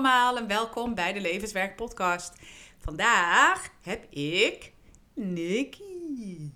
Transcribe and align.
allemaal 0.00 0.36
en 0.36 0.46
welkom 0.46 0.94
bij 0.94 1.12
de 1.12 1.20
Levenswerk 1.20 1.76
Podcast. 1.76 2.32
Vandaag 2.78 3.68
heb 3.82 4.12
ik 4.12 4.72
Nikki. 5.14 6.52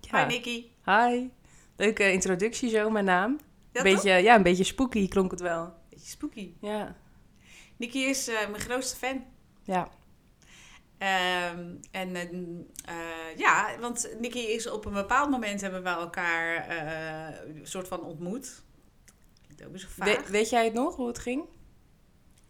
Ja. 0.00 0.18
Hi 0.18 0.32
Nikki. 0.32 0.72
Hi. 0.84 1.28
Leuke 1.76 2.12
introductie 2.12 2.70
zo, 2.70 2.90
mijn 2.90 3.04
naam. 3.04 3.38
Ja, 3.72 3.82
beetje, 3.82 4.10
ja, 4.10 4.34
een 4.34 4.42
beetje 4.42 4.64
spooky 4.64 5.08
klonk 5.08 5.30
het 5.30 5.40
wel. 5.40 5.72
Beetje 5.90 6.08
spooky. 6.08 6.52
Ja. 6.60 6.96
Nikki 7.76 8.04
is 8.04 8.28
eh, 8.28 8.48
mijn 8.48 8.62
grootste 8.62 8.96
fan. 8.96 9.24
Ja. 9.64 9.88
Ehm, 10.98 11.74
en 11.90 12.16
eh, 12.16 12.22
eh, 12.84 13.36
ja, 13.38 13.78
want 13.80 14.08
Nikki 14.20 14.40
is 14.40 14.70
op 14.70 14.84
een 14.84 14.92
bepaald 14.92 15.30
moment 15.30 15.60
hebben 15.60 15.82
we 15.82 15.88
elkaar 15.88 16.70
een 17.46 17.66
soort 17.66 17.88
van 17.88 18.00
ontmoet. 18.02 18.62
Klinkt 19.44 19.64
ook 19.64 19.70
weer 19.70 19.80
zo 19.80 19.88
vaag. 19.90 20.24
We- 20.24 20.30
weet 20.30 20.50
jij 20.50 20.64
het 20.64 20.74
nog, 20.74 20.96
hoe 20.96 21.06
het 21.06 21.18
ging? 21.18 21.44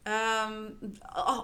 Ehm, 0.06 0.52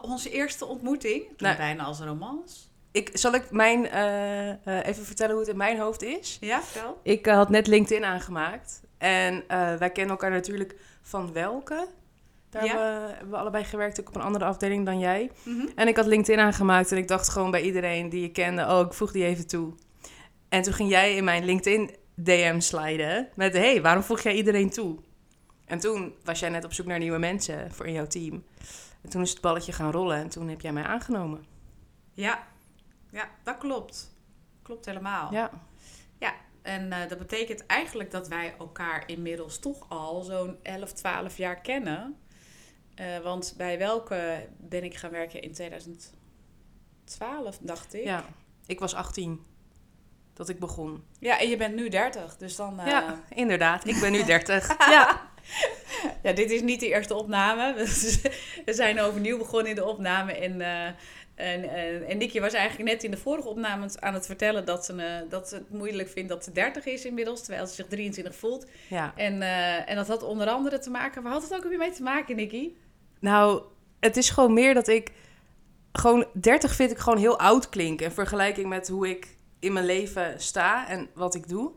onze 0.02 0.30
eerste 0.30 0.66
ontmoeting. 0.66 1.24
Nou. 1.36 1.56
bijna 1.56 1.84
als 1.84 2.00
een 2.00 2.06
romans. 2.06 2.70
Ik, 2.92 3.10
zal 3.12 3.34
ik 3.34 3.50
mijn, 3.50 3.88
eh, 3.88 4.50
eh, 4.50 4.86
even 4.86 5.04
vertellen 5.04 5.32
hoe 5.32 5.40
het 5.40 5.50
in 5.52 5.56
mijn 5.56 5.78
hoofd 5.78 6.02
is? 6.02 6.36
Ja, 6.40 6.62
vertel. 6.62 7.00
Ik 7.02 7.26
eh, 7.26 7.34
had 7.34 7.48
net 7.50 7.66
LinkedIn 7.66 8.04
aangemaakt. 8.04 8.80
En 8.98 9.44
wij 9.78 9.90
kennen 9.90 10.10
elkaar 10.10 10.30
natuurlijk 10.30 10.76
van 11.02 11.32
welke? 11.32 11.86
Daar 12.50 12.64
Ja. 12.64 12.70
hebben, 12.70 13.30
we, 13.30 13.36
allebei 13.36 13.64
gewerkt, 13.64 14.00
ook 14.00 14.08
op 14.08 14.14
een 14.14 14.20
andere 14.22 14.44
afdeling 14.44 14.86
dan 14.86 14.98
jij. 14.98 15.30
Mhm. 15.42 15.66
En 15.74 15.88
ik 15.88 15.96
had 15.96 16.06
LinkedIn 16.06 16.40
aangemaakt 16.44 16.92
en 16.92 16.98
ik 16.98 17.08
dacht 17.08 17.28
gewoon 17.28 17.50
bij 17.50 17.62
iedereen 17.62 18.08
die 18.08 18.24
ik 18.24 18.32
kende, 18.32 18.62
oh, 18.66 18.80
ik 18.86 18.92
voeg 18.92 19.12
die 19.12 19.24
even 19.24 19.46
toe. 19.46 19.72
En 20.48 20.62
toen 20.62 20.72
ging 20.72 20.90
jij 20.90 21.16
in 21.16 21.24
mijn 21.24 21.44
LinkedIn 21.44 21.90
DM 22.14 22.60
sliden 22.60 23.28
met, 23.34 23.52
hey, 23.52 23.82
waarom 23.82 24.02
voeg 24.02 24.20
jij 24.20 24.34
iedereen 24.34 24.70
toe? 24.70 24.98
En 25.72 25.78
toen 25.78 26.14
was 26.24 26.40
jij 26.40 26.48
net 26.48 26.64
op 26.64 26.72
zoek 26.72 26.86
naar 26.86 26.98
nieuwe 26.98 27.18
mensen 27.18 27.72
voor 27.72 27.86
in 27.86 27.92
jouw 27.92 28.06
team. 28.06 28.44
En 29.02 29.10
toen 29.10 29.22
is 29.22 29.30
het 29.30 29.40
balletje 29.40 29.72
gaan 29.72 29.90
rollen 29.90 30.16
en 30.16 30.28
toen 30.28 30.48
heb 30.48 30.60
jij 30.60 30.72
mij 30.72 30.82
aangenomen. 30.82 31.44
Ja. 32.12 32.46
ja, 33.10 33.28
dat 33.42 33.58
klopt. 33.58 34.14
Klopt 34.62 34.84
helemaal. 34.84 35.32
Ja, 35.32 35.50
En 36.62 36.92
eh, 36.92 37.08
dat 37.08 37.18
betekent 37.18 37.66
eigenlijk 37.66 38.10
dat 38.10 38.28
wij 38.28 38.54
elkaar 38.58 39.02
inmiddels 39.06 39.58
toch 39.58 39.88
al 39.88 40.22
zo'n 40.22 40.56
11, 40.62 40.92
12 40.92 41.36
jaar 41.36 41.60
kennen. 41.60 42.16
Eh, 42.94 43.18
want 43.18 43.54
bij 43.56 43.78
welke 43.78 44.48
ben 44.58 44.84
ik 44.84 44.96
gaan 44.96 45.10
werken 45.10 45.42
in 45.42 45.52
2012, 45.52 47.58
dacht 47.60 47.94
ik. 47.94 48.04
ja. 48.04 48.24
Ik 48.66 48.80
was 48.80 48.94
18 48.94 49.44
dat 50.32 50.48
ik 50.48 50.58
begon. 50.58 51.04
Ja, 51.18 51.38
en 51.40 51.48
je 51.48 51.56
bent 51.56 51.74
nu 51.74 51.88
30, 51.88 52.36
dus 52.36 52.56
dan... 52.56 52.80
eh, 52.80 52.86
Ja, 52.86 53.20
inderdaad. 53.28 53.86
Ik 53.86 54.00
ben 54.00 54.12
nu 54.12 54.24
30. 54.34 54.68
ja. 54.90 55.30
Ja, 56.22 56.32
dit 56.32 56.50
is 56.50 56.62
niet 56.62 56.80
de 56.80 56.88
eerste 56.88 57.14
opname. 57.14 57.74
We 58.64 58.72
zijn 58.72 59.00
overnieuw 59.00 59.38
begonnen 59.38 59.68
in 59.68 59.74
de 59.74 59.84
opname. 59.84 60.32
En, 60.32 60.60
eh 60.60 60.92
en, 61.34 61.70
en, 61.70 62.08
en 62.08 62.18
Nicky 62.18 62.40
was 62.40 62.52
eigenlijk 62.52 62.90
net 62.90 63.04
in 63.04 63.10
de 63.10 63.16
vorige 63.16 63.48
opname 63.48 63.88
aan 64.00 64.14
het 64.14 64.26
vertellen 64.26 64.64
dat 64.64 64.84
ze, 64.84 65.02
eh, 65.02 65.30
dat 65.30 65.48
ze 65.48 65.54
het 65.54 65.70
moeilijk 65.70 66.08
vindt 66.08 66.28
dat 66.28 66.44
ze 66.44 66.52
30 66.52 66.86
is 66.86 67.04
inmiddels, 67.04 67.42
terwijl 67.42 67.66
ze 67.66 67.74
zich 67.74 67.86
23 67.86 68.36
voelt. 68.36 68.66
ja. 68.88 69.12
En, 69.16 69.42
eh, 69.42 69.90
en 69.90 69.96
dat 69.96 70.08
had 70.08 70.22
onder 70.22 70.48
andere 70.48 70.78
te 70.78 70.90
maken. 70.90 71.22
Waar 71.22 71.32
had 71.32 71.42
het 71.42 71.54
ook 71.54 71.68
weer 71.68 71.78
mee 71.78 71.90
te 71.90 72.02
maken, 72.02 72.36
Nicky? 72.36 72.70
Nou, 73.18 73.62
het 74.00 74.16
is 74.16 74.30
gewoon 74.30 74.52
meer 74.52 74.74
dat 74.74 74.88
ik... 74.88 75.12
Gewoon 75.92 76.26
30 76.32 76.74
vind 76.74 76.90
ik 76.90 76.98
gewoon 76.98 77.18
heel 77.18 77.38
oud 77.38 77.68
klinken. 77.68 78.06
In 78.06 78.12
vergelijking 78.12 78.68
met 78.68 78.88
hoe 78.88 79.08
ik 79.08 79.36
in 79.58 79.72
mijn 79.72 79.86
leven 79.86 80.40
sta 80.40 80.88
en 80.88 81.08
wat 81.14 81.34
ik 81.34 81.48
doe. 81.48 81.72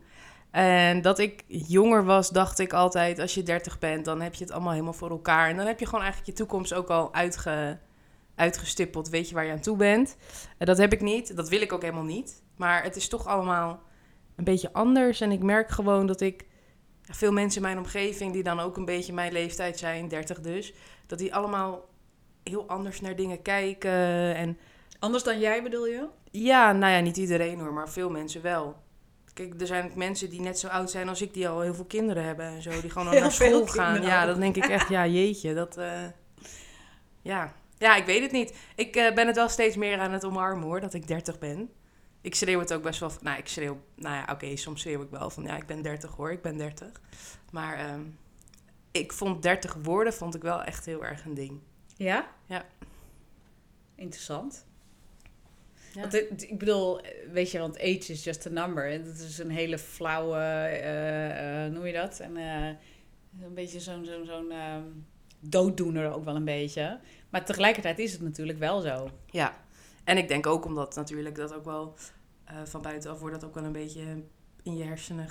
En 0.56 1.02
dat 1.02 1.18
ik 1.18 1.44
jonger 1.46 2.04
was, 2.04 2.30
dacht 2.30 2.58
ik 2.58 2.72
altijd... 2.72 3.18
als 3.18 3.34
je 3.34 3.42
30 3.42 3.78
bent, 3.78 4.04
dan 4.04 4.20
heb 4.20 4.34
je 4.34 4.44
het 4.44 4.52
allemaal 4.52 4.72
helemaal 4.72 4.92
voor 4.92 5.10
elkaar. 5.10 5.48
En 5.48 5.56
dan 5.56 5.66
heb 5.66 5.78
je 5.78 5.84
gewoon 5.84 6.00
eigenlijk 6.00 6.30
je 6.30 6.44
toekomst 6.44 6.74
ook 6.74 6.88
al 6.88 7.14
uitge, 7.14 7.78
uitgestippeld. 8.34 9.08
Weet 9.08 9.28
je 9.28 9.34
waar 9.34 9.44
je 9.44 9.52
aan 9.52 9.60
toe 9.60 9.76
bent. 9.76 10.16
En 10.58 10.66
dat 10.66 10.78
heb 10.78 10.92
ik 10.92 11.00
niet. 11.00 11.36
Dat 11.36 11.48
wil 11.48 11.60
ik 11.60 11.72
ook 11.72 11.82
helemaal 11.82 12.04
niet. 12.04 12.42
Maar 12.56 12.82
het 12.82 12.96
is 12.96 13.08
toch 13.08 13.26
allemaal 13.26 13.80
een 14.36 14.44
beetje 14.44 14.72
anders. 14.72 15.20
En 15.20 15.32
ik 15.32 15.42
merk 15.42 15.70
gewoon 15.70 16.06
dat 16.06 16.20
ik... 16.20 16.46
Veel 17.02 17.32
mensen 17.32 17.60
in 17.62 17.66
mijn 17.66 17.78
omgeving 17.78 18.32
die 18.32 18.42
dan 18.42 18.60
ook 18.60 18.76
een 18.76 18.84
beetje 18.84 19.12
mijn 19.12 19.32
leeftijd 19.32 19.78
zijn, 19.78 20.08
30 20.08 20.40
dus... 20.40 20.74
dat 21.06 21.18
die 21.18 21.34
allemaal 21.34 21.88
heel 22.42 22.68
anders 22.68 23.00
naar 23.00 23.16
dingen 23.16 23.42
kijken. 23.42 24.34
En 24.34 24.58
Anders 24.98 25.24
dan 25.24 25.38
jij 25.38 25.62
bedoel 25.62 25.86
je? 25.86 26.08
ja, 26.30 26.72
nou 26.72 26.92
ja, 26.92 27.00
niet 27.00 27.16
iedereen 27.16 27.60
hoor, 27.60 27.72
maar 27.72 27.88
veel 27.88 28.10
mensen 28.10 28.42
wel. 28.42 28.84
Kijk, 29.36 29.60
er 29.60 29.66
zijn 29.66 29.84
ook 29.84 29.94
mensen 29.94 30.30
die 30.30 30.40
net 30.40 30.58
zo 30.58 30.66
oud 30.66 30.90
zijn 30.90 31.08
als 31.08 31.22
ik, 31.22 31.34
die 31.34 31.48
al 31.48 31.60
heel 31.60 31.74
veel 31.74 31.84
kinderen 31.84 32.24
hebben 32.24 32.46
en 32.46 32.62
zo. 32.62 32.80
Die 32.80 32.90
gewoon 32.90 33.08
al 33.08 33.20
naar 33.20 33.32
school 33.32 33.66
gaan. 33.66 34.02
Ja, 34.02 34.26
dan 34.26 34.40
denk 34.40 34.56
ik 34.56 34.64
echt, 34.64 34.88
ja, 34.88 35.06
jeetje, 35.06 35.54
dat... 35.54 35.76
eh, 35.76 36.04
ja. 37.22 37.52
ja, 37.78 37.96
ik 37.96 38.06
weet 38.06 38.22
het 38.22 38.32
niet. 38.32 38.56
Ik 38.74 38.96
eh, 38.96 39.14
ben 39.14 39.26
het 39.26 39.36
wel 39.36 39.48
steeds 39.48 39.76
meer 39.76 39.98
aan 39.98 40.12
het 40.12 40.24
omarmen 40.24 40.64
hoor, 40.64 40.80
dat 40.80 40.94
ik 40.94 41.06
30 41.06 41.38
ben. 41.38 41.70
Ik 42.20 42.34
schreeuw 42.34 42.58
het 42.58 42.72
ook 42.72 42.82
best 42.82 43.00
wel... 43.00 43.10
Nou, 43.20 43.38
ik 43.38 43.48
schreeuw... 43.48 43.80
Nou 43.94 44.14
ja, 44.14 44.32
oké, 44.32 44.56
soms 44.56 44.80
schreeuw 44.80 45.02
ik 45.02 45.10
wel 45.10 45.30
van... 45.30 45.44
Ja, 45.44 45.56
ik 45.56 45.66
ben 45.66 45.82
30 45.82 46.10
hoor, 46.10 46.30
ik 46.30 46.42
ben 46.42 46.56
30. 46.56 46.88
Maar 47.50 47.76
ehm, 47.76 48.02
ik 48.90 49.12
vond 49.12 49.42
30 49.42 49.76
woorden 49.82 50.12
vond 50.14 50.34
ik 50.34 50.42
wel 50.42 50.62
echt 50.62 50.84
heel 50.86 51.04
erg 51.04 51.24
een 51.24 51.34
ding. 51.34 51.60
Ja? 51.96 52.28
Ja. 52.46 52.64
Interessant. 53.94 54.66
Ja. 55.96 56.00
Want 56.02 56.12
het- 56.12 56.42
ik 56.50 56.58
bedoel, 56.58 57.00
weet 57.32 57.50
je, 57.50 57.58
want 57.58 57.78
age 57.78 58.12
is 58.12 58.24
just 58.24 58.46
a 58.46 58.50
number. 58.50 58.90
En 58.90 59.04
dat 59.04 59.14
is 59.18 59.38
een 59.38 59.50
hele 59.50 59.78
flauwe, 59.78 60.38
eh, 60.38 61.72
noem 61.72 61.86
je 61.86 61.92
dat? 61.92 62.20
En 62.20 62.36
eh, 62.36 62.66
een 63.46 63.54
beetje 63.54 63.80
zo'n 63.80 64.04
zo'n 64.04 64.24
zo'n 64.26 64.50
ehm, 64.50 64.82
dooddoener 65.40 66.12
ook 66.12 66.24
wel 66.24 66.36
een 66.36 66.44
beetje. 66.44 67.00
Maar 67.30 67.44
tegelijkertijd 67.44 67.98
is 67.98 68.12
het 68.12 68.20
natuurlijk 68.20 68.58
wel 68.58 68.80
zo. 68.80 69.10
Ja, 69.30 69.56
en 70.04 70.16
ik 70.18 70.28
denk 70.28 70.46
ook 70.46 70.64
omdat 70.64 70.94
natuurlijk 70.94 71.34
dat 71.34 71.54
ook 71.54 71.64
wel 71.64 71.94
van 72.64 72.82
buitenaf 72.82 73.18
wordt 73.20 73.34
dat 73.40 73.44
ook 73.44 73.54
wel 73.54 73.64
een 73.64 73.72
beetje 73.72 74.22
in 74.62 74.76
je 74.76 74.84
hersenen 74.84 75.28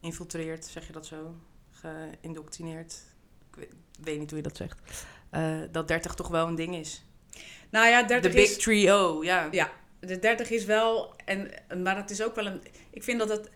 geïnfiltreerd, 0.00 0.64
zeg 0.64 0.86
je 0.86 0.92
dat 0.92 1.06
zo? 1.06 1.34
Geïndoctrineerd. 1.70 2.92
Ik 3.50 3.56
weet, 3.56 3.72
weet 4.02 4.18
niet 4.18 4.30
hoe 4.30 4.38
je 4.38 4.48
dat 4.48 4.56
zegt. 4.56 5.06
Dat 5.72 5.88
30 5.88 6.14
toch 6.14 6.28
wel 6.28 6.46
een 6.46 6.54
ding 6.54 6.74
is. 6.74 7.04
Nou 7.70 7.88
ja, 7.88 8.00
De 8.02 8.06
30 8.08 8.32
big 8.32 8.42
is... 8.50 8.56
trio, 8.58 9.24
ja. 9.24 9.48
Ja, 9.50 9.70
de 10.00 10.18
30 10.18 10.50
is 10.50 10.64
wel... 10.64 11.14
En, 11.24 11.50
maar 11.82 11.96
het 11.96 12.10
is 12.10 12.22
ook 12.22 12.34
wel 12.34 12.46
een... 12.46 12.62
Ik 12.90 13.02
vind 13.02 13.18
dat 13.18 13.28
het... 13.28 13.50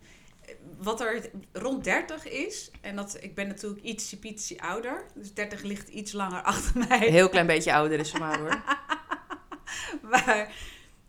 Wat 0.78 1.00
er 1.00 1.30
rond 1.52 1.84
30 1.84 2.28
is... 2.28 2.70
En 2.80 2.96
dat, 2.96 3.18
ik 3.20 3.34
ben 3.34 3.48
natuurlijk 3.48 3.82
iets 3.82 4.18
pietsie 4.18 4.62
ouder. 4.62 5.06
Dus 5.14 5.34
30 5.34 5.62
ligt 5.62 5.88
iets 5.88 6.12
langer 6.12 6.42
achter 6.52 6.86
mij. 6.88 7.06
Een 7.06 7.12
heel 7.12 7.28
klein 7.28 7.46
beetje 7.46 7.72
ouder 7.72 7.98
is 7.98 8.10
ze 8.10 8.18
maar 8.18 8.38
hoor. 8.38 8.62
Maar 10.10 10.52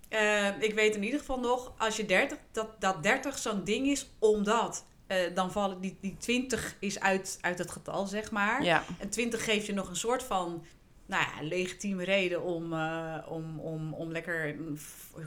eh, 0.09 0.61
ik 0.61 0.73
weet 0.73 0.95
in 0.95 1.03
ieder 1.03 1.19
geval 1.19 1.39
nog, 1.39 1.73
als 1.77 1.97
je 1.97 2.05
30, 2.05 2.37
dat, 2.51 2.81
dat 2.81 3.03
30 3.03 3.37
zo'n 3.37 3.63
ding 3.63 3.87
is, 3.87 4.09
omdat 4.19 4.85
eh, 5.07 5.17
dan 5.33 5.51
vallen 5.51 5.81
die, 5.81 5.97
die 6.01 6.17
20 6.17 6.75
is 6.79 6.99
uit, 6.99 7.37
uit 7.41 7.57
het 7.57 7.71
getal, 7.71 8.07
zeg 8.07 8.31
maar. 8.31 8.63
Ja, 8.63 8.83
En 8.99 9.09
20 9.09 9.43
geeft 9.43 9.65
je 9.65 9.73
nog 9.73 9.89
een 9.89 9.95
soort 9.95 10.23
van, 10.23 10.65
nou 11.05 11.23
ja, 11.23 11.47
legitieme 11.47 12.03
reden 12.03 12.43
om, 12.43 12.73
eh, 12.73 13.17
om, 13.27 13.59
om, 13.59 13.93
om 13.93 14.11
lekker, 14.11 14.55
mm, 14.57 14.77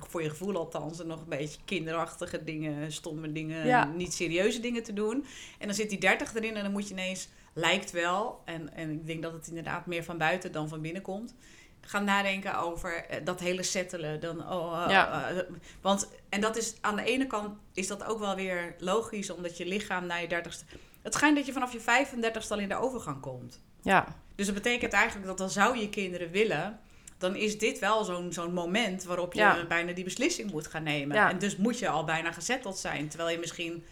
voor 0.08 0.22
je 0.22 0.30
gevoel 0.30 0.56
althans, 0.56 1.04
nog 1.04 1.20
een 1.20 1.28
beetje 1.28 1.58
kinderachtige 1.64 2.44
dingen, 2.44 2.92
stomme 2.92 3.32
dingen, 3.32 3.66
Ja. 3.66 3.84
niet 3.84 4.12
serieuze 4.14 4.60
dingen 4.60 4.82
te 4.82 4.92
doen. 4.92 5.24
En 5.58 5.66
dan 5.66 5.74
zit 5.76 5.90
die 5.90 5.98
30 6.00 6.34
erin 6.34 6.56
en 6.56 6.62
dan 6.62 6.72
moet 6.72 6.88
je 6.88 6.94
ineens, 6.94 7.28
lijkt 7.54 7.90
wel, 7.90 8.42
en, 8.44 8.74
en 8.74 8.90
ik 8.90 9.06
denk 9.06 9.22
dat 9.22 9.32
het 9.32 9.48
inderdaad 9.48 9.86
meer 9.86 10.04
van 10.04 10.18
buiten 10.18 10.52
dan 10.52 10.68
van 10.68 10.80
binnen 10.80 11.02
komt, 11.02 11.34
gaan 11.80 12.04
nadenken 12.04 12.58
over 12.58 13.04
eh, 13.04 13.24
dat 13.24 13.40
hele 13.40 13.62
settelen. 13.62 14.20
Dan, 14.20 14.50
oh, 14.52 14.82
eh, 14.84 14.90
Ja. 14.90 15.30
eh, 15.30 15.38
want, 15.80 16.08
en 16.28 16.40
dat 16.40 16.56
is 16.56 16.74
aan 16.80 16.96
de 16.96 17.04
ene 17.04 17.26
kant 17.26 17.56
is 17.74 17.86
dat 17.86 18.04
ook 18.04 18.18
wel 18.18 18.34
weer 18.36 18.74
logisch, 18.78 19.30
omdat 19.30 19.56
je 19.56 19.66
lichaam 19.66 20.06
na 20.06 20.16
je 20.16 20.28
30ste. 20.28 20.64
Het 21.02 21.14
schijnt 21.14 21.36
dat 21.36 21.46
je 21.46 21.52
vanaf 21.52 21.72
je 21.72 21.80
35ste 21.80 22.48
al 22.48 22.58
in 22.58 22.68
de 22.68 22.76
overgang 22.76 23.20
komt. 23.20 23.60
ja, 23.82 24.06
Dus 24.38 24.46
dat 24.46 24.54
betekent 24.54 24.92
eigenlijk 24.92 25.26
dat 25.26 25.38
dan 25.38 25.50
zou 25.50 25.78
je 25.78 25.88
kinderen 25.88 26.30
willen, 26.30 26.80
dan 27.18 27.36
is 27.36 27.58
dit 27.58 27.78
wel 27.78 28.04
zo'n 28.04 28.32
zo'n 28.32 28.52
moment 28.52 29.04
waarop 29.04 29.32
je 29.32 29.40
Ja. 29.40 29.66
bijna 29.66 29.92
die 29.92 30.04
beslissing 30.04 30.50
moet 30.50 30.66
gaan 30.66 30.82
nemen. 30.82 31.16
Ja. 31.16 31.30
En 31.30 31.38
dus 31.38 31.56
moet 31.56 31.78
je 31.78 31.88
al 31.88 32.04
bijna 32.04 32.32
gezetteld 32.32 32.78
zijn, 32.78 33.08
terwijl 33.08 33.30
je 33.30 33.38
misschien 33.38 33.84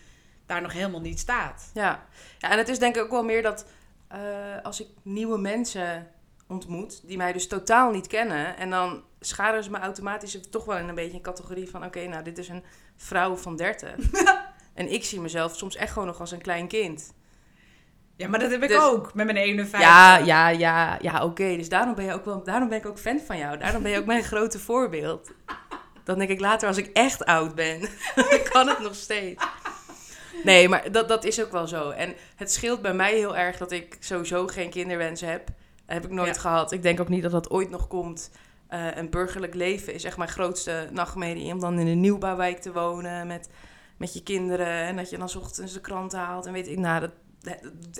daar 0.46 0.62
nog 0.62 0.72
helemaal 0.72 1.00
niet 1.00 1.19
staat. 1.19 1.70
ja. 1.75 2.06
ja 2.38 2.50
en 2.50 2.58
het 2.58 2.69
is 2.69 2.78
denk 2.78 2.96
ik 2.96 3.02
ook 3.02 3.10
wel 3.10 3.25
meer 3.25 3.43
dat 3.43 3.66
eh, 4.08 4.19
als 4.62 4.81
ik 4.81 4.88
nieuwe 5.02 5.38
mensen 5.38 6.10
ontmoet, 6.46 7.00
die 7.06 7.16
mij 7.16 7.32
dus 7.32 7.46
totaal 7.48 7.90
niet 7.90 8.06
kennen, 8.06 8.56
en 8.56 8.70
dan 8.70 9.02
scharen 9.20 9.64
ze 9.64 9.70
me 9.70 9.78
automatisch 9.78 10.38
toch 10.50 10.64
wel 10.64 10.76
in 10.76 10.88
een 10.88 10.94
beetje 10.94 11.16
een 11.16 11.22
categorie 11.22 11.70
van, 11.70 11.84
oké, 11.84 12.06
nou, 12.06 12.25
dit 12.25 12.38
is 12.38 12.48
een 12.48 12.64
vrouw 12.96 13.37
van 13.37 13.56
30. 13.56 13.94
en 14.75 14.93
ik 14.93 15.04
zie 15.04 15.20
mezelf 15.20 15.56
soms 15.56 15.76
echt 15.76 15.93
gewoon 15.93 16.08
nog 16.08 16.20
als 16.20 16.31
een 16.31 16.43
klein 16.43 16.69
kind. 16.69 17.14
Ja, 18.16 18.28
maar 18.28 18.38
dat 18.40 18.50
heb 18.50 18.62
ik 18.62 18.68
Dus- 18.68 18.82
ook 18.82 19.14
met 19.14 19.26
mijn 19.26 19.36
51. 19.38 19.80
Ja, 19.80 20.16
ja, 20.16 20.48
ja, 20.48 20.98
ja, 21.00 21.24
oké. 21.24 21.56
Dus 21.56 21.68
daarom 21.68 21.94
ben, 21.94 22.04
je 22.04 22.12
ook 22.12 22.24
wel, 22.24 22.42
daarom 22.44 22.68
ben 22.68 22.78
ik 22.78 22.86
ook 22.86 22.98
fan 22.98 23.20
van 23.26 23.38
jou. 23.38 23.58
Daarom 23.58 23.82
ben 23.82 23.90
je 23.92 23.98
ook 23.98 24.06
mijn 24.06 24.22
grote 24.32 24.58
voorbeeld. 24.58 25.30
Dan 26.04 26.18
denk 26.18 26.30
ik 26.30 26.40
later, 26.40 26.68
als 26.68 26.76
ik 26.76 26.86
echt 26.92 27.24
oud 27.24 27.54
ben, 27.54 27.80
kan 28.52 28.68
het 28.68 28.78
nog 28.80 28.94
steeds. 28.94 29.44
Nee, 30.44 30.68
maar 30.68 30.92
dat, 30.92 31.08
dat 31.08 31.24
is 31.24 31.42
ook 31.42 31.52
wel 31.52 31.66
zo. 31.66 31.90
En 31.90 32.14
het 32.36 32.52
scheelt 32.52 32.82
bij 32.82 32.94
mij 32.94 33.14
heel 33.14 33.36
erg 33.36 33.56
dat 33.56 33.72
ik 33.72 33.96
sowieso 34.00 34.46
geen 34.46 34.70
kinderwensen 34.70 35.28
heb. 35.28 35.48
heb 35.86 36.04
ik 36.04 36.10
nooit 36.10 36.34
Ja. 36.34 36.40
gehad. 36.40 36.72
Ik 36.72 36.82
denk 36.82 37.00
ook 37.00 37.08
niet 37.08 37.22
dat 37.22 37.32
dat 37.32 37.50
ooit 37.50 37.70
nog 37.70 37.86
komt. 37.88 38.30
Eh, 38.69 38.96
een 38.96 39.10
burgerlijk 39.10 39.54
leven 39.54 39.94
is 39.94 40.04
echt 40.04 40.16
mijn 40.16 40.28
grootste 40.30 40.88
nachtmerrie. 40.92 41.52
Om 41.52 41.60
dan 41.60 41.78
in 41.78 41.86
een 41.86 42.00
nieuwbouwwijk 42.00 42.58
te 42.58 42.72
wonen 42.72 43.26
met, 43.26 43.48
met 43.96 44.14
je 44.14 44.22
kinderen. 44.22 44.66
En 44.82 44.96
dat 44.96 45.10
je 45.10 45.19
dan 45.19 45.30
ochtends 45.36 45.72
de 45.72 45.80
krant 45.80 46.12
haalt. 46.12 46.46
En 46.46 46.52
weet 46.52 46.69
ik, 46.69 46.78
nou, 46.78 47.00
dat, 47.00 47.10
dat 47.10 47.25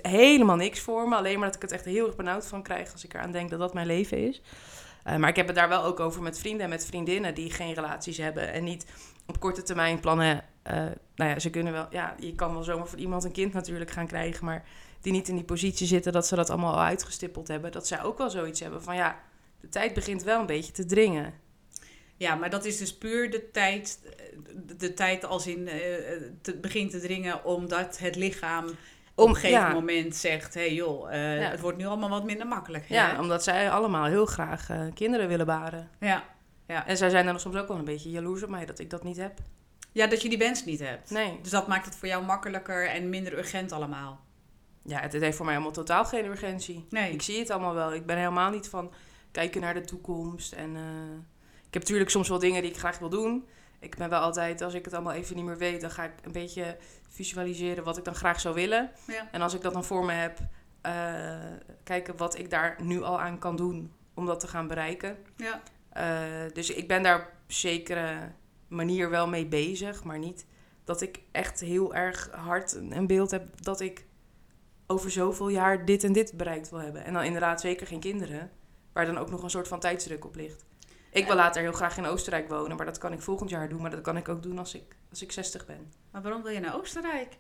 helemaal 0.03 0.57
niks 0.57 0.81
voor 0.81 1.09
me. 1.09 1.17
Alleen 1.17 1.39
maar 1.39 1.47
dat 1.47 1.57
ik 1.57 1.63
het 1.63 1.73
echt 1.73 1.85
heel 1.85 2.07
erg 2.07 2.17
benauwd 2.17 2.47
van 2.47 2.63
krijg 2.63 2.93
als 2.93 3.05
ik 3.05 3.15
eraan 3.15 3.33
denk 3.33 3.51
dat 3.51 3.59
dat 3.59 3.75
mijn 3.75 3.87
leven 3.87 4.29
is. 4.29 4.43
Eh, 5.05 5.17
maar 5.17 5.29
ik 5.29 5.37
heb 5.37 5.47
het 5.47 5.57
daar 5.57 5.69
wel 5.69 5.85
ook 5.85 6.01
over 6.01 6.23
met 6.23 6.39
vrienden 6.39 6.65
en 6.65 6.69
met 6.69 6.87
vriendinnen 6.87 7.35
die 7.35 7.51
geen 7.51 7.75
relaties 7.75 8.17
hebben. 8.17 8.53
En 8.53 8.65
niet 8.65 8.87
op 9.27 9.41
korte 9.41 9.63
termijn 9.63 10.01
plannen. 10.01 10.45
eh, 10.63 10.75
nou 11.15 11.31
ja, 11.31 11.39
ze 11.39 11.51
kunnen 11.51 11.73
wel. 11.73 11.87
Ja, 11.91 12.15
je 12.19 12.35
kan 12.35 12.53
wel 12.53 12.63
zomaar 12.63 12.87
voor 12.89 12.99
iemand 12.99 13.25
een 13.25 13.33
kind 13.33 13.53
natuurlijk 13.53 13.91
gaan 13.91 14.07
krijgen. 14.07 14.45
Maar 14.45 14.65
die 15.01 15.13
niet 15.13 15.29
in 15.29 15.35
die 15.35 15.45
positie 15.45 15.87
zitten 15.87 16.13
dat 16.13 16.27
ze 16.27 16.35
dat 16.35 16.51
allemaal 16.51 16.73
al 16.73 16.81
uitgestippeld 16.81 17.49
hebben. 17.49 17.73
Dat 17.73 17.87
zij 17.87 18.03
ook 18.03 18.19
wel 18.19 18.31
zoiets 18.31 18.61
hebben 18.61 18.83
van 18.83 18.97
ja, 18.97 19.21
de 19.61 19.69
tijd 19.69 19.95
begint 19.95 20.23
wel 20.23 20.41
een 20.41 20.47
beetje 20.47 20.73
te 20.73 20.85
dringen. 20.85 21.35
Ja, 22.17 22.35
maar 22.35 22.51
dat 22.51 22.65
is 22.65 22.79
dus 22.79 22.97
puur 22.97 23.31
de 23.31 23.51
tijd, 23.51 24.01
de, 24.67 24.77
de 24.77 24.95
tijd 24.95 25.25
als 25.25 25.47
in 25.47 25.69
eh, 25.69 25.79
te, 26.43 26.57
begint 26.57 26.91
te 26.91 27.01
dringen 27.01 27.45
omdat 27.45 27.99
het 27.99 28.17
lichaam 28.17 28.67
op 29.17 29.29
een 29.29 29.35
gegeven 29.35 29.59
ja, 29.61 29.73
moment 29.73 30.17
zegt, 30.17 30.55
hé 30.55 30.61
hey 30.61 30.75
joh, 30.75 31.11
Ja. 31.13 31.17
het 31.51 31.61
wordt 31.61 31.79
nu 31.79 31.87
allemaal 31.87 32.09
wat 32.09 32.25
minder 32.25 32.47
makkelijk. 32.47 32.89
hè? 32.89 32.95
Ja, 32.95 33.21
omdat 33.21 33.43
zij 33.43 33.71
allemaal 33.71 34.05
heel 34.05 34.27
graag 34.27 34.71
eh, 34.71 34.81
kinderen 34.95 35.29
willen 35.29 35.47
baren. 35.47 35.91
ja. 36.01 36.25
En 36.87 36.97
zij 36.97 37.11
zijn 37.11 37.27
dan 37.27 37.41
soms 37.41 37.57
ook 37.57 37.69
wel 37.69 37.77
een 37.79 37.85
beetje 37.85 38.11
jaloers 38.11 38.43
op 38.43 38.49
mij 38.49 38.67
dat 38.67 38.79
ik 38.79 38.91
dat 38.91 39.05
niet 39.05 39.17
heb. 39.17 39.39
Ja, 39.93 40.07
dat 40.07 40.23
je 40.23 40.29
die 40.29 40.39
wens 40.39 40.65
niet 40.65 40.81
hebt. 40.81 41.11
Nee. 41.11 41.39
Dus 41.43 41.51
dat 41.51 41.67
maakt 41.67 41.85
het 41.85 41.97
voor 41.97 42.09
jou 42.09 42.25
makkelijker 42.25 42.89
en 42.89 43.09
minder 43.09 43.39
urgent 43.39 43.73
allemaal. 43.73 44.21
Ja, 44.83 45.01
het, 45.01 45.13
het 45.13 45.23
heeft 45.23 45.37
voor 45.37 45.47
mij 45.47 45.55
allemaal 45.55 45.73
totaal 45.73 46.05
geen 46.05 46.25
urgentie. 46.25 46.87
Nee. 46.91 47.13
Ik 47.13 47.23
zie 47.23 47.39
het 47.39 47.51
allemaal 47.51 47.75
wel. 47.75 47.95
Ik 47.95 48.07
ben 48.07 48.17
helemaal 48.17 48.51
niet 48.51 48.69
van 48.69 48.93
kijken 49.31 49.61
naar 49.61 49.75
de 49.75 49.81
toekomst. 49.85 50.53
En 50.53 50.77
eh, 50.77 50.83
ik 51.67 51.73
heb 51.75 51.83
natuurlijk 51.83 52.11
soms 52.11 52.29
wel 52.29 52.39
dingen 52.39 52.63
die 52.63 52.71
ik 52.71 52.79
graag 52.79 52.99
wil 52.99 53.09
doen. 53.09 53.47
Ik 53.81 53.97
ben 53.97 54.09
wel 54.11 54.21
altijd, 54.21 54.63
als 54.63 54.75
ik 54.75 54.85
het 54.85 54.95
allemaal 54.95 55.13
even 55.13 55.37
niet 55.37 55.45
meer 55.45 55.59
weet, 55.59 55.81
dan 55.81 55.91
ga 55.91 56.05
ik 56.05 56.13
een 56.23 56.33
beetje 56.33 56.77
visualiseren 57.17 57.85
wat 57.85 57.99
ik 57.99 58.05
dan 58.05 58.15
graag 58.15 58.41
zou 58.41 58.55
willen. 58.55 58.91
Ja. 59.07 59.29
En 59.33 59.41
als 59.41 59.55
ik 59.55 59.61
dat 59.61 59.73
dan 59.73 59.85
voor 59.85 60.05
me 60.05 60.13
heb, 60.13 60.39
eh, 60.81 60.93
kijken 61.85 62.17
wat 62.17 62.39
ik 62.39 62.51
daar 62.51 62.77
nu 62.83 63.03
al 63.03 63.21
aan 63.21 63.39
kan 63.39 63.57
doen 63.57 63.93
om 64.15 64.27
dat 64.27 64.41
te 64.41 64.49
gaan 64.49 64.67
bereiken. 64.67 65.17
Ja. 65.37 65.63
Eh, 65.89 66.53
dus 66.53 66.71
ik 66.71 66.89
ben 66.89 67.03
daar 67.03 67.21
op 67.21 67.33
zekere 67.47 68.33
manier 68.69 69.11
wel 69.11 69.29
mee 69.29 69.47
bezig, 69.47 70.05
maar 70.05 70.19
niet 70.19 70.47
dat 70.85 71.01
ik 71.01 71.21
echt 71.33 71.61
heel 71.61 71.95
erg 71.95 72.31
hard 72.31 72.73
een 72.91 73.07
beeld 73.07 73.31
heb 73.31 73.63
dat 73.63 73.81
ik 73.81 74.07
over 74.87 75.11
zoveel 75.11 75.49
jaar 75.49 75.85
dit 75.85 76.05
en 76.05 76.13
dit 76.13 76.33
bereikt 76.37 76.71
wil 76.71 76.81
hebben. 76.81 77.05
En 77.05 77.13
dan 77.13 77.23
inderdaad 77.23 77.61
zeker 77.61 77.87
geen 77.87 78.01
kinderen, 78.01 78.51
waar 78.93 79.07
dan 79.07 79.19
ook 79.19 79.31
nog 79.31 79.43
een 79.43 79.51
soort 79.51 79.69
van 79.69 79.81
tijdsdruk 79.81 80.25
op 80.25 80.35
ligt. 80.35 80.65
Ik 81.17 81.27
wil 81.27 81.37
later 81.37 81.63
heel 81.63 81.73
graag 81.73 81.97
in 81.97 82.07
Oostenrijk 82.07 82.49
wonen, 82.49 82.77
maar 82.77 82.87
dat 82.87 82.99
kan 82.99 83.13
ik 83.13 83.21
volgend 83.23 83.51
jaar 83.51 83.69
doen. 83.69 83.81
Maar 83.81 83.91
dat 83.91 84.01
kan 84.01 84.17
ik 84.17 84.29
ook 84.29 84.43
doen 84.43 84.59
als 84.59 84.75
ik, 84.75 84.97
als 85.11 85.23
ik 85.23 85.33
60 85.33 85.67
ben. 85.67 85.93
Maar 86.13 86.23
waarom 86.23 86.43
wil 86.43 86.53
je 86.53 86.61
naar 86.61 86.77
Oostenrijk? 86.77 87.37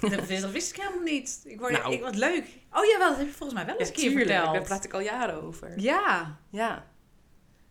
dat, 0.00 0.26
wist, 0.26 0.42
dat 0.42 0.50
wist 0.58 0.70
ik 0.76 0.82
helemaal 0.82 1.02
niet. 1.02 1.40
Ik 1.44 1.60
word, 1.60 1.72
Nou. 1.72 1.92
ik, 1.92 2.02
wat 2.02 2.14
leuk. 2.16 2.44
Oh 2.72 2.84
jawel, 2.84 3.08
dat 3.08 3.18
heb 3.18 3.26
je 3.26 3.32
volgens 3.32 3.58
mij 3.58 3.66
wel 3.66 3.76
eens 3.76 3.88
een 3.88 3.94
keer 3.94 4.10
verteld. 4.10 4.52
daar 4.52 4.62
praat 4.62 4.84
ik 4.84 4.92
al 4.92 5.00
jaren 5.00 5.42
over. 5.42 5.80
Ja. 5.80 6.38
Ja. 6.50 6.86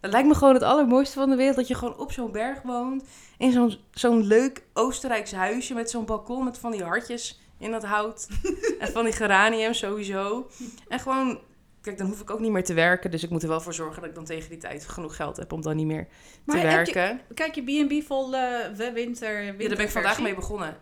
Het 0.01 0.11
lijkt 0.11 0.27
me 0.27 0.35
gewoon 0.35 0.53
het 0.53 0.63
allermooiste 0.63 1.19
van 1.19 1.29
de 1.29 1.35
wereld 1.35 1.55
dat 1.55 1.67
je 1.67 1.75
gewoon 1.75 1.97
op 1.97 2.11
zo'n 2.11 2.31
berg 2.31 2.61
woont. 2.61 3.03
In 3.37 3.51
zo'n 3.51 3.77
zo'n 3.91 4.23
leuk 4.23 4.63
Oostenrijks 4.73 5.31
huisje 5.31 5.73
met 5.73 5.89
zo'n 5.89 6.05
balkon 6.05 6.43
met 6.43 6.57
van 6.57 6.71
die 6.71 6.83
hartjes 6.83 7.41
in 7.57 7.71
dat 7.71 7.83
hout. 7.83 8.27
en 8.79 8.91
van 8.91 9.03
die 9.03 9.13
geraniums 9.13 9.77
sowieso. 9.77 10.49
En 10.87 10.99
gewoon, 10.99 11.39
kijk, 11.83 11.97
dan 11.97 12.07
hoef 12.07 12.21
ik 12.21 12.29
ook 12.29 12.39
niet 12.39 12.51
meer 12.51 12.63
te 12.63 12.73
werken. 12.73 13.11
Dus 13.11 13.23
ik 13.23 13.29
moet 13.29 13.43
er 13.43 13.49
wel 13.49 13.61
voor 13.61 13.73
zorgen 13.73 13.99
dat 14.01 14.09
ik 14.09 14.15
dan 14.15 14.25
tegen 14.25 14.49
die 14.49 14.57
tijd 14.57 14.87
genoeg 14.87 15.15
geld 15.15 15.37
heb 15.37 15.51
om 15.51 15.61
dan 15.61 15.75
niet 15.75 15.85
meer 15.85 16.07
Maar 16.45 16.55
te 16.55 16.61
je- 16.61 16.67
werken. 16.67 17.21
Kijk 17.33 17.55
je 17.55 17.61
B&B 17.61 18.05
vol 18.07 18.31
winter, 18.31 18.93
winter 18.93 19.41
Ja, 19.43 19.51
daar 19.57 19.77
ben 19.77 19.79
ik 19.85 19.89
vandaag 19.89 20.21
mee 20.21 20.35
begonnen. 20.35 20.77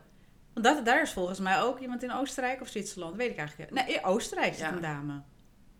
Want 0.54 0.66
dat, 0.66 0.86
daar 0.86 1.02
is 1.02 1.12
volgens 1.14 1.40
mij 1.40 1.62
ook 1.62 1.80
iemand 1.80 2.04
in 2.04 2.14
Oostenrijk 2.14 2.62
of 2.62 2.68
Zwitserland. 2.68 3.16
Weet 3.16 3.32
ik 3.32 3.38
eigenlijk 3.38 3.72
niet. 3.72 3.86
Nee, 3.86 3.96
in 3.96 4.04
Oostenrijk 4.04 4.54
zit 4.54 4.62
Ja. 4.64 4.72
een 4.74 4.82
dame. 4.82 5.22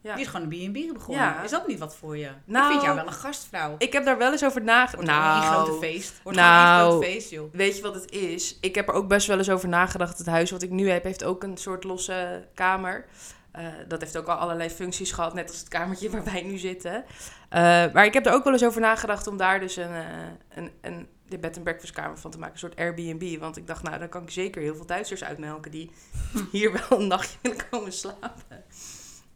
Ja. 0.04 0.14
Die 0.16 0.24
is 0.24 0.30
gewoon 0.30 0.52
een 0.52 0.72
B&B 0.72 0.94
begonnen. 0.94 1.24
Ja. 1.26 1.44
Is 1.44 1.52
dat 1.52 1.68
niet 1.68 1.80
wat 1.80 1.96
voor 1.96 2.18
je? 2.18 2.26
ik 2.26 2.32
Nou, 2.46 2.70
vind 2.72 2.82
jou 2.82 2.96
wel 2.96 3.06
een 3.06 3.14
gastvrouw. 3.14 3.76
Ik 3.78 3.94
heb 3.94 4.06
daar 4.06 4.18
wel 4.18 4.32
eens 4.32 4.44
over 4.46 4.64
nagedacht. 4.64 5.08
Nou, 5.08 5.36
een 5.46 5.52
grote 5.66 5.80
feest. 5.86 6.20
Wordt 6.24 6.38
nou, 6.38 6.84
een 6.86 6.90
groot 6.92 7.04
feest, 7.04 7.30
joh. 7.30 7.54
Weet 7.54 7.76
je 7.76 7.82
wat 7.82 7.96
het 7.96 8.12
is? 8.12 8.58
Ik 8.62 8.76
heb 8.76 8.88
er 8.88 8.94
ook 8.94 9.08
best 9.08 9.28
wel 9.28 9.38
eens 9.38 9.50
over 9.50 9.70
nagedacht. 9.70 10.18
Het 10.18 10.28
huis 10.28 10.52
wat 10.52 10.62
ik 10.62 10.70
nu 10.70 10.90
heb, 10.90 11.04
heeft 11.04 11.24
ook 11.24 11.44
een 11.44 11.58
soort 11.58 11.84
losse 11.84 12.48
kamer. 12.54 13.06
Eh, 13.52 13.66
dat 13.88 14.02
heeft 14.02 14.18
ook 14.18 14.28
al 14.28 14.36
allerlei 14.36 14.70
functies 14.70 15.12
gehad, 15.12 15.34
net 15.34 15.50
als 15.50 15.60
het 15.60 15.68
kamertje 15.68 16.10
waar 16.12 16.24
wij 16.24 16.42
nu 16.42 16.58
zitten. 16.58 17.04
Eh, 17.50 17.62
maar 17.94 18.06
ik 18.06 18.14
heb 18.14 18.26
er 18.26 18.34
ook 18.34 18.44
wel 18.44 18.54
eens 18.54 18.66
over 18.66 18.82
nagedacht 18.82 19.28
om 19.28 19.38
daar 19.38 19.60
dus 19.60 19.76
een, 19.76 19.94
eh, 19.94 20.06
een, 20.50 20.72
een 20.82 21.08
de 21.28 21.38
bed 21.38 21.56
and 21.56 21.64
breakfast 21.64 21.94
kamer 21.94 22.18
van 22.18 22.32
te 22.32 22.38
maken. 22.38 22.54
Een 22.54 22.60
soort 22.60 22.76
Airbnb. 22.76 23.40
Want 23.40 23.58
ik 23.58 23.68
dacht, 23.68 23.84
nou, 23.84 24.00
dan 24.00 24.10
kan 24.10 24.24
ik 24.24 24.30
zeker 24.30 24.62
heel 24.62 24.76
veel 24.76 24.86
Duitsers 24.86 25.24
uitmelken 25.24 25.72
die 25.72 25.92
hier 26.52 26.72
wel 26.72 27.00
een 27.00 27.08
nachtje 27.08 27.38
willen 27.42 27.70
komen 27.70 27.94
slapen. 27.94 28.64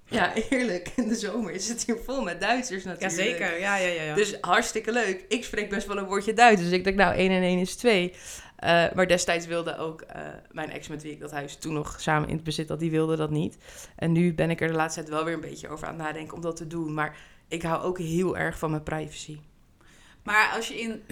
Ja, 0.08 0.34
eerlijk. 0.50 0.92
In 0.96 1.08
de 1.08 1.16
zomer 1.16 1.52
is 1.52 1.70
het 1.70 1.86
hier 1.86 1.98
vol 2.06 2.22
met 2.22 2.42
Duitsers 2.42 2.84
natuurlijk. 2.84 3.12
Jazeker, 3.12 3.60
ja, 3.60 3.76
ja, 3.76 3.88
ja. 3.88 4.04
ja. 4.04 4.16
Dus 4.16 4.38
hartstikke 4.42 4.92
leuk. 4.92 5.26
Ik 5.28 5.44
spreek 5.44 5.70
best 5.70 5.88
wel 5.88 5.98
een 5.98 6.06
woordje 6.06 6.34
Duits. 6.34 6.62
Dus 6.62 6.72
ik 6.72 6.84
dacht, 6.84 6.96
nou, 6.96 7.16
1 7.16 7.32
en 7.32 7.42
1 7.42 7.60
is 7.60 7.76
2. 7.76 8.14
Eh, 8.66 8.86
maar 8.96 9.08
destijds 9.08 9.46
wilde 9.46 9.78
ook 9.78 10.02
eh, 10.02 10.22
mijn 10.52 10.70
ex 10.72 10.88
met 10.88 11.04
wie 11.04 11.12
ik 11.12 11.20
dat 11.20 11.32
huis 11.32 11.56
toen 11.58 11.74
nog 11.74 12.02
samen 12.02 12.30
in 12.30 12.36
het 12.36 12.44
bezit 12.44 12.70
had, 12.70 12.80
die 12.80 12.92
wilde 12.92 13.16
dat 13.16 13.30
niet. 13.30 13.58
En 13.96 14.12
nu 14.12 14.34
ben 14.34 14.50
ik 14.50 14.62
er 14.62 14.68
de 14.68 14.74
laatste 14.74 15.00
tijd 15.00 15.12
wel 15.14 15.24
weer 15.26 15.34
een 15.34 15.40
beetje 15.40 15.68
over 15.70 15.88
aan 15.88 15.94
het 15.94 16.04
nadenken 16.04 16.36
om 16.36 16.42
dat 16.42 16.56
te 16.56 16.68
doen. 16.68 16.94
Maar 16.94 17.18
ik 17.48 17.62
hou 17.62 17.84
ook 17.84 17.98
heel 17.98 18.38
erg 18.38 18.58
van 18.58 18.70
mijn 18.70 18.84
privacy. 18.84 19.40
Maar 20.24 20.52
als 20.56 20.68
je 20.68 20.80
in, 20.80 21.04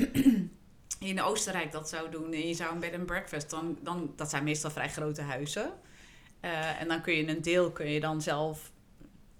in 1.10 1.22
Oostenrijk 1.22 1.72
dat 1.72 1.90
zou 1.90 2.10
doen 2.12 2.34
en 2.34 2.48
je 2.48 2.54
zou 2.54 2.74
een 2.74 2.80
bed 2.80 2.94
and 2.94 3.06
breakfast, 3.06 3.50
dan, 3.50 3.78
dan 3.82 4.14
dat 4.16 4.30
zijn 4.30 4.44
meestal 4.44 4.72
vrij 4.72 4.90
grote 4.90 5.22
huizen. 5.22 5.72
Eh, 6.40 6.82
en 6.82 6.88
dan 6.88 7.02
kun 7.02 7.14
je 7.14 7.28
een 7.28 7.42
deel 7.42 7.72
kun 7.72 7.90
je 7.90 8.00
dan 8.00 8.22
zelf. 8.22 8.72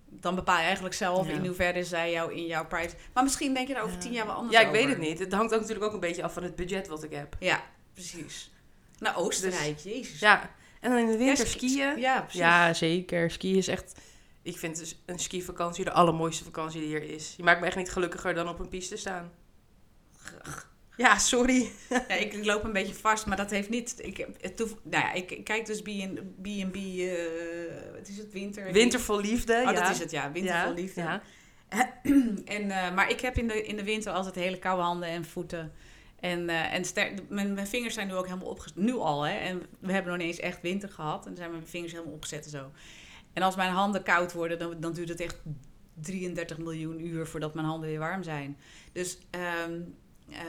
Dan 0.10 0.36
bepaal 0.36 0.58
je 0.58 0.64
eigenlijk 0.64 0.96
zelf 0.96 1.28
Ja. 1.28 1.34
in 1.34 1.46
hoeverre 1.46 1.84
zij 1.84 2.12
jou 2.12 2.34
in 2.34 2.46
jouw 2.46 2.66
privacy. 2.68 2.96
Maar 3.14 3.24
misschien 3.24 3.54
denk 3.54 3.68
je 3.68 3.74
daar 3.74 3.84
over 3.84 3.96
Ja. 3.96 4.02
tien 4.02 4.12
jaar 4.14 4.26
wel 4.26 4.36
anders 4.36 4.54
Ja, 4.56 4.60
ik 4.62 4.68
over. 4.68 4.80
weet 4.80 4.90
het 4.90 4.98
niet. 4.98 5.20
Het 5.20 5.34
hangt 5.34 5.54
ook 5.54 5.60
natuurlijk 5.60 5.86
ook 5.88 5.94
een 5.94 6.00
beetje 6.00 6.24
af 6.24 6.34
van 6.34 6.44
het 6.44 6.56
budget 6.56 6.88
wat 6.88 7.04
ik 7.04 7.12
heb. 7.12 7.36
Ja, 7.40 7.64
precies. 7.94 8.52
Naar 9.00 9.18
Oostenrijk, 9.18 9.80
jezus. 9.80 10.20
Ja, 10.20 10.56
en 10.80 10.90
dan 10.90 11.00
in 11.00 11.06
de 11.06 11.18
winter 11.18 11.46
Ja, 11.46 11.52
skiën. 11.52 12.00
Ja, 12.00 12.22
precies. 12.22 12.40
Ja, 12.40 12.74
zeker. 12.74 13.32
Skiën 13.32 13.56
is 13.56 13.68
echt... 13.68 13.94
Ik 14.42 14.58
vind 14.58 14.78
dus 14.78 15.02
een 15.06 15.20
skivakantie 15.20 15.84
de 15.84 15.92
allermooiste 15.92 16.44
vakantie 16.44 16.82
die 16.82 16.96
er 16.96 17.04
is. 17.04 17.34
Je 17.38 17.44
maakt 17.44 17.60
me 17.60 17.66
echt 17.66 17.76
niet 17.76 17.92
gelukkiger 17.92 18.34
dan 18.34 18.50
op 18.50 18.60
een 18.60 18.70
piste 18.70 18.98
staan. 18.98 19.32
Ja, 20.98 21.18
sorry. 21.18 21.72
Ja, 22.08 22.16
ik 22.16 22.46
loop 22.46 22.64
een 22.64 22.74
beetje 22.74 22.94
vast, 22.94 23.26
maar 23.26 23.38
dat 23.38 23.50
heeft 23.50 23.70
niet. 23.70 23.96
Ik, 23.98 24.18
nou 24.58 24.74
ja, 24.84 25.14
ik, 25.14 25.44
kijk 25.44 25.66
dus 25.66 25.82
B&B, 25.82 26.46
eh 26.46 27.14
wat 27.96 28.08
is 28.08 28.18
het, 28.18 28.32
winter? 28.32 28.72
Winter 28.72 29.00
vol 29.00 29.20
liefde. 29.20 29.54
Oh, 29.54 29.72
ja. 29.72 29.72
dat 29.72 29.90
is 29.90 30.00
het, 30.00 30.12
ja. 30.12 30.32
Winter 30.32 30.56
ja, 30.56 30.66
vol 30.66 30.74
liefde. 30.74 31.02
Ja. 31.02 31.22
En, 32.46 32.72
eh, 32.72 32.94
maar 32.94 33.10
ik 33.10 33.20
heb 33.20 33.38
in 33.38 33.48
de, 33.48 33.64
in 33.64 33.76
de 33.76 33.84
winter 33.84 34.12
altijd 34.12 34.36
hele 34.36 34.60
koude 34.60 34.84
handen 34.84 35.10
en 35.10 35.26
voeten. 35.26 35.74
En, 36.24 36.50
eh, 36.50 36.74
en 36.74 36.84
mijn, 37.30 37.54
mijn 37.54 37.68
vingers 37.68 37.94
zijn 37.94 38.08
nu 38.08 38.14
ook 38.14 38.26
helemaal 38.28 38.48
opgezet. 38.48 38.78
Nu 38.78 38.94
al, 38.94 39.22
hè. 39.22 39.34
En 39.38 39.62
we 39.80 39.92
hebben 39.92 40.12
nog 40.12 40.22
niet 40.22 40.30
eens 40.32 40.40
echt 40.40 40.62
winter 40.62 40.90
gehad. 40.90 41.20
En 41.20 41.28
dan 41.28 41.36
zijn 41.36 41.52
mijn 41.52 41.68
vingers 41.68 41.92
helemaal 41.92 42.14
opgezet 42.14 42.44
en 42.46 42.50
zo. 42.52 42.72
En 43.34 43.44
als 43.44 43.56
mijn 43.56 43.72
handen 43.72 44.04
koud 44.04 44.34
worden, 44.34 44.60
dan, 44.60 44.80
dan 44.80 44.94
duurt 44.94 45.10
het 45.10 45.20
echt 45.20 45.36
33 45.94 46.58
miljoen 46.58 47.06
uur 47.06 47.28
voordat 47.28 47.54
mijn 47.54 47.66
handen 47.68 47.90
weer 47.90 48.00
warm 48.00 48.24
zijn. 48.24 48.58
Dus, 48.92 49.18
ehm, 49.30 49.80
eh, 50.30 50.40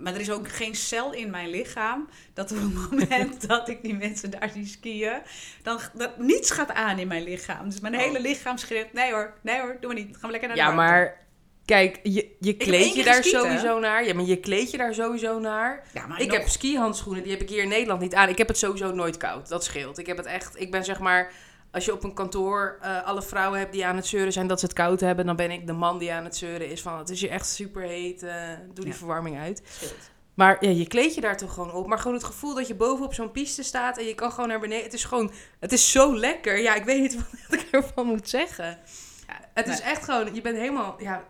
maar 0.00 0.14
er 0.14 0.20
is 0.20 0.30
ook 0.30 0.48
geen 0.48 0.74
cel 0.74 1.12
in 1.12 1.30
mijn 1.30 1.48
lichaam 1.48 2.08
dat 2.34 2.52
op 2.52 2.58
het 2.58 2.90
moment 2.90 3.48
dat 3.48 3.68
ik 3.68 3.82
die 3.82 3.94
mensen 3.94 4.30
daar 4.30 4.50
zie 4.50 4.66
skiën, 4.66 5.20
dan 5.62 5.78
dat 5.94 6.18
niets 6.18 6.50
gaat 6.50 6.72
aan 6.72 6.98
in 6.98 7.08
mijn 7.08 7.22
lichaam. 7.22 7.68
Dus 7.70 7.80
mijn 7.80 7.94
Oh. 7.94 8.00
hele 8.00 8.20
lichaam 8.20 8.56
schreeuwt, 8.58 8.92
nee 8.92 9.12
hoor, 9.12 9.34
nee 9.42 9.60
hoor, 9.60 9.76
doe 9.80 9.92
maar 9.94 10.02
niet. 10.04 10.16
Gaan 10.16 10.30
we 10.30 10.30
lekker 10.30 10.48
naar 10.48 10.56
de 10.56 10.62
Ja, 10.62 10.74
warmte. 10.74 10.92
maar 10.92 11.25
kijk, 11.66 12.00
je, 12.02 12.36
je 12.40 12.56
kleed 12.56 12.94
je 12.94 13.04
daar 13.04 13.14
geskiet, 13.14 13.32
hè? 13.32 13.40
sowieso 13.40 13.78
naar. 13.78 14.06
Ja, 14.06 14.14
maar 14.14 14.24
je 14.24 14.40
kleed 14.40 14.70
je 14.70 14.76
daar 14.76 14.94
sowieso 14.94 15.38
naar. 15.38 15.84
Ja, 15.92 16.06
maar 16.06 16.20
Ik 16.20 16.28
nog- 16.28 16.36
heb 16.36 16.48
skihandschoenen, 16.48 17.22
die 17.22 17.32
heb 17.32 17.40
ik 17.40 17.48
hier 17.48 17.62
in 17.62 17.68
Nederland 17.68 18.00
niet 18.00 18.14
aan. 18.14 18.28
Ik 18.28 18.38
heb 18.38 18.48
het 18.48 18.58
sowieso 18.58 18.92
nooit 18.94 19.16
koud. 19.16 19.48
Dat 19.48 19.64
scheelt. 19.64 19.98
Ik 19.98 20.06
heb 20.06 20.16
het 20.16 20.26
echt. 20.26 20.60
Ik 20.60 20.70
ben 20.70 20.84
zeg 20.84 20.98
maar. 20.98 21.32
Als 21.70 21.84
je 21.84 21.92
op 21.92 22.04
een 22.04 22.14
kantoor 22.14 22.78
eh, 22.80 23.02
alle 23.06 23.22
vrouwen 23.22 23.58
hebt 23.58 23.72
die 23.72 23.86
aan 23.86 23.96
het 23.96 24.06
zeuren 24.06 24.32
zijn 24.32 24.46
dat 24.46 24.60
ze 24.60 24.66
het 24.66 24.74
koud 24.74 25.00
hebben, 25.00 25.26
dan 25.26 25.36
ben 25.36 25.50
ik 25.50 25.66
de 25.66 25.72
man 25.72 25.98
die 25.98 26.12
aan 26.12 26.24
het 26.24 26.36
zeuren 26.36 26.70
is 26.70 26.82
van 26.82 26.98
het 26.98 27.08
is 27.10 27.20
hier 27.20 27.30
echt 27.30 27.48
super 27.48 27.82
heet. 27.82 28.22
eh, 28.22 28.34
doe 28.74 28.84
die 28.84 28.92
Ja. 28.92 28.98
verwarming 28.98 29.38
uit. 29.38 29.62
scheelt. 29.70 30.10
Maar 30.34 30.56
ja, 30.64 30.70
je 30.70 30.86
kleed 30.86 31.14
je 31.14 31.20
daar 31.20 31.36
toch 31.36 31.52
gewoon 31.54 31.72
op. 31.72 31.86
Maar 31.86 31.98
gewoon 31.98 32.16
het 32.16 32.24
gevoel 32.24 32.54
dat 32.54 32.66
je 32.66 32.74
boven 32.74 33.04
op 33.04 33.14
zo'n 33.14 33.30
piste 33.30 33.62
staat 33.62 33.98
en 33.98 34.04
je 34.04 34.14
kan 34.14 34.32
gewoon 34.32 34.48
naar 34.48 34.60
beneden. 34.60 34.84
Het 34.84 34.92
is 34.94 35.04
gewoon, 35.04 35.32
het 35.60 35.72
is 35.72 35.90
zo 35.90 36.16
lekker. 36.16 36.58
Ja, 36.60 36.74
ik 36.74 36.84
weet 36.84 37.00
niet 37.00 37.14
wat 37.48 37.60
ik 37.60 37.68
ervan 37.70 38.06
moet 38.06 38.28
zeggen. 38.28 38.78
Ja, 39.26 39.40
het 39.54 39.68
is 39.68 39.80
echt 39.80 40.04
gewoon, 40.04 40.34
je 40.34 40.40
bent 40.40 40.56
helemaal, 40.56 40.96
ja, 40.98 41.24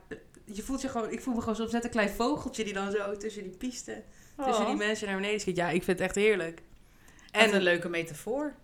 je 0.46 0.62
voelt 0.62 0.80
je 0.80 0.88
gewoon, 0.88 1.10
ik 1.10 1.20
voel 1.20 1.34
me 1.34 1.40
gewoon 1.40 1.56
soms 1.56 1.72
net 1.72 1.84
een 1.84 1.90
klein 1.90 2.08
vogeltje 2.10 2.64
die 2.64 2.72
dan 2.72 2.90
zo 2.90 3.16
tussen 3.16 3.42
die 3.42 3.56
piste, 3.56 4.02
tussen 4.36 4.62
Oh. 4.64 4.66
die 4.68 4.76
mensen 4.76 5.06
naar 5.06 5.16
beneden 5.16 5.40
schiet. 5.40 5.56
Ja, 5.56 5.66
ik 5.68 5.82
vind 5.84 5.98
het 5.98 6.00
echt 6.06 6.14
heerlijk. 6.14 6.62
En 7.30 7.48
En 7.48 7.54
een 7.54 7.62
leuke 7.62 7.88
metafoor. 7.88 8.54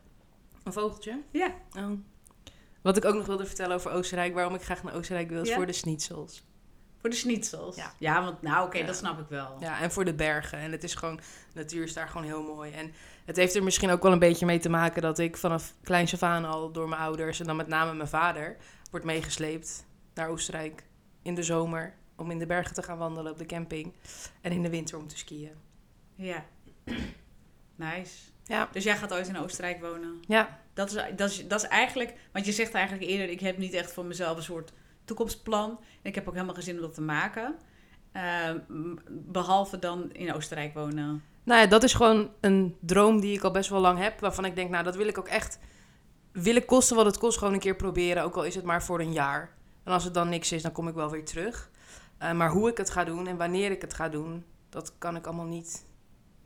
een 0.64 0.72
vogeltje? 0.72 1.18
Ja. 1.30 1.54
Oh. 1.78 1.90
Wat 2.82 2.96
ik 2.96 3.04
ook 3.04 3.14
nog 3.14 3.26
wilde 3.26 3.46
vertellen 3.46 3.76
over 3.76 3.90
Oostenrijk, 3.90 4.34
waarom 4.34 4.54
ik 4.54 4.62
graag 4.62 4.82
naar 4.82 4.94
Oostenrijk 4.94 5.28
wil, 5.28 5.42
is 5.42 5.48
Ja? 5.48 5.54
voor 5.54 5.66
de 5.66 5.72
schnitzels. 5.72 6.44
Voor 7.00 7.10
de 7.10 7.16
schnitzels. 7.16 7.76
Ja. 7.76 7.92
Ja, 7.98 8.22
want 8.24 8.42
nou 8.42 8.66
oké, 8.66 8.78
Ja. 8.78 8.86
dat 8.86 8.96
snap 8.96 9.18
ik 9.20 9.26
wel. 9.28 9.56
Ja, 9.60 9.80
en 9.80 9.92
voor 9.92 10.04
de 10.04 10.14
bergen. 10.14 10.58
En 10.58 10.72
het 10.72 10.84
is 10.84 10.94
gewoon, 10.94 11.16
de 11.16 11.22
natuur 11.54 11.82
is 11.84 11.92
daar 11.92 12.08
gewoon 12.08 12.26
heel 12.26 12.42
mooi. 12.42 12.72
En 12.72 12.92
het 13.24 13.36
heeft 13.36 13.54
er 13.54 13.62
misschien 13.62 13.90
ook 13.90 14.02
wel 14.02 14.12
een 14.12 14.18
beetje 14.18 14.46
mee 14.46 14.58
te 14.58 14.68
maken 14.68 15.02
dat 15.02 15.18
ik 15.18 15.36
vanaf 15.36 15.74
kleins 15.82 16.12
af 16.14 16.22
aan 16.22 16.44
al 16.44 16.72
door 16.72 16.88
mijn 16.88 17.00
ouders 17.00 17.40
en 17.40 17.46
dan 17.46 17.56
met 17.56 17.66
name 17.66 17.94
mijn 17.94 18.08
vader 18.08 18.56
word 18.90 19.04
meegesleept 19.04 19.84
naar 20.14 20.28
Oostenrijk 20.28 20.84
in 21.22 21.34
de 21.34 21.42
zomer 21.42 21.94
om 22.16 22.30
in 22.30 22.38
de 22.38 22.46
bergen 22.46 22.74
te 22.74 22.82
gaan 22.82 22.98
wandelen 22.98 23.32
op 23.32 23.38
de 23.38 23.46
camping 23.46 23.92
en 24.40 24.52
in 24.52 24.62
de 24.62 24.70
winter 24.70 24.98
om 24.98 25.08
te 25.08 25.18
skiën. 25.18 25.54
Ja. 26.14 26.44
Nice. 27.76 28.30
Ja. 28.44 28.68
Dus 28.72 28.84
jij 28.84 28.96
gaat 28.96 29.12
ooit 29.12 29.28
in 29.28 29.38
Oostenrijk 29.38 29.80
wonen? 29.80 30.22
Ja, 30.26 30.58
Dat 30.74 30.90
is, 30.90 31.02
dat, 31.16 31.30
is, 31.30 31.48
dat 31.48 31.62
is 31.62 31.68
eigenlijk, 31.68 32.14
want 32.32 32.46
je 32.46 32.52
zegt 32.52 32.74
eigenlijk 32.74 33.10
eerder, 33.10 33.28
ik 33.28 33.40
heb 33.40 33.58
niet 33.58 33.72
echt 33.72 33.92
voor 33.92 34.04
mezelf 34.04 34.36
een 34.36 34.42
soort 34.42 34.72
toekomstplan. 35.04 35.70
En 35.70 36.08
ik 36.08 36.14
heb 36.14 36.28
ook 36.28 36.34
helemaal 36.34 36.54
geen 36.54 36.62
zin 36.62 36.74
om 36.74 36.80
dat 36.80 36.94
te 36.94 37.00
maken. 37.00 37.54
Ehm, 38.12 38.58
behalve 39.08 39.78
dan 39.78 40.12
in 40.12 40.34
Oostenrijk 40.34 40.74
wonen. 40.74 41.22
Nou 41.44 41.60
ja, 41.60 41.66
dat 41.66 41.82
is 41.82 41.94
gewoon 41.94 42.30
een 42.40 42.76
droom 42.80 43.20
die 43.20 43.36
ik 43.36 43.42
al 43.42 43.50
best 43.50 43.70
wel 43.70 43.80
lang 43.80 43.98
heb. 43.98 44.20
Waarvan 44.20 44.44
ik 44.44 44.54
denk, 44.54 44.70
nou, 44.70 44.84
dat 44.84 44.96
wil 44.96 45.06
ik 45.06 45.18
ook 45.18 45.28
echt. 45.28 45.58
Wil 46.32 46.56
ik 46.56 46.66
kosten 46.66 46.96
wat 46.96 47.06
het 47.06 47.18
kost, 47.18 47.38
gewoon 47.38 47.52
een 47.52 47.60
keer 47.60 47.76
proberen. 47.76 48.22
Ook 48.22 48.36
al 48.36 48.44
is 48.44 48.54
het 48.54 48.64
maar 48.64 48.82
voor 48.82 49.00
een 49.00 49.12
jaar. 49.12 49.54
En 49.84 49.92
als 49.92 50.04
het 50.04 50.14
dan 50.14 50.28
niks 50.28 50.52
is, 50.52 50.62
dan 50.62 50.72
kom 50.72 50.88
ik 50.88 50.94
wel 50.94 51.10
weer 51.10 51.24
terug. 51.24 51.70
Eh, 52.18 52.32
maar 52.32 52.50
hoe 52.50 52.70
ik 52.70 52.76
het 52.76 52.90
ga 52.90 53.04
doen 53.04 53.26
en 53.26 53.36
wanneer 53.36 53.70
ik 53.70 53.80
het 53.82 53.94
ga 53.94 54.08
doen, 54.08 54.44
dat 54.68 54.92
kan 54.98 55.16
ik 55.16 55.26
allemaal 55.26 55.46
niet 55.46 55.84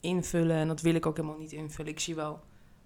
invullen. 0.00 0.57
En 0.57 0.69
dat 0.69 0.81
wil 0.81 0.95
ik 0.95 1.07
ook 1.07 1.16
helemaal 1.16 1.38
niet 1.38 1.52
invullen. 1.52 1.93
Ik 1.93 2.00
zie 2.00 2.14
wel 2.14 2.40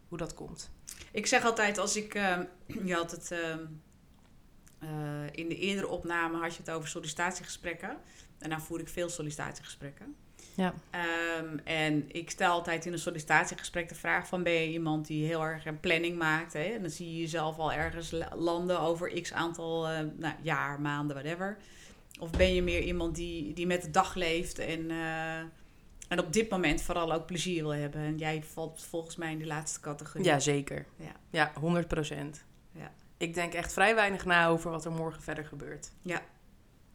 hoe 0.09 0.19
dat 0.19 0.35
komt. 0.35 0.71
Ik 1.13 1.27
zeg 1.27 1.45
altijd, 1.45 1.79
als 1.79 1.97
ik... 1.97 2.15
ehm, 2.15 2.45
je 2.85 2.95
had 2.95 3.11
het... 3.11 3.31
ehm, 3.31 3.65
eh, 4.79 5.27
in 5.33 5.49
de 5.49 5.57
eerdere 5.57 5.89
opname 5.89 6.39
had 6.39 6.55
je 6.55 6.63
het 6.63 6.71
over 6.71 6.89
sollicitatiegesprekken. 6.89 7.97
En 8.39 8.49
nou 8.49 8.63
voer 8.63 8.81
ik 8.81 8.89
veel 8.89 9.09
sollicitatiegesprekken. 9.09 10.17
Ja. 10.55 10.75
Ehm, 10.91 11.59
en 11.65 12.05
ik 12.09 12.31
stel 12.31 12.53
altijd 12.53 12.87
in 12.87 12.93
een 12.93 12.99
sollicitatiegesprek 12.99 13.89
de 13.89 13.95
vraag 13.95 14.27
van... 14.27 14.43
ben 14.43 14.53
je 14.53 14.69
iemand 14.71 15.07
die 15.07 15.27
heel 15.27 15.43
erg 15.43 15.67
een 15.67 15.81
planning 15.81 16.19
maakt? 16.19 16.53
Hè? 16.53 16.63
En 16.63 16.81
dan 16.81 16.91
zie 16.91 17.13
je 17.15 17.21
jezelf 17.21 17.59
al 17.59 17.73
ergens 17.73 18.11
la- 18.11 18.33
landen 18.37 18.81
over 18.81 19.21
x 19.21 19.33
aantal 19.33 19.89
eh, 19.89 19.99
nou, 20.17 20.35
jaar, 20.43 20.81
maanden, 20.81 21.17
whatever. 21.17 21.57
Of 22.21 22.31
ben 22.31 22.55
je 22.55 22.63
meer 22.63 22.83
iemand 22.83 23.15
die, 23.15 23.53
die 23.53 23.67
met 23.67 23.83
de 23.83 23.91
dag 23.91 24.15
leeft 24.15 24.59
en, 24.59 24.91
eh, 24.91 25.37
en 26.09 26.19
op 26.19 26.33
dit 26.33 26.51
moment 26.51 26.83
vooral 26.83 27.13
ook 27.13 27.27
plezier 27.27 27.63
wil 27.63 27.75
hebben? 27.75 28.01
En 28.01 28.19
jij 28.19 28.43
valt 28.43 28.85
volgens 28.85 29.17
mij 29.17 29.33
in 29.33 29.39
die 29.39 29.47
laatste 29.47 29.81
categorie. 29.81 30.27
Ja, 30.27 30.39
zeker. 30.39 30.87
Ja. 30.97 31.13
Ja, 31.31 31.53
100 31.55 31.89
procent. 31.89 32.45
Ja. 32.73 32.93
Ik 33.17 33.35
denk 33.35 33.53
echt 33.55 33.73
vrij 33.73 33.95
weinig 33.95 34.25
na 34.25 34.47
over 34.49 34.71
wat 34.71 34.85
er 34.85 34.93
morgen 34.93 35.23
verder 35.23 35.45
gebeurt. 35.45 35.91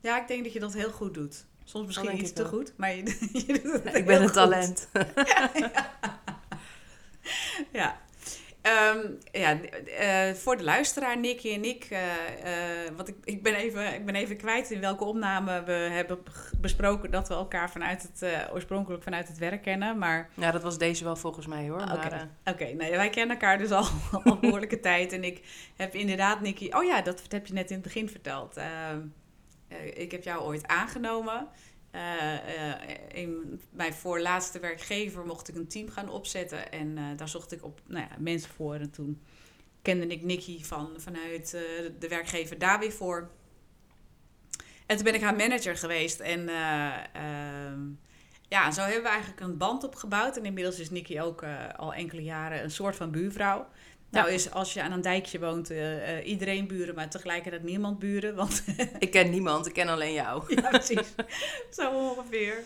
Ja, 0.01 0.21
ik 0.21 0.27
denk 0.27 0.43
dat 0.43 0.53
je 0.53 0.59
dat 0.59 0.73
heel 0.73 0.91
goed 0.91 1.13
doet. 1.13 1.45
Soms 1.65 1.85
misschien 1.85 2.19
iets 2.19 2.33
te 2.33 2.41
wel. 2.41 2.51
goed, 2.51 2.73
maar 2.77 2.95
je, 2.95 3.03
je 3.47 3.59
doet 3.63 3.83
het 3.83 3.95
ik 3.95 4.05
ben 4.05 4.21
een 4.21 4.31
talent. 4.31 4.87
Ja. 7.71 8.01
Ehm, 8.61 8.99
ja, 9.31 9.59
eh, 9.97 10.33
voor 10.33 10.57
de 10.57 10.63
luisteraar, 10.63 11.19
Nicky 11.19 11.53
en 11.53 11.63
ik, 11.63 11.87
want 12.95 13.07
ik, 13.07 13.15
ik, 13.23 13.43
ben 13.43 13.55
even, 13.55 13.93
ik 13.93 14.05
ben 14.05 14.15
even 14.15 14.37
kwijt 14.37 14.71
in 14.71 14.79
welke 14.79 15.03
opname 15.03 15.63
we 15.63 15.71
hebben 15.71 16.17
besproken 16.65 17.11
dat 17.11 17.27
we 17.27 17.33
elkaar 17.33 17.71
vanuit 17.71 18.01
het, 18.01 18.21
eh, 18.21 18.53
oorspronkelijk 18.53 19.03
vanuit 19.03 19.27
het 19.27 19.37
werk 19.37 19.61
kennen. 19.61 19.97
Maar 19.97 20.29
Ja, 20.33 20.51
dat 20.51 20.63
was 20.63 20.77
deze 20.77 21.03
wel 21.03 21.15
volgens 21.15 21.47
mij 21.47 21.69
hoor. 21.69 21.81
Oké. 21.81 21.95
Maar, 21.95 22.11
eh, 22.43 22.53
oké, 22.53 22.65
nee, 22.65 22.91
wij 22.91 23.09
kennen 23.09 23.35
elkaar 23.35 23.57
dus 23.57 23.71
al, 23.71 23.85
al 24.11 24.21
een 24.23 24.39
behoorlijke 24.39 24.79
tijd. 24.79 25.11
En 25.11 25.23
ik 25.23 25.41
heb 25.75 25.93
inderdaad, 25.95 26.41
Nicky, 26.41 26.69
oh 26.71 26.83
ja, 26.83 27.01
dat 27.01 27.21
heb 27.27 27.47
je 27.47 27.53
net 27.53 27.69
in 27.69 27.75
het 27.75 27.83
begin 27.83 28.09
verteld. 28.09 28.57
Eh, 29.79 30.01
ik 30.01 30.11
heb 30.11 30.23
jou 30.23 30.43
ooit 30.43 30.67
aangenomen. 30.67 31.47
Eh, 31.91 32.71
eh, 32.71 32.79
in 33.13 33.61
mijn 33.71 33.93
voorlaatste 33.93 34.59
werkgever 34.59 35.25
mocht 35.25 35.47
ik 35.47 35.55
een 35.55 35.67
team 35.67 35.89
gaan 35.89 36.09
opzetten. 36.09 36.71
En 36.71 37.17
daar 37.17 37.29
zocht 37.29 37.51
ik 37.51 37.63
op 37.63 37.81
nou 37.87 38.05
ja, 38.09 38.15
mensen 38.19 38.49
voor. 38.49 38.75
En 38.75 38.91
toen 38.91 39.21
kende 39.81 40.07
ik 40.07 40.23
Nicky 40.23 40.63
van, 40.63 40.89
vanuit 40.97 41.51
de 41.99 42.07
werkgever 42.07 42.57
daar 42.57 42.79
weer 42.79 42.91
voor. 42.91 43.29
En 44.85 44.95
toen 44.95 45.05
ben 45.05 45.13
ik 45.13 45.21
haar 45.21 45.35
manager 45.35 45.77
geweest. 45.77 46.19
En 46.19 46.49
eh, 46.49 46.93
ehm, 47.13 47.79
ja, 48.47 48.71
zo 48.71 48.81
hebben 48.81 49.01
we 49.01 49.07
eigenlijk 49.07 49.39
een 49.39 49.57
band 49.57 49.83
opgebouwd. 49.83 50.37
En 50.37 50.45
inmiddels 50.45 50.79
is 50.79 50.89
Nicky 50.89 51.19
ook 51.19 51.43
al 51.77 51.93
enkele 51.93 52.23
jaren 52.23 52.63
een 52.63 52.71
soort 52.71 52.95
van 52.95 53.11
buurvrouw. 53.11 53.67
Nou 54.09 54.29
is 54.31 54.51
als 54.51 54.73
je 54.73 54.81
aan 54.81 54.91
een 54.91 55.01
dijkje 55.01 55.39
woont, 55.39 55.69
eh, 55.69 56.17
eh, 56.17 56.27
iedereen 56.27 56.67
buren, 56.67 56.95
maar 56.95 57.09
tegelijkertijd 57.09 57.63
niemand 57.63 57.99
buren. 57.99 58.35
Want 58.35 58.63
ik 58.99 59.11
ken 59.11 59.29
niemand, 59.29 59.65
ik 59.67 59.73
ken 59.73 59.87
alleen 59.87 60.13
jou. 60.13 60.43
ja, 60.55 60.69
precies. 60.69 61.07
Zo 61.71 61.91
ongeveer. 61.91 62.57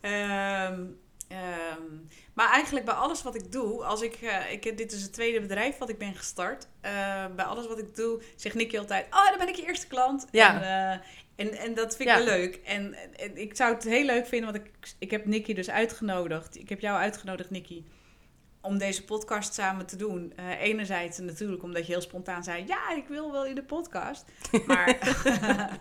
Ehm, 0.00 0.84
ehm, 1.28 1.82
maar 2.34 2.50
eigenlijk 2.50 2.84
bij 2.84 2.94
alles 2.94 3.22
wat 3.22 3.34
ik 3.34 3.52
doe, 3.52 3.84
als 3.84 4.02
ik, 4.02 4.14
eh, 4.14 4.52
ik, 4.52 4.76
dit 4.76 4.92
is 4.92 5.02
het 5.02 5.12
tweede 5.12 5.40
bedrijf 5.40 5.78
wat 5.78 5.88
ik 5.88 5.98
ben 5.98 6.14
gestart. 6.14 6.66
Bij 7.36 7.44
alles 7.44 7.66
wat 7.66 7.78
ik 7.78 7.96
doe, 7.96 8.22
zegt 8.36 8.54
Nicky 8.54 8.78
altijd, 8.78 9.06
oh, 9.10 9.28
dan 9.28 9.38
ben 9.38 9.48
ik 9.48 9.54
je 9.54 9.66
eerste 9.66 9.86
klant. 9.86 10.26
Ja. 10.30 10.60
En, 10.62 11.00
en, 11.36 11.58
en 11.58 11.74
dat 11.74 11.96
vind 11.96 12.08
ik 12.08 12.16
Ja. 12.16 12.24
wel 12.24 12.38
leuk. 12.38 12.60
En, 12.64 12.94
en 13.16 13.36
ik 13.36 13.56
zou 13.56 13.74
het 13.74 13.84
heel 13.84 14.04
leuk 14.04 14.26
vinden, 14.26 14.52
want 14.52 14.64
ik, 14.64 14.94
ik 14.98 15.10
heb 15.10 15.26
Nicky 15.26 15.54
dus 15.54 15.70
uitgenodigd. 15.70 16.58
Ik 16.58 16.68
heb 16.68 16.80
jou 16.80 16.98
uitgenodigd, 16.98 17.50
Nicky, 17.50 17.82
om 18.66 18.78
deze 18.78 19.04
podcast 19.04 19.54
samen 19.54 19.86
te 19.86 19.96
doen. 19.96 20.32
Eh, 20.36 20.60
enerzijds 20.62 21.18
natuurlijk 21.18 21.62
omdat 21.62 21.86
je 21.86 21.92
heel 21.92 22.00
spontaan 22.00 22.44
zei, 22.44 22.64
ja, 22.66 22.90
ik 22.96 23.04
wil 23.08 23.32
wel 23.32 23.46
in 23.46 23.54
de 23.54 23.62
podcast. 23.62 24.24
Maar 24.66 24.98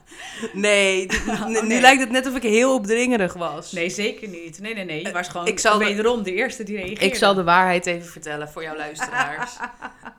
Nee, 0.53 1.07
Oh, 1.29 1.47
nu 1.47 1.61
nee. 1.67 1.81
lijkt 1.81 2.01
het 2.01 2.09
net 2.11 2.27
of 2.27 2.35
ik 2.35 2.43
heel 2.43 2.73
opdringerig 2.73 3.33
was. 3.33 3.71
Nee, 3.71 3.89
zeker 3.89 4.27
niet. 4.27 4.59
Nee, 4.59 4.73
nee, 4.73 4.85
nee. 4.85 5.01
Je 5.05 5.11
was 5.11 5.27
gewoon 5.27 5.47
ik 5.47 5.59
zal 5.59 5.77
de- 5.77 5.85
wederom 5.85 6.23
de 6.23 6.33
eerste 6.33 6.63
die 6.63 6.75
reageerde. 6.75 7.05
Ik 7.05 7.15
zal 7.15 7.33
de 7.33 7.43
waarheid 7.43 7.85
even 7.85 8.09
vertellen 8.09 8.49
voor 8.49 8.63
jouw 8.63 8.75
luisteraars. 8.75 9.57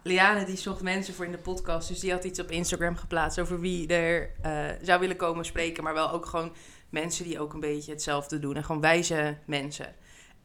Liane 0.02 0.44
die 0.44 0.56
zocht 0.56 0.82
mensen 0.82 1.14
voor 1.14 1.24
in 1.24 1.30
de 1.32 1.38
podcast. 1.38 1.88
Dus 1.88 2.00
die 2.00 2.12
had 2.12 2.24
iets 2.24 2.40
op 2.40 2.50
Instagram 2.50 2.96
geplaatst 2.96 3.40
over 3.40 3.60
wie 3.60 3.88
er 3.88 4.30
eh, 4.42 4.52
zou 4.82 5.00
willen 5.00 5.16
komen 5.16 5.44
spreken. 5.44 5.84
Maar 5.84 5.94
wel 5.94 6.10
ook 6.10 6.26
gewoon 6.26 6.52
mensen 6.90 7.24
die 7.24 7.40
ook 7.40 7.52
een 7.54 7.60
beetje 7.60 7.92
hetzelfde 7.92 8.38
doen. 8.38 8.56
En 8.56 8.64
gewoon 8.64 8.80
wijze 8.80 9.36
mensen. 9.46 9.94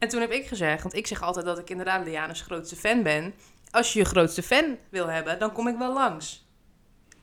En 0.02 0.08
toen 0.08 0.20
heb 0.20 0.30
ik 0.30 0.46
gezegd, 0.46 0.82
want 0.82 0.94
ik 0.94 1.06
zeg 1.06 1.22
altijd 1.22 1.44
dat 1.44 1.58
ik 1.58 1.70
inderdaad 1.70 2.06
Liane's 2.06 2.40
grootste 2.40 2.76
fan 2.76 3.02
ben. 3.02 3.34
Als 3.70 3.92
je 3.92 3.98
je 3.98 4.04
grootste 4.04 4.42
fan 4.42 4.78
wil 4.88 5.06
hebben, 5.06 5.38
dan 5.38 5.52
kom 5.52 5.68
ik 5.68 5.78
wel 5.78 5.92
langs. 5.92 6.46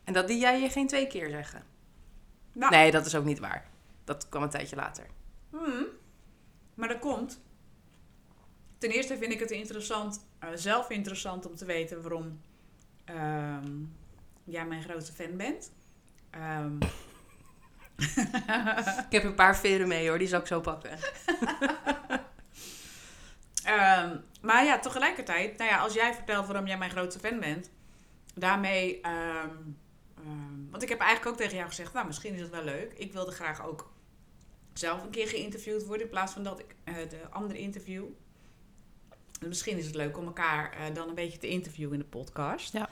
En 0.04 0.14
dat 0.14 0.28
die 0.28 0.40
jij 0.40 0.62
je 0.62 0.70
geen 0.70 0.88
twee 0.88 1.08
keer 1.08 1.30
zeggen. 1.30 1.64
Nou, 2.54 2.72
Nee, 2.72 2.92
dat 2.92 3.06
is 3.06 3.16
ook 3.16 3.26
niet 3.26 3.40
waar. 3.40 3.70
Dat 4.04 4.30
kwam 4.30 4.44
een 4.44 4.50
tijdje 4.50 4.76
later. 4.76 5.06
hmm. 5.50 5.86
Maar 6.76 6.88
dat 6.88 7.00
komt. 7.00 7.42
Ten 8.78 8.90
eerste 8.90 9.18
vind 9.18 9.32
ik 9.32 9.40
het 9.40 9.52
interessant, 9.52 10.28
eh, 10.40 10.50
zelf 10.54 10.90
interessant 10.90 11.46
om 11.46 11.56
te 11.56 11.66
weten 11.66 12.02
waarom 12.02 12.42
ehm, 13.06 13.72
jij 14.44 14.66
mijn 14.66 14.84
grootste 14.84 15.14
fan 15.14 15.38
bent. 15.38 15.72
Ehm, 16.30 16.78
Ik 19.06 19.12
heb 19.12 19.24
een 19.24 19.36
paar 19.36 19.58
veren 19.58 19.88
mee 19.88 20.10
hoor, 20.10 20.18
die 20.18 20.28
zal 20.28 20.40
ik 20.40 20.48
zo 20.48 20.62
pakken. 20.62 20.98
Ehm, 23.70 24.18
maar 24.42 24.66
ja, 24.66 24.80
tegelijkertijd, 24.80 25.58
nou 25.58 25.70
ja, 25.70 25.80
als 25.80 25.94
jij 25.94 26.14
vertelt 26.14 26.46
waarom 26.46 26.68
jij 26.68 26.78
mijn 26.78 26.92
grootste 26.92 27.20
fan 27.20 27.40
bent, 27.40 27.70
daarmee. 28.36 29.02
ehm, 29.02 29.50
ehm, 30.18 30.70
want 30.72 30.84
ik 30.84 30.90
heb 30.90 31.00
eigenlijk 31.00 31.32
ook 31.32 31.42
tegen 31.42 31.56
jou 31.56 31.68
gezegd, 31.68 31.94
nou, 31.94 32.08
misschien 32.08 32.34
is 32.34 32.42
het 32.42 32.50
wel 32.50 32.64
leuk. 32.64 32.94
Ik 32.94 33.14
wilde 33.14 33.32
graag 33.32 33.66
ook 33.66 33.92
zelf 34.74 35.04
een 35.04 35.10
keer 35.10 35.28
geïnterviewd 35.28 35.86
worden 35.86 36.06
in 36.06 36.12
plaats 36.12 36.34
van 36.34 36.44
dat 36.44 36.60
ik 36.60 36.76
eh, 36.84 36.96
de 37.10 37.22
andere 37.30 37.60
interview. 37.60 38.04
Dus 39.40 39.48
misschien 39.48 39.78
is 39.78 39.86
het 39.86 39.96
leuk 39.96 40.18
om 40.18 40.26
elkaar 40.26 40.72
eh, 40.72 40.94
dan 40.94 41.10
een 41.10 41.16
beetje 41.16 41.38
te 41.40 41.48
interviewen 41.48 41.94
in 41.94 42.00
de 42.00 42.06
podcast. 42.06 42.74
Ja. 42.74 42.90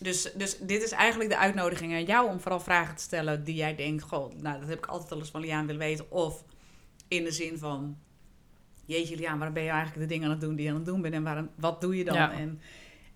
Dus, 0.00 0.32
dus 0.32 0.58
dit 0.58 0.82
is 0.82 0.90
eigenlijk 0.90 1.30
de 1.30 1.38
uitnodiging 1.38 1.92
aan 1.92 2.04
jou 2.04 2.28
om 2.28 2.40
vooral 2.40 2.60
vragen 2.60 2.96
te 2.96 3.02
stellen 3.02 3.44
die 3.44 3.54
jij 3.54 3.74
denkt, 3.74 4.02
goh, 4.02 4.34
nou, 4.34 4.60
dat 4.60 4.68
heb 4.68 4.78
ik 4.78 4.86
altijd 4.86 5.12
al 5.12 5.18
eens 5.18 5.30
van 5.30 5.40
Liaan 5.40 5.66
willen 5.66 5.80
weten. 5.80 6.10
Of 6.10 6.44
in 7.08 7.24
de 7.24 7.32
zin 7.32 7.58
van, 7.58 7.98
jeetje 8.86 9.16
Liaan, 9.16 9.36
waarom 9.36 9.54
ben 9.54 9.62
je 9.64 9.70
eigenlijk 9.70 10.00
de 10.00 10.06
dingen 10.14 10.24
aan 10.24 10.30
het 10.30 10.40
doen 10.40 10.54
die 10.54 10.64
je 10.64 10.70
aan 10.70 10.76
het 10.76 10.86
doen 10.86 11.00
bent? 11.02 11.14
En 11.14 11.22
waarom, 11.22 11.50
wat 11.54 11.80
doe 11.80 11.96
je 11.96 12.04
dan? 12.04 12.14
Ja. 12.14 12.32
En, 12.32 12.60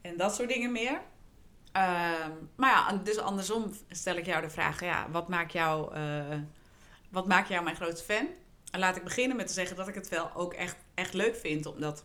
en 0.00 0.16
dat 0.16 0.34
soort 0.34 0.48
dingen 0.48 0.72
meer. 0.72 1.00
Ehm, 1.72 2.30
maar 2.56 2.70
ja, 2.70 3.00
dus 3.04 3.18
andersom 3.18 3.72
stel 3.90 4.16
ik 4.16 4.26
jou 4.26 4.42
de 4.42 4.50
vraag, 4.50 4.80
ja, 4.80 5.10
wat 5.10 5.28
maakt 5.28 5.52
jou, 5.52 5.94
eh, 5.94 6.38
wat 7.10 7.26
maakt 7.26 7.48
jou 7.48 7.64
mijn 7.64 7.76
grootste 7.76 8.12
fan? 8.12 8.26
En 8.70 8.80
laat 8.80 8.96
ik 8.96 9.04
beginnen 9.04 9.36
met 9.36 9.46
te 9.46 9.52
zeggen 9.52 9.76
dat 9.76 9.88
ik 9.88 9.94
het 9.94 10.08
wel 10.08 10.34
ook 10.34 10.54
echt, 10.54 10.76
echt 10.94 11.14
leuk 11.14 11.36
vind, 11.36 11.66
omdat... 11.66 12.04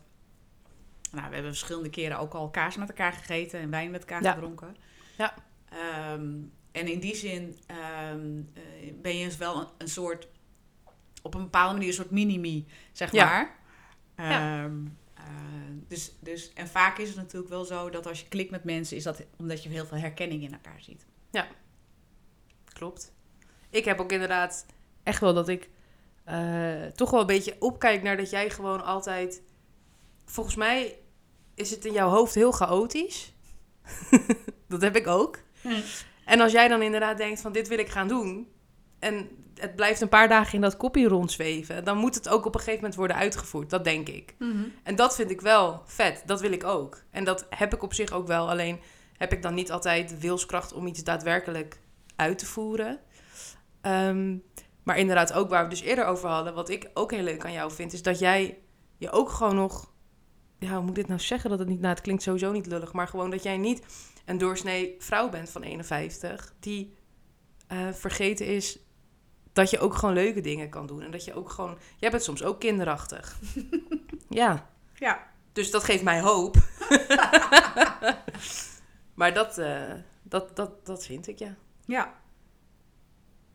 Nou, 1.12 1.28
we 1.28 1.34
hebben 1.34 1.52
verschillende 1.56 1.90
keren 1.90 2.20
ook 2.20 2.34
al 2.34 2.50
kaas 2.50 2.76
met 2.76 2.88
elkaar 2.90 3.14
gegeten 3.14 3.60
en 3.60 3.70
wijn 3.70 3.92
met 3.92 4.00
elkaar 4.00 4.24
Ja. 4.24 4.32
gedronken. 4.34 4.76
Ja. 5.18 5.34
Ehm, 5.70 6.34
en 6.72 6.88
in 6.88 7.00
die 7.00 7.16
zin 7.16 7.58
ehm, 7.66 8.42
eh, 8.54 8.94
ben 9.02 9.18
je 9.18 9.26
dus 9.26 9.38
wel 9.38 9.60
een, 9.60 9.68
een 9.78 9.88
soort, 9.88 10.28
op 11.26 11.34
een 11.34 11.42
bepaalde 11.44 11.74
manier 11.74 11.88
een 11.88 11.94
soort 11.94 12.12
mini-me, 12.12 12.64
zeg 12.92 13.12
Ja. 13.12 13.26
maar. 13.26 13.56
Ja. 14.30 14.64
Ehm, 14.64 14.76
eh, 15.14 15.24
dus, 15.88 16.16
dus, 16.20 16.54
en 16.54 16.68
vaak 16.68 16.98
is 16.98 17.08
het 17.08 17.18
natuurlijk 17.18 17.50
wel 17.50 17.66
zo 17.66 17.90
dat 17.90 18.08
als 18.08 18.20
je 18.20 18.28
klikt 18.28 18.52
met 18.52 18.64
mensen, 18.64 18.98
is 18.98 19.04
dat 19.04 19.24
omdat 19.38 19.64
je 19.64 19.70
heel 19.70 19.86
veel 19.86 19.98
herkenning 19.98 20.44
in 20.44 20.54
elkaar 20.54 20.82
ziet. 20.82 21.06
Klopt. 22.74 23.14
Ik 23.70 23.86
heb 23.86 24.00
ook 24.00 24.12
inderdaad 24.12 24.66
echt 25.04 25.20
wel 25.22 25.34
dat 25.34 25.48
ik 25.50 25.70
eh, 26.24 26.86
toch 26.86 27.12
wel 27.12 27.20
een 27.20 27.26
beetje 27.26 27.56
opkijk 27.60 28.04
naar 28.04 28.18
dat 28.18 28.30
jij 28.30 28.50
gewoon 28.50 28.84
altijd. 28.84 29.42
Volgens 30.26 30.56
mij 30.56 31.00
is 31.54 31.70
het 31.72 31.86
in 31.86 31.94
jouw 31.94 32.10
hoofd 32.10 32.36
heel 32.36 32.52
chaotisch. 32.52 33.34
dat 34.68 34.82
heb 34.82 34.96
ik 34.96 35.08
ook. 35.08 35.40
En 36.26 36.40
als 36.42 36.52
jij 36.52 36.68
dan 36.68 36.82
inderdaad 36.82 37.18
denkt 37.18 37.42
van 37.42 37.52
dit 37.52 37.68
wil 37.68 37.80
ik 37.80 37.90
gaan 37.90 38.08
doen. 38.08 38.48
En 39.00 39.30
het 39.60 39.76
blijft 39.76 40.02
een 40.02 40.10
paar 40.10 40.28
dagen 40.28 40.54
in 40.54 40.62
dat 40.62 40.78
kopje 40.78 41.08
rondzweven. 41.08 41.84
Dan 41.84 41.98
moet 41.98 42.16
het 42.16 42.30
ook 42.30 42.46
op 42.46 42.54
een 42.54 42.60
gegeven 42.60 42.80
moment 42.80 42.96
worden 42.96 43.16
uitgevoerd. 43.16 43.70
Dat 43.70 43.84
denk 43.84 44.08
ik. 44.10 44.36
Mhm. 44.40 44.64
En 44.84 44.96
dat 44.96 45.16
vind 45.16 45.32
ik 45.32 45.42
wel 45.42 45.82
vet. 45.86 46.24
Dat 46.26 46.42
wil 46.42 46.52
ik 46.52 46.64
ook. 46.64 47.04
En 47.12 47.24
dat 47.24 47.46
heb 47.50 47.74
ik 47.74 47.84
op 47.84 47.94
zich 47.94 48.12
ook 48.12 48.28
wel. 48.28 48.50
Alleen 48.50 48.80
heb 49.18 49.32
ik 49.32 49.42
dan 49.42 49.54
niet 49.54 49.72
altijd 49.72 50.10
de 50.10 50.20
wilskracht 50.20 50.74
om 50.74 50.88
iets 50.88 51.04
daadwerkelijk 51.04 51.80
uit 52.16 52.38
te 52.38 52.46
voeren. 52.46 53.00
Ehm, 53.82 54.38
maar 54.84 54.98
inderdaad, 54.98 55.34
ook 55.34 55.50
waar 55.50 55.64
we 55.64 55.70
dus 55.70 55.82
eerder 55.82 56.06
over 56.06 56.30
hadden, 56.30 56.54
wat 56.54 56.70
ik 56.70 56.90
ook 56.94 57.12
heel 57.12 57.24
leuk 57.24 57.46
aan 57.46 57.52
jou 57.52 57.72
vind, 57.72 57.94
is 57.94 58.02
dat 58.02 58.20
jij 58.20 58.58
je 58.98 59.12
ook 59.12 59.30
gewoon 59.30 59.56
nog. 59.56 59.94
Ja, 60.60 60.72
hoe 60.72 60.82
moet 60.82 60.90
ik 60.90 60.96
dit 60.96 61.08
nou 61.08 61.20
zeggen? 61.20 61.50
Dat 61.50 61.60
het 61.60 61.68
niet. 61.68 61.80
Nou, 61.80 61.94
het 61.94 62.04
klinkt 62.04 62.24
sowieso 62.24 62.52
niet 62.52 62.66
lullig, 62.66 62.94
maar 62.94 63.08
gewoon 63.08 63.30
dat 63.30 63.44
jij 63.44 63.58
niet 63.58 63.86
een 64.26 64.38
doorsnee 64.38 64.96
vrouw 65.00 65.30
bent 65.30 65.50
van 65.50 65.64
51, 65.64 66.54
die 66.60 66.96
eh, 67.68 67.92
vergeten 67.92 68.46
is 68.46 68.85
dat 69.56 69.70
je 69.70 69.80
ook 69.80 69.96
gewoon 69.96 70.16
leuke 70.16 70.42
dingen 70.42 70.70
kan 70.70 70.88
doen. 70.88 71.02
En 71.02 71.12
dat 71.12 71.26
je 71.26 71.34
ook 71.34 71.50
gewoon. 71.50 71.78
Jij 71.98 72.12
bent 72.12 72.24
soms 72.24 72.44
ook 72.44 72.60
kinderachtig. 72.60 73.40
ja. 74.30 74.70
Ja. 74.94 75.28
Dus 75.52 75.72
dat 75.72 75.84
geeft 75.84 76.04
mij 76.04 76.22
hoop. 76.22 76.56
maar 79.20 79.34
dat, 79.34 79.58
eh, 79.58 79.94
dat, 80.24 80.56
dat, 80.56 80.86
dat 80.86 81.06
vind 81.06 81.28
ik, 81.28 81.40
ja. 81.40 81.56
Ja. 81.86 82.14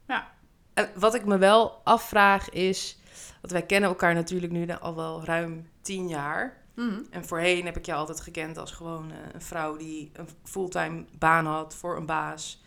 Ja. 0.06 0.30
En 0.74 0.90
wat 0.94 1.14
ik 1.14 1.24
me 1.24 1.38
wel 1.38 1.80
afvraag 1.84 2.50
is... 2.50 2.98
Want 3.40 3.52
wij 3.52 3.66
kennen 3.66 3.88
elkaar 3.88 4.14
natuurlijk 4.14 4.52
nu 4.52 4.68
al 4.68 4.96
wel 4.96 5.24
ruim 5.24 5.70
tien 5.80 6.08
jaar. 6.08 6.62
Mhm. 6.74 7.02
En 7.10 7.24
voorheen 7.24 7.64
heb 7.64 7.76
ik 7.76 7.86
je 7.86 7.94
altijd 7.94 8.20
gekend 8.20 8.58
als 8.58 8.72
gewoon 8.72 9.10
eh, 9.10 9.16
een 9.32 9.42
vrouw 9.42 9.76
die 9.76 10.10
een 10.12 10.28
fulltime 10.44 11.04
baan 11.18 11.46
had 11.46 11.74
voor 11.74 11.96
een 11.96 12.06
baas. 12.06 12.62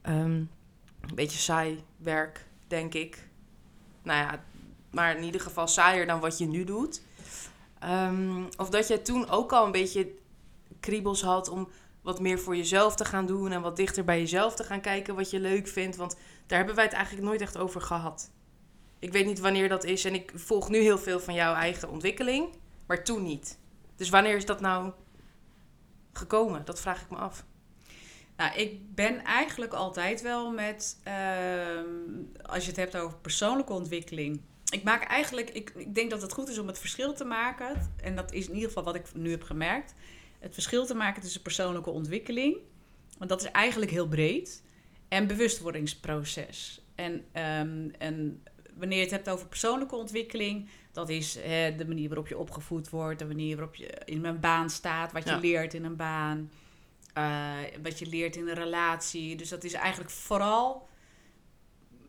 Ehm, 0.00 0.44
een 1.00 1.14
beetje 1.14 1.38
saai 1.38 1.84
werk, 1.96 2.50
denk 2.72 2.94
ik. 2.94 3.28
Nou 4.02 4.18
ja, 4.18 4.44
maar 4.90 5.16
in 5.16 5.22
ieder 5.22 5.40
geval 5.40 5.66
saaier 5.66 6.06
dan 6.06 6.20
wat 6.20 6.38
je 6.38 6.46
nu 6.46 6.64
doet. 6.64 7.02
Ehm, 7.78 8.44
of 8.56 8.70
dat 8.70 8.88
jij 8.88 8.98
toen 8.98 9.28
ook 9.28 9.52
al 9.52 9.64
een 9.64 9.72
beetje 9.72 10.14
kriebels 10.80 11.22
had 11.22 11.48
om 11.48 11.68
wat 12.02 12.20
meer 12.20 12.38
voor 12.38 12.56
jezelf 12.56 12.94
te 12.96 13.04
gaan 13.04 13.26
doen 13.26 13.52
en 13.52 13.60
wat 13.60 13.76
dichter 13.76 14.04
bij 14.04 14.18
jezelf 14.18 14.54
te 14.54 14.64
gaan 14.64 14.80
kijken 14.80 15.14
wat 15.14 15.30
je 15.30 15.40
leuk 15.40 15.68
vindt. 15.68 15.96
Want 15.96 16.16
daar 16.46 16.58
hebben 16.58 16.76
wij 16.76 16.84
het 16.84 16.94
eigenlijk 16.94 17.26
nooit 17.26 17.40
echt 17.40 17.58
over 17.58 17.80
gehad. 17.80 18.30
Ik 18.98 19.12
weet 19.12 19.26
niet 19.26 19.40
wanneer 19.40 19.68
dat 19.68 19.84
is 19.84 20.04
en 20.04 20.14
ik 20.14 20.32
volg 20.34 20.68
nu 20.68 20.78
heel 20.78 20.98
veel 20.98 21.20
van 21.20 21.34
jouw 21.34 21.54
eigen 21.54 21.90
ontwikkeling, 21.90 22.48
maar 22.86 23.04
toen 23.04 23.22
niet. 23.22 23.58
Dus 23.96 24.08
wanneer 24.08 24.36
is 24.36 24.46
dat 24.46 24.60
nou 24.60 24.92
gekomen? 26.12 26.64
Dat 26.64 26.80
vraag 26.80 27.02
ik 27.02 27.10
me 27.10 27.16
af. 27.16 27.44
Nou, 28.42 28.54
ik 28.54 28.94
ben 28.94 29.24
eigenlijk 29.24 29.72
altijd 29.72 30.22
wel 30.22 30.50
met, 30.50 30.98
ehm, 31.02 31.84
als 32.42 32.62
je 32.62 32.68
het 32.68 32.76
hebt 32.76 32.96
over 32.96 33.18
persoonlijke 33.18 33.72
ontwikkeling. 33.72 34.40
Ik 34.70 34.82
maak 34.82 35.04
eigenlijk, 35.04 35.50
ik, 35.50 35.72
ik 35.76 35.94
denk 35.94 36.10
dat 36.10 36.22
het 36.22 36.32
goed 36.32 36.48
is 36.48 36.58
om 36.58 36.66
het 36.66 36.78
verschil 36.78 37.12
te 37.12 37.24
maken. 37.24 37.92
En 38.02 38.16
dat 38.16 38.32
is 38.32 38.46
in 38.46 38.54
ieder 38.54 38.68
geval 38.68 38.84
wat 38.84 38.94
ik 38.94 39.14
nu 39.14 39.30
heb 39.30 39.42
gemerkt. 39.42 39.94
Het 40.38 40.54
verschil 40.54 40.86
te 40.86 40.94
maken 40.94 41.22
tussen 41.22 41.42
persoonlijke 41.42 41.90
ontwikkeling, 41.90 42.56
want 43.18 43.30
dat 43.30 43.42
is 43.42 43.50
eigenlijk 43.50 43.90
heel 43.90 44.08
breed, 44.08 44.62
en 45.08 45.26
bewustwordingsproces. 45.26 46.80
En, 46.94 47.24
ehm, 47.32 47.88
en 47.98 48.42
wanneer 48.74 48.98
je 48.98 49.04
het 49.04 49.12
hebt 49.12 49.28
over 49.28 49.46
persoonlijke 49.46 49.96
ontwikkeling, 49.96 50.68
dat 50.92 51.08
is 51.08 51.38
hè, 51.40 51.76
de 51.76 51.86
manier 51.86 52.08
waarop 52.08 52.28
je 52.28 52.38
opgevoed 52.38 52.90
wordt, 52.90 53.18
de 53.18 53.26
manier 53.26 53.56
waarop 53.56 53.74
je 53.74 54.00
in 54.04 54.24
een 54.24 54.40
baan 54.40 54.70
staat, 54.70 55.12
wat 55.12 55.24
je 55.24 55.30
Ja. 55.30 55.38
leert 55.38 55.74
in 55.74 55.84
een 55.84 55.96
baan, 55.96 56.50
eh, 57.12 57.52
wat 57.82 57.98
je 57.98 58.06
leert 58.06 58.36
in 58.36 58.48
een 58.48 58.54
relatie. 58.54 59.36
Dus 59.36 59.48
dat 59.48 59.64
is 59.64 59.72
eigenlijk 59.72 60.10
vooral, 60.10 60.88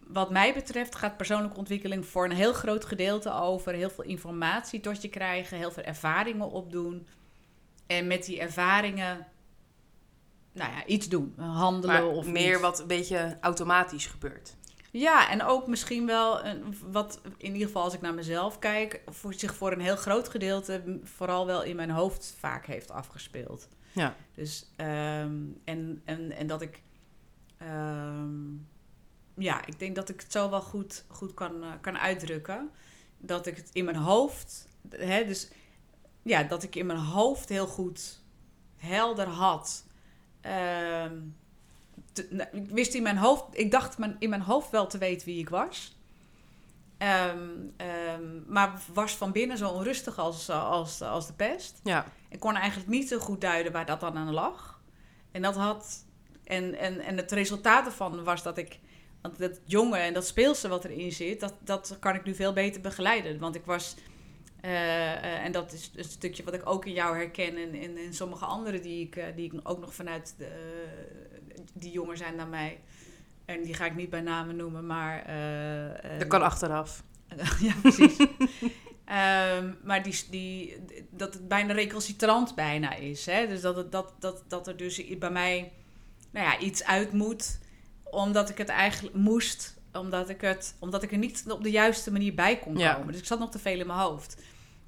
wat 0.07 0.31
mij 0.31 0.53
betreft, 0.53 0.95
gaat 0.95 1.17
persoonlijke 1.17 1.57
ontwikkeling 1.57 2.05
voor 2.05 2.25
een 2.25 2.35
heel 2.35 2.53
groot 2.53 2.85
gedeelte 2.85 3.33
over 3.33 3.73
heel 3.73 3.89
veel 3.89 4.03
informatie 4.03 4.79
tot 4.79 5.01
je 5.01 5.09
krijgen, 5.09 5.57
heel 5.57 5.71
veel 5.71 5.83
ervaringen 5.83 6.51
opdoen. 6.51 7.07
En 7.87 8.07
met 8.07 8.25
die 8.25 8.39
ervaringen, 8.39 9.27
nou 10.51 10.71
ja, 10.71 10.85
iets 10.85 11.09
doen, 11.09 11.33
handelen 11.37 11.95
Maar 11.95 12.05
of 12.05 12.27
meer 12.27 12.51
iets. 12.51 12.61
wat 12.61 12.79
een 12.79 12.87
beetje 12.87 13.37
automatisch 13.41 14.05
gebeurt. 14.05 14.55
Ja, 14.91 15.29
en 15.29 15.43
ook 15.43 15.67
misschien 15.67 16.05
wel 16.05 16.45
een, 16.45 16.77
wat, 16.91 17.21
in 17.37 17.53
ieder 17.53 17.67
geval 17.67 17.83
als 17.83 17.93
ik 17.93 18.01
naar 18.01 18.13
mezelf 18.13 18.59
kijk, 18.59 19.01
voor 19.05 19.33
zich 19.33 19.55
voor 19.55 19.71
een 19.71 19.79
heel 19.79 19.95
groot 19.95 20.29
gedeelte 20.29 20.99
vooral 21.03 21.45
wel 21.45 21.63
in 21.63 21.75
mijn 21.75 21.89
hoofd 21.89 22.35
vaak 22.39 22.65
heeft 22.65 22.91
afgespeeld. 22.91 23.67
Ja. 23.93 24.15
Dus, 24.33 24.71
ehm, 24.75 25.41
en, 25.63 26.01
en, 26.05 26.31
en 26.31 26.47
dat 26.47 26.61
ik, 26.61 26.81
ehm, 27.57 28.53
ja, 29.35 29.65
ik 29.65 29.79
denk 29.79 29.95
dat 29.95 30.09
ik 30.09 30.21
het 30.21 30.31
zo 30.31 30.49
wel 30.49 30.61
goed, 30.61 31.05
goed 31.07 31.33
kan, 31.33 31.63
eh, 31.63 31.71
kan 31.81 31.97
uitdrukken. 31.97 32.69
Dat 33.17 33.47
ik 33.47 33.55
het 33.55 33.69
in 33.73 33.85
mijn 33.85 33.97
hoofd, 33.97 34.67
hè, 34.89 35.25
dus 35.25 35.49
ja, 36.21 36.43
dat 36.43 36.63
ik 36.63 36.75
in 36.75 36.85
mijn 36.85 36.99
hoofd 36.99 37.49
heel 37.49 37.67
goed 37.67 38.21
helder 38.77 39.27
had. 39.27 39.85
Nou, 42.29 42.49
ik 42.51 42.69
wist 42.69 42.93
in 42.93 43.03
mijn 43.03 43.17
hoofd, 43.17 43.43
ik 43.51 43.71
dacht 43.71 43.97
in 44.19 44.29
mijn 44.29 44.41
hoofd 44.41 44.69
wel 44.69 44.87
te 44.87 44.97
weten 44.97 45.27
wie 45.27 45.39
ik 45.39 45.49
was. 45.49 45.97
Ehm, 47.03 47.49
ehm, 47.77 48.23
maar 48.47 48.81
was 48.93 49.15
van 49.15 49.31
binnen 49.31 49.57
zo 49.57 49.69
onrustig 49.69 50.17
als, 50.17 50.49
als, 50.49 51.01
als 51.01 51.27
de 51.27 51.33
pest. 51.33 51.79
Ja. 51.83 52.05
Ik 52.29 52.39
kon 52.39 52.55
eigenlijk 52.55 52.89
niet 52.89 53.07
zo 53.07 53.19
goed 53.19 53.41
duiden 53.41 53.71
waar 53.71 53.85
dat 53.85 53.99
dan 53.99 54.17
aan 54.17 54.33
lag. 54.33 54.81
En 55.31 55.41
dat 55.41 55.55
had. 55.55 56.05
En, 56.43 56.75
en, 56.75 56.99
en 56.99 57.17
het 57.17 57.31
resultaat 57.31 57.85
ervan 57.85 58.23
was 58.23 58.43
dat 58.43 58.57
ik. 58.57 58.79
Want 59.21 59.37
dat 59.39 59.59
jonge 59.65 59.97
en 59.97 60.13
dat 60.13 60.25
speelse 60.27 60.67
wat 60.67 60.85
erin 60.85 61.11
zit, 61.11 61.39
dat, 61.39 61.53
dat 61.59 61.97
kan 61.99 62.15
ik 62.15 62.23
nu 62.23 62.35
veel 62.35 62.53
beter 62.53 62.81
begeleiden. 62.81 63.39
Want 63.39 63.55
ik 63.55 63.65
was. 63.65 63.95
eh, 64.61 65.11
eh, 65.13 65.45
en 65.45 65.51
dat 65.51 65.73
is 65.73 65.91
een 65.95 66.03
stukje 66.03 66.43
wat 66.43 66.53
ik 66.53 66.69
ook 66.69 66.85
in 66.85 66.93
jou 66.93 67.15
herken 67.15 67.57
en 67.57 67.73
in, 67.73 67.97
in 67.97 68.13
sommige 68.13 68.45
anderen 68.45 68.81
die 68.81 69.05
ik, 69.05 69.15
eh, 69.15 69.25
die 69.35 69.53
ik 69.53 69.59
ook 69.63 69.79
nog 69.79 69.93
vanuit 69.93 70.35
de, 70.37 70.49
die 71.73 71.91
jonger 71.91 72.17
zijn 72.17 72.37
dan 72.37 72.49
mij. 72.49 72.79
En 73.53 73.63
die 73.63 73.73
ga 73.73 73.85
ik 73.85 73.95
niet 73.95 74.09
bij 74.09 74.21
namen 74.21 74.55
noemen, 74.55 74.85
maar. 74.85 75.23
eh, 75.25 76.19
Dat 76.19 76.27
kan 76.27 76.41
achteraf. 76.41 77.03
ja, 77.59 77.73
precies. 77.81 78.17
Ehm, 79.05 79.71
maar 79.83 80.03
die, 80.03 80.25
die, 80.29 80.77
dat 81.09 81.33
het 81.33 81.47
bijna 81.47 81.73
recalcitrant 81.73 82.55
bijna 82.55 82.93
is. 82.95 83.25
Hè? 83.25 83.47
Dus 83.47 83.61
dat, 83.61 83.75
het, 83.75 83.91
dat, 83.91 84.13
dat, 84.19 84.43
dat 84.47 84.67
er 84.67 84.77
dus 84.77 85.17
bij 85.17 85.31
mij 85.31 85.71
nou 86.31 86.45
ja, 86.45 86.59
iets 86.59 86.83
uit 86.83 87.11
moet. 87.13 87.59
Omdat 88.03 88.49
ik 88.49 88.57
het 88.57 88.69
eigenlijk 88.69 89.15
moest. 89.15 89.81
Omdat 89.93 90.29
ik, 90.29 90.41
het, 90.41 90.75
omdat 90.79 91.03
ik 91.03 91.11
er 91.11 91.17
niet 91.17 91.43
op 91.47 91.63
de 91.63 91.71
juiste 91.71 92.11
manier 92.11 92.33
bij 92.33 92.57
kon 92.59 92.77
Ja. 92.77 92.93
komen. 92.93 93.11
Dus 93.11 93.21
ik 93.21 93.27
zat 93.27 93.39
nog 93.39 93.51
te 93.51 93.59
veel 93.59 93.79
in 93.79 93.87
mijn 93.87 93.99
hoofd. 93.99 94.41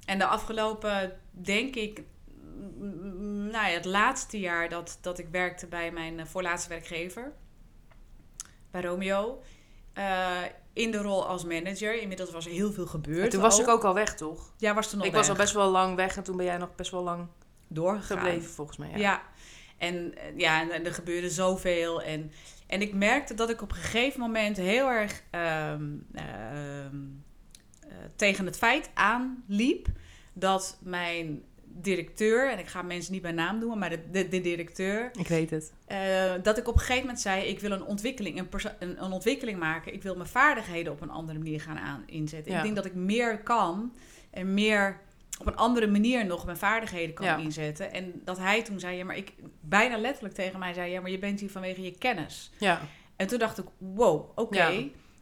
En 0.04 0.18
de 0.18 0.26
afgelopen, 0.26 1.16
denk 1.30 1.74
ik... 1.74 2.02
Nou 3.50 3.68
ja, 3.68 3.74
het 3.74 3.84
laatste 3.84 4.40
jaar 4.40 4.68
dat, 4.68 4.98
dat 5.00 5.18
ik 5.18 5.28
werkte 5.30 5.66
bij 5.66 5.90
mijn 5.92 6.20
eh, 6.20 6.26
voorlaatste 6.26 6.68
werkgever. 6.68 7.32
Bij 8.80 8.90
Romeo. 8.90 9.42
eh, 9.92 10.42
in 10.72 10.90
de 10.90 10.98
rol 10.98 11.26
als 11.26 11.44
manager. 11.44 12.00
Inmiddels 12.00 12.30
was 12.30 12.46
er 12.46 12.52
heel 12.52 12.72
veel 12.72 12.86
gebeurd. 12.86 13.24
En 13.24 13.28
toen 13.28 13.40
was 13.40 13.58
ik 13.58 13.68
ook 13.68 13.84
al 13.84 13.94
weg, 13.94 14.14
toch? 14.14 14.52
Ja, 14.56 14.74
was 14.74 14.88
toen 14.90 14.98
nog 14.98 15.06
ik 15.06 15.14
was 15.14 15.28
al 15.28 15.34
best 15.34 15.52
wel 15.52 15.70
lang 15.70 15.96
weg 15.96 16.16
en 16.16 16.22
toen 16.22 16.36
ben 16.36 16.46
jij 16.46 16.56
nog 16.56 16.74
best 16.74 16.90
wel 16.90 17.02
lang 17.02 17.26
doorgegaan. 17.68 18.18
gebleven, 18.18 18.50
volgens 18.50 18.76
mij. 18.76 18.90
Ja. 18.90 18.96
Ja. 18.96 19.22
En 19.78 20.14
eh, 20.16 20.38
ja, 20.38 20.70
en 20.70 20.86
er 20.86 20.94
gebeurde 20.94 21.30
zoveel. 21.30 22.02
En, 22.02 22.32
en 22.66 22.82
ik 22.82 22.94
merkte 22.94 23.34
dat 23.34 23.50
ik 23.50 23.62
op 23.62 23.70
een 23.70 23.76
gegeven 23.76 24.20
moment 24.20 24.56
heel 24.56 24.88
erg 24.88 25.22
ehm, 25.30 25.84
ehm, 26.14 26.96
eh, 27.80 27.96
tegen 28.16 28.46
het 28.46 28.56
feit 28.56 28.90
aanliep 28.94 29.88
dat 30.32 30.78
mijn 30.80 31.42
directeur, 31.80 32.50
en 32.50 32.58
ik 32.58 32.66
ga 32.66 32.82
mensen 32.82 33.12
niet 33.12 33.22
bij 33.22 33.32
naam 33.32 33.58
noemen, 33.58 33.78
maar 33.78 33.90
de, 33.90 34.10
de, 34.10 34.28
de 34.28 34.40
directeur, 34.40 35.10
Ik 35.18 35.28
weet 35.28 35.50
het. 35.50 35.72
eh, 35.86 36.32
dat 36.42 36.58
ik 36.58 36.68
op 36.68 36.74
een 36.74 36.80
gegeven 36.80 37.00
moment 37.00 37.20
zei: 37.20 37.42
Ik 37.44 37.60
wil 37.60 37.70
een 37.70 37.84
ontwikkeling, 37.84 38.38
een, 38.38 38.48
een, 38.78 39.04
een 39.04 39.12
ontwikkeling 39.12 39.58
maken. 39.58 39.92
Ik 39.94 40.02
wil 40.02 40.16
mijn 40.16 40.28
vaardigheden 40.28 40.92
op 40.92 41.00
een 41.00 41.10
andere 41.10 41.38
manier 41.38 41.60
gaan 41.60 41.78
aan, 41.78 42.02
inzetten. 42.06 42.52
Ja. 42.52 42.58
Ik 42.58 42.64
denk 42.64 42.76
dat 42.76 42.84
ik 42.84 42.94
meer 42.94 43.38
kan 43.38 43.92
en 44.30 44.54
meer 44.54 45.00
op 45.40 45.46
een 45.46 45.56
andere 45.56 45.86
manier 45.86 46.26
nog 46.26 46.44
mijn 46.44 46.56
vaardigheden 46.56 47.14
kan 47.14 47.26
Ja. 47.26 47.36
inzetten. 47.36 47.92
En 47.92 48.20
dat 48.24 48.38
hij 48.38 48.62
toen 48.62 48.80
zei: 48.80 48.96
Ja, 48.96 49.04
maar 49.04 49.16
ik 49.16 49.32
bijna 49.60 49.98
letterlijk 49.98 50.34
tegen 50.34 50.58
mij 50.58 50.72
zei: 50.72 50.90
Ja, 50.90 51.00
maar 51.00 51.10
je 51.10 51.18
bent 51.18 51.40
hier 51.40 51.50
vanwege 51.50 51.82
je 51.82 51.98
kennis. 51.98 52.50
Ja. 52.58 52.80
En 53.16 53.26
toen 53.26 53.38
dacht 53.38 53.58
ik: 53.58 53.64
Wow, 53.78 54.30
oké. 54.38 54.56
Ja. 54.56 54.68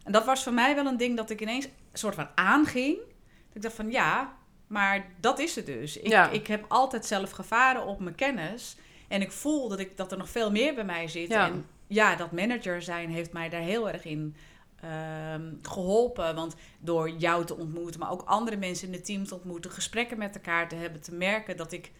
En 0.03 0.11
dat 0.11 0.25
was 0.25 0.43
voor 0.43 0.53
mij 0.53 0.75
wel 0.75 0.85
een 0.85 0.97
ding 0.97 1.17
dat 1.17 1.29
ik 1.29 1.41
ineens 1.41 1.65
een 1.65 1.71
soort 1.93 2.15
van 2.15 2.27
aanging. 2.35 2.97
Dat 2.97 3.55
ik 3.55 3.61
dacht 3.61 3.75
van 3.75 3.91
ja. 3.91 4.37
Maar 4.67 5.05
dat 5.19 5.39
is 5.39 5.55
het 5.55 5.65
dus. 5.65 5.97
Ik, 5.97 6.07
Ja. 6.07 6.29
ik 6.29 6.47
heb 6.47 6.65
altijd 6.67 7.05
zelf 7.05 7.31
gevaren 7.31 7.85
op 7.85 7.99
mijn 7.99 8.15
kennis. 8.15 8.77
En 9.07 9.21
ik 9.21 9.31
voel 9.31 9.69
dat, 9.69 9.79
ik, 9.79 9.97
dat 9.97 10.11
er 10.11 10.17
nog 10.17 10.29
veel 10.29 10.51
meer 10.51 10.73
bij 10.73 10.85
mij 10.85 11.07
zit. 11.07 11.27
Ja. 11.29 11.47
En 11.47 11.65
ja, 11.87 12.15
dat 12.15 12.31
manager 12.31 12.81
zijn 12.81 13.09
heeft 13.09 13.31
mij 13.33 13.49
daar 13.49 13.61
heel 13.61 13.89
erg 13.89 14.05
in 14.05 14.35
ehm, 14.81 15.53
geholpen. 15.61 16.35
Want 16.35 16.55
door 16.79 17.09
jou 17.09 17.45
te 17.45 17.55
ontmoeten, 17.55 17.99
maar 17.99 18.11
ook 18.11 18.23
andere 18.25 18.57
mensen 18.57 18.87
in 18.87 18.93
het 18.93 19.05
team 19.05 19.25
te 19.25 19.35
ontmoeten, 19.35 19.71
gesprekken 19.71 20.17
met 20.17 20.35
elkaar 20.35 20.67
te 20.69 20.75
hebben, 20.75 21.01
te 21.01 21.13
merken 21.13 21.57
dat 21.57 21.71
ik, 21.71 21.91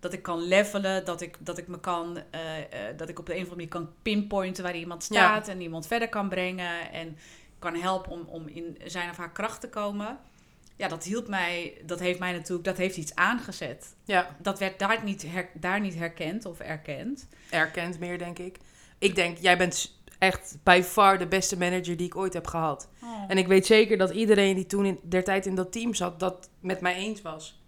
dat 0.00 0.12
ik 0.12 0.22
kan 0.22 0.38
levelen, 0.42 1.04
dat 1.04 1.20
ik, 1.20 1.36
dat 1.40 1.58
ik 1.58 1.68
me 1.68 1.80
kan, 1.80 2.18
eh, 2.30 2.58
eh, 2.58 2.96
dat 2.96 3.08
ik 3.08 3.18
op 3.18 3.26
de 3.26 3.32
een 3.36 3.42
of 3.42 3.50
andere 3.50 3.68
manier 3.68 3.86
kan 3.86 4.02
pinpointen 4.02 4.64
waar 4.64 4.76
iemand 4.76 5.02
staat 5.02 5.48
en 5.48 5.60
iemand 5.60 5.86
verder 5.86 6.08
kan 6.08 6.28
brengen 6.28 6.92
en 6.92 7.16
kan 7.58 7.74
helpen 7.74 8.12
om, 8.12 8.24
om 8.26 8.48
in 8.48 8.78
zijn 8.84 9.10
of 9.10 9.16
haar 9.16 9.32
kracht 9.32 9.60
te 9.60 9.68
komen. 9.68 10.18
Ja, 10.76 10.88
dat 10.88 11.04
hielp 11.04 11.28
mij, 11.28 11.78
dat 11.86 12.00
heeft 12.00 12.18
mij 12.18 12.32
natuurlijk, 12.32 12.64
dat 12.64 12.76
heeft 12.76 12.96
iets 12.96 13.14
aangezet. 13.14 13.94
Ja, 14.04 14.36
Dat 14.38 14.58
werd 14.58 14.78
daar 14.78 15.04
niet, 15.04 15.22
her- 15.26 15.50
daar 15.54 15.80
niet 15.80 15.94
herkend 15.94 16.44
of 16.44 16.58
erkend. 16.60 17.28
erkend 17.50 17.98
meer, 17.98 18.18
denk 18.18 18.38
ik. 18.38 18.58
Ik 18.98 19.14
denk, 19.14 19.38
jij 19.38 19.58
bent 19.58 19.98
echt 20.18 20.56
by 20.62 20.82
far 20.84 21.18
de 21.18 21.26
beste 21.26 21.58
manager 21.58 21.96
die 21.96 22.06
ik 22.06 22.16
ooit 22.16 22.32
heb 22.32 22.46
gehad. 22.46 22.88
En 23.28 23.38
ik 23.38 23.46
weet 23.46 23.66
zeker 23.66 23.96
dat 23.98 24.10
iedereen 24.10 24.54
die 24.54 24.66
toen 24.66 24.84
in 24.86 24.98
der 25.02 25.24
tijd 25.24 25.46
in 25.46 25.54
dat 25.54 25.72
team 25.72 25.94
zat, 25.94 26.20
dat 26.20 26.50
met 26.60 26.80
mij 26.80 26.94
eens 26.94 27.22
was. 27.22 27.62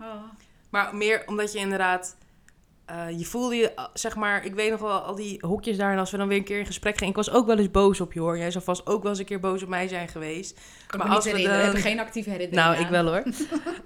Oh. 0.00 0.22
Maar 0.70 0.96
meer 0.96 1.22
omdat 1.26 1.52
je 1.52 1.58
inderdaad... 1.58 2.16
eh, 2.86 3.18
je 3.18 3.24
voelde 3.24 3.54
je, 3.54 3.74
eh, 3.74 3.84
zeg 3.94 4.16
maar... 4.16 4.44
Ik 4.44 4.54
weet 4.54 4.70
nog 4.70 4.80
wel 4.80 4.98
al 4.98 5.14
die 5.14 5.38
hokjes 5.46 5.76
daar. 5.76 5.92
En 5.92 5.98
als 5.98 6.10
we 6.10 6.16
dan 6.16 6.28
weer 6.28 6.38
een 6.38 6.44
keer 6.44 6.58
in 6.58 6.66
gesprek 6.66 6.94
gingen... 6.94 7.08
Ik 7.10 7.16
was 7.16 7.30
ook 7.30 7.46
wel 7.46 7.58
eens 7.58 7.70
boos 7.70 8.00
op 8.00 8.12
je, 8.12 8.20
hoor. 8.20 8.38
Jij 8.38 8.50
zou 8.50 8.64
vast 8.64 8.86
ook 8.86 9.02
wel 9.02 9.10
eens 9.10 9.20
een 9.20 9.24
keer 9.26 9.40
boos 9.40 9.62
op 9.62 9.68
mij 9.68 9.88
zijn 9.88 10.08
geweest. 10.08 10.60
Kan 10.86 10.98
Maar 10.98 11.08
als 11.08 11.24
we 11.24 11.42
dan- 11.42 11.76
geen 11.76 12.00
actieve 12.00 12.30
herinnering 12.30 12.66
Nou, 12.66 12.84
ik 12.84 12.88
wel 12.88 13.06
hoor. 13.06 13.22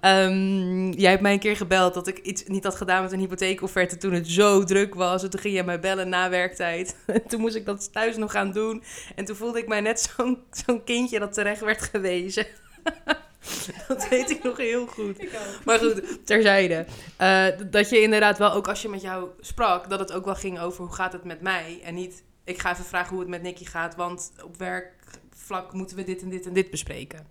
Ehm, 0.01 0.91
jij 0.91 1.11
hebt 1.11 1.23
mij 1.23 1.33
een 1.33 1.39
keer 1.39 1.57
gebeld 1.57 1.95
dat 1.95 2.07
ik 2.07 2.19
iets 2.19 2.45
niet 2.47 2.65
had 2.65 2.75
gedaan 2.77 3.03
met 3.03 3.13
een 3.13 3.19
hypotheekofferte 3.19 3.97
toen 3.97 4.13
het 4.13 4.29
zo 4.29 4.65
druk 4.65 4.95
was. 4.95 5.23
En 5.23 5.31
toen 5.31 5.41
ging 5.41 5.55
jij 5.55 5.65
mij 5.65 5.81
bellen 5.81 6.09
na 6.09 6.31
werktijd. 6.31 6.97
En 7.07 7.23
toen 7.29 7.41
moest 7.41 7.55
ik 7.55 7.65
dat 7.67 7.93
thuis 7.93 8.17
nog 8.17 8.31
gaan 8.33 8.53
doen. 8.53 8.83
En 9.15 9.25
toen 9.25 9.37
voelde 9.37 9.59
ik 9.59 9.69
mij 9.69 9.81
net 9.81 10.01
zo'n 10.17 10.39
zo'n 10.67 10.85
kindje 10.85 11.19
dat 11.19 11.33
terecht 11.33 11.61
werd 11.61 11.83
gewezen. 11.83 12.47
dat 13.89 14.09
weet 14.09 14.31
ik 14.31 14.43
nog 14.43 14.57
heel 14.57 14.87
goed. 14.87 15.23
Ik 15.23 15.35
ook. 15.35 15.65
Maar 15.65 15.79
goed, 15.79 16.27
terzijde. 16.27 16.87
Eh, 17.17 17.47
dat 17.71 17.89
je 17.89 18.01
inderdaad 18.01 18.39
wel, 18.39 18.53
ook 18.53 18.69
als 18.69 18.83
je 18.83 18.89
met 18.89 19.01
jou 19.01 19.29
sprak, 19.41 19.91
dat 19.91 19.99
het 19.99 20.13
ook 20.13 20.25
wel 20.25 20.35
ging 20.35 20.59
over 20.59 20.85
hoe 20.85 20.95
gaat 20.95 21.13
het 21.13 21.25
met 21.25 21.41
mij. 21.41 21.81
En 21.85 21.95
niet, 21.95 22.25
ik 22.45 22.59
ga 22.59 22.73
even 22.73 22.85
vragen 22.85 23.11
hoe 23.11 23.21
het 23.21 23.29
met 23.29 23.43
Nicky 23.43 23.65
gaat, 23.65 23.95
want 23.95 24.33
op 24.45 24.57
werkvlak 24.57 25.73
moeten 25.73 25.97
we 25.97 26.05
dit 26.05 26.23
en 26.23 26.29
dit 26.29 26.47
en 26.47 26.53
dit 26.53 26.71
bespreken. 26.71 27.27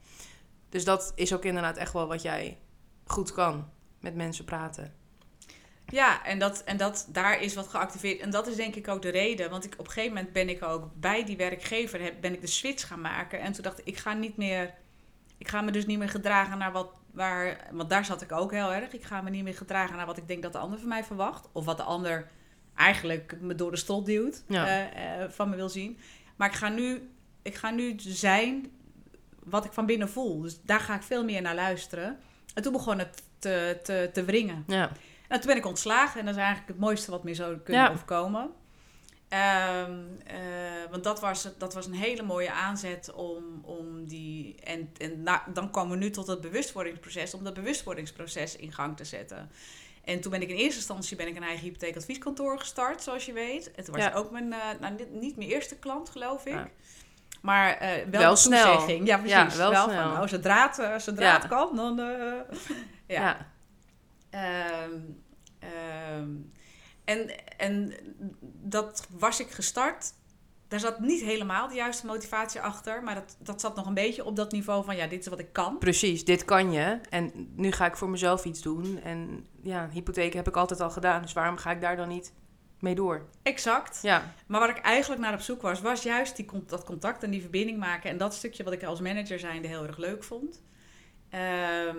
Dus 0.69 0.83
dat 0.83 1.11
is 1.15 1.33
ook 1.33 1.45
inderdaad 1.45 1.77
echt 1.77 1.93
wel 1.93 2.07
wat 2.07 2.21
jij 2.21 2.57
goed 3.05 3.31
kan, 3.31 3.69
met 3.99 4.15
mensen 4.15 4.45
praten. 4.45 4.93
Ja, 5.87 6.25
en, 6.25 6.39
dat, 6.39 6.63
en 6.63 6.77
dat, 6.77 7.07
daar 7.09 7.41
is 7.41 7.53
wat 7.53 7.67
geactiveerd. 7.67 8.19
En 8.19 8.29
dat 8.29 8.47
is 8.47 8.55
denk 8.55 8.75
ik 8.75 8.87
ook 8.87 9.01
de 9.01 9.09
reden. 9.09 9.49
Want 9.49 9.65
ik, 9.65 9.73
op 9.77 9.85
een 9.85 9.91
gegeven 9.91 10.15
moment 10.15 10.33
ben 10.33 10.49
ik 10.49 10.63
ook 10.63 10.89
bij 10.95 11.25
die 11.25 11.37
werkgever... 11.37 12.01
Heb, 12.01 12.21
ben 12.21 12.33
ik 12.33 12.41
de 12.41 12.47
switch 12.47 12.87
gaan 12.87 13.01
maken. 13.01 13.39
En 13.39 13.51
toen 13.51 13.63
dacht 13.63 13.79
ik, 13.79 13.85
ik 13.85 13.97
ga 13.97 14.13
niet 14.13 14.37
meer... 14.37 14.73
Ik 15.37 15.47
ga 15.47 15.61
me 15.61 15.71
dus 15.71 15.85
niet 15.85 15.97
meer 15.97 16.09
gedragen 16.09 16.57
naar 16.57 16.71
wat... 16.71 16.87
Waar, 17.11 17.57
want 17.71 17.89
daar 17.89 18.05
zat 18.05 18.21
ik 18.21 18.31
ook 18.31 18.51
heel 18.51 18.73
erg. 18.73 18.93
Ik 18.93 19.03
ga 19.03 19.21
me 19.21 19.29
niet 19.29 19.43
meer 19.43 19.55
gedragen 19.55 19.95
naar 19.97 20.05
wat 20.05 20.17
ik 20.17 20.27
denk 20.27 20.43
dat 20.43 20.51
de 20.51 20.57
ander 20.57 20.79
van 20.79 20.87
mij 20.87 21.03
verwacht. 21.03 21.47
Of 21.51 21.65
wat 21.65 21.77
de 21.77 21.83
ander 21.83 22.27
eigenlijk 22.75 23.35
me 23.41 23.55
door 23.55 23.71
de 23.71 23.77
strot 23.77 24.05
duwt. 24.05 24.43
Ja. 24.47 24.65
eh, 24.67 25.23
eh, 25.23 25.29
van 25.29 25.49
me 25.49 25.55
wil 25.55 25.69
zien. 25.69 25.97
Maar 26.35 26.47
ik 26.49 26.55
ga, 26.55 26.69
nu, 26.69 27.09
ik 27.41 27.55
ga 27.55 27.69
nu 27.69 27.93
zijn 27.97 28.71
wat 29.43 29.65
ik 29.65 29.73
van 29.73 29.85
binnen 29.85 30.09
voel. 30.09 30.41
Dus 30.41 30.61
daar 30.61 30.79
ga 30.79 30.95
ik 30.95 31.01
veel 31.03 31.23
meer 31.23 31.41
naar 31.41 31.55
luisteren. 31.55 32.17
En 32.53 32.63
toen 32.63 32.71
begon 32.73 32.99
het 32.99 33.23
te, 33.39 33.79
te, 33.83 34.09
te 34.13 34.23
wringen. 34.25 34.63
Ja, 34.67 34.91
En 35.27 35.37
toen 35.39 35.47
ben 35.49 35.57
ik 35.57 35.65
ontslagen 35.65 36.19
en 36.19 36.25
dat 36.25 36.35
is 36.35 36.41
eigenlijk 36.41 36.69
het 36.71 36.79
mooiste 36.79 37.11
wat 37.11 37.23
me 37.23 37.33
zou 37.33 37.57
kunnen 37.57 37.83
Ja. 37.83 37.89
overkomen. 37.91 38.49
Ehm, 39.29 39.91
eh, 40.25 40.35
want 40.91 41.03
dat 41.03 41.19
was, 41.19 41.49
dat 41.57 41.73
was 41.73 41.85
een 41.85 41.93
hele 41.93 42.23
mooie 42.23 42.51
aanzet 42.51 43.13
om, 43.13 43.43
om 43.63 44.07
die. 44.07 44.55
En, 44.63 44.89
en 44.97 45.23
na- 45.23 45.43
dan 45.53 45.69
komen 45.71 45.97
we 45.97 46.03
nu 46.03 46.09
tot 46.09 46.27
het 46.27 46.41
bewustwordingsproces, 46.41 47.33
om 47.33 47.43
dat 47.43 47.53
bewustwordingsproces 47.53 48.55
in 48.55 48.73
gang 48.73 48.97
te 48.97 49.03
zetten. 49.03 49.51
En 50.03 50.21
toen 50.21 50.31
ben 50.31 50.41
ik 50.41 50.49
in 50.49 50.55
eerste 50.55 50.77
instantie 50.77 51.17
ben 51.17 51.27
ik 51.27 51.35
een 51.35 51.43
eigen 51.43 51.63
hypotheekadvieskantoor 51.65 52.59
gestart, 52.59 53.01
zoals 53.03 53.25
je 53.25 53.33
weet. 53.33 53.71
Het 53.75 53.87
was 53.87 54.01
Ja. 54.01 54.13
ook 54.13 54.31
mijn, 54.31 54.53
eh, 54.53 54.59
nou, 54.79 54.93
niet, 55.11 55.35
mijn 55.37 55.49
eerste 55.49 55.75
klant, 55.75 56.09
geloof 56.09 56.45
ik. 56.45 56.53
Ja. 56.53 56.69
Maar 57.41 57.77
eh, 57.77 57.89
wel, 58.09 58.21
Wel 58.21 58.35
toezegging. 58.35 59.07
Ja, 59.07 59.17
precies. 59.17 59.35
Ja, 59.35 59.57
wel 59.57 59.71
wel 59.71 59.83
snel. 59.89 60.03
van, 60.03 60.13
nou, 60.13 60.27
zodra 60.27 60.71
het, 60.75 61.01
zodra 61.03 61.25
Ja. 61.25 61.33
het 61.37 61.47
kan, 61.47 61.75
dan... 61.75 61.95
ja. 63.07 63.09
ja. 63.17 63.47
Ehm, 64.29 64.91
en, 67.05 67.47
en 67.57 67.93
dat 68.61 69.07
was 69.17 69.39
ik 69.39 69.49
gestart. 69.49 70.13
Daar 70.67 70.79
zat 70.79 70.99
niet 70.99 71.21
helemaal 71.21 71.67
de 71.67 71.75
juiste 71.75 72.05
motivatie 72.05 72.61
achter. 72.61 73.03
Maar 73.03 73.15
dat, 73.15 73.37
dat 73.39 73.61
zat 73.61 73.75
nog 73.75 73.85
een 73.85 73.93
beetje 73.93 74.25
op 74.25 74.35
dat 74.35 74.51
niveau 74.51 74.85
van... 74.85 74.95
ja, 74.95 75.07
dit 75.07 75.19
is 75.19 75.27
wat 75.27 75.39
ik 75.39 75.53
kan. 75.53 75.77
precies, 75.77 76.25
dit 76.25 76.45
kan 76.45 76.71
je. 76.71 76.99
En 77.09 77.51
nu 77.55 77.71
ga 77.71 77.85
ik 77.85 77.97
voor 77.97 78.09
mezelf 78.09 78.45
iets 78.45 78.61
doen. 78.61 78.99
En 79.03 79.47
ja, 79.63 79.89
hypotheek 79.91 80.33
heb 80.33 80.47
ik 80.47 80.57
altijd 80.57 80.81
al 80.81 80.89
gedaan, 80.89 81.21
dus 81.21 81.33
waarom 81.33 81.57
ga 81.57 81.71
ik 81.71 81.81
daar 81.81 81.95
dan 81.95 82.07
niet 82.07 82.33
mee 82.79 82.95
door? 82.95 83.25
Exact. 83.43 83.99
Ja, 84.01 84.33
Maar 84.47 84.59
waar 84.59 84.69
ik 84.69 84.77
eigenlijk 84.77 85.21
naar 85.21 85.33
op 85.33 85.39
zoek 85.39 85.61
was... 85.61 85.81
was 85.81 86.03
juist 86.03 86.35
die, 86.35 86.45
dat 86.65 86.83
contact 86.83 87.23
en 87.23 87.31
die 87.31 87.41
verbinding 87.41 87.77
maken. 87.77 88.09
En 88.09 88.17
dat 88.17 88.33
stukje 88.33 88.63
wat 88.63 88.73
ik 88.73 88.83
als 88.83 88.99
manager 88.99 89.39
zijnde 89.39 89.67
heel 89.67 89.85
erg 89.85 89.97
leuk 89.97 90.23
vond. 90.23 90.61
Ehm, 91.29 91.97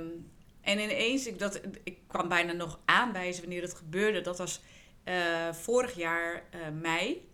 en 0.60 0.78
ineens, 0.78 1.26
ik, 1.26 1.38
dat, 1.38 1.60
ik 1.84 1.98
kwam 2.06 2.28
bijna 2.28 2.52
nog 2.52 2.78
aanwijzen 2.84 3.42
wanneer 3.42 3.62
het 3.62 3.74
gebeurde. 3.74 4.20
Dat 4.20 4.38
was 4.38 4.60
eh, 5.06 5.52
vorig 5.52 5.94
jaar 5.94 6.42
eh, 6.50 6.60
mei. 6.80 7.28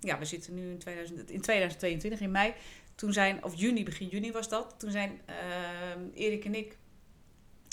Ja, 0.00 0.18
we 0.18 0.24
zitten 0.24 0.54
nu 0.54 0.70
in, 0.70 0.78
2000, 0.78 1.30
in 1.30 1.40
2022, 1.40 2.20
in 2.20 2.30
mei. 2.30 2.54
Toen 2.94 3.12
zijn, 3.12 3.44
of 3.44 3.54
juni, 3.54 3.84
begin 3.84 4.08
juni 4.08 4.32
was 4.32 4.48
dat. 4.48 4.74
Toen 4.78 4.90
zijn 4.90 5.20
ehm, 5.24 6.00
Erik 6.14 6.44
en 6.44 6.54
ik 6.54 6.76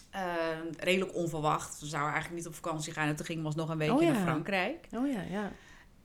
ehm, 0.10 0.66
redelijk 0.78 1.16
onverwacht. 1.16 1.80
We 1.80 1.86
zouden 1.86 2.12
eigenlijk 2.12 2.44
niet 2.44 2.54
op 2.54 2.64
vakantie 2.64 2.94
gaan. 2.94 3.08
En 3.08 3.16
toen 3.16 3.26
gingen 3.26 3.42
we 3.42 3.48
alsnog 3.48 3.70
een 3.70 3.78
weekje 3.78 3.96
Oh 3.96 4.02
ja. 4.02 4.12
naar 4.12 4.22
Frankrijk. 4.22 4.88
oh 4.96 5.12
ja, 5.12 5.22
ja. 5.30 5.52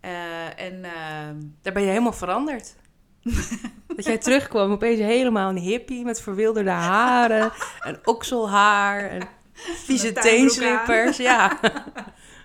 Eh, 0.01 0.65
en 0.65 0.85
ehm, 0.85 1.41
Daar 1.63 1.73
ben 1.73 1.83
je 1.83 1.89
helemaal 1.89 2.13
veranderd. 2.13 2.77
dat 3.97 4.05
jij 4.05 4.19
terugkwam, 4.19 4.73
opeens 4.73 4.99
helemaal 4.99 5.51
een 5.51 5.57
hippie 5.57 6.05
met 6.05 6.21
verwilderde 6.21 6.71
haren 6.71 7.53
en 7.81 8.01
okselhaar 8.05 9.11
en 9.11 9.29
vieze 9.55 10.13
teenslippers. 10.13 11.17
Ja. 11.17 11.59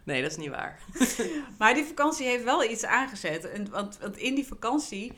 Nee, 0.03 0.21
dat 0.21 0.31
is 0.31 0.37
niet 0.37 0.49
waar. 0.49 0.79
Maar 1.59 1.73
die 1.73 1.83
vakantie 1.83 2.25
heeft 2.25 2.43
wel 2.43 2.63
iets 2.63 2.85
aangezet. 2.85 3.49
En, 3.49 3.69
want, 3.69 3.97
want 3.97 4.17
in 4.17 4.35
die 4.35 4.47
vakantie, 4.47 5.13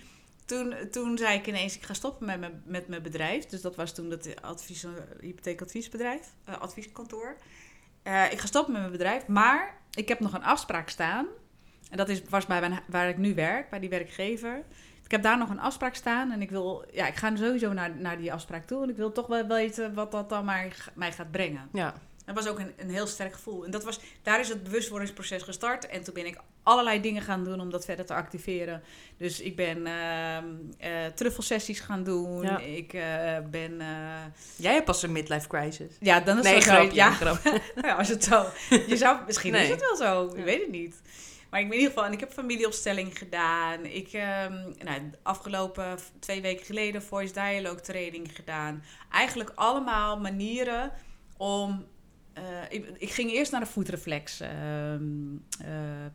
toen, 0.46 0.76
toen 0.92 1.18
zei 1.18 1.38
ik 1.38 1.48
ineens, 1.48 1.76
ik 1.76 1.84
ga 1.84 1.94
stoppen 1.94 2.26
met 2.26 2.40
mijn, 2.40 2.62
met 2.66 2.88
mijn 2.88 3.02
bedrijf. 3.02 3.46
Dus 3.46 3.62
dat 3.62 3.76
was 3.76 3.94
toen 3.94 4.10
dat 4.10 4.42
advies, 4.42 4.86
hypotheekadviesbedrijf, 5.20 6.28
eh, 6.46 6.58
advieskantoor. 6.58 7.38
Eh, 8.04 8.32
ik 8.32 8.40
ga 8.40 8.48
stoppen 8.48 8.72
met 8.72 8.82
mijn 8.82 8.94
bedrijf, 8.94 9.28
maar 9.28 9.78
ik 9.94 10.08
heb 10.08 10.20
nog 10.20 10.34
een 10.34 10.44
afspraak 10.44 10.90
staan. 10.90 11.28
En 11.90 11.98
dat 11.98 12.10
is, 12.10 12.22
was 12.30 12.46
bij 12.46 12.60
mijn, 12.60 12.80
waar 12.88 13.10
ik 13.10 13.18
nu 13.18 13.36
werk, 13.36 13.70
bij 13.70 13.80
die 13.80 13.90
werkgever. 13.90 14.64
Ik 15.04 15.18
heb 15.18 15.26
daar 15.26 15.38
nog 15.38 15.50
een 15.50 15.60
afspraak 15.60 15.96
staan 15.96 16.32
en 16.32 16.42
ik 16.42 16.50
wil, 16.50 16.86
ja, 16.92 17.08
ik 17.08 17.16
ga 17.16 17.36
sowieso 17.36 17.74
naar, 17.74 17.96
naar 17.96 18.18
die 18.18 18.34
afspraak 18.34 18.66
toe. 18.68 18.84
En 18.84 18.90
ik 18.90 18.96
wil 18.96 19.12
toch 19.12 19.28
wel 19.28 19.48
weten 19.48 19.94
wat 19.94 20.12
dat 20.12 20.30
dan 20.30 20.46
mij, 20.46 20.72
mij 20.94 21.12
gaat 21.12 21.32
brengen. 21.32 21.70
Ja, 21.74 21.94
Dat 22.26 22.36
was 22.36 22.48
ook 22.48 22.60
een, 22.60 22.74
een 22.78 22.90
heel 22.90 23.08
sterk 23.08 23.34
gevoel. 23.34 23.66
En 23.66 23.72
dat 23.72 23.84
was, 23.84 24.00
daar 24.22 24.40
is 24.40 24.50
het 24.50 24.64
bewustwordingsproces 24.64 25.44
gestart. 25.44 25.88
En 25.88 26.04
toen 26.04 26.14
ben 26.14 26.26
ik 26.26 26.38
allerlei 26.64 27.02
dingen 27.02 27.22
gaan 27.22 27.44
doen 27.44 27.60
om 27.62 27.70
dat 27.70 27.86
verder 27.86 28.06
te 28.06 28.14
activeren. 28.14 28.84
Dus 29.18 29.40
ik 29.40 29.56
ben 29.56 29.86
ehm 29.88 30.46
eh, 30.78 31.06
truffelsessies 31.16 31.80
gaan 31.80 32.04
doen. 32.04 32.42
Ja. 32.42 32.60
Ik 32.60 32.94
eh, 32.94 33.38
ben... 33.50 33.82
eh, 33.82 34.24
jij 34.56 34.74
hebt 34.74 34.86
pas 34.86 35.04
een 35.04 35.12
midlife 35.12 35.48
crisis. 35.48 35.96
ja, 36.00 36.20
dan 36.20 36.38
is 36.38 36.44
Nee, 36.44 36.54
het 36.54 36.64
zo. 36.64 36.70
grapje. 36.72 36.96
Ja, 36.96 37.12
grapje. 37.12 37.62
ja, 37.82 37.94
als 37.96 38.08
het 38.08 38.24
zo... 38.24 38.46
Je 38.88 38.98
zou, 38.98 39.20
misschien 39.26 39.52
Nee. 39.52 39.64
is 39.64 39.70
het 39.70 39.80
wel 39.82 39.96
zo. 39.96 40.26
Ik 40.28 40.38
Ja. 40.38 40.44
weet 40.44 40.62
het 40.62 40.72
niet. 40.72 41.02
Maar 41.50 41.60
ik 41.60 41.66
ben 41.68 41.76
in 41.78 41.82
ieder 41.82 41.94
geval... 41.94 42.06
En 42.10 42.14
ik 42.16 42.20
heb 42.20 42.32
familieopstelling 42.32 43.18
gedaan. 43.18 43.86
Ik 43.86 44.14
ehm 44.14 44.54
nou, 44.84 45.12
afgelopen 45.24 45.98
twee 46.20 46.42
weken 46.42 46.66
geleden 46.66 47.04
voice 47.04 47.34
dialogue 47.34 47.82
training 47.82 48.36
gedaan. 48.36 48.84
Eigenlijk 49.12 49.52
allemaal 49.56 50.20
manieren 50.20 50.92
om... 51.38 51.86
eh, 52.42 52.48
ik, 52.70 52.90
ik 52.98 53.12
ging 53.12 53.32
eerst 53.32 53.52
naar 53.52 53.62
de 53.62 53.66
voetreflex 53.66 54.40
ehm, 54.40 54.52
eh, 55.60 56.06
eh, 56.06 56.12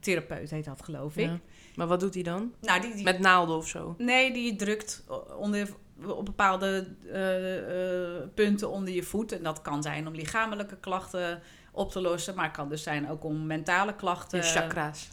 therapeut, 0.00 0.50
heet 0.50 0.64
dat 0.64 0.82
geloof 0.82 1.16
ik. 1.16 1.26
Ja. 1.26 1.40
Maar 1.74 1.86
wat 1.86 2.00
doet 2.00 2.14
hij 2.14 2.22
dan? 2.22 2.52
Nou, 2.60 2.80
die, 2.80 2.94
die, 2.94 3.04
Met 3.04 3.18
naalden 3.18 3.56
of 3.56 3.68
zo? 3.68 3.94
Nee, 3.98 4.32
die 4.32 4.56
drukt 4.56 5.04
onder, 5.36 5.68
op 6.06 6.24
bepaalde 6.24 6.86
punten 8.34 8.70
onder 8.70 8.94
je 8.94 9.02
voet. 9.02 9.32
En 9.32 9.42
dat 9.42 9.62
kan 9.62 9.82
zijn 9.82 10.06
om 10.06 10.14
lichamelijke 10.14 10.76
klachten 10.76 11.42
op 11.72 11.90
te 11.90 12.00
lossen. 12.00 12.34
Maar 12.34 12.44
het 12.44 12.56
kan 12.56 12.68
dus 12.68 12.82
zijn 12.82 13.08
ook 13.10 13.24
om 13.24 13.46
mentale 13.46 13.94
klachten 13.94 14.38
Je 14.38 14.44
chakra's. 14.44 15.08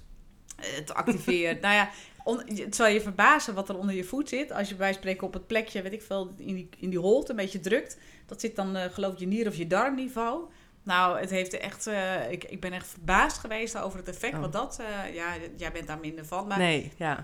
te 0.86 0.94
activeren. 0.94 1.58
nou 1.62 1.76
ja, 1.76 1.90
on, 2.28 2.42
het 2.56 2.76
zal 2.76 2.88
je 2.88 3.02
verbazen 3.02 3.54
wat 3.54 3.70
er 3.70 3.78
onder 3.78 3.96
je 3.96 4.04
voet 4.04 4.30
zit. 4.30 4.52
Als 4.52 4.70
je 4.70 4.76
bij 4.76 4.94
spreken 4.94 5.28
op 5.28 5.34
het 5.34 5.48
plekje, 5.48 5.82
weet 5.82 5.94
ik 5.94 6.02
veel, 6.02 6.34
in 6.38 6.56
die, 6.56 6.70
in 6.80 6.90
die 6.90 7.00
holte 7.00 7.32
een 7.32 7.38
beetje 7.38 7.60
drukt. 7.60 7.98
Dat 8.26 8.42
zit 8.42 8.56
dan, 8.56 8.76
uh, 8.78 8.84
geloof 8.84 9.14
ik, 9.14 9.20
je 9.20 9.28
nier- 9.28 9.48
of 9.48 9.56
je 9.56 9.68
darmniveau. 9.68 10.50
Nou, 10.84 11.20
het 11.20 11.30
heeft 11.30 11.54
echt, 11.54 11.88
uh, 11.88 12.32
ik, 12.32 12.44
ik 12.44 12.60
ben 12.62 12.72
echt 12.74 12.88
verbaasd 12.88 13.38
geweest 13.38 13.78
over 13.78 14.00
het 14.00 14.08
effect 14.08 14.34
Oh. 14.34 14.40
wat 14.40 14.52
dat, 14.52 14.78
uh, 14.82 15.16
ja, 15.16 15.34
jij 15.56 15.72
bent 15.72 15.88
daar 15.88 16.00
minder 16.00 16.26
van. 16.26 16.48
Maar, 16.48 16.58
Nee, 16.58 16.92
ja. 16.98 17.18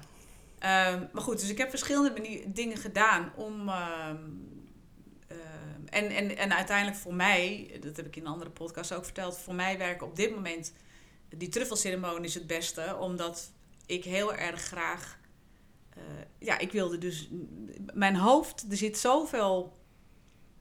um, 0.93 1.09
maar 1.13 1.21
goed, 1.23 1.39
dus 1.39 1.49
ik 1.49 1.57
heb 1.57 1.69
verschillende 1.69 2.41
dingen 2.47 2.77
gedaan 2.77 3.31
om, 3.35 3.69
um, 3.69 4.51
en, 5.89 6.09
en, 6.09 6.37
en 6.37 6.55
uiteindelijk 6.55 6.97
voor 6.97 7.13
mij, 7.13 7.71
dat 7.81 7.95
heb 7.97 8.05
ik 8.05 8.15
in 8.15 8.21
een 8.25 8.31
andere 8.31 8.49
podcast 8.51 8.93
ook 8.93 9.03
verteld, 9.05 9.37
voor 9.37 9.55
mij 9.55 9.77
werken 9.77 10.07
op 10.07 10.15
dit 10.15 10.35
moment 10.35 10.73
die 11.29 11.49
truffelceremonie 11.49 12.25
is 12.25 12.33
het 12.33 12.47
beste, 12.47 12.97
omdat 12.99 13.51
ik 13.85 14.03
heel 14.03 14.33
erg 14.33 14.61
graag, 14.61 15.19
uh, 15.97 16.03
ja, 16.39 16.57
ik 16.59 16.71
wilde 16.71 16.97
dus, 16.97 17.29
mijn 17.93 18.15
hoofd, 18.15 18.65
er 18.71 18.77
zit 18.77 18.97
zoveel, 18.97 19.77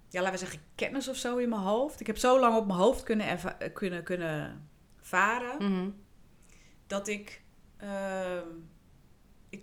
ja, 0.09 0.21
laten 0.21 0.33
we 0.33 0.39
zeggen, 0.39 0.61
kennis 0.75 1.09
of 1.09 1.17
zo 1.17 1.37
in 1.37 1.49
mijn 1.49 1.61
hoofd. 1.61 2.01
Ik 2.01 2.07
heb 2.07 2.17
zo 2.19 2.41
lang 2.41 2.57
op 2.57 2.67
mijn 2.67 2.79
hoofd 2.79 3.03
kunnen, 3.03 3.39
kunnen, 3.73 4.03
kunnen 4.03 4.69
varen, 4.97 5.55
Mm 5.59 5.73
-hmm. 5.79 5.95
dat 6.87 7.09
ik, 7.09 7.43
uh, 7.83 8.41
ik, 9.51 9.63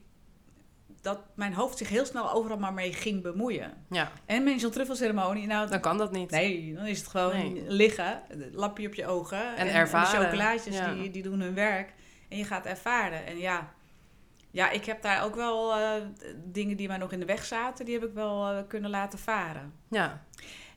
dat 1.02 1.20
mijn 1.36 1.54
hoofd 1.54 1.78
zich 1.78 1.90
heel 1.90 2.06
snel 2.06 2.32
overal 2.32 2.58
maar 2.58 2.74
mee 2.74 2.94
ging 2.94 3.22
bemoeien. 3.22 3.86
Ja. 3.90 4.12
En 4.26 4.60
zo'n 4.60 4.72
truffelceremonie, 4.72 5.48
nou... 5.48 5.70
Dan 5.70 5.80
kan 5.80 5.98
dat 5.98 6.12
niet. 6.12 6.30
Nee, 6.30 6.74
dan 6.74 6.86
is 6.86 7.00
het 7.00 7.08
gewoon 7.08 7.54
Nee. 7.54 7.64
liggen, 7.68 8.22
lapje 8.52 8.88
op 8.88 8.94
je 8.94 9.06
ogen. 9.06 9.56
En 9.56 9.68
ervaren. 9.74 10.20
de 10.20 10.26
chocolaatjes, 10.26 10.76
Ja. 10.76 10.94
die, 10.94 11.12
die 11.12 11.24
doen 11.24 11.40
hun 11.40 11.54
werk. 11.54 11.94
En 12.30 12.38
je 12.38 12.44
gaat 12.44 12.66
ervaren. 12.66 13.26
En 13.26 13.38
ja, 13.38 13.74
ja 14.52 14.70
ik 14.70 14.86
heb 14.86 15.02
daar 15.02 15.24
ook 15.24 15.36
wel 15.36 15.78
uh, 15.78 15.94
dingen 16.46 16.78
die 16.78 16.88
mij 16.88 16.98
nog 16.98 17.12
in 17.12 17.20
de 17.20 17.26
weg 17.26 17.46
zaten, 17.46 17.86
die 17.86 17.94
heb 18.00 18.10
ik 18.10 18.14
wel 18.14 18.54
uh, 18.54 18.60
kunnen 18.68 18.90
laten 18.90 19.20
varen. 19.20 19.74
Ja. 19.90 20.26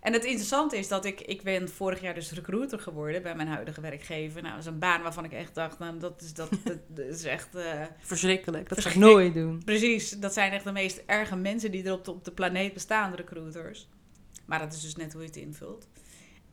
En 0.00 0.12
het 0.12 0.24
interessante 0.24 0.76
is 0.76 0.88
dat 0.88 1.04
ik, 1.04 1.20
ik 1.20 1.42
ben 1.42 1.68
vorig 1.68 2.00
jaar 2.00 2.14
dus 2.14 2.32
recruiter 2.32 2.78
geworden 2.78 3.22
bij 3.22 3.34
mijn 3.34 3.48
huidige 3.48 3.80
werkgever. 3.80 4.42
Nou, 4.42 4.54
dat 4.54 4.64
is 4.64 4.70
een 4.70 4.78
baan 4.78 5.02
waarvan 5.02 5.24
ik 5.24 5.32
echt 5.32 5.54
dacht, 5.54 5.78
nou, 5.78 5.98
dat 5.98 6.22
is, 6.22 6.34
dat, 6.34 6.50
dat, 6.64 6.78
dat 6.88 7.06
is 7.06 7.24
echt... 7.24 7.54
Uh, 7.54 7.82
Verschrikkelijk. 7.98 8.68
Dat 8.68 8.80
ga 8.80 8.90
ik 8.90 8.96
nooit 8.96 9.34
doen. 9.34 9.62
Precies, 9.64 10.10
dat 10.10 10.32
zijn 10.32 10.52
echt 10.52 10.64
de 10.64 10.72
meest 10.72 11.02
erge 11.06 11.36
mensen 11.36 11.70
die 11.70 11.84
er 11.84 11.92
op 11.92 12.04
de, 12.04 12.10
op 12.10 12.24
de 12.24 12.32
planeet 12.32 12.72
bestaan, 12.72 13.14
recruiters. 13.14 13.88
Maar 14.46 14.58
dat 14.58 14.72
is 14.72 14.80
dus 14.80 14.96
net 14.96 15.12
hoe 15.12 15.22
je 15.22 15.28
het 15.28 15.36
invult. 15.36 15.88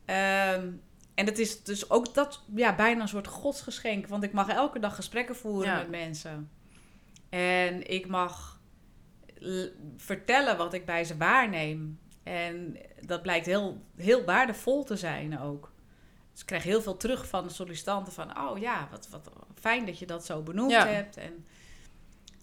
Um, 0.06 0.80
en 1.20 1.26
het 1.26 1.38
is 1.38 1.62
dus 1.62 1.90
ook 1.90 2.14
dat, 2.14 2.42
ja, 2.54 2.74
bijna 2.74 3.02
een 3.02 3.08
soort 3.08 3.26
godsgeschenk. 3.26 4.06
Want 4.06 4.22
ik 4.22 4.32
mag 4.32 4.48
elke 4.48 4.78
dag 4.78 4.94
gesprekken 4.94 5.36
voeren 5.36 5.70
Ja. 5.72 5.76
met 5.76 5.90
mensen. 5.90 6.50
En 7.28 7.90
ik 7.90 8.06
mag 8.06 8.60
vertellen 9.96 10.56
wat 10.56 10.74
ik 10.74 10.84
bij 10.86 11.04
ze 11.04 11.16
waarneem. 11.16 11.98
En 12.22 12.76
dat 13.00 13.22
blijkt 13.22 13.46
heel, 13.46 13.82
heel 13.96 14.24
waardevol 14.24 14.84
te 14.84 14.96
zijn 14.96 15.40
ook. 15.40 15.72
Dus 16.32 16.40
ik 16.40 16.46
krijg 16.46 16.62
heel 16.62 16.82
veel 16.82 16.96
terug 16.96 17.28
van 17.28 17.46
de 17.46 17.52
sollicitanten 17.52 18.12
van... 18.12 18.38
oh 18.38 18.58
ja, 18.58 18.88
wat, 18.90 19.08
wat 19.10 19.30
fijn 19.60 19.86
dat 19.86 19.98
je 19.98 20.06
dat 20.06 20.24
zo 20.26 20.42
benoemd 20.42 20.70
Ja. 20.70 20.86
hebt. 20.86 21.16
En, 21.16 21.44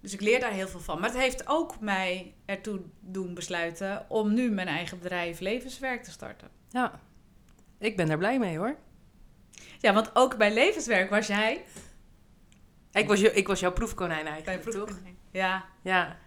dus 0.01 0.13
ik 0.13 0.21
leer 0.21 0.39
daar 0.39 0.51
heel 0.51 0.67
veel 0.67 0.79
van. 0.79 0.99
Maar 0.99 1.09
het 1.09 1.19
heeft 1.19 1.47
ook 1.47 1.79
mij 1.79 2.33
ertoe 2.45 2.79
doen 2.99 3.33
besluiten... 3.33 4.05
om 4.09 4.33
nu 4.33 4.51
mijn 4.51 4.67
eigen 4.67 4.97
bedrijf 4.99 5.39
Levenswerk 5.39 6.03
te 6.03 6.11
starten. 6.11 6.47
Ja. 6.69 6.99
Ik 7.79 7.97
ben 7.97 8.07
daar 8.07 8.17
blij 8.17 8.39
mee 8.39 8.57
hoor. 8.57 8.75
Ja, 9.79 9.93
want 9.93 10.09
ook 10.13 10.37
bij 10.37 10.53
Levenswerk 10.53 11.09
was 11.09 11.27
jij... 11.27 11.65
Ik 12.91 13.07
was, 13.07 13.21
ik 13.21 13.47
was 13.47 13.59
jouw 13.59 13.71
proefkonijn 13.71 14.25
eigenlijk, 14.27 14.63
toch? 14.63 14.73
proefkonijn. 14.73 15.17
Ja, 15.31 15.65
Ja. 15.81 16.17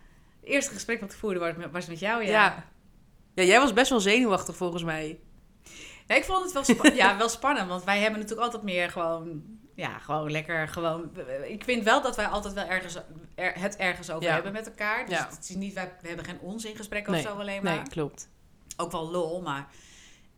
het 0.40 0.48
eerste 0.50 0.72
gesprek 0.72 1.00
wat 1.00 1.12
ik 1.12 1.18
voerde 1.18 1.38
was 1.40 1.54
met, 1.56 1.70
was 1.70 1.86
met 1.86 1.98
jou, 1.98 2.22
ja. 2.24 2.30
ja. 2.30 2.64
Ja. 3.34 3.42
jij 3.42 3.58
was 3.60 3.72
best 3.72 3.90
wel 3.90 4.00
zenuwachtig 4.00 4.56
volgens 4.56 4.82
mij. 4.84 5.18
Ja, 6.06 6.14
ik 6.14 6.24
vond 6.24 6.42
het 6.44 6.52
wel, 6.52 6.64
spa- 6.64 6.92
ja, 7.04 7.16
wel 7.16 7.28
spannend, 7.28 7.68
want 7.68 7.84
wij 7.84 8.00
hebben 8.00 8.20
natuurlijk 8.20 8.46
altijd 8.46 8.62
meer 8.62 8.90
gewoon, 8.90 9.42
ja, 9.74 9.98
gewoon 9.98 10.30
lekker, 10.30 10.68
gewoon. 10.68 11.10
Ik 11.48 11.64
vind 11.64 11.84
wel 11.84 12.02
dat 12.02 12.16
wij 12.16 12.26
altijd 12.26 12.54
wel 12.54 12.64
ergens, 12.66 12.98
er, 13.34 13.52
het 13.60 13.76
ergens 13.76 14.10
over 14.10 14.22
Ja. 14.28 14.34
hebben 14.34 14.52
met 14.52 14.66
elkaar. 14.66 15.06
Dus 15.06 15.18
Ja. 15.18 15.28
het 15.30 15.48
is 15.48 15.54
niet, 15.54 15.74
wij, 15.74 15.92
we 16.00 16.08
hebben 16.08 16.24
geen 16.26 16.40
onzingesprekken 16.40 17.12
Nee, 17.12 17.22
of 17.24 17.28
zo 17.30 17.36
alleen 17.38 17.62
maar. 17.62 17.74
Nee, 17.74 17.82
klopt. 17.88 18.28
Ook 18.76 18.92
wel 18.92 19.10
lol, 19.10 19.40
maar, 19.42 19.68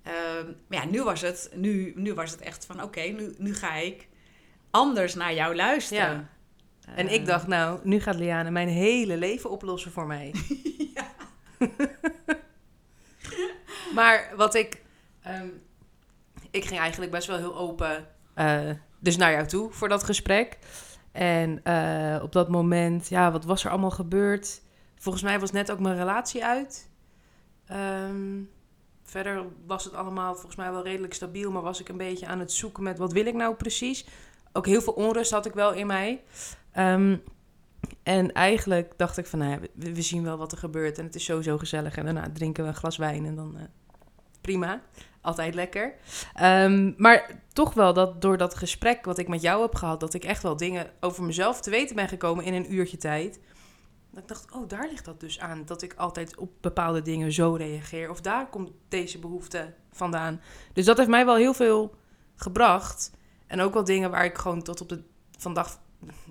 ehm, 0.03 0.47
maar 0.69 0.79
ja, 0.79 0.85
nu 0.85 1.03
was 1.03 1.21
het, 1.21 1.51
nu, 1.55 1.93
nu 1.97 2.15
was 2.15 2.31
het 2.31 2.41
echt 2.41 2.67
van, 2.67 2.83
oké, 2.83 3.01
nu, 3.01 3.35
nu 3.39 3.55
ga 3.55 3.75
ik 3.75 4.09
anders 4.71 5.15
naar 5.15 5.35
jou 5.35 5.55
luisteren. 5.55 6.29
En 6.95 7.09
Eh, 7.09 7.15
ik 7.15 7.27
dacht, 7.27 7.47
nou, 7.47 7.81
nu 7.83 8.01
gaat 8.01 8.15
Liane 8.15 8.51
mijn 8.51 8.69
hele 8.69 9.17
leven 9.17 9.51
oplossen 9.51 9.93
voor 9.93 10.07
mij. 10.07 10.35
maar 13.95 14.33
wat 14.37 14.55
ik... 14.55 14.83
ehm, 15.23 15.47
ik 16.51 16.65
ging 16.65 16.81
eigenlijk 16.81 17.11
best 17.11 17.27
wel 17.27 17.37
heel 17.37 17.57
open 17.57 18.07
eh, 18.35 18.71
dus 18.99 19.17
naar 19.17 19.33
jou 19.33 19.47
toe 19.47 19.73
voor 19.73 19.89
dat 19.89 20.05
gesprek. 20.05 20.59
En 21.13 21.61
eh, 21.65 22.23
op 22.23 22.33
dat 22.33 22.49
moment, 22.49 23.09
ja, 23.09 23.33
wat 23.33 23.45
was 23.45 23.65
er 23.65 23.71
allemaal 23.71 23.91
gebeurd? 23.91 24.63
Volgens 24.97 25.25
mij 25.25 25.41
was 25.41 25.51
net 25.51 25.71
ook 25.71 25.81
mijn 25.81 25.97
relatie 25.97 26.45
uit. 26.45 26.89
Ehm, 27.67 28.41
verder 29.13 29.45
was 29.67 29.85
het 29.85 29.95
allemaal 29.95 30.35
volgens 30.35 30.57
mij 30.57 30.71
wel 30.71 30.83
redelijk 30.83 31.15
stabiel, 31.15 31.51
maar 31.51 31.63
was 31.63 31.81
ik 31.81 31.89
een 31.89 31.97
beetje 31.97 32.27
aan 32.27 32.39
het 32.39 32.53
zoeken 32.53 32.83
met 32.83 32.99
wat 32.99 33.13
wil 33.13 33.27
ik 33.27 33.35
nou 33.35 33.55
precies? 33.55 34.07
Ook 34.53 34.67
heel 34.67 34.83
veel 34.83 34.93
onrust 34.93 35.31
had 35.31 35.47
ik 35.47 35.53
wel 35.53 35.73
in 35.73 35.87
mij. 35.87 36.23
Ehm, 36.73 37.17
en 38.03 38.33
eigenlijk 38.33 38.93
dacht 38.97 39.19
ik 39.19 39.27
van, 39.27 39.39
nou 39.39 39.61
we 39.75 40.03
zien 40.03 40.23
wel 40.23 40.37
wat 40.37 40.53
er 40.53 40.59
gebeurt 40.59 40.99
en 40.99 41.05
het 41.05 41.15
is 41.15 41.25
sowieso 41.25 41.59
gezellig. 41.59 41.97
En 41.97 42.05
daarna 42.05 42.31
drinken 42.33 42.63
we 42.63 42.69
een 42.69 42.77
glas 42.77 42.97
wijn 42.97 43.27
en 43.27 43.35
dan 43.35 43.57
eh, 43.57 43.63
prima. 44.41 44.83
Altijd 45.21 45.55
lekker. 45.55 45.95
Ehm, 46.35 46.93
maar 46.97 47.43
toch 47.53 47.75
wel 47.75 47.93
dat 47.93 48.23
door 48.23 48.37
dat 48.37 48.55
gesprek 48.55 49.05
wat 49.05 49.19
ik 49.19 49.29
met 49.29 49.43
jou 49.43 49.63
heb 49.63 49.75
gehad, 49.75 50.01
dat 50.01 50.15
ik 50.15 50.25
echt 50.25 50.43
wel 50.43 50.57
dingen 50.57 50.91
over 51.01 51.25
mezelf 51.25 51.61
te 51.61 51.71
weten 51.71 51.97
ben 51.97 52.09
gekomen 52.09 52.45
in 52.45 52.55
een 52.55 52.75
uurtje 52.75 52.97
tijd. 52.97 53.41
Dat 54.13 54.23
ik 54.23 54.29
dacht, 54.29 54.53
oh, 54.53 54.69
daar 54.69 54.89
ligt 54.89 55.05
dat 55.05 55.21
dus 55.21 55.41
aan. 55.41 55.63
Dat 55.65 55.83
ik 55.83 55.95
altijd 55.95 56.37
op 56.37 56.51
bepaalde 56.61 57.03
dingen 57.03 57.33
zo 57.33 57.55
reageer. 57.55 58.11
Of 58.11 58.21
daar 58.21 58.49
komt 58.49 58.71
deze 58.89 59.19
behoefte 59.19 59.75
vandaan. 59.93 60.41
Dus 60.73 60.85
dat 60.85 60.97
heeft 60.97 61.09
mij 61.09 61.25
wel 61.25 61.37
heel 61.37 61.55
veel 61.55 61.95
gebracht. 62.35 63.11
En 63.47 63.61
ook 63.61 63.75
wel 63.75 63.85
dingen 63.85 64.11
waar 64.11 64.25
ik 64.25 64.39
gewoon 64.39 64.63
tot 64.63 64.81
op 64.81 64.89
de 64.89 65.03
vandaag, 65.39 65.79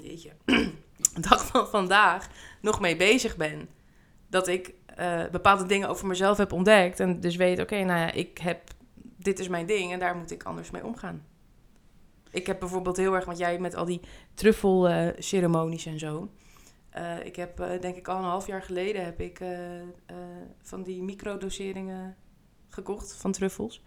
jeetje, 0.02 0.32
dag 1.30 1.46
van 1.46 1.68
vandaag 1.68 2.28
nog 2.62 2.80
mee 2.80 2.96
bezig 2.96 3.36
ben. 3.36 3.70
Dat 4.30 4.48
ik 4.48 4.74
eh, 4.86 5.22
bepaalde 5.32 5.66
dingen 5.66 5.90
over 5.90 6.08
mezelf 6.08 6.38
heb 6.38 6.52
ontdekt. 6.52 7.00
En 7.00 7.20
dus 7.20 7.36
weet, 7.36 7.60
oké, 7.60 7.84
nou 7.84 8.00
ja, 8.00 8.12
ik 8.12 8.38
heb, 8.38 8.62
dit 9.18 9.40
is 9.40 9.48
mijn 9.48 9.66
ding 9.66 9.92
en 9.92 10.00
daar 10.00 10.16
moet 10.16 10.32
ik 10.32 10.44
anders 10.44 10.72
mee 10.72 10.86
omgaan. 10.86 11.26
Ik 12.32 12.48
heb 12.48 12.60
bijvoorbeeld 12.60 12.98
heel 12.98 13.16
erg, 13.16 13.26
want 13.26 13.38
jij 13.38 13.60
met 13.60 13.76
al 13.76 13.86
die 13.86 14.02
truffelceremonies 14.34 15.86
en 15.86 16.00
zo. 16.00 16.30
Eh, 16.92 17.26
ik 17.26 17.36
heb, 17.36 17.60
eh, 17.60 17.82
denk 17.82 17.96
ik, 17.96 18.08
al 18.08 18.18
een 18.18 18.24
half 18.24 18.48
jaar 18.48 18.62
geleden 18.62 19.06
heb 19.06 19.20
ik 19.20 19.40
eh, 19.40 19.50
van 20.62 20.84
die 20.84 21.04
microdoseringen 21.04 22.16
gekocht 22.70 23.16
van 23.16 23.32
truffels. 23.32 23.84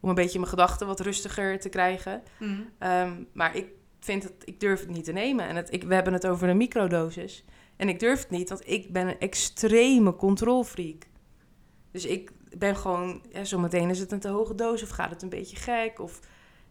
Om 0.00 0.08
een 0.08 0.14
beetje 0.14 0.38
mijn 0.38 0.50
gedachten 0.50 0.86
wat 0.86 1.00
rustiger 1.00 1.60
te 1.60 1.68
krijgen. 1.68 2.22
mm. 2.38 2.68
Ehm, 2.78 3.22
maar 3.32 3.56
ik 3.56 3.66
vind 4.00 4.22
het, 4.22 4.32
ik 4.44 4.60
durf 4.60 4.80
het 4.80 4.88
niet 4.88 5.04
te 5.04 5.12
nemen. 5.12 5.48
En 5.48 5.56
het, 5.56 5.72
ik, 5.72 5.82
we 5.82 5.94
hebben 5.94 6.12
het 6.12 6.26
over 6.26 6.48
een 6.48 6.56
microdosis. 6.56 7.44
En 7.76 7.88
ik 7.88 8.00
durf 8.00 8.20
het 8.20 8.30
niet, 8.30 8.48
want 8.48 8.68
ik 8.68 8.92
ben 8.92 9.08
een 9.08 9.18
extreme 9.18 10.16
controlfreak. 10.16 11.06
Dus 11.90 12.04
ik 12.04 12.30
ben 12.58 12.76
gewoon, 12.76 13.22
ja, 13.30 13.44
zometeen 13.44 13.90
is 13.90 13.98
het 13.98 14.12
een 14.12 14.20
te 14.20 14.28
hoge 14.28 14.54
dosis 14.54 14.82
of 14.88 14.94
gaat 14.94 15.10
het 15.10 15.22
een 15.22 15.28
beetje 15.28 15.56
gek? 15.56 16.00
Of 16.00 16.20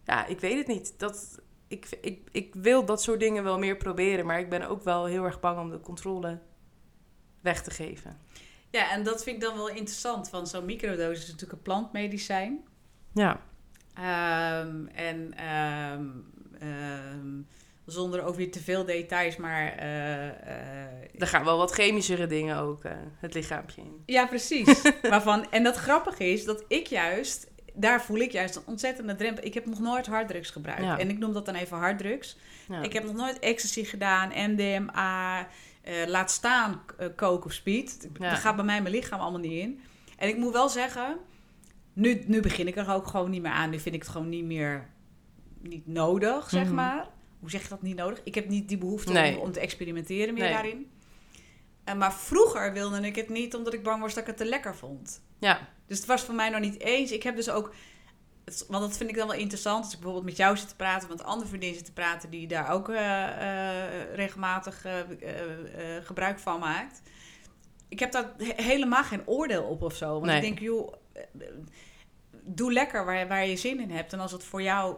ja, 0.05 0.25
ik 0.25 0.39
weet 0.39 0.57
het 0.57 0.67
niet. 0.67 0.93
Dat, 0.99 1.39
ik, 1.71 1.87
ik, 2.01 2.27
ik 2.31 2.53
wil 2.55 2.85
dat 2.85 3.01
soort 3.01 3.19
dingen 3.19 3.43
wel 3.43 3.59
meer 3.59 3.77
proberen, 3.77 4.25
maar 4.25 4.39
ik 4.39 4.49
ben 4.49 4.67
ook 4.67 4.83
wel 4.83 5.05
heel 5.05 5.23
erg 5.23 5.39
bang 5.39 5.59
om 5.59 5.69
de 5.69 5.79
controle 5.79 6.39
weg 7.41 7.63
te 7.63 7.71
geven. 7.71 8.17
Ja, 8.69 8.91
en 8.91 9.03
dat 9.03 9.23
vind 9.23 9.35
ik 9.35 9.41
dan 9.41 9.55
wel 9.57 9.69
interessant, 9.69 10.29
want 10.29 10.49
zo'n 10.49 10.65
microdosis 10.65 11.23
is 11.23 11.31
natuurlijk 11.31 11.51
een 11.57 11.61
plantmedicijn. 11.63 12.63
Ja, 13.13 13.41
Ehm, 13.93 14.85
en 14.87 15.33
ehm, 15.35 16.07
ehm, 16.59 17.41
zonder 17.85 18.23
ook 18.23 18.35
weer 18.35 18.51
te 18.51 18.59
veel 18.59 18.85
details, 18.85 19.37
maar... 19.37 19.77
eh, 19.77 20.27
eh, 20.27 21.21
er 21.21 21.27
gaan 21.27 21.43
wel 21.43 21.57
wat 21.57 21.71
chemischere 21.71 22.27
dingen 22.27 22.57
ook 22.57 22.83
eh, 22.83 22.91
het 23.17 23.33
lichaampje 23.33 23.81
in. 23.81 24.03
ja, 24.05 24.25
precies. 24.25 24.81
Waarvan, 25.01 25.51
en 25.51 25.63
dat 25.63 25.75
grappige 25.75 26.25
is 26.25 26.45
dat 26.45 26.63
ik 26.67 26.87
juist... 26.87 27.50
Daar 27.73 28.01
voel 28.03 28.17
ik 28.17 28.31
juist 28.31 28.55
een 28.55 28.61
ontzettende 28.65 29.15
drempel. 29.15 29.43
Ik 29.45 29.53
heb 29.53 29.65
nog 29.65 29.79
nooit 29.79 30.07
harddrugs 30.07 30.49
gebruikt. 30.49 30.83
Ja. 30.83 30.97
En 30.99 31.09
ik 31.09 31.17
noem 31.17 31.33
dat 31.33 31.45
dan 31.45 31.55
even 31.55 31.77
harddrugs. 31.77 32.37
Ja. 32.67 32.81
Ik 32.81 32.93
heb 32.93 33.03
nog 33.03 33.15
nooit 33.15 33.39
ecstasy 33.39 33.83
gedaan, 33.83 34.31
MDMA, 34.51 35.47
eh, 35.81 35.93
laat 36.07 36.31
staan 36.31 36.81
eh, 36.97 37.07
coke 37.15 37.45
of 37.45 37.53
speed. 37.53 38.09
Ja. 38.19 38.29
Dat 38.29 38.39
gaat 38.39 38.55
bij 38.55 38.65
mij 38.65 38.81
mijn 38.81 38.93
lichaam 38.95 39.19
allemaal 39.19 39.39
niet 39.39 39.51
in. 39.61 39.79
En 40.17 40.27
ik 40.29 40.37
moet 40.37 40.53
wel 40.53 40.69
zeggen, 40.69 41.17
nu, 41.93 42.23
nu 42.27 42.41
begin 42.41 42.67
ik 42.67 42.75
er 42.75 42.93
ook 42.93 43.07
gewoon 43.07 43.29
niet 43.29 43.41
meer 43.41 43.51
aan. 43.51 43.69
Nu 43.69 43.79
vind 43.79 43.95
ik 43.95 44.01
het 44.01 44.11
gewoon 44.11 44.29
niet 44.29 44.45
meer 44.45 44.89
niet 45.61 45.87
nodig, 45.87 46.49
zeg 46.49 46.65
Mhm. 46.65 46.73
maar. 46.75 47.07
hoe 47.39 47.49
zeg 47.49 47.61
je 47.63 47.69
dat, 47.69 47.81
niet 47.81 47.95
nodig. 47.95 48.21
Ik 48.23 48.35
heb 48.35 48.49
niet 48.49 48.67
die 48.69 48.77
behoefte 48.77 49.11
Nee. 49.11 49.35
om, 49.35 49.41
om 49.41 49.51
te 49.51 49.59
experimenteren 49.59 50.33
meer 50.33 50.43
Nee. 50.43 50.53
daarin. 50.53 50.91
Maar 51.97 52.13
vroeger 52.13 52.73
wilde 52.73 53.01
ik 53.05 53.15
het 53.15 53.29
niet, 53.29 53.55
omdat 53.55 53.73
ik 53.73 53.83
bang 53.83 54.01
was 54.01 54.13
dat 54.13 54.21
ik 54.23 54.27
het 54.29 54.37
te 54.37 54.45
lekker 54.45 54.75
vond. 54.75 55.21
Ja, 55.39 55.59
Dus 55.87 55.97
het 55.97 56.07
was 56.07 56.21
voor 56.23 56.35
mij 56.35 56.49
nog 56.49 56.59
niet 56.59 56.79
eens. 56.79 57.11
Ik 57.11 57.23
heb 57.23 57.35
dus 57.35 57.49
ook, 57.49 57.73
want 58.67 58.83
dat 58.83 58.97
vind 58.97 59.09
ik 59.09 59.15
dan 59.15 59.27
wel 59.27 59.37
interessant, 59.37 59.83
als 59.83 59.93
ik 59.93 59.99
bijvoorbeeld 59.99 60.25
met 60.29 60.37
jou 60.37 60.57
zit 60.57 60.67
te 60.67 60.75
praten, 60.75 61.09
met 61.09 61.23
andere 61.23 61.47
vriendinnen 61.49 61.77
zit 61.77 61.87
te 61.87 61.93
praten 61.93 62.29
die 62.29 62.47
daar 62.47 62.69
ook 62.71 62.89
eh, 62.89 63.27
eh, 63.27 64.13
regelmatig 64.15 64.85
eh, 64.85 64.93
gebruik 66.03 66.39
van 66.39 66.59
maakt. 66.59 67.01
Ik 67.89 67.99
heb 67.99 68.11
daar 68.11 68.33
he- 68.37 68.63
helemaal 68.63 69.03
geen 69.03 69.27
oordeel 69.27 69.63
op 69.63 69.81
of 69.81 69.95
zo. 69.95 70.11
Want 70.11 70.25
Nee. 70.25 70.35
ik 70.35 70.41
denk, 70.41 70.59
joh, 70.59 70.93
doe 72.43 72.73
lekker 72.73 73.05
waar, 73.05 73.27
waar 73.27 73.45
je 73.45 73.57
zin 73.57 73.79
in 73.79 73.91
hebt. 73.91 74.13
En 74.13 74.19
als 74.19 74.31
het 74.31 74.43
voor 74.43 74.61
jou, 74.61 74.95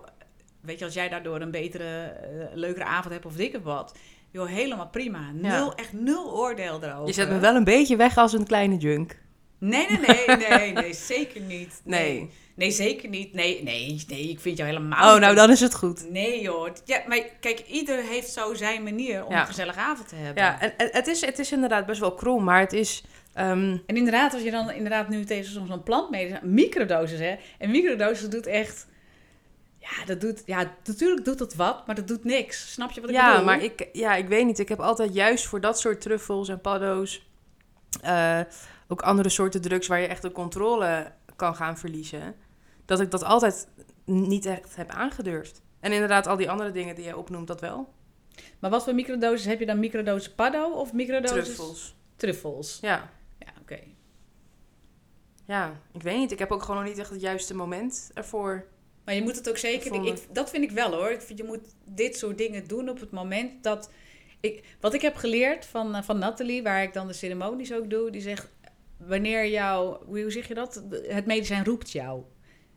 weet 0.62 0.80
je, 0.80 0.86
als 0.86 0.94
jij 0.94 1.10
daardoor 1.10 1.42
een 1.42 1.52
betere, 1.52 2.18
leukere 2.54 2.86
avond 2.86 3.14
hebt 3.14 3.26
of 3.26 3.36
dikke 3.36 3.62
wat, 3.62 3.98
joh, 4.34 4.48
helemaal 4.48 4.88
prima. 4.90 5.32
Nul, 5.34 5.74
echt 5.76 5.94
nul 5.94 6.32
oordeel 6.34 6.80
erover. 6.84 7.08
je 7.08 7.14
zet 7.14 7.30
me 7.30 7.40
wel 7.40 7.56
een 7.56 7.64
beetje 7.64 7.96
weg 7.96 8.18
als 8.18 8.34
een 8.34 8.46
kleine 8.46 8.78
junk. 8.78 9.22
Nee, 9.60 9.88
nee, 9.90 10.00
nee, 10.28 10.38
nee, 10.50 10.72
nee, 10.72 10.94
zeker 11.14 11.42
niet. 11.42 11.82
Nee. 11.84 12.30
Nee, 12.56 12.72
zeker 12.72 13.10
niet. 13.10 13.34
Nee, 13.34 13.64
nee, 13.64 14.04
nee, 14.08 14.30
ik 14.30 14.40
vind 14.40 14.58
jou 14.58 14.70
helemaal 14.70 15.16
Oh, 15.16 15.20
nou 15.22 15.36
dan 15.36 15.52
is 15.52 15.60
het 15.60 15.76
goed. 15.76 16.10
Nee 16.10 16.42
joh. 16.42 16.70
Ja, 16.86 17.02
maar 17.08 17.20
kijk, 17.40 17.60
ieder 17.68 18.04
heeft 18.04 18.30
zo 18.32 18.54
zijn 18.54 18.84
manier 18.84 19.26
om 19.26 19.32
Ja. 19.32 19.40
een 19.42 19.48
gezellige 19.48 19.80
avond 19.80 20.08
te 20.08 20.16
hebben. 20.16 20.44
Ja, 20.44 20.62
en, 20.62 20.78
en 20.78 20.90
het, 20.92 21.08
is, 21.08 21.26
het 21.26 21.40
is 21.40 21.52
inderdaad 21.52 21.86
best 21.86 22.00
wel 22.00 22.14
krom, 22.14 22.44
maar 22.44 22.60
het 22.60 22.74
is... 22.74 23.04
ehm, 23.34 23.78
En 23.86 23.96
inderdaad, 23.96 24.34
als 24.34 24.44
je 24.44 24.52
dan 24.52 24.72
inderdaad 24.72 25.10
nu 25.10 25.24
tegen 25.24 25.68
zo'n 25.68 25.84
plant 25.84 26.10
mee... 26.10 26.36
Microdosis, 26.42 27.20
hè. 27.20 27.36
En 27.58 27.72
microdosis 27.72 28.30
doet 28.30 28.48
echt... 28.48 28.88
Ja, 29.84 30.06
dat 30.06 30.22
doet... 30.22 30.44
Ja, 30.46 30.58
natuurlijk 30.86 31.26
doet 31.26 31.38
dat 31.38 31.56
wat, 31.56 31.86
maar 31.86 31.96
dat 31.96 32.08
doet 32.08 32.24
niks. 32.24 32.72
Snap 32.72 32.92
je 32.92 33.02
wat 33.02 33.10
ik 33.10 33.16
ja, 33.16 33.32
bedoel? 33.32 33.46
maar 33.46 33.64
ik, 33.64 33.90
ja, 33.94 34.16
ik 34.16 34.28
weet 34.28 34.46
niet. 34.46 34.60
Ik 34.60 34.70
heb 34.70 34.80
altijd 34.80 35.14
juist 35.14 35.46
voor 35.46 35.62
dat 35.62 35.80
soort 35.80 36.02
truffels 36.02 36.50
en 36.50 36.62
paddo's... 36.62 37.28
eh, 38.02 38.40
ook 38.88 39.02
andere 39.02 39.30
soorten 39.30 39.62
drugs 39.62 39.88
waar 39.88 40.00
je 40.00 40.08
echt 40.08 40.22
de 40.22 40.32
controle 40.32 41.12
kan 41.36 41.56
gaan 41.56 41.78
verliezen... 41.78 42.36
dat 42.86 43.00
ik 43.00 43.12
dat 43.12 43.24
altijd 43.24 43.68
niet 44.06 44.46
echt 44.46 44.76
heb 44.76 44.90
aangedurfd. 44.90 45.62
En 45.80 45.92
inderdaad, 45.92 46.28
al 46.28 46.38
die 46.38 46.50
andere 46.50 46.72
dingen 46.72 46.96
die 46.96 47.04
jij 47.04 47.14
opnoemt, 47.14 47.48
dat 47.48 47.62
wel. 47.62 47.94
Maar 48.60 48.70
wat 48.70 48.84
voor 48.84 48.96
microdosis? 48.96 49.46
Heb 49.46 49.60
je 49.60 49.66
dan 49.66 49.80
microdosis 49.80 50.34
paddo 50.34 50.72
of 50.72 50.94
microdosis... 50.94 51.44
Truffels. 51.44 51.96
Truffels. 52.16 52.78
Ja. 52.82 53.10
Ja, 53.40 53.48
oké. 53.62 53.80
ja, 55.46 55.80
ik 55.92 56.04
weet 56.04 56.18
niet. 56.18 56.32
Ik 56.32 56.40
heb 56.40 56.52
ook 56.52 56.62
gewoon 56.62 56.82
nog 56.82 56.90
niet 56.90 57.00
echt 57.00 57.10
het 57.10 57.22
juiste 57.22 57.56
moment 57.56 58.12
ervoor. 58.14 58.66
Maar 59.06 59.16
je 59.16 59.22
moet 59.22 59.36
het 59.36 59.50
ook 59.50 59.58
zeker. 59.58 60.06
Ik, 60.06 60.18
dat 60.32 60.50
vind 60.50 60.64
ik 60.64 60.72
wel 60.72 60.92
hoor. 60.94 61.12
Ik 61.12 61.22
vind 61.22 61.40
je 61.40 61.46
moet 61.46 61.76
dit 61.86 62.18
soort 62.18 62.38
dingen 62.38 62.68
doen 62.68 62.90
op 62.90 63.00
het 63.00 63.12
moment 63.12 63.64
dat. 63.64 63.90
Ik, 64.40 64.64
wat 64.80 64.94
ik 64.94 65.02
heb 65.02 65.16
geleerd 65.16 65.66
van, 65.66 65.96
eh, 65.96 66.04
van 66.04 66.20
Nathalie, 66.20 66.64
waar 66.64 66.84
ik 66.84 66.94
dan 66.94 67.08
de 67.08 67.14
ceremonies 67.14 67.74
ook 67.74 67.90
doe, 67.90 68.12
die 68.12 68.22
zegt: 68.22 68.48
wanneer 68.98 69.48
jou. 69.48 70.06
Hoe 70.06 70.32
zeg 70.32 70.48
je 70.48 70.54
dat? 70.54 70.84
Het 71.08 71.26
medicijn 71.26 71.66
roept 71.66 71.92
jou. 71.92 72.24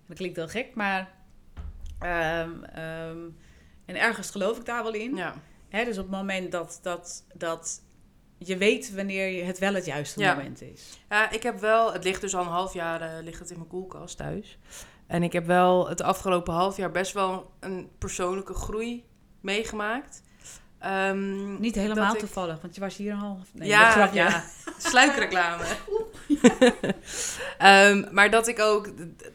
Dat 0.08 0.16
klinkt 0.16 0.36
heel 0.36 0.48
gek, 0.48 0.74
maar. 0.74 1.14
ehm, 1.98 2.62
ehm, 2.64 3.18
en 3.84 3.96
ergens 4.00 4.30
geloof 4.30 4.58
ik 4.58 4.64
daar 4.64 4.82
wel 4.82 4.94
in. 4.94 5.16
Ja. 5.16 5.34
Hè, 5.68 5.84
dus 5.84 5.98
op 5.98 6.02
het 6.04 6.12
moment 6.16 6.52
dat, 6.52 6.78
dat, 6.82 7.24
dat 7.34 7.82
je 8.38 8.56
weet 8.56 8.94
wanneer 8.94 9.46
het 9.46 9.58
wel 9.58 9.74
het 9.74 9.84
juiste 9.86 10.20
Ja. 10.20 10.34
moment 10.34 10.62
is. 10.62 10.98
Ja, 11.08 11.30
ik 11.30 11.42
heb 11.42 11.58
wel, 11.58 11.92
het 11.92 12.04
ligt 12.04 12.20
dus 12.20 12.34
al 12.34 12.42
een 12.42 12.48
half 12.50 12.72
jaar 12.74 13.00
eh, 13.00 13.24
ligt 13.24 13.38
het 13.38 13.50
in 13.50 13.56
mijn 13.56 13.68
koelkast 13.68 14.16
thuis. 14.16 14.58
En 15.06 15.22
ik 15.22 15.32
heb 15.32 15.46
wel 15.46 15.88
het 15.88 16.00
afgelopen 16.02 16.54
half 16.54 16.76
jaar 16.76 16.90
best 16.90 17.12
wel 17.12 17.50
een 17.60 17.88
persoonlijke 17.98 18.54
groei 18.54 19.04
meegemaakt. 19.40 20.22
Ehm, 20.78 21.60
Niet 21.60 21.74
helemaal 21.74 22.12
ik- 22.12 22.18
toevallig, 22.18 22.60
want 22.60 22.74
je 22.74 22.80
was 22.80 22.96
hier 22.96 23.14
al. 23.14 23.38
Nee, 23.52 23.68
ja, 23.68 24.10
ja, 24.12 24.44
sluikreclame. 24.78 25.64
Ehm, 27.58 28.04
maar 28.12 28.30
dat 28.30 28.48
ik 28.48 28.60
ook, 28.60 28.88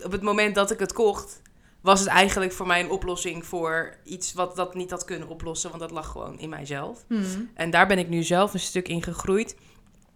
op 0.03 0.11
het 0.11 0.21
moment 0.21 0.55
dat 0.55 0.71
ik 0.71 0.79
het 0.79 0.93
kocht, 0.93 1.41
was 1.81 1.99
het 1.99 2.09
eigenlijk 2.09 2.51
voor 2.51 2.67
mij 2.67 2.79
een 2.79 2.89
oplossing 2.89 3.45
voor 3.45 3.95
iets 4.03 4.33
wat 4.33 4.55
dat 4.55 4.75
niet 4.75 4.91
had 4.91 5.05
kunnen 5.05 5.27
oplossen. 5.27 5.69
Want 5.69 5.81
dat 5.81 5.91
lag 5.91 6.07
gewoon 6.07 6.39
in 6.39 6.49
mijzelf. 6.49 7.03
Hmm. 7.07 7.49
En 7.53 7.69
daar 7.69 7.87
ben 7.87 7.97
ik 7.99 8.09
nu 8.09 8.23
zelf 8.23 8.53
een 8.53 8.59
stuk 8.59 8.87
in 8.87 9.03
gegroeid. 9.03 9.55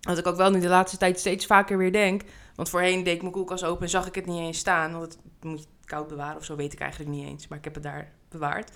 Wat 0.02 0.18
ik 0.18 0.28
ook 0.28 0.36
wel 0.36 0.50
nu 0.52 0.60
de 0.60 0.68
laatste 0.68 0.98
tijd 0.98 1.20
steeds 1.20 1.46
vaker 1.46 1.78
weer 1.78 1.92
denk. 1.92 2.22
Want 2.56 2.70
voorheen 2.70 3.04
deed 3.04 3.16
ik 3.16 3.22
mijn 3.22 3.34
koelkast 3.34 3.64
open 3.64 3.84
en 3.84 3.90
zag 3.90 4.08
ik 4.08 4.16
het 4.16 4.26
niet 4.26 4.40
eens 4.40 4.58
staan. 4.58 4.92
Want 4.92 5.04
het 5.04 5.18
moet 5.46 5.60
je 5.60 5.68
koud 5.86 6.08
bewaren 6.08 6.38
of 6.38 6.46
zo, 6.46 6.56
weet 6.56 6.74
ik 6.74 6.80
eigenlijk 6.80 7.12
niet 7.12 7.28
eens. 7.28 7.48
Maar 7.48 7.58
ik 7.58 7.64
heb 7.64 7.74
het 7.74 7.84
daar 7.84 8.14
bewaard. 8.30 8.72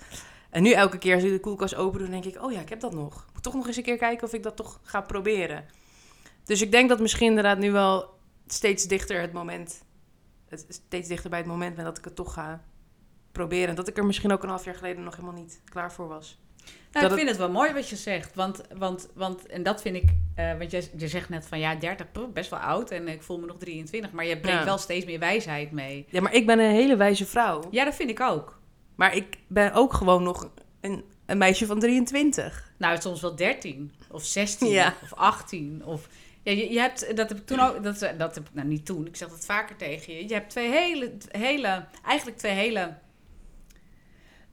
En 0.50 0.62
nu 0.62 0.72
elke 0.72 0.98
keer 0.98 1.14
als 1.14 1.24
ik 1.24 1.30
de 1.30 1.40
koelkast 1.40 1.74
open 1.74 1.98
doe, 1.98 2.08
denk 2.08 2.24
ik... 2.24 2.42
Oh 2.42 2.52
ja, 2.52 2.60
ik 2.60 2.68
heb 2.68 2.80
dat 2.80 2.94
nog. 2.94 3.26
Moet 3.32 3.42
toch 3.42 3.54
nog 3.54 3.66
eens 3.66 3.76
een 3.76 3.82
keer 3.82 3.96
kijken 3.96 4.26
of 4.26 4.32
ik 4.32 4.42
dat 4.42 4.56
toch 4.56 4.80
ga 4.82 5.00
proberen. 5.00 5.64
Dus 6.44 6.62
ik 6.62 6.70
denk 6.70 6.88
dat 6.88 7.00
misschien 7.00 7.28
inderdaad 7.28 7.58
nu 7.58 7.72
wel 7.72 8.18
steeds 8.46 8.84
dichter 8.84 9.20
het 9.20 9.32
moment... 9.32 9.82
Het, 10.48 10.66
steeds 10.68 11.08
dichter 11.08 11.30
bij 11.30 11.38
het 11.38 11.48
moment 11.48 11.76
dat 11.76 11.98
ik 11.98 12.04
het 12.04 12.14
toch 12.16 12.32
ga 12.32 12.64
proberen. 13.32 13.68
En 13.68 13.74
dat 13.74 13.88
ik 13.88 13.96
er 13.96 14.06
misschien 14.06 14.32
ook 14.32 14.42
een 14.42 14.48
half 14.48 14.64
jaar 14.64 14.74
geleden 14.74 15.04
nog 15.04 15.16
helemaal 15.16 15.40
niet 15.40 15.60
klaar 15.64 15.92
voor 15.92 16.08
was. 16.08 16.38
Nou, 16.92 17.02
Dat 17.04 17.10
ik 17.10 17.16
vind 17.18 17.28
het 17.28 17.38
wel 17.38 17.50
mooi 17.50 17.72
wat 17.72 17.88
je 17.88 17.96
zegt. 17.96 18.34
Want, 18.34 18.60
want, 18.76 19.08
want 19.14 19.46
en 19.46 19.62
dat 19.62 19.82
vind 19.82 19.96
ik. 19.96 20.10
eh, 20.34 20.58
want 20.58 20.70
je, 20.70 20.88
je 20.96 21.08
zegt 21.08 21.28
net 21.28 21.46
van 21.46 21.58
ja, 21.58 21.74
30, 21.74 22.12
poeh, 22.12 22.32
best 22.32 22.50
wel 22.50 22.58
oud. 22.58 22.90
En 22.90 23.08
ik 23.08 23.22
voel 23.22 23.38
me 23.38 23.46
nog 23.46 23.56
23. 23.58 24.12
Maar 24.12 24.24
je 24.26 24.38
brengt 24.40 24.58
Ja. 24.58 24.64
wel 24.64 24.78
steeds 24.78 25.04
meer 25.04 25.18
wijsheid 25.18 25.70
mee. 25.70 26.06
Ja, 26.10 26.20
maar 26.20 26.34
ik 26.34 26.46
ben 26.46 26.58
een 26.58 26.70
hele 26.70 26.96
wijze 26.96 27.26
vrouw. 27.26 27.62
Ja, 27.70 27.84
dat 27.84 27.94
vind 27.94 28.10
ik 28.10 28.20
ook. 28.20 28.58
Maar 28.94 29.16
ik 29.16 29.36
ben 29.46 29.72
ook 29.72 29.92
gewoon 29.92 30.22
nog 30.22 30.50
een, 30.80 31.04
een 31.26 31.38
meisje 31.38 31.66
van 31.66 31.78
23. 31.78 32.72
Nou, 32.76 33.00
soms 33.00 33.20
wel 33.20 33.36
13 33.36 33.92
of 34.10 34.24
16 34.24 34.68
Ja. 34.68 34.94
of 35.02 35.14
18. 35.14 35.82
Of, 35.84 36.08
ja, 36.42 36.52
je, 36.52 36.72
je 36.72 36.78
hebt, 36.80 37.16
dat 37.16 37.28
heb 37.28 37.38
ik 37.38 37.46
toen 37.46 37.60
ook. 37.60 37.82
Dat, 37.82 37.98
dat 38.18 38.34
heb 38.34 38.44
ik 38.48 38.54
nou 38.54 38.68
niet 38.68 38.86
toen. 38.86 39.06
Ik 39.06 39.16
zeg 39.16 39.28
dat 39.28 39.44
vaker 39.44 39.76
tegen 39.76 40.14
je. 40.14 40.28
Je 40.28 40.34
hebt 40.34 40.50
twee 40.50 40.70
hele, 40.70 41.12
hele 41.28 41.84
eigenlijk 42.06 42.38
twee 42.38 42.52
hele. 42.52 42.94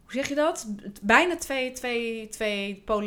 Hoe 0.07 0.15
zeg 0.15 0.27
je 0.29 0.35
dat? 0.35 0.67
Bijna 1.01 1.35
twee, 1.35 1.71
twee, 1.71 2.29
twee. 2.29 2.83
Pol, 2.85 3.01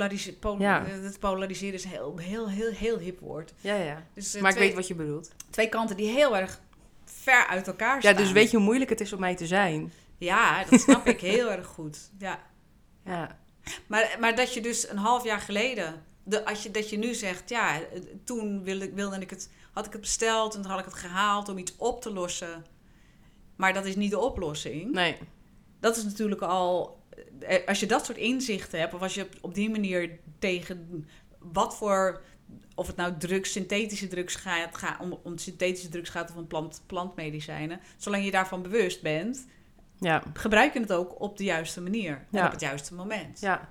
Ja. 0.58 0.84
Het 0.86 1.18
polariseren 1.18 1.74
is 1.74 1.84
een 1.84 1.90
heel, 1.90 2.16
heel, 2.18 2.48
heel, 2.48 2.70
heel 2.72 2.98
hip 2.98 3.20
woord. 3.20 3.52
Ja, 3.60 3.74
ja. 3.74 4.06
Dus, 4.14 4.34
eh, 4.34 4.42
Maar 4.42 4.52
ik 4.52 4.58
weet 4.58 4.74
wat 4.74 4.86
je 4.88 4.94
bedoelt. 4.94 5.30
twee 5.50 5.68
kanten 5.68 5.96
die 5.96 6.08
heel 6.10 6.36
erg 6.36 6.60
ver 7.04 7.46
uit 7.46 7.66
elkaar 7.66 7.94
Ja, 7.94 8.00
staan. 8.00 8.16
dus 8.16 8.32
weet 8.32 8.50
je 8.50 8.56
hoe 8.56 8.66
moeilijk 8.66 8.90
het 8.90 9.00
is 9.00 9.12
om 9.12 9.20
mij 9.20 9.36
te 9.36 9.46
zijn? 9.46 9.92
Ja, 10.18 10.64
dat 10.64 10.80
snap 10.80 11.06
ik 11.06 11.20
heel 11.20 11.50
erg 11.50 11.66
goed. 11.66 12.10
Ja. 12.18 12.38
Ja. 13.04 13.38
Maar, 13.86 14.16
maar 14.20 14.36
dat 14.36 14.54
je 14.54 14.60
dus 14.60 14.88
een 14.88 14.96
half 14.96 15.24
jaar 15.24 15.40
geleden, 15.40 16.04
de, 16.24 16.44
als 16.44 16.62
je, 16.62 16.70
dat 16.70 16.90
je 16.90 16.98
nu 16.98 17.14
zegt, 17.14 17.48
ja, 17.48 17.80
eh, 17.80 18.00
toen 18.24 18.62
wilde, 18.64 18.92
wilde 18.92 19.18
ik 19.20 19.30
het, 19.30 19.50
had 19.72 19.86
ik 19.86 19.92
het 19.92 20.00
besteld 20.00 20.54
en 20.54 20.62
toen 20.62 20.70
had 20.70 20.80
ik 20.80 20.84
het 20.86 20.94
gehaald 20.94 21.48
om 21.48 21.58
iets 21.58 21.74
op 21.76 22.02
te 22.02 22.12
lossen. 22.12 22.64
Maar 23.56 23.72
dat 23.72 23.84
is 23.84 23.96
niet 23.96 24.10
de 24.10 24.18
oplossing. 24.18 24.92
Nee. 24.92 25.16
Dat 25.80 25.96
is 25.96 26.04
natuurlijk 26.04 26.40
al, 26.40 26.98
eh, 27.40 27.66
als 27.66 27.80
je 27.80 27.86
dat 27.86 28.04
soort 28.04 28.18
inzichten 28.18 28.78
hebt, 28.78 28.94
of 28.94 29.02
als 29.02 29.14
je 29.14 29.28
op, 29.40 29.54
die 29.54 29.70
manier 29.70 30.18
tegen 30.38 31.08
wat 31.38 31.76
voor, 31.76 32.20
of 32.74 32.86
het 32.86 32.96
nou 32.96 33.16
drugs, 33.18 33.52
synthetische 33.52 34.08
drugs 34.08 34.34
gaat, 34.34 34.76
gaat 34.76 35.00
om, 35.00 35.18
om 35.22 35.38
synthetische 35.38 35.88
drugs 35.88 36.10
gaat 36.10 36.30
of 36.30 36.36
om 36.36 36.46
plant, 36.46 36.82
plantmedicijnen, 36.86 37.80
zolang 37.96 38.24
je 38.24 38.30
daarvan 38.30 38.62
bewust 38.62 39.02
bent, 39.02 39.46
Ja. 39.98 40.22
gebruik 40.32 40.72
je 40.72 40.80
het 40.80 40.92
ook 40.92 41.20
op 41.20 41.36
de 41.36 41.44
juiste 41.44 41.80
manier 41.80 42.12
en 42.12 42.26
Ja. 42.38 42.46
op 42.46 42.52
het 42.52 42.60
juiste 42.60 42.94
moment. 42.94 43.40
Ja. 43.40 43.68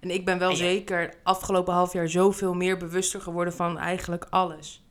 En 0.00 0.10
ik 0.10 0.24
ben 0.24 0.38
wel 0.38 0.50
ja. 0.50 0.56
zeker 0.56 1.14
afgelopen 1.22 1.74
half 1.74 1.92
jaar 1.92 2.08
zoveel 2.08 2.54
meer 2.54 2.76
bewuster 2.76 3.20
geworden 3.20 3.54
van 3.54 3.78
eigenlijk 3.78 4.26
alles. 4.30 4.84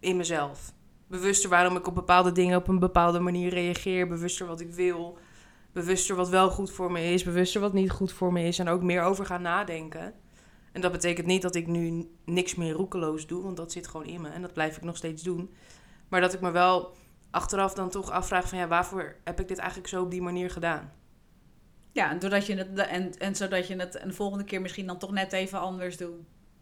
In 0.00 0.16
mezelf. 0.16 0.72
Bewuster 1.06 1.50
waarom 1.50 1.76
ik 1.76 1.86
op 1.86 1.94
bepaalde 1.94 2.32
dingen 2.32 2.56
op 2.56 2.68
een 2.68 2.78
bepaalde 2.78 3.20
manier 3.20 3.50
reageer. 3.50 4.08
Bewuster 4.08 4.46
wat 4.46 4.60
ik 4.60 4.72
wil. 4.72 5.18
Bewuster 5.72 6.16
wat 6.16 6.28
wel 6.28 6.50
goed 6.50 6.70
voor 6.70 6.92
me 6.92 7.02
is. 7.02 7.22
Bewuster 7.22 7.60
wat 7.60 7.72
niet 7.72 7.90
goed 7.90 8.12
voor 8.12 8.32
me 8.32 8.42
is. 8.42 8.58
En 8.58 8.68
ook 8.68 8.82
meer 8.82 9.02
over 9.02 9.26
gaan 9.26 9.42
nadenken. 9.42 10.14
En 10.72 10.80
dat 10.80 10.92
betekent 10.92 11.26
niet 11.26 11.42
dat 11.42 11.54
ik 11.54 11.66
nu 11.66 12.10
niks 12.24 12.54
meer 12.54 12.72
roekeloos 12.72 13.26
doe. 13.26 13.42
Want 13.42 13.56
dat 13.56 13.72
zit 13.72 13.86
gewoon 13.88 14.06
in 14.06 14.20
me. 14.20 14.28
En 14.28 14.42
dat 14.42 14.52
blijf 14.52 14.76
ik 14.76 14.82
nog 14.82 14.96
steeds 14.96 15.22
doen. 15.22 15.52
Maar 16.08 16.20
dat 16.20 16.32
ik 16.34 16.40
me 16.40 16.50
wel 16.50 16.94
achteraf 17.30 17.74
dan 17.74 17.90
toch 17.90 18.10
afvraag 18.10 18.48
van... 18.48 18.58
Ja, 18.58 18.68
waarvoor 18.68 19.16
heb 19.24 19.40
ik 19.40 19.48
dit 19.48 19.58
eigenlijk 19.58 19.88
zo 19.88 20.02
op 20.02 20.10
die 20.10 20.22
manier 20.22 20.50
gedaan? 20.50 20.92
Ja, 21.92 22.10
en, 22.10 22.18
doordat 22.18 22.46
je 22.46 22.54
het, 22.56 22.78
en, 22.78 23.18
en 23.18 23.36
zodat 23.36 23.66
je 23.66 23.76
het 23.76 24.02
een 24.02 24.14
volgende 24.14 24.44
keer 24.44 24.60
misschien 24.60 24.86
dan 24.86 24.98
toch 24.98 25.12
net 25.12 25.32
even 25.32 25.58
anders 25.60 25.96
doet. 25.96 26.16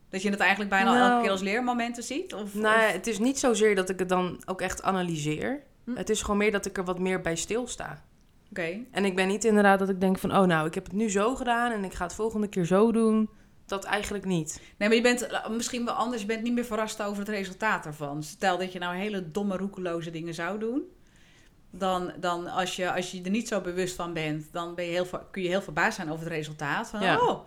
Dat 0.09 0.23
je 0.23 0.31
het 0.31 0.41
eigenlijk 0.41 0.71
bijna 0.71 0.93
Nou. 0.93 1.11
elke 1.11 1.23
keer 1.23 1.31
als 1.31 1.41
leermomenten 1.41 2.03
ziet? 2.03 2.35
Of, 2.35 2.55
Nou, 2.55 2.87
of- 2.87 2.93
het 2.93 3.07
is 3.07 3.19
niet 3.19 3.39
zozeer 3.39 3.75
dat 3.75 3.89
ik 3.89 3.99
het 3.99 4.09
dan 4.09 4.43
ook 4.47 4.61
echt 4.61 4.83
analyseer. 4.83 5.63
Hm. 5.85 5.97
Het 5.97 6.11
is 6.11 6.21
gewoon 6.23 6.37
meer 6.37 6.51
dat 6.53 6.67
ik 6.67 6.79
er 6.79 6.85
wat 6.85 6.99
meer 6.99 7.21
bij 7.21 7.37
stilsta. 7.37 8.05
Oké. 8.51 8.79
En 8.91 9.05
ik 9.05 9.17
ben 9.17 9.29
niet 9.29 9.45
inderdaad 9.45 9.79
dat 9.79 9.89
ik 9.89 10.01
denk 10.01 10.19
van... 10.19 10.37
oh, 10.37 10.45
nou, 10.45 10.67
ik 10.67 10.75
heb 10.75 10.85
het 10.85 10.93
nu 10.93 11.11
zo 11.11 11.35
gedaan 11.35 11.73
en 11.73 11.85
ik 11.85 11.93
ga 11.95 12.05
het 12.05 12.15
volgende 12.15 12.49
keer 12.49 12.65
zo 12.65 12.93
doen. 12.93 13.31
Dat 13.67 13.85
eigenlijk 13.85 14.25
niet. 14.25 14.61
Nee, 14.77 14.89
maar 14.89 14.97
je 14.97 15.03
bent 15.03 15.27
eh, 15.27 15.49
misschien 15.49 15.85
wel 15.85 15.95
anders. 15.95 16.21
Je 16.21 16.27
bent 16.27 16.43
niet 16.43 16.53
meer 16.55 16.65
verrast 16.65 17.03
over 17.03 17.19
het 17.19 17.29
resultaat 17.29 17.87
ervan. 17.87 18.23
Stel 18.23 18.59
dat 18.59 18.73
je 18.73 18.79
nou 18.79 18.97
hele 18.97 19.31
domme, 19.31 19.57
roekeloze 19.57 20.11
dingen 20.11 20.35
zou 20.35 20.59
doen. 20.59 20.83
dan, 21.71 22.13
dan 22.21 22.47
als, 22.47 22.77
je, 22.77 22.93
als 22.93 23.11
je 23.11 23.23
er 23.23 23.31
niet 23.31 23.49
zo 23.49 23.61
bewust 23.61 23.95
van 23.95 24.13
bent, 24.13 24.49
dan 24.53 24.75
ben 24.75 24.85
je 24.85 24.91
heel, 24.91 25.07
kun 25.31 25.43
je 25.43 25.49
heel 25.49 25.63
verbaasd 25.63 25.97
zijn 25.97 26.11
over 26.11 26.25
het 26.25 26.33
resultaat. 26.35 26.89
Van, 26.89 27.01
Ja. 27.01 27.19
oh, 27.21 27.41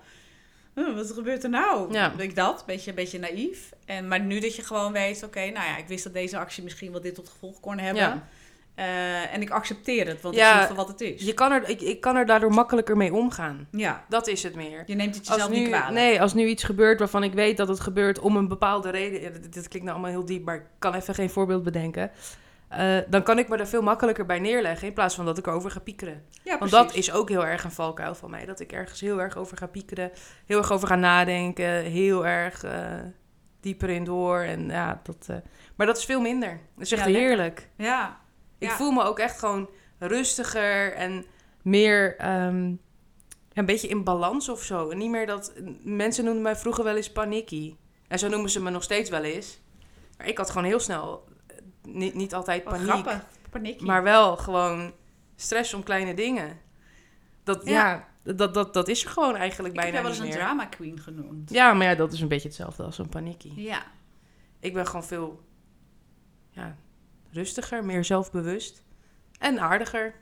hm, 0.73 0.93
wat 0.93 1.11
gebeurt 1.11 1.43
er 1.43 1.49
nou? 1.49 1.93
Ja. 1.93 2.13
Ik 2.17 2.35
dat, 2.35 2.63
beetje, 2.65 2.93
beetje 2.93 3.19
naïef. 3.19 3.71
En, 3.85 4.07
maar 4.07 4.19
nu 4.19 4.39
dat 4.39 4.55
je 4.55 4.61
gewoon 4.63 4.91
weet, 4.91 5.23
oké, 5.23 5.39
nou 5.39 5.67
ja, 5.67 5.77
ik 5.77 5.87
wist 5.87 6.03
dat 6.03 6.13
deze 6.13 6.37
actie 6.37 6.63
misschien 6.63 6.91
wel 6.91 7.01
dit 7.01 7.15
tot 7.15 7.29
gevolg 7.29 7.59
kon 7.59 7.77
hebben. 7.77 8.03
Ja. 8.03 8.27
Eh, 8.75 9.33
en 9.33 9.41
ik 9.41 9.49
accepteer 9.49 10.07
het, 10.07 10.21
want 10.21 10.35
ik 10.35 10.43
zie 10.67 10.75
wat 10.75 10.87
het 10.87 11.01
is. 11.01 11.23
Je 11.23 11.33
kan 11.33 11.51
er, 11.51 11.69
ik, 11.69 11.81
ik 11.81 12.01
kan 12.01 12.15
er 12.15 12.25
daardoor 12.25 12.53
makkelijker 12.53 12.97
mee 12.97 13.13
omgaan. 13.13 13.67
ja, 13.71 14.05
Dat 14.09 14.27
is 14.27 14.43
het 14.43 14.55
meer. 14.55 14.83
je 14.85 14.95
neemt 14.95 15.15
het 15.15 15.27
jezelf 15.27 15.49
nu, 15.49 15.59
niet 15.59 15.67
kwalijk. 15.67 15.91
nee, 15.93 16.21
als 16.21 16.33
nu 16.33 16.45
iets 16.45 16.63
gebeurt 16.63 16.99
waarvan 16.99 17.23
ik 17.23 17.33
weet 17.33 17.57
dat 17.57 17.67
het 17.67 17.79
gebeurt 17.79 18.19
om 18.19 18.35
een 18.37 18.47
bepaalde 18.47 18.89
reden. 18.89 19.21
ja, 19.21 19.29
dit, 19.29 19.53
dit 19.53 19.67
klinkt 19.67 19.87
nou 19.87 19.89
allemaal 19.89 20.09
heel 20.09 20.25
diep, 20.25 20.45
maar 20.45 20.55
ik 20.55 20.65
kan 20.79 20.93
even 20.93 21.15
geen 21.15 21.29
voorbeeld 21.29 21.63
bedenken. 21.63 22.11
Eh, 22.67 22.97
dan 23.07 23.23
kan 23.23 23.39
ik 23.39 23.49
me 23.49 23.57
er 23.57 23.67
veel 23.67 23.81
makkelijker 23.81 24.25
bij 24.25 24.39
neerleggen 24.39 24.87
in 24.87 24.93
plaats 24.93 25.15
van 25.15 25.25
dat 25.25 25.37
ik 25.37 25.47
erover 25.47 25.71
ga 25.71 25.79
piekeren. 25.79 26.23
Ja, 26.43 26.57
Want 26.57 26.71
dat 26.71 26.95
is 26.95 27.11
ook 27.11 27.29
heel 27.29 27.45
erg 27.45 27.63
een 27.63 27.71
valkuil 27.71 28.15
van 28.15 28.29
mij. 28.29 28.45
Dat 28.45 28.59
ik 28.59 28.71
ergens 28.71 28.99
heel 29.01 29.21
erg 29.21 29.37
over 29.37 29.57
ga 29.57 29.67
piekeren. 29.67 30.11
Heel 30.45 30.57
erg 30.57 30.71
over 30.71 30.87
ga 30.87 30.95
nadenken. 30.95 31.83
Heel 31.83 32.25
erg 32.27 32.63
eh, 32.63 32.71
dieper 33.59 33.89
in 33.89 34.03
door. 34.03 34.39
En 34.39 34.69
ja, 34.69 35.01
dat, 35.03 35.41
maar 35.75 35.87
dat 35.87 35.97
is 35.97 36.05
veel 36.05 36.21
minder. 36.21 36.59
Dat 36.75 36.85
is 36.85 36.91
echt 36.91 37.05
Ja, 37.05 37.11
heerlijk. 37.11 37.67
Ja, 37.75 38.21
Ik 38.63 38.71
voel 38.71 38.91
me 38.91 39.03
ook 39.03 39.19
echt 39.19 39.39
gewoon 39.39 39.69
rustiger 39.99 40.93
en 40.93 41.25
meer 41.61 42.17
ehm, 42.17 42.73
een 43.53 43.65
beetje 43.65 43.87
in 43.87 44.03
balans 44.03 44.49
of 44.49 44.63
zo. 44.63 44.89
En 44.89 44.97
niet 44.97 45.09
meer 45.09 45.25
dat... 45.25 45.53
Mensen 45.83 46.23
noemden 46.23 46.43
mij 46.43 46.55
vroeger 46.55 46.83
wel 46.83 46.95
eens 46.95 47.11
panikkie. 47.11 47.77
En 48.07 48.19
zo 48.19 48.27
noemen 48.27 48.49
ze 48.49 48.61
me 48.61 48.69
nog 48.69 48.83
steeds 48.83 49.09
wel 49.09 49.23
eens. 49.23 49.59
Maar 50.17 50.27
ik 50.27 50.37
had 50.37 50.49
gewoon 50.49 50.67
heel 50.67 50.79
snel... 50.79 51.27
eh, 51.47 51.55
Niet, 51.83 52.13
niet 52.13 52.33
altijd 52.33 52.63
wat 52.63 52.73
paniek. 52.73 52.89
grappig. 52.89 53.79
Maar 53.79 54.03
wel 54.03 54.37
gewoon 54.37 54.93
stress 55.35 55.73
om 55.73 55.83
kleine 55.83 56.13
dingen. 56.13 56.59
Dat, 57.43 57.61
ja, 57.65 58.07
Ja. 58.23 58.33
dat, 58.33 58.53
dat, 58.53 58.73
dat 58.73 58.87
is 58.87 59.03
er 59.03 59.09
gewoon 59.09 59.35
eigenlijk 59.35 59.73
ik 59.75 59.81
heb 59.81 59.91
bijna 59.91 59.91
jou 59.91 60.01
wel 60.03 60.11
eens 60.11 60.19
een 60.19 60.27
meer. 60.37 60.45
drama 60.47 60.65
queen 60.65 60.99
genoemd. 60.99 61.49
Ja, 61.49 61.73
maar 61.73 61.87
ja, 61.87 61.95
dat 61.95 62.13
is 62.13 62.21
een 62.21 62.27
beetje 62.27 62.47
hetzelfde 62.47 62.83
als 62.83 62.97
een 62.97 63.09
paniekie. 63.09 63.61
Ja. 63.61 63.83
Ik 64.59 64.73
ben 64.73 64.85
gewoon 64.87 65.03
veel 65.03 65.41
ja, 66.49 66.75
rustiger, 67.33 67.85
meer 67.85 68.05
zelfbewust 68.05 68.83
en 69.39 69.59
aardiger. 69.59 70.13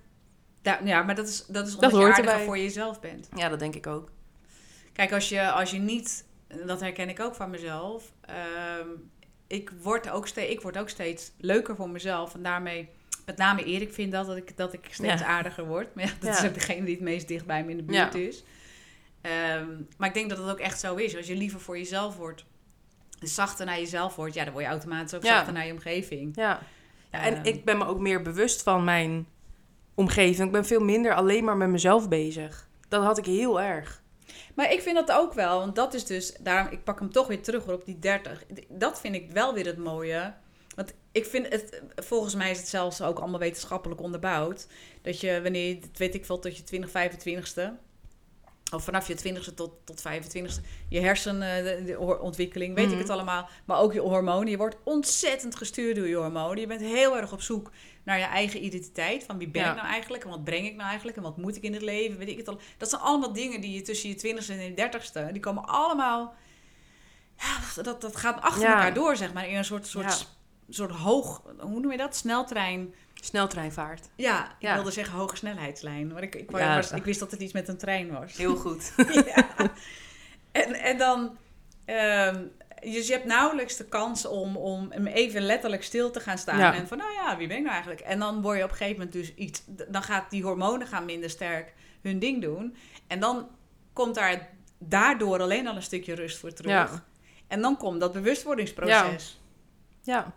Da- 0.61 0.79
ja, 0.83 1.03
maar 1.03 1.15
dat 1.15 1.27
is, 1.27 1.45
dat 1.45 1.67
is 1.67 1.73
omdat 1.75 1.91
Dat 1.91 1.99
je 1.99 2.05
aardiger 2.05 2.29
erbij. 2.31 2.45
voor 2.45 2.57
jezelf 2.57 2.99
bent. 2.99 3.29
Ja, 3.35 3.49
dat 3.49 3.59
denk 3.59 3.75
ik 3.75 3.87
ook. 3.87 4.09
Kijk, 4.93 5.11
als 5.13 5.29
je, 5.29 5.51
als 5.51 5.71
je 5.71 5.79
niet... 5.79 6.25
Dat 6.65 6.79
herken 6.79 7.09
ik 7.09 7.19
ook 7.19 7.35
van 7.35 7.49
mezelf. 7.49 8.11
ehm, 8.21 8.87
ik, 9.47 9.71
word 9.81 10.09
ook 10.09 10.27
steeds, 10.27 10.51
ik 10.51 10.61
word 10.61 10.77
ook 10.77 10.89
steeds 10.89 11.31
leuker 11.37 11.75
voor 11.75 11.89
mezelf. 11.89 12.33
En 12.33 12.43
daarmee... 12.43 12.89
Met 13.25 13.37
name 13.37 13.63
Erik 13.63 13.93
vindt 13.93 14.11
dat, 14.11 14.25
dat 14.27 14.35
ik, 14.37 14.57
dat 14.57 14.73
ik 14.73 14.87
steeds 14.89 15.21
Ja. 15.21 15.27
aardiger 15.27 15.65
word. 15.65 15.95
Maar 15.95 16.03
ja, 16.05 16.11
dat 16.19 16.33
Ja. 16.33 16.39
is 16.43 16.47
ook 16.47 16.53
degene 16.53 16.85
die 16.85 16.95
het 16.95 17.03
meest 17.03 17.27
dicht 17.27 17.45
bij 17.45 17.63
me 17.63 17.71
in 17.71 17.77
de 17.77 17.83
buurt 17.83 18.15
is. 18.15 18.43
Ehm, 19.21 19.67
maar 19.97 20.07
ik 20.07 20.13
denk 20.13 20.29
dat 20.29 20.37
het 20.37 20.49
ook 20.49 20.59
echt 20.59 20.79
zo 20.79 20.95
is. 20.95 21.15
Als 21.15 21.27
je 21.27 21.35
liever 21.35 21.59
voor 21.59 21.77
jezelf 21.77 22.15
wordt... 22.17 22.45
Zachter 23.19 23.65
naar 23.65 23.79
jezelf 23.79 24.15
wordt... 24.15 24.33
Ja, 24.33 24.43
dan 24.43 24.53
word 24.53 24.65
je 24.65 24.71
automatisch 24.71 25.13
ook 25.13 25.25
zachter 25.25 25.53
naar 25.53 25.65
je 25.65 25.71
omgeving. 25.71 26.35
Ja. 26.35 26.61
Ja 27.11 27.23
en 27.23 27.43
ik 27.43 27.65
ben 27.65 27.77
me 27.77 27.85
ook 27.85 27.99
meer 27.99 28.21
bewust 28.21 28.63
van 28.63 28.83
mijn 28.83 29.27
omgeving. 29.93 30.47
Ik 30.47 30.53
ben 30.53 30.65
veel 30.65 30.83
minder 30.83 31.13
alleen 31.13 31.43
maar 31.43 31.57
met 31.57 31.69
mezelf 31.69 32.09
bezig. 32.09 32.67
Dat 32.87 33.03
had 33.03 33.17
ik 33.17 33.25
heel 33.25 33.61
erg. 33.61 34.01
Maar 34.55 34.71
ik 34.71 34.81
vind 34.81 34.95
dat 34.95 35.11
ook 35.11 35.33
wel, 35.33 35.59
want 35.59 35.75
dat 35.75 35.93
is 35.93 36.05
dus, 36.05 36.33
daarom, 36.39 36.71
ik 36.71 36.83
pak 36.83 36.99
hem 36.99 37.11
toch 37.11 37.27
weer 37.27 37.41
terug 37.41 37.65
hoor, 37.65 37.73
op 37.73 37.85
die 37.85 37.99
30. 37.99 38.43
Dat 38.69 38.99
vind 38.99 39.15
ik 39.15 39.31
wel 39.31 39.53
weer 39.53 39.65
het 39.65 39.77
mooie. 39.77 40.33
Want 40.75 40.93
ik 41.11 41.25
vind 41.25 41.47
het, 41.49 41.81
volgens 41.95 42.35
mij 42.35 42.51
is 42.51 42.57
het 42.57 42.67
zelfs 42.67 43.01
ook 43.01 43.19
allemaal 43.19 43.39
wetenschappelijk 43.39 44.01
onderbouwd. 44.01 44.67
Dat 45.01 45.19
je, 45.19 45.41
wanneer, 45.41 45.81
dat 45.81 45.97
weet 45.97 46.15
ik 46.15 46.25
veel, 46.25 46.39
tot 46.39 46.57
je 46.57 46.63
20, 46.63 46.89
25ste, 46.89 47.61
of 48.73 48.83
vanaf 48.83 49.07
je 49.07 49.15
20ste 49.17 49.53
tot, 49.53 49.71
tot 49.83 50.01
25ste, 50.01 50.61
je 50.89 50.99
hersenontwikkeling, 50.99 52.75
weet 52.75 52.85
Mhm. 52.85 52.93
ik 52.93 52.99
het 53.01 53.09
allemaal. 53.09 53.49
Maar 53.65 53.79
ook 53.79 53.93
je 53.93 53.99
hormonen. 53.99 54.49
Je 54.49 54.57
wordt 54.57 54.75
ontzettend 54.83 55.55
gestuurd 55.55 55.95
door 55.95 56.07
je 56.07 56.15
hormonen. 56.15 56.59
Je 56.59 56.67
bent 56.67 56.81
heel 56.81 57.17
erg 57.17 57.31
op 57.31 57.41
zoek 57.41 57.71
naar 58.03 58.17
je 58.17 58.23
eigen 58.25 58.65
identiteit. 58.65 59.23
Van 59.23 59.37
wie 59.37 59.47
ben 59.49 59.61
Ja. 59.61 59.69
ik 59.69 59.75
nou 59.75 59.87
eigenlijk? 59.87 60.23
En 60.23 60.29
wat 60.29 60.43
breng 60.43 60.65
ik 60.65 60.75
nou 60.75 60.87
eigenlijk? 60.87 61.17
En 61.17 61.23
wat 61.23 61.37
moet 61.37 61.55
ik 61.55 61.63
in 61.63 61.73
het 61.73 61.81
leven? 61.81 62.17
Weet 62.17 62.27
ik 62.29 62.37
het 62.37 62.47
al. 62.47 62.59
Dat 62.77 62.89
zijn 62.89 63.01
allemaal 63.01 63.33
dingen 63.33 63.61
die 63.61 63.73
je 63.73 63.81
tussen 63.81 64.09
je 64.09 64.15
20ste 64.15 64.53
en 64.53 64.63
je 64.63 64.73
30ste, 64.73 65.31
die 65.31 65.41
komen 65.41 65.65
allemaal. 65.65 66.33
Ja, 67.37 67.81
dat, 67.83 68.01
dat 68.01 68.15
gaat 68.15 68.41
achter 68.41 68.61
Ja. 68.61 68.73
elkaar 68.73 68.93
door, 68.93 69.15
zeg 69.15 69.33
maar. 69.33 69.47
In 69.47 69.55
een 69.55 69.65
soort, 69.65 69.87
soort, 69.87 70.27
soort 70.69 70.91
hoog. 70.91 71.41
Hoe 71.59 71.79
noem 71.79 71.91
je 71.91 71.97
dat? 71.97 72.15
Sneltrein. 72.15 72.93
Sneltreinvaart. 73.23 74.09
Ja, 74.15 74.45
ik 74.45 74.55
Ja. 74.59 74.73
wilde 74.73 74.91
zeggen 74.91 75.17
hoge 75.17 75.35
snelheidslijn. 75.35 76.07
Maar 76.07 76.23
ik, 76.23 76.35
ik, 76.35 76.51
Ja, 76.57 76.75
was- 76.75 76.89
dat- 76.89 76.97
ik 76.99 77.05
wist 77.05 77.19
dat 77.19 77.31
het 77.31 77.41
iets 77.41 77.53
met 77.53 77.67
een 77.67 77.77
trein 77.77 78.11
was. 78.11 78.37
Heel 78.37 78.55
goed. 78.55 78.93
ja. 79.35 79.47
en, 80.51 80.73
en 80.73 80.97
dan. 80.97 81.37
ehm, 81.85 82.43
dus 82.81 83.07
je 83.07 83.13
hebt 83.13 83.25
nauwelijks 83.25 83.77
de 83.77 83.85
kans 83.85 84.25
om, 84.25 84.57
om 84.57 84.91
even 84.91 85.41
letterlijk 85.41 85.83
stil 85.83 86.11
te 86.11 86.19
gaan 86.19 86.37
staan. 86.37 86.57
Ja. 86.59 86.73
En 86.75 86.87
van, 86.87 86.97
nou 86.97 87.11
ja, 87.13 87.37
wie 87.37 87.47
ben 87.47 87.55
ik 87.57 87.61
nou 87.63 87.73
eigenlijk? 87.75 88.01
En 88.05 88.19
dan 88.19 88.41
word 88.41 88.57
je 88.57 88.63
op 88.63 88.69
een 88.69 88.75
gegeven 88.75 88.97
moment 88.97 89.13
dus 89.13 89.33
iets... 89.35 89.63
Dan 89.87 90.03
gaat 90.03 90.29
die 90.29 90.43
hormonen 90.43 90.87
gaan 90.87 91.05
minder 91.05 91.29
sterk 91.29 91.73
hun 92.01 92.19
ding 92.19 92.41
doen. 92.41 92.75
En 93.07 93.19
dan 93.19 93.47
komt 93.93 94.15
daar 94.15 94.49
daardoor 94.77 95.41
alleen 95.41 95.67
al 95.67 95.75
een 95.75 95.81
stukje 95.83 96.15
rust 96.15 96.37
voor 96.37 96.53
terug. 96.53 96.71
Ja. 96.71 97.03
En 97.47 97.61
dan 97.61 97.77
komt 97.77 97.99
dat 97.99 98.13
bewustwordingsproces. 98.13 99.39
Ja. 100.03 100.13
Ja, 100.13 100.33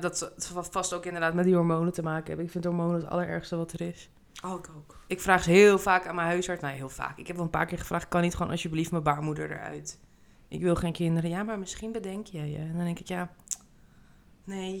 dat 0.00 0.32
zal 0.36 0.64
vast 0.64 0.92
ook 0.92 1.04
inderdaad 1.06 1.34
met 1.34 1.44
die 1.44 1.54
hormonen 1.54 1.92
te 1.92 2.02
maken 2.02 2.26
hebben. 2.26 2.44
Ik 2.44 2.50
vind 2.50 2.64
hormonen 2.64 3.00
het 3.00 3.10
allerergste 3.10 3.56
wat 3.56 3.72
er 3.72 3.80
is. 3.80 4.10
Oh, 4.44 4.58
ik 4.58 4.68
ook. 4.76 4.98
Ik 5.06 5.20
vraag 5.20 5.42
ze 5.42 5.50
heel 5.50 5.78
vaak 5.78 6.06
aan 6.06 6.14
mijn 6.14 6.28
huisarts. 6.28 6.62
Nou, 6.62 6.74
heel 6.74 6.88
vaak. 6.88 7.18
Ik 7.18 7.26
heb 7.26 7.36
wel 7.36 7.44
een 7.44 7.50
paar 7.50 7.66
keer 7.66 7.78
gevraagd, 7.78 8.08
kan 8.08 8.22
niet 8.22 8.34
gewoon 8.34 8.52
alsjeblieft 8.52 8.90
mijn 8.90 9.02
baarmoeder 9.02 9.50
eruit? 9.50 9.98
Ik 10.48 10.60
wil 10.60 10.74
geen 10.74 10.92
kinderen. 10.92 11.30
Ja, 11.30 11.42
maar 11.42 11.58
misschien 11.58 11.92
bedenk 11.92 12.26
je 12.26 12.50
je. 12.50 12.58
En 12.58 12.76
dan 12.76 12.84
denk 12.84 12.98
ik, 12.98 13.08
ja, 13.08 13.30
nee, 14.44 14.76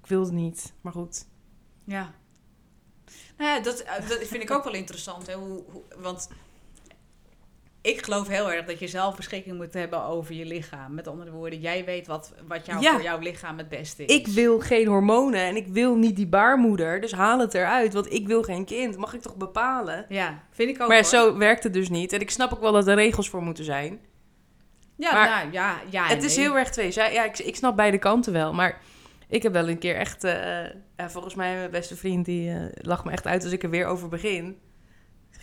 ik 0.00 0.06
wil 0.06 0.20
het 0.20 0.32
niet. 0.32 0.74
Maar 0.80 0.92
goed. 0.92 1.26
Ja. 1.84 2.14
Nou 3.36 3.50
ja, 3.50 3.60
dat, 3.60 3.80
eh, 3.80 4.08
dat 4.08 4.18
vind 4.18 4.42
ik 4.42 4.50
ook 4.50 4.64
wel 4.64 4.74
interessant. 4.74 5.26
Hè? 5.26 5.34
Hoe, 5.34 5.64
hoe, 5.70 5.82
want 5.96 6.28
ik 7.84 8.04
geloof 8.04 8.28
heel 8.28 8.52
erg 8.52 8.66
dat 8.66 8.78
je 8.78 8.86
zelf 8.88 9.16
beschikking 9.16 9.56
moet 9.56 9.74
hebben 9.74 10.04
over 10.04 10.34
je 10.34 10.44
lichaam. 10.44 10.94
Met 10.94 11.08
andere 11.08 11.30
woorden, 11.30 11.60
jij 11.60 11.84
weet 11.84 12.06
wat, 12.06 12.32
wat 12.46 12.66
jou, 12.66 12.80
Ja. 12.80 12.92
voor 12.92 13.02
jouw 13.02 13.18
lichaam 13.18 13.58
het 13.58 13.68
beste 13.68 14.04
is. 14.04 14.14
Ik 14.14 14.26
wil 14.26 14.60
geen 14.60 14.86
hormonen 14.86 15.40
en 15.40 15.56
ik 15.56 15.66
wil 15.66 15.94
niet 15.96 16.16
die 16.16 16.26
baarmoeder. 16.26 17.00
Dus 17.00 17.12
haal 17.12 17.38
het 17.38 17.54
eruit, 17.54 17.92
want 17.92 18.12
ik 18.12 18.26
wil 18.26 18.42
geen 18.42 18.64
kind. 18.64 18.96
Mag 18.96 19.14
ik 19.14 19.20
toch 19.22 19.36
bepalen? 19.36 20.06
Ja, 20.08 20.42
vind 20.50 20.68
ik 20.70 20.82
ook. 20.82 20.88
Maar 20.88 20.96
hoor. 20.96 21.06
zo 21.06 21.36
werkt 21.36 21.62
het 21.62 21.72
dus 21.72 21.88
niet. 21.88 22.12
En 22.12 22.20
ik 22.20 22.30
snap 22.30 22.52
ook 22.52 22.60
wel 22.60 22.72
dat 22.72 22.86
er 22.86 22.94
regels 22.94 23.28
voor 23.28 23.42
moeten 23.42 23.64
zijn. 23.64 24.00
Ja, 24.96 25.12
maar 25.12 25.28
nou, 25.28 25.52
ja, 25.52 25.80
ja. 25.90 26.06
het 26.06 26.22
is 26.22 26.36
heel 26.36 26.58
erg 26.58 26.70
twee. 26.70 26.90
Ja, 26.94 27.24
ik, 27.24 27.38
ik 27.38 27.56
snap 27.56 27.76
beide 27.76 27.98
kanten 27.98 28.32
wel. 28.32 28.52
Maar 28.52 28.80
ik 29.28 29.42
heb 29.42 29.52
wel 29.52 29.68
een 29.68 29.78
keer 29.78 29.96
echt... 29.96 30.24
eh, 30.24 30.64
ja, 30.96 31.10
volgens 31.10 31.34
mij 31.34 31.54
mijn 31.56 31.70
beste 31.70 31.96
vriend, 31.96 32.24
die 32.24 32.50
eh 32.50 32.56
lacht 32.72 33.04
me 33.04 33.10
echt 33.10 33.26
uit 33.26 33.42
als 33.42 33.52
ik 33.52 33.62
er 33.62 33.70
weer 33.70 33.86
over 33.86 34.08
begin. 34.08 34.58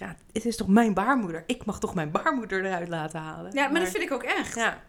Ja, 0.02 0.16
het 0.32 0.45
is 0.45 0.56
toch 0.58 0.68
mijn 0.68 0.93
baarmoeder? 0.93 1.43
Ik 1.47 1.66
mag 1.66 1.80
toch 1.80 1.93
mijn 1.95 2.12
baarmoeder 2.12 2.66
eruit 2.66 2.88
laten 2.88 3.20
halen? 3.20 3.52
Ja, 3.54 3.68
maar, 3.68 3.80
dat 3.82 3.89
vind 3.89 4.04
ik 4.04 4.12
ook 4.12 4.24
echt. 4.24 4.56
Ja, 4.56 4.84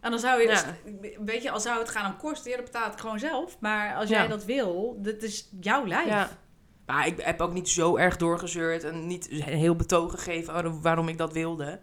En 0.00 0.10
dan 0.10 0.20
zou 0.20 0.40
je 0.40 0.46
dus, 0.48 0.62
Ja. 0.62 0.74
weet 1.24 1.42
je, 1.42 1.50
als 1.50 1.62
zou 1.62 1.78
het 1.78 1.88
gaan 1.88 2.12
om 2.12 2.18
kosten, 2.18 2.50
ja, 2.50 2.56
dat 2.56 2.64
betaalt 2.64 3.00
gewoon 3.00 3.18
zelf. 3.18 3.60
Maar 3.60 3.94
als 3.94 4.08
jij 4.08 4.26
dat 4.28 4.44
wil, 4.44 4.98
dat 5.02 5.22
is 5.22 5.48
jouw 5.60 5.86
lijf. 5.86 6.08
ja. 6.08 6.28
Maar 6.86 7.06
ik 7.06 7.20
heb 7.20 7.40
ook 7.40 7.52
niet 7.52 7.68
zo 7.68 7.96
erg 7.96 8.16
doorgezeurd 8.16 8.84
en 8.84 9.06
niet 9.06 9.26
heel 9.30 9.76
betoog 9.76 10.12
gegeven 10.12 10.80
waarom- 10.82 11.08
ik 11.08 11.18
dat 11.18 11.32
wilde. 11.32 11.80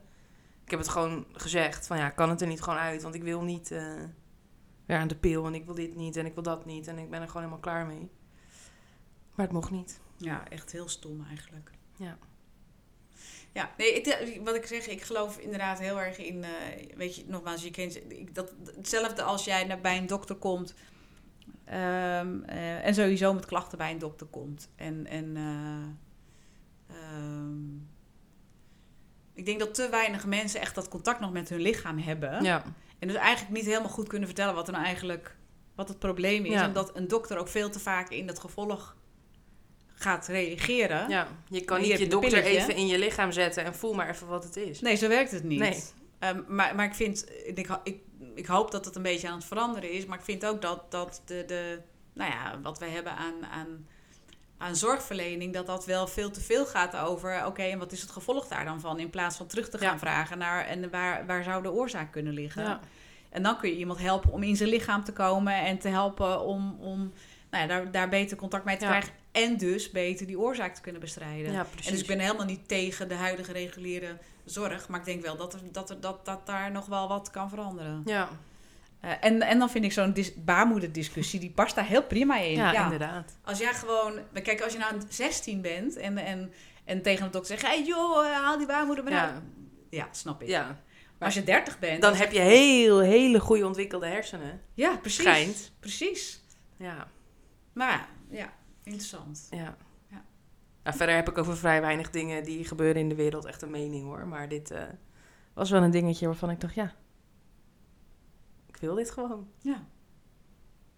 Ik 0.63 0.69
heb 0.71 0.79
het 0.79 0.89
gewoon 0.89 1.25
gezegd 1.31 1.87
van 1.87 1.97
ja, 1.97 2.09
kan 2.09 2.29
het 2.29 2.41
er 2.41 2.47
niet 2.47 2.61
gewoon 2.61 2.79
uit, 2.79 3.01
want 3.01 3.15
ik 3.15 3.23
wil 3.23 3.41
niet 3.41 3.71
eh 3.71 3.93
weer 4.85 4.97
aan 4.97 5.07
de 5.07 5.15
pil 5.15 5.45
en 5.45 5.53
ik 5.53 5.65
wil 5.65 5.75
dit 5.75 5.95
niet 5.95 6.15
en 6.15 6.25
ik 6.25 6.33
wil 6.33 6.43
dat 6.43 6.65
niet 6.65 6.87
en 6.87 6.97
ik 6.97 7.09
ben 7.09 7.21
er 7.21 7.27
gewoon 7.27 7.41
helemaal 7.41 7.61
klaar 7.63 7.85
mee. 7.85 8.09
Maar 9.35 9.45
het 9.45 9.51
mocht 9.55 9.71
niet. 9.71 9.99
Ja, 10.17 10.43
echt 10.49 10.71
heel 10.71 10.89
stom 10.89 11.25
eigenlijk. 11.29 11.71
Ja. 11.95 12.17
Ja, 13.57 13.71
nee, 13.77 13.93
ik, 13.93 14.41
wat 14.43 14.55
ik 14.55 14.65
zeg, 14.65 14.87
ik 14.87 15.01
geloof 15.01 15.37
inderdaad 15.37 15.79
heel 15.79 15.99
erg 16.01 16.17
in, 16.17 16.43
eh, 16.43 16.49
weet 16.95 17.15
je, 17.15 17.23
nogmaals, 17.27 17.63
je 17.63 17.71
kent 17.71 18.11
ik, 18.11 18.35
dat, 18.35 18.53
hetzelfde 18.75 19.21
als 19.21 19.45
jij 19.45 19.63
naar, 19.63 19.81
bij 19.81 19.97
een 19.97 20.07
dokter 20.07 20.35
komt 20.35 20.73
ehm, 21.65 22.43
eh, 22.43 22.85
en 22.85 22.93
sowieso 22.93 23.33
met 23.33 23.45
klachten 23.45 23.77
bij 23.77 23.91
een 23.91 23.99
dokter 23.99 24.27
komt. 24.27 24.69
En, 24.75 25.07
en 25.07 25.37
eh, 25.37 26.95
ehm, 26.97 27.75
ik 29.33 29.45
denk 29.45 29.59
dat 29.59 29.73
te 29.73 29.89
weinig 29.89 30.25
mensen 30.25 30.61
echt 30.61 30.75
dat 30.75 30.87
contact 30.87 31.19
nog 31.19 31.31
met 31.31 31.49
hun 31.49 31.61
lichaam 31.61 31.97
hebben. 31.97 32.43
Ja. 32.43 32.63
En 32.99 33.07
dus 33.07 33.17
eigenlijk 33.17 33.55
niet 33.55 33.65
helemaal 33.65 33.89
goed 33.89 34.07
kunnen 34.07 34.27
vertellen 34.27 34.55
wat 34.55 34.67
er 34.67 34.73
nou 34.73 34.85
eigenlijk 34.85 35.37
wat 35.75 35.87
het 35.87 35.99
probleem 35.99 36.45
is. 36.45 36.53
Ja. 36.53 36.63
En 36.63 36.73
dat 36.73 36.95
een 36.95 37.07
dokter 37.07 37.37
ook 37.37 37.47
veel 37.47 37.69
te 37.69 37.79
vaak 37.79 38.09
in 38.09 38.27
dat 38.27 38.39
gevolg 38.39 38.95
gaat 39.99 40.27
reageren. 40.27 41.09
ja. 41.09 41.27
Je 41.49 41.61
kan 41.61 41.81
niet 41.81 41.91
je 41.91 41.99
je 41.99 42.07
dokter 42.07 42.41
pilletje. 42.41 42.59
even 42.59 42.75
in 42.75 42.87
je 42.87 42.99
lichaam 42.99 43.31
zetten 43.31 43.63
en 43.65 43.75
voel 43.75 43.93
maar 43.93 44.09
even 44.09 44.27
wat 44.27 44.43
het 44.43 44.55
is. 44.55 44.81
Nee, 44.81 44.95
zo 44.95 45.07
werkt 45.07 45.31
het 45.31 45.43
niet. 45.43 45.59
Nee. 45.59 45.83
Ehm, 46.19 46.41
maar, 46.47 46.75
maar 46.75 46.85
ik 46.85 46.95
vind, 46.95 47.25
ik, 47.45 47.69
ik, 47.83 47.99
ik 48.35 48.45
hoop 48.45 48.71
dat 48.71 48.85
het 48.85 48.95
een 48.95 49.01
beetje 49.01 49.27
aan 49.27 49.37
het 49.37 49.45
veranderen 49.45 49.91
is. 49.91 50.05
Maar 50.05 50.17
ik 50.17 50.23
vind 50.23 50.45
ook 50.45 50.61
dat, 50.61 50.91
dat 50.91 51.21
de, 51.25 51.43
de, 51.47 51.79
nou 52.13 52.31
ja, 52.31 52.59
wat 52.61 52.79
we 52.79 52.85
hebben 52.85 53.11
aan, 53.15 53.45
aan 53.51 53.85
aan 54.57 54.75
zorgverlening, 54.75 55.53
dat 55.53 55.65
dat 55.65 55.85
wel 55.85 56.07
veel 56.07 56.31
te 56.31 56.41
veel 56.41 56.65
gaat 56.65 56.95
over, 56.95 57.45
oké, 57.45 57.61
en 57.63 57.79
wat 57.79 57.91
is 57.91 58.01
het 58.01 58.11
gevolg 58.11 58.47
daar 58.47 58.65
dan 58.65 58.79
van? 58.79 58.99
In 58.99 59.09
plaats 59.09 59.37
van 59.37 59.47
terug 59.47 59.69
te 59.69 59.77
gaan 59.77 59.93
Ja. 59.93 59.99
vragen 59.99 60.37
naar, 60.37 60.65
en 60.65 60.89
waar, 60.89 61.25
waar 61.25 61.43
zou 61.43 61.63
de 61.63 61.71
oorzaak 61.71 62.11
kunnen 62.11 62.33
liggen? 62.33 62.63
Ja. 62.63 62.79
En 63.29 63.43
dan 63.43 63.57
kun 63.57 63.69
je 63.69 63.75
iemand 63.75 63.99
helpen 63.99 64.31
om 64.31 64.43
in 64.43 64.55
zijn 64.55 64.69
lichaam 64.69 65.03
te 65.03 65.13
komen 65.13 65.53
en 65.53 65.77
te 65.77 65.87
helpen 65.87 66.41
om, 66.41 66.77
om 66.79 67.13
nou 67.57 67.69
ja, 67.69 67.75
daar, 67.83 67.91
daar 67.91 68.09
beter 68.09 68.37
contact 68.37 68.65
mee 68.65 68.77
te 68.77 68.83
Ja. 68.85 68.89
krijgen. 68.89 69.11
En 69.31 69.57
dus 69.57 69.91
beter 69.91 70.27
die 70.27 70.39
oorzaak 70.39 70.75
te 70.75 70.81
kunnen 70.81 71.01
bestrijden. 71.01 71.51
Ja, 71.51 71.59
en 71.85 71.91
dus 71.91 72.01
ik 72.01 72.07
ben 72.07 72.19
helemaal 72.19 72.45
niet 72.45 72.67
tegen 72.67 73.07
de 73.07 73.13
huidige 73.15 73.51
reguliere 73.51 74.17
zorg. 74.45 74.87
Maar 74.87 74.99
ik 74.99 75.05
denk 75.05 75.21
wel 75.21 75.37
dat, 75.37 75.53
er, 75.53 75.59
dat, 75.71 75.89
er, 75.89 75.99
dat, 75.99 76.25
dat 76.25 76.45
daar 76.45 76.71
nog 76.71 76.85
wel 76.85 77.07
wat 77.07 77.31
kan 77.31 77.49
veranderen. 77.49 78.01
Ja, 78.05 78.29
Eh, 78.99 79.11
en, 79.21 79.41
en 79.41 79.59
dan 79.59 79.69
vind 79.69 79.85
ik 79.85 79.91
zo'n 79.91 80.13
dis- 80.13 80.43
baarmoederdiscussie, 80.43 81.39
die 81.39 81.49
past 81.51 81.75
daar 81.75 81.85
heel 81.85 82.03
prima 82.03 82.37
in. 82.39 82.51
ja, 82.55 82.71
Ja, 82.71 82.83
inderdaad. 82.83 83.37
Als 83.43 83.59
jij 83.59 83.73
gewoon... 83.73 84.19
Kijk, 84.43 84.61
als 84.61 84.73
je 84.73 84.79
nou 84.79 84.93
16 85.09 85.61
bent 85.61 85.95
en, 85.95 86.17
en, 86.17 86.51
en 86.85 87.01
tegen 87.01 87.25
de 87.25 87.31
dokter 87.31 87.57
zegt... 87.59 87.73
Hey 87.73 87.83
joh, 87.85 88.25
eh, 88.27 88.31
haal 88.33 88.57
die 88.57 88.67
baarmoeder 88.67 89.03
maar. 89.03 89.41
Ja, 89.89 90.07
snap 90.11 90.41
ik. 90.41 90.47
Ja. 90.47 90.63
Maar 91.17 91.27
als 91.27 91.33
je 91.33 91.43
30 91.43 91.79
bent... 91.79 92.01
Dan 92.01 92.15
heb 92.15 92.31
je 92.31 92.39
heel, 92.39 92.99
hele 92.99 93.39
goede 93.39 93.65
ontwikkelde 93.65 94.07
hersenen. 94.07 94.61
Ja, 94.73 94.95
precies. 94.97 95.19
Schijnt. 95.23 95.71
Precies. 95.79 96.41
Ja, 96.77 97.07
Maar 97.77 98.09
ja, 98.29 98.53
interessant. 98.83 99.47
ja. 99.49 99.77
Ja. 100.09 100.23
Nou, 100.83 100.97
verder 100.97 101.15
heb 101.15 101.29
ik 101.29 101.37
over 101.37 101.57
vrij 101.57 101.81
weinig 101.81 102.09
dingen 102.09 102.43
die 102.43 102.65
gebeuren 102.65 103.01
in 103.01 103.09
de 103.09 103.15
wereld 103.15 103.45
echt 103.45 103.61
een 103.61 103.71
mening 103.71 104.03
hoor. 104.05 104.27
Maar 104.27 104.49
dit 104.49 104.71
eh, 104.71 104.83
was 105.53 105.69
wel 105.69 105.83
een 105.83 105.91
dingetje 105.91 106.25
waarvan 106.25 106.49
ik 106.49 106.59
dacht, 106.61 106.73
ja, 106.73 106.93
ik 108.65 108.77
wil 108.77 108.95
dit 108.95 109.11
gewoon. 109.11 109.47
Ja. 109.61 109.83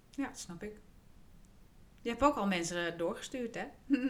Ja, 0.09 0.27
dat 0.27 0.39
snap 0.39 0.63
ik. 0.63 0.79
Je 2.01 2.09
hebt 2.09 2.23
ook 2.23 2.35
al 2.35 2.47
mensen 2.47 2.97
doorgestuurd, 2.97 3.55
hè? 3.55 3.65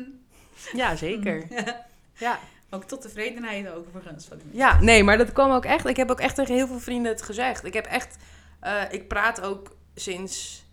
Ja, 0.73 0.95
zeker. 0.95 1.47
Ja. 2.13 2.39
ook 2.69 2.83
tot 2.83 3.01
tevredenheid 3.01 3.67
overigens. 3.69 4.25
Van. 4.25 4.39
Ja, 4.51 4.79
nee, 4.81 5.03
maar 5.03 5.17
dat 5.17 5.31
kwam 5.31 5.51
ook 5.51 5.65
echt. 5.65 5.85
Ik 5.85 5.95
heb 5.97 6.11
ook 6.11 6.19
echt 6.19 6.35
tegen 6.35 6.55
heel 6.55 6.67
veel 6.67 6.79
vrienden 6.79 7.11
het 7.11 7.21
gezegd. 7.21 7.63
Ik 7.63 7.73
heb 7.73 7.85
echt. 7.85 8.17
eh, 8.59 8.83
ik 8.89 9.07
praat 9.07 9.41
ook 9.41 9.75
sinds 9.95 10.65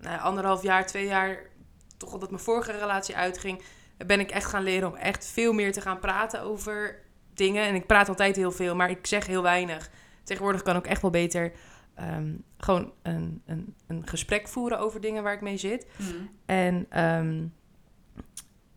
nou, 0.00 0.20
anderhalf 0.20 0.62
jaar, 0.62 0.86
twee 0.86 1.06
jaar. 1.06 1.38
Toch 1.96 2.12
omdat 2.12 2.30
mijn 2.30 2.42
vorige 2.42 2.72
relatie 2.72 3.16
uitging. 3.16 3.62
Ben 4.06 4.20
ik 4.20 4.30
echt 4.30 4.46
gaan 4.46 4.62
leren 4.62 4.88
om 4.88 4.94
echt 4.94 5.26
veel 5.26 5.52
meer 5.52 5.72
te 5.72 5.80
gaan 5.80 5.98
praten 5.98 6.42
over 6.42 6.98
dingen. 7.34 7.66
En 7.66 7.74
ik 7.74 7.86
praat 7.86 8.08
altijd 8.08 8.36
heel 8.36 8.52
veel, 8.52 8.74
maar 8.74 8.90
ik 8.90 9.06
zeg 9.06 9.26
heel 9.26 9.42
weinig. 9.42 9.90
Tegenwoordig 10.24 10.62
kan 10.62 10.76
ik 10.76 10.86
echt 10.86 11.02
wel 11.02 11.10
beter. 11.10 11.52
ehm, 11.94 12.32
gewoon 12.58 12.92
een, 13.02 13.42
een, 13.46 13.74
een 13.86 14.06
gesprek 14.06 14.48
voeren 14.48 14.78
over 14.78 15.00
dingen 15.00 15.22
waar 15.22 15.32
ik 15.32 15.40
mee 15.40 15.56
zit. 15.56 15.86
Mhm. 15.96 16.16
En 16.46 16.86
ehm, 16.88 17.46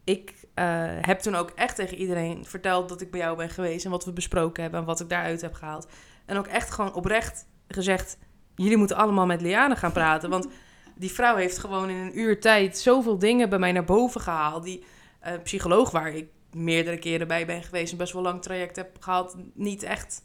ik 0.04 0.34
eh, 0.54 0.66
heb 1.02 1.20
toen 1.20 1.36
ook 1.36 1.50
echt 1.50 1.76
tegen 1.76 1.98
iedereen 1.98 2.46
verteld 2.46 2.90
dat 2.90 3.02
ik 3.02 3.12
bij 3.12 3.20
jou 3.20 3.38
ben 3.38 3.50
geweest 3.50 3.86
en 3.86 3.92
wat 3.92 4.06
we 4.06 4.14
besproken 4.14 4.62
hebben 4.62 4.80
en 4.80 4.86
wat 4.86 5.00
ik 5.00 5.10
daaruit 5.10 5.42
heb 5.42 5.54
gehaald. 5.54 5.88
En 6.26 6.38
ook 6.38 6.48
echt 6.48 6.72
gewoon 6.72 6.94
oprecht 6.94 7.48
gezegd: 7.68 8.18
jullie 8.56 8.78
moeten 8.78 8.98
allemaal 8.98 9.26
met 9.26 9.42
Liane 9.42 9.76
gaan 9.76 9.92
praten. 9.92 10.30
Want 10.30 10.48
die 10.96 11.12
vrouw 11.12 11.36
heeft 11.36 11.58
gewoon 11.58 11.89
in 11.89 11.98
een 11.98 12.20
uur 12.20 12.41
tijd 12.41 12.78
zoveel 12.78 13.20
dingen 13.20 13.50
bij 13.50 13.60
mij 13.60 13.72
naar 13.72 13.84
boven 13.84 14.22
gehaald. 14.22 14.64
Die 14.64 14.84
eh, 15.20 15.34
psycholoog, 15.44 15.91
waar 15.91 16.14
ik 16.14 16.28
meerdere 16.52 16.98
keren 16.98 17.28
bij 17.28 17.46
ben 17.46 17.64
geweest 17.64 17.91
en 17.91 17.98
best 17.98 18.14
wel 18.14 18.22
lang 18.22 18.41
traject 18.41 18.76
heb 18.76 18.98
gehad, 19.00 19.38
niet 19.54 19.84
echt 19.84 20.22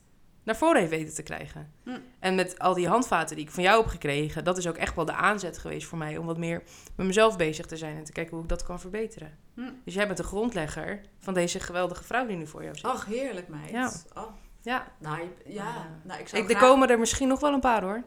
naar 0.49 0.57
voren 0.57 0.79
heeft 0.79 0.91
weten 0.91 1.14
te 1.14 1.23
krijgen. 1.23 1.73
Hm. 1.85 1.99
En 2.19 2.35
met 2.35 2.59
al 2.59 2.75
die 2.75 2.89
handvaten 2.89 3.37
die 3.37 3.45
ik 3.45 3.51
van 3.51 3.62
jou 3.62 3.81
heb 3.81 3.91
gekregen, 3.91 4.45
dat 4.45 4.59
is 4.59 4.66
ook 4.66 4.77
echt 4.77 4.95
wel 4.95 5.05
de 5.05 5.12
aanzet 5.12 5.59
geweest 5.59 5.87
voor 5.87 5.99
mij 5.99 6.16
om 6.16 6.27
wat 6.27 6.39
meer 6.39 6.62
met 6.97 7.07
mezelf 7.07 7.37
bezig 7.37 7.66
te 7.66 7.77
zijn 7.77 7.97
en 7.97 8.05
te 8.05 8.12
kijken 8.12 8.35
hoe 8.35 8.43
ik 8.43 8.49
dat 8.49 8.62
kan 8.62 8.81
verbeteren. 8.81 9.39
Hm. 9.55 9.71
Dus 9.85 9.95
jij 9.95 10.07
bent 10.07 10.19
de 10.19 10.25
grondlegger 10.25 11.01
van 11.19 11.35
deze 11.35 11.61
geweldige 11.61 12.05
vrouw 12.05 12.27
die 12.27 12.37
nu 12.37 12.47
voor 12.47 12.62
jou 12.62 12.75
zit. 12.75 12.85
Ach, 12.85 13.07
heerlijk 13.07 13.49
meid. 13.49 13.71
Ja. 13.71 13.93
Oh, 14.14 14.29
Ja, 14.62 14.87
nou, 14.99 15.19
ja. 15.19 15.25
Ja. 15.45 16.01
Nou, 16.03 16.21
ik 16.21 16.29
zou 16.29 16.43
ik, 16.43 16.51
er 16.51 16.59
komen 16.59 16.89
er 16.89 16.99
misschien 16.99 17.29
nog 17.29 17.41
wel 17.41 17.53
een 17.53 17.61
paar 17.61 17.83
hoor. 17.83 18.03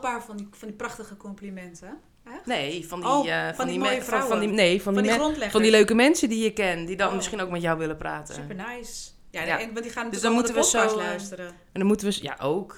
Paar 0.00 0.22
van 0.22 0.36
die, 0.36 0.48
van 0.50 0.68
die 0.68 0.76
prachtige 0.76 1.16
complimenten. 1.16 1.98
Echt? 2.24 2.46
Nee, 2.46 2.88
van 2.88 3.00
die, 3.00 3.08
Oh, 3.08 3.28
eh, 3.28 3.44
van 3.46 3.54
van, 3.54 3.66
die 3.66 3.78
die, 3.80 4.02
van, 4.02 4.26
van 4.28 4.40
die, 4.40 4.48
nee, 4.48 4.82
van, 4.82 4.94
Van 4.94 5.02
die 5.02 5.50
van 5.50 5.62
die 5.62 5.70
leuke 5.70 5.94
mensen 5.94 6.28
die 6.28 6.42
je 6.44 6.52
kent, 6.52 6.86
die 6.86 6.96
dan 6.96 7.08
Oh. 7.08 7.14
misschien 7.14 7.40
ook 7.40 7.50
met 7.50 7.62
jou 7.62 7.78
willen 7.78 7.96
praten. 7.96 8.34
Super 8.34 8.54
nice. 8.54 9.10
Ja, 9.30 9.42
Ja. 9.42 9.60
En, 9.60 9.72
want 9.72 9.82
die 9.82 9.92
gaan 9.92 10.10
Dus 10.10 10.20
dan 10.20 10.32
moeten 10.32 10.54
we 10.54 10.64
zo, 10.64 10.86
eh, 10.86 10.94
luisteren. 10.96 11.46
En 11.46 11.54
dan 11.72 11.86
moeten 11.86 12.08
we, 12.08 12.18
ja 12.22 12.36
ook, 12.40 12.76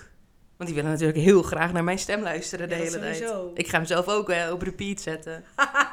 want 0.56 0.70
die 0.70 0.74
willen 0.74 0.90
natuurlijk 0.90 1.18
heel 1.18 1.42
graag 1.42 1.72
naar 1.72 1.84
mijn 1.84 1.98
stem 1.98 2.22
luisteren 2.22 2.68
de 2.68 2.74
Ja, 2.74 2.80
hele 2.82 2.98
tijd. 2.98 3.24
Ik 3.54 3.68
ga 3.68 3.76
hem 3.76 3.86
zelf 3.86 4.08
ook 4.08 4.30
eh, 4.30 4.52
op 4.52 4.62
repeat 4.62 5.00
zetten. 5.00 5.44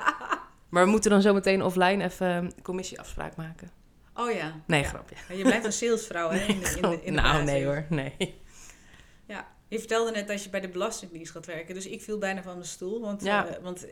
maar 0.70 0.84
we 0.84 0.90
moeten 0.90 1.12
dan 1.12 1.22
zo 1.22 1.34
meteen 1.34 1.64
offline 1.64 2.04
even 2.04 2.28
een 2.28 2.54
commissieafspraak 2.64 3.36
maken. 3.36 3.72
Oh 4.14 4.32
ja. 4.32 4.54
Nee, 4.68 4.82
Ja. 4.82 4.88
grapje. 4.88 5.16
Je 5.38 5.44
blijft 5.44 5.66
een 5.66 5.74
salesvrouw, 5.74 6.30
hè? 6.30 6.40
In 6.46 6.60
de, 6.60 6.70
in 6.76 6.82
de, 6.82 7.00
in 7.04 7.14
de 7.16 7.22
nou, 7.22 7.44
nee 7.44 7.66
hoor, 7.66 7.86
nee. 7.90 8.42
Je 9.68 9.80
vertelde 9.80 10.12
net 10.12 10.28
dat 10.28 10.44
je 10.44 10.50
bij 10.50 10.60
de 10.60 10.70
Belastingdienst 10.70 11.32
gaat 11.32 11.46
werken. 11.46 11.74
Dus 11.74 11.88
ik 11.88 12.02
viel 12.02 12.18
bijna 12.18 12.42
van 12.42 12.54
mijn 12.54 12.66
stoel. 12.68 13.02
Want, 13.02 13.24
Ja. 13.24 13.48
eh, 13.48 13.64
want 13.64 13.86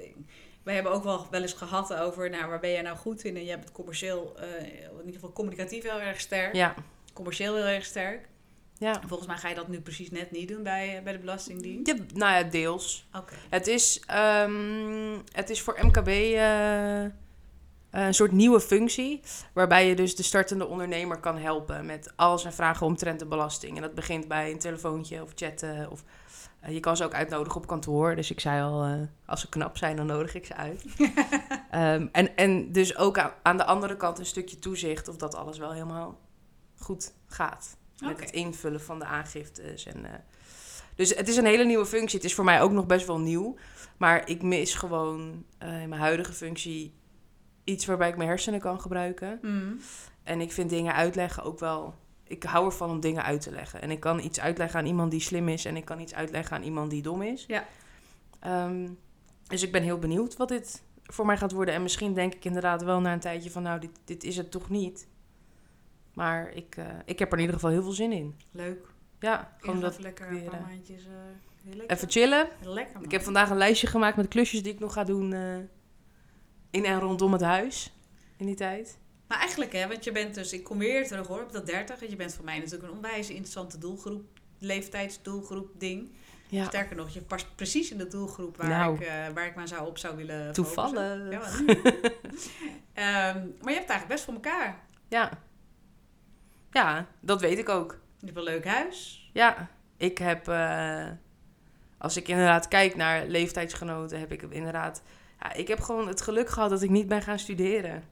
wij 0.63 0.73
hebben 0.73 0.91
ook 0.91 1.03
wel 1.03 1.27
wel 1.31 1.41
eens 1.41 1.53
gehad 1.53 1.93
over... 1.93 2.29
Nou, 2.29 2.47
waar 2.49 2.59
ben 2.59 2.71
jij 2.71 2.81
nou 2.81 2.97
goed 2.97 3.23
in? 3.23 3.35
En 3.37 3.45
jij 3.45 3.59
bent 3.59 3.71
commercieel, 3.71 4.33
eh, 4.39 4.63
in 4.91 4.97
ieder 4.99 5.13
geval 5.13 5.31
communicatief 5.33 5.83
heel 5.83 5.99
erg 6.01 6.19
sterk. 6.19 6.55
Ja, 6.55 6.73
Commercieel 7.13 7.55
heel 7.55 7.65
erg 7.65 7.85
sterk. 7.85 8.27
ja. 8.77 9.01
Volgens 9.07 9.27
mij 9.29 9.37
ga 9.37 9.49
je 9.49 9.55
dat 9.55 9.67
nu 9.67 9.81
precies 9.81 10.11
net 10.11 10.31
niet 10.31 10.47
doen 10.47 10.63
bij, 10.63 10.97
eh, 10.97 11.03
bij 11.03 11.13
de 11.13 11.19
Belastingdienst. 11.19 11.87
ja. 11.87 11.95
Nou 12.13 12.33
ja, 12.33 12.43
deels. 12.43 13.07
Oké. 13.13 13.33
Het 13.49 13.67
is, 13.67 13.99
ehm, 14.07 15.17
het 15.31 15.49
is 15.49 15.61
voor 15.61 15.77
MKB 15.81 16.07
eh, 16.07 17.05
een 18.01 18.13
soort 18.13 18.31
nieuwe 18.31 18.59
functie. 18.59 19.21
Waarbij 19.53 19.87
je 19.87 19.95
dus 19.95 20.15
de 20.15 20.23
startende 20.23 20.67
ondernemer 20.67 21.19
kan 21.19 21.37
helpen 21.37 21.85
met 21.85 22.13
al 22.15 22.39
zijn 22.39 22.53
vragen 22.53 22.85
omtrent 22.85 23.19
de 23.19 23.25
belasting. 23.25 23.75
En 23.75 23.81
dat 23.81 23.95
begint 23.95 24.27
bij 24.27 24.51
een 24.51 24.59
telefoontje 24.59 25.21
of 25.21 25.31
chatten. 25.35 25.91
Of, 25.91 26.03
eh, 26.59 26.73
je 26.73 26.79
kan 26.79 26.97
ze 26.97 27.03
ook 27.03 27.13
uitnodigen 27.13 27.61
op 27.61 27.67
kantoor. 27.67 28.15
Dus 28.15 28.31
ik 28.31 28.39
zei 28.39 28.63
al, 28.63 28.83
eh, 28.83 28.93
als 29.25 29.41
ze 29.41 29.49
knap 29.49 29.77
zijn, 29.77 29.95
dan 29.95 30.05
nodig 30.05 30.35
ik 30.35 30.45
ze 30.45 30.55
uit. 30.55 30.85
Ehm, 31.71 32.07
en, 32.11 32.35
en 32.35 32.71
dus 32.71 32.97
ook 32.97 33.17
aan, 33.17 33.31
aan 33.43 33.57
de 33.57 33.65
andere 33.65 33.97
kant 33.97 34.19
een 34.19 34.25
stukje 34.25 34.59
toezicht 34.59 35.07
of 35.07 35.15
dat 35.15 35.35
alles 35.35 35.57
wel 35.57 35.71
helemaal 35.71 36.19
goed 36.77 37.13
gaat. 37.27 37.77
Met 37.99 38.19
het 38.19 38.31
invullen 38.31 38.81
van 38.81 38.99
de 38.99 39.05
aangiftes. 39.05 39.85
En, 39.85 40.05
eh, 40.05 40.11
dus 40.95 41.15
het 41.15 41.27
is 41.27 41.37
een 41.37 41.45
hele 41.45 41.63
nieuwe 41.63 41.85
functie. 41.85 42.17
Het 42.17 42.27
is 42.27 42.35
voor 42.35 42.43
mij 42.43 42.61
ook 42.61 42.71
nog 42.71 42.85
best 42.85 43.07
wel 43.07 43.19
nieuw. 43.19 43.55
Maar 43.97 44.29
ik 44.29 44.41
mis 44.41 44.73
gewoon 44.73 45.45
eh, 45.57 45.81
in 45.81 45.89
mijn 45.89 46.01
huidige 46.01 46.33
functie 46.33 46.93
iets 47.65 47.85
waarbij 47.85 48.09
ik 48.09 48.17
mijn 48.17 48.29
hersenen 48.29 48.59
kan 48.59 48.81
gebruiken. 48.81 49.39
Mm. 49.41 49.79
En 50.23 50.41
ik 50.41 50.51
vind 50.51 50.69
dingen 50.69 50.93
uitleggen 50.93 51.43
ook 51.43 51.59
wel. 51.59 51.93
Ik 52.23 52.43
hou 52.43 52.65
ervan 52.65 52.89
om 52.89 52.99
dingen 52.99 53.23
uit 53.23 53.41
te 53.41 53.51
leggen. 53.51 53.81
En 53.81 53.91
ik 53.91 53.99
kan 53.99 54.19
iets 54.19 54.39
uitleggen 54.39 54.79
aan 54.79 54.85
iemand 54.85 55.11
die 55.11 55.19
slim 55.19 55.49
is. 55.49 55.65
En 55.65 55.75
ik 55.75 55.85
kan 55.85 55.99
iets 55.99 56.13
uitleggen 56.13 56.55
aan 56.55 56.63
iemand 56.63 56.89
die 56.89 57.01
dom 57.01 57.21
is. 57.21 57.45
Ja. 57.47 57.65
Ehm, 58.39 58.89
dus 59.47 59.63
ik 59.63 59.71
ben 59.71 59.83
heel 59.83 59.99
benieuwd 59.99 60.37
wat 60.37 60.47
dit 60.47 60.83
voor 61.03 61.25
mij 61.25 61.37
gaat 61.37 61.51
worden. 61.51 61.73
En 61.73 61.81
misschien 61.81 62.13
denk 62.13 62.33
ik 62.33 62.45
inderdaad 62.45 62.83
wel 62.83 63.01
na 63.01 63.13
een 63.13 63.19
tijdje 63.19 63.51
van... 63.51 63.63
nou, 63.63 63.79
dit, 63.79 63.99
dit 64.05 64.23
is 64.23 64.37
het 64.37 64.51
toch 64.51 64.69
niet. 64.69 65.07
Maar 66.13 66.51
ik, 66.53 66.75
eh, 66.77 66.85
ik 67.05 67.19
heb 67.19 67.27
er 67.27 67.33
in 67.33 67.39
ieder 67.39 67.55
geval 67.55 67.71
heel 67.71 67.83
veel 67.83 67.91
zin 67.91 68.11
in. 68.11 68.35
Leuk. 68.51 68.87
Ja, 69.19 69.55
gewoon 69.59 69.79
dat 69.79 69.91
even 69.91 70.03
lekker 70.03 70.29
weer, 70.29 70.43
een 70.43 70.49
paar 70.49 70.61
maandjes... 70.61 71.05
eh, 71.05 71.81
even 71.87 72.09
chillen. 72.09 72.47
Lekker, 72.61 72.93
man. 72.93 73.03
Ik 73.03 73.11
heb 73.11 73.21
vandaag 73.21 73.49
een 73.49 73.57
lijstje 73.57 73.87
gemaakt 73.87 74.15
met 74.15 74.27
klusjes 74.27 74.63
die 74.63 74.73
ik 74.73 74.79
nog 74.79 74.93
ga 74.93 75.03
doen... 75.03 75.33
eh, 75.33 75.57
in 76.75 76.85
en 76.85 76.99
rondom 76.99 77.31
het 77.31 77.41
huis. 77.41 77.93
In 78.37 78.45
die 78.45 78.55
tijd. 78.55 78.97
Maar 79.27 79.37
eigenlijk, 79.39 79.73
hè, 79.73 79.87
want 79.87 80.03
je 80.03 80.11
bent 80.11 80.35
dus, 80.35 80.53
ik 80.53 80.63
kom 80.63 80.77
weer 80.77 81.07
terug 81.07 81.27
hoor, 81.27 81.41
op 81.41 81.51
dat 81.51 81.65
30. 81.65 82.01
En 82.01 82.09
je 82.09 82.15
bent 82.15 82.33
voor 82.33 82.45
mij 82.45 82.57
natuurlijk 82.57 82.83
een 82.83 82.95
onwijs 82.95 83.29
interessante 83.29 83.77
doelgroep, 83.77 84.23
leeftijdsdoelgroep 84.59 85.69
ding. 85.79 86.09
Ja, 86.47 86.65
Sterker 86.65 86.95
nog, 86.95 87.09
je 87.09 87.21
past 87.21 87.55
precies 87.55 87.91
in 87.91 87.97
de 87.97 88.07
doelgroep 88.07 88.57
waar, 88.57 88.67
Nou. 88.67 88.95
ik, 88.95 89.01
eh, 89.01 89.27
waar 89.33 89.45
ik 89.45 89.55
maar 89.55 89.67
zou 89.67 89.87
op 89.87 89.97
zou 89.97 90.15
willen 90.15 90.53
toevallig. 90.53 91.61
Ehm, 92.93 93.37
maar 93.61 93.71
je 93.71 93.79
hebt 93.79 93.87
het 93.87 93.89
eigenlijk 93.89 94.07
best 94.07 94.23
voor 94.23 94.33
elkaar. 94.33 94.79
Ja. 95.07 95.31
Ja, 96.71 97.07
dat 97.19 97.41
weet 97.41 97.57
ik 97.57 97.69
ook. 97.69 97.99
Je 98.19 98.25
hebt 98.25 98.37
een 98.37 98.43
leuk 98.43 98.65
huis. 98.65 99.29
Ja, 99.33 99.67
ik 99.97 100.17
heb, 100.17 100.47
eh, 100.47 101.07
als 101.97 102.17
ik 102.17 102.27
inderdaad 102.27 102.67
kijk 102.67 102.95
naar 102.95 103.25
leeftijdsgenoten, 103.27 104.19
heb 104.19 104.31
ik 104.31 104.41
inderdaad, 104.41 105.01
ja, 105.39 105.53
ik 105.53 105.67
heb 105.67 105.81
gewoon 105.81 106.07
het 106.07 106.21
geluk 106.21 106.49
gehad 106.49 106.69
dat 106.69 106.81
ik 106.81 106.89
niet 106.89 107.07
ben 107.07 107.21
gaan 107.21 107.39
studeren. 107.39 108.03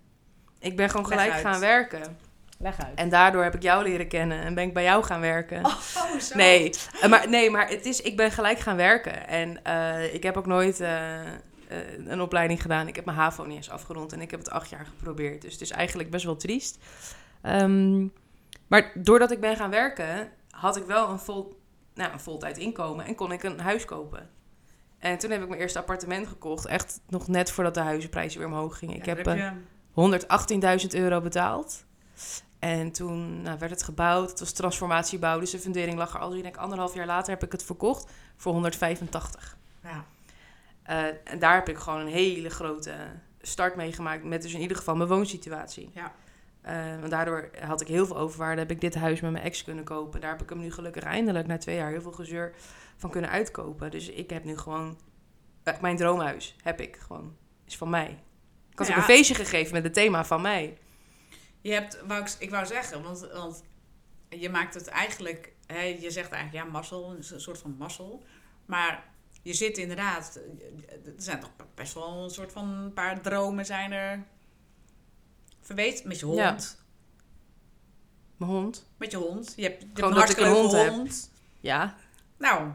Ik 0.59 0.75
ben 0.75 0.89
gewoon 0.89 1.07
gelijk 1.07 1.33
gaan 1.33 1.59
werken. 1.59 2.17
Leg 2.63 2.79
uit. 2.79 2.95
En 2.95 3.09
daardoor 3.09 3.43
heb 3.43 3.55
ik 3.55 3.61
jou 3.61 3.83
leren 3.83 4.07
kennen 4.07 4.41
en 4.41 4.53
ben 4.53 4.63
ik 4.63 4.73
bij 4.73 4.83
jou 4.83 5.03
gaan 5.03 5.21
werken. 5.21 5.65
Oh, 5.65 6.19
zo. 6.19 6.35
Nee, 6.35 6.71
eh, 7.01 7.09
maar, 7.09 7.29
nee, 7.29 7.49
maar 7.49 7.69
het 7.69 7.85
is, 7.85 8.01
ik 8.01 8.17
ben 8.17 8.31
gelijk 8.31 8.59
gaan 8.59 8.75
werken. 8.75 9.27
En 9.27 9.63
eh, 9.63 10.13
ik 10.13 10.23
heb 10.23 10.37
ook 10.37 10.45
nooit 10.45 10.79
eh, 10.79 11.21
een 12.07 12.21
opleiding 12.21 12.61
gedaan. 12.61 12.87
Ik 12.87 12.95
heb 12.95 13.05
mijn 13.05 13.17
HAVO 13.17 13.43
niet 13.45 13.55
eens 13.55 13.69
afgerond 13.69 14.13
en 14.13 14.21
ik 14.21 14.31
heb 14.31 14.39
het 14.39 14.49
acht 14.49 14.69
jaar 14.69 14.85
geprobeerd. 14.85 15.41
Dus 15.41 15.51
het 15.51 15.61
is 15.61 15.71
eigenlijk 15.71 16.09
best 16.09 16.25
wel 16.25 16.35
triest. 16.35 16.77
Ehm, 17.41 18.07
maar 18.67 18.91
doordat 18.93 19.31
ik 19.31 19.39
ben 19.39 19.55
gaan 19.55 19.69
werken, 19.69 20.31
had 20.49 20.77
ik 20.77 20.85
wel 20.85 21.09
een, 21.09 21.19
vol, 21.19 21.59
nou, 21.93 22.11
een 22.11 22.19
voltijd 22.19 22.57
inkomen 22.57 23.05
en 23.05 23.15
kon 23.15 23.31
ik 23.31 23.43
een 23.43 23.59
huis 23.59 23.85
kopen. 23.85 24.29
En 25.03 25.17
toen 25.17 25.31
heb 25.31 25.41
ik 25.41 25.47
mijn 25.47 25.61
eerste 25.61 25.79
appartement 25.79 26.27
gekocht. 26.27 26.65
Echt 26.65 26.99
nog 27.07 27.27
net 27.27 27.51
voordat 27.51 27.73
de 27.73 27.79
huizenprijzen 27.79 28.39
weer 28.39 28.47
omhoog 28.47 28.77
gingen. 28.77 28.95
ik 28.95 29.05
Ja, 29.05 29.15
heb, 29.15 29.23
daar 29.23 29.37
eh, 29.37 29.51
je 30.59 30.81
118.000 30.81 30.87
euro 30.99 31.21
betaald. 31.21 31.85
En 32.59 32.91
toen 32.91 33.41
nou, 33.41 33.59
werd 33.59 33.71
het 33.71 33.83
gebouwd. 33.83 34.29
Het 34.29 34.39
was 34.39 34.51
transformatiebouw, 34.51 35.39
dus 35.39 35.51
de 35.51 35.59
fundering 35.59 35.97
lag 35.97 36.13
er 36.13 36.19
al. 36.19 36.35
Ik 36.35 36.43
denk 36.43 36.57
anderhalf 36.57 36.93
jaar 36.93 37.05
later 37.05 37.33
heb 37.33 37.43
ik 37.43 37.51
het 37.51 37.63
verkocht 37.63 38.11
voor 38.35 38.51
185. 38.51 39.57
Ja. 39.83 40.05
Eh, 40.83 41.05
en 41.23 41.39
daar 41.39 41.55
heb 41.55 41.69
ik 41.69 41.77
gewoon 41.77 41.99
een 41.99 42.07
hele 42.07 42.49
grote 42.49 42.93
start 43.41 43.75
mee 43.75 43.93
gemaakt. 43.93 44.23
Met 44.23 44.41
dus 44.41 44.53
in 44.53 44.61
ieder 44.61 44.77
geval 44.77 44.95
mijn 44.95 45.09
woonsituatie. 45.09 45.91
Ja. 45.93 46.11
Eh, 46.61 46.75
want 46.99 47.11
daardoor 47.11 47.49
had 47.59 47.81
ik 47.81 47.87
heel 47.87 48.05
veel 48.05 48.17
overwaarde. 48.17 48.61
Heb 48.61 48.71
ik 48.71 48.81
dit 48.81 48.95
huis 48.95 49.21
met 49.21 49.31
mijn 49.31 49.43
ex 49.43 49.63
kunnen 49.63 49.83
kopen. 49.83 50.21
Daar 50.21 50.31
heb 50.31 50.41
ik 50.41 50.49
hem 50.49 50.59
nu 50.59 50.71
gelukkig 50.71 51.03
eindelijk 51.03 51.47
na 51.47 51.57
twee 51.57 51.75
jaar 51.75 51.89
heel 51.89 52.01
veel 52.01 52.11
gezeur 52.11 52.53
van 53.03 53.11
kunnen 53.11 53.29
uitkopen. 53.29 53.91
Dus 53.91 54.07
ik 54.09 54.29
heb 54.29 54.43
nu 54.43 54.57
gewoon... 54.57 54.97
eh, 55.63 55.79
mijn 55.79 55.97
droomhuis 55.97 56.55
heb 56.63 56.81
ik 56.81 56.95
gewoon. 56.95 57.35
Is 57.65 57.77
van 57.77 57.89
mij. 57.89 58.23
Ik 58.71 58.77
had 58.77 58.87
Ja. 58.87 58.93
ook 58.93 58.99
een 58.99 59.05
feestje 59.05 59.35
gegeven 59.35 59.73
met 59.73 59.83
het 59.83 59.93
thema 59.93 60.25
van 60.25 60.41
mij. 60.41 60.77
Je 61.61 61.71
hebt, 61.71 62.01
wou 62.07 62.21
ik, 62.21 62.35
ik 62.39 62.49
wou 62.49 62.65
zeggen, 62.65 63.03
want, 63.03 63.19
want 63.33 63.63
je 64.29 64.49
maakt 64.49 64.73
het 64.73 64.87
eigenlijk, 64.87 65.53
hè, 65.65 65.81
je 65.81 66.11
zegt 66.11 66.31
eigenlijk 66.31 66.65
ja, 66.65 66.71
mazzel, 66.71 67.11
een 67.11 67.41
soort 67.41 67.57
van 67.57 67.75
mazzel. 67.77 68.23
Maar 68.65 69.03
je 69.41 69.53
zit 69.53 69.77
inderdaad, 69.77 70.39
er 71.05 71.13
zijn 71.17 71.39
toch 71.39 71.51
best 71.75 71.93
wel 71.93 72.23
een 72.23 72.29
soort 72.29 72.51
van 72.51 72.69
een 72.69 72.93
paar 72.93 73.21
dromen 73.21 73.65
zijn 73.65 73.91
er 73.91 74.23
verweet 75.61 76.03
met 76.03 76.19
je 76.19 76.25
hond. 76.25 76.37
Ja. 76.37 76.57
Mijn 78.37 78.51
hond. 78.51 78.87
Met 78.97 79.11
je 79.11 79.17
hond. 79.17 79.53
Je 79.55 79.63
hebt, 79.63 79.79
je 79.81 79.85
hebt 79.87 79.99
Gewoon 79.99 80.13
een 80.13 80.19
dat 80.19 80.29
ik 80.29 80.37
een 80.37 80.43
hartstikke 80.45 80.77
leuke 80.79 80.95
hond 80.95 81.11
heb. 81.21 81.31
Ja. 81.59 81.95
Nou, 82.43 82.71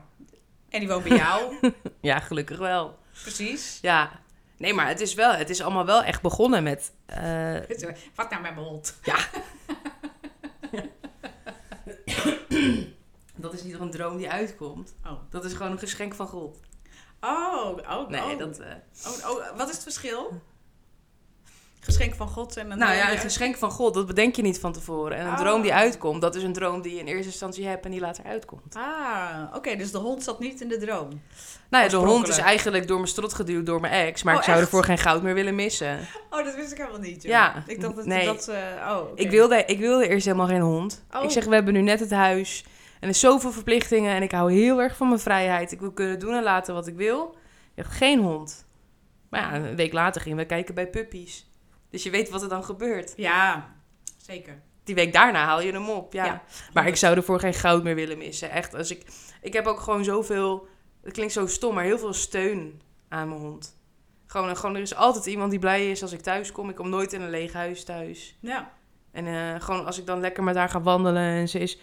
en 0.68 0.80
die 0.80 0.88
woont 0.88 1.04
bij 1.04 1.16
jou. 1.16 1.54
Ja, 2.00 2.18
gelukkig 2.20 2.58
wel. 2.58 2.98
Precies. 3.22 3.78
Ja. 3.82 4.20
Nee, 4.56 4.74
maar 4.74 4.88
het 4.88 5.00
is 5.00 5.14
wel... 5.14 5.32
Het 5.32 5.50
is 5.50 5.60
allemaal 5.62 5.84
wel 5.86 6.02
echt 6.02 6.22
begonnen 6.22 6.62
met... 6.62 6.92
eh, 7.06 7.54
Wat 8.14 8.30
nou 8.30 8.42
met 8.42 8.54
mijn 8.54 8.66
hond? 8.66 8.98
dat 13.36 13.52
is 13.52 13.62
niet 13.62 13.78
een 13.78 13.90
droom 13.90 14.16
die 14.16 14.30
uitkomt. 14.30 14.94
Oh. 15.04 15.12
Dat 15.30 15.44
is 15.44 15.52
gewoon 15.52 15.72
een 15.72 15.78
geschenk 15.78 16.14
van 16.14 16.26
God. 16.28 16.58
Oh, 17.20 17.78
oh, 17.90 18.08
Nee, 18.08 18.20
oh. 18.32 18.38
dat... 18.38 18.58
eh, 18.58 18.72
Oh, 19.06 19.30
oh, 19.30 19.56
wat 19.56 19.68
is 19.68 19.74
het 19.74 19.82
verschil? 19.82 20.42
Geschenk 21.80 22.14
van 22.14 22.28
God 22.28 22.56
en 22.56 22.70
een 22.70 22.78
Nou 22.78 22.94
ja, 22.94 23.12
een 23.12 23.18
geschenk 23.18 23.56
van 23.56 23.70
God, 23.70 23.94
dat 23.94 24.06
bedenk 24.06 24.36
je 24.36 24.42
niet 24.42 24.60
van 24.60 24.72
tevoren. 24.72 25.16
En 25.16 25.26
een 25.26 25.32
Oh. 25.32 25.38
droom 25.38 25.62
die 25.62 25.74
uitkomt, 25.74 26.20
dat 26.20 26.34
is 26.34 26.42
een 26.42 26.52
droom 26.52 26.82
die 26.82 26.94
je 26.94 26.98
in 27.00 27.06
eerste 27.06 27.26
instantie 27.30 27.66
hebt 27.66 27.84
en 27.84 27.90
die 27.90 28.00
later 28.00 28.24
uitkomt. 28.24 28.74
Ah, 28.76 29.54
oké, 29.54 29.76
dus 29.76 29.90
de 29.90 29.98
hond 29.98 30.22
zat 30.22 30.40
niet 30.40 30.60
in 30.60 30.68
de 30.68 30.76
droom. 30.78 31.08
Nou 31.70 31.84
ja, 31.84 31.90
de 31.90 31.96
hond 31.96 32.28
is 32.28 32.38
eigenlijk 32.38 32.86
door 32.88 32.96
mijn 32.96 33.08
strot 33.08 33.34
geduwd 33.34 33.66
door 33.66 33.80
mijn 33.80 34.06
ex, 34.06 34.22
maar 34.22 34.34
Oh, 34.34 34.38
ik 34.40 34.44
zou 34.46 34.56
echt? 34.56 34.66
ervoor 34.66 34.84
geen 34.84 34.98
goud 34.98 35.22
meer 35.22 35.34
willen 35.34 35.54
missen. 35.54 35.98
Oh, 36.30 36.44
dat 36.44 36.54
wist 36.54 36.72
ik 36.72 36.78
helemaal 36.78 37.00
niet. 37.00 37.22
Joh. 37.22 37.30
Ja, 37.32 37.62
ik 37.66 37.80
dacht 37.80 37.96
dat 37.96 38.04
nee. 38.06 38.24
dat. 38.24 38.48
eh, 38.48 38.56
oh. 38.90 39.10
Ik, 39.14 39.30
wilde, 39.30 39.64
ik 39.64 39.78
wilde 39.78 40.08
eerst 40.08 40.24
helemaal 40.26 40.46
geen 40.46 40.60
hond. 40.60 41.04
Oh. 41.16 41.24
Ik 41.24 41.30
zeg, 41.30 41.44
we 41.44 41.54
hebben 41.54 41.72
nu 41.74 41.80
net 41.82 42.00
het 42.00 42.10
huis 42.10 42.64
en 42.94 43.00
er 43.00 43.08
is 43.08 43.20
zoveel 43.20 43.50
verplichtingen 43.52 44.14
en 44.14 44.22
ik 44.22 44.30
hou 44.32 44.52
heel 44.52 44.80
erg 44.82 44.96
van 44.96 45.08
mijn 45.08 45.20
vrijheid. 45.20 45.72
Ik 45.72 45.80
wil 45.80 45.92
kunnen 45.92 46.18
doen 46.18 46.34
en 46.34 46.42
laten 46.42 46.74
wat 46.74 46.86
ik 46.86 46.96
wil. 46.96 47.36
Ik 47.74 47.82
dacht, 47.84 47.96
geen 47.96 48.20
hond. 48.20 48.66
Maar 49.30 49.40
ja, 49.40 49.54
een 49.68 49.76
week 49.76 49.92
later 49.92 50.20
gingen 50.20 50.38
we 50.38 50.44
kijken 50.44 50.74
bij 50.74 50.86
puppies. 50.88 51.47
Dus 51.90 52.02
je 52.02 52.10
weet 52.10 52.28
wat 52.28 52.42
er 52.42 52.48
dan 52.48 52.64
gebeurt. 52.64 53.12
Ja, 53.16 53.74
zeker. 54.16 54.62
Die 54.84 54.94
week 54.94 55.12
daarna 55.12 55.44
haal 55.44 55.60
je 55.60 55.72
hem 55.72 55.90
op, 55.90 56.12
ja. 56.12 56.24
Ja. 56.24 56.42
Maar 56.72 56.86
ik 56.86 56.96
zou 56.96 57.16
ervoor 57.16 57.40
geen 57.40 57.54
goud 57.54 57.82
meer 57.82 57.94
willen 57.94 58.18
missen. 58.18 58.50
Echt, 58.50 58.74
als 58.74 58.90
ik... 58.90 59.06
Ik 59.42 59.52
heb 59.52 59.66
ook 59.66 59.80
gewoon 59.80 60.04
zoveel... 60.04 60.68
Het 61.02 61.12
klinkt 61.12 61.32
zo 61.32 61.46
stom, 61.46 61.74
maar 61.74 61.84
heel 61.84 61.98
veel 61.98 62.12
steun 62.12 62.82
aan 63.08 63.28
mijn 63.28 63.40
hond. 63.40 63.76
Gewoon, 64.26 64.56
gewoon 64.56 64.74
er 64.74 64.80
is 64.80 64.94
altijd 64.94 65.26
iemand 65.26 65.50
die 65.50 65.60
blij 65.60 65.90
is 65.90 66.02
als 66.02 66.12
ik 66.12 66.20
thuis 66.20 66.52
kom. 66.52 66.68
Ik 66.68 66.76
kom 66.76 66.88
nooit 66.88 67.12
in 67.12 67.20
een 67.20 67.30
leeg 67.30 67.52
huis 67.52 67.84
thuis. 67.84 68.38
Ja. 68.40 68.72
En 69.10 69.26
eh, 69.26 69.60
gewoon 69.60 69.86
als 69.86 69.98
ik 69.98 70.06
dan 70.06 70.20
lekker 70.20 70.42
met 70.42 70.56
haar 70.56 70.68
ga 70.68 70.80
wandelen 70.80 71.22
en 71.22 71.48
ze 71.48 71.58
is 71.58 71.78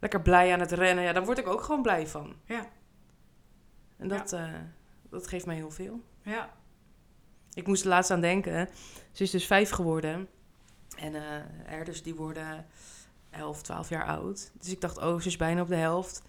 lekker 0.00 0.22
blij 0.22 0.52
aan 0.52 0.60
het 0.60 0.72
rennen, 0.72 1.04
ja, 1.04 1.12
dan 1.12 1.24
word 1.24 1.38
ik 1.38 1.46
ook 1.46 1.62
gewoon 1.62 1.82
blij 1.82 2.06
van. 2.06 2.34
Ja. 2.44 2.66
En 3.96 4.08
dat, 4.08 4.32
eh, 4.32 4.54
dat 5.10 5.26
geeft 5.26 5.46
mij 5.46 5.56
heel 5.56 5.70
veel. 5.70 6.00
Ja. 6.22 6.50
Ik 7.58 7.66
moest 7.66 7.82
er 7.82 7.88
laatst 7.88 8.10
aan 8.10 8.20
denken. 8.20 8.68
Ze 9.12 9.22
is 9.22 9.30
dus 9.30 9.46
vijf 9.46 9.70
geworden. 9.70 10.28
En 10.98 11.12
herders 11.64 12.02
die 12.02 12.14
worden 12.14 12.66
11, 13.30 13.62
12 13.62 13.88
jaar 13.88 14.04
oud. 14.04 14.50
Dus 14.58 14.70
ik 14.72 14.80
dacht, 14.80 14.98
oh, 14.98 15.20
ze 15.20 15.28
is 15.28 15.36
bijna 15.36 15.60
op 15.60 15.68
de 15.68 15.74
helft. 15.76 16.22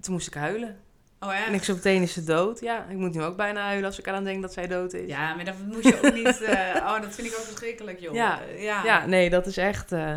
Toen 0.00 0.12
moest 0.12 0.26
ik 0.26 0.34
huilen. 0.34 0.76
Oh 1.20 1.32
ja. 1.32 1.46
En 1.46 1.54
ik 1.54 1.62
zo 1.64 1.74
meteen 1.74 2.02
is 2.02 2.12
ze 2.12 2.24
dood. 2.24 2.60
Ja, 2.60 2.84
ik 2.88 2.96
moet 2.96 3.14
nu 3.14 3.22
ook 3.22 3.36
bijna 3.36 3.62
huilen 3.64 3.84
als 3.86 3.98
ik 3.98 4.06
eraan 4.06 4.24
denk 4.24 4.42
dat 4.42 4.52
zij 4.52 4.66
dood 4.66 4.92
is. 4.92 5.08
Ja, 5.08 5.34
maar 5.34 5.44
dat 5.44 5.54
moet 5.58 5.82
je 5.84 5.96
ook 5.96 6.14
niet. 6.14 6.42
eh, 6.42 6.74
oh, 6.94 7.00
dat 7.00 7.14
vind 7.14 7.26
ik 7.26 7.32
ook 7.38 7.44
verschrikkelijk, 7.44 8.00
joh. 8.00 8.14
Ja. 8.14 8.40
Ja. 8.58 8.84
Ja, 8.84 9.06
nee, 9.06 9.30
dat 9.30 9.46
is 9.46 9.56
echt... 9.56 9.92
eh, 9.92 10.16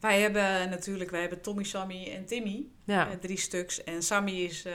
Wij 0.00 0.20
hebben 0.20 0.70
natuurlijk, 0.70 1.10
wij 1.10 1.20
hebben 1.20 1.40
Tommy, 1.40 1.62
Sammy 1.64 2.12
en 2.14 2.26
Timmy. 2.26 2.66
ja. 2.84 3.08
drie 3.20 3.38
stuks. 3.38 3.84
En 3.84 4.02
Sammy 4.02 4.30
is, 4.32 4.66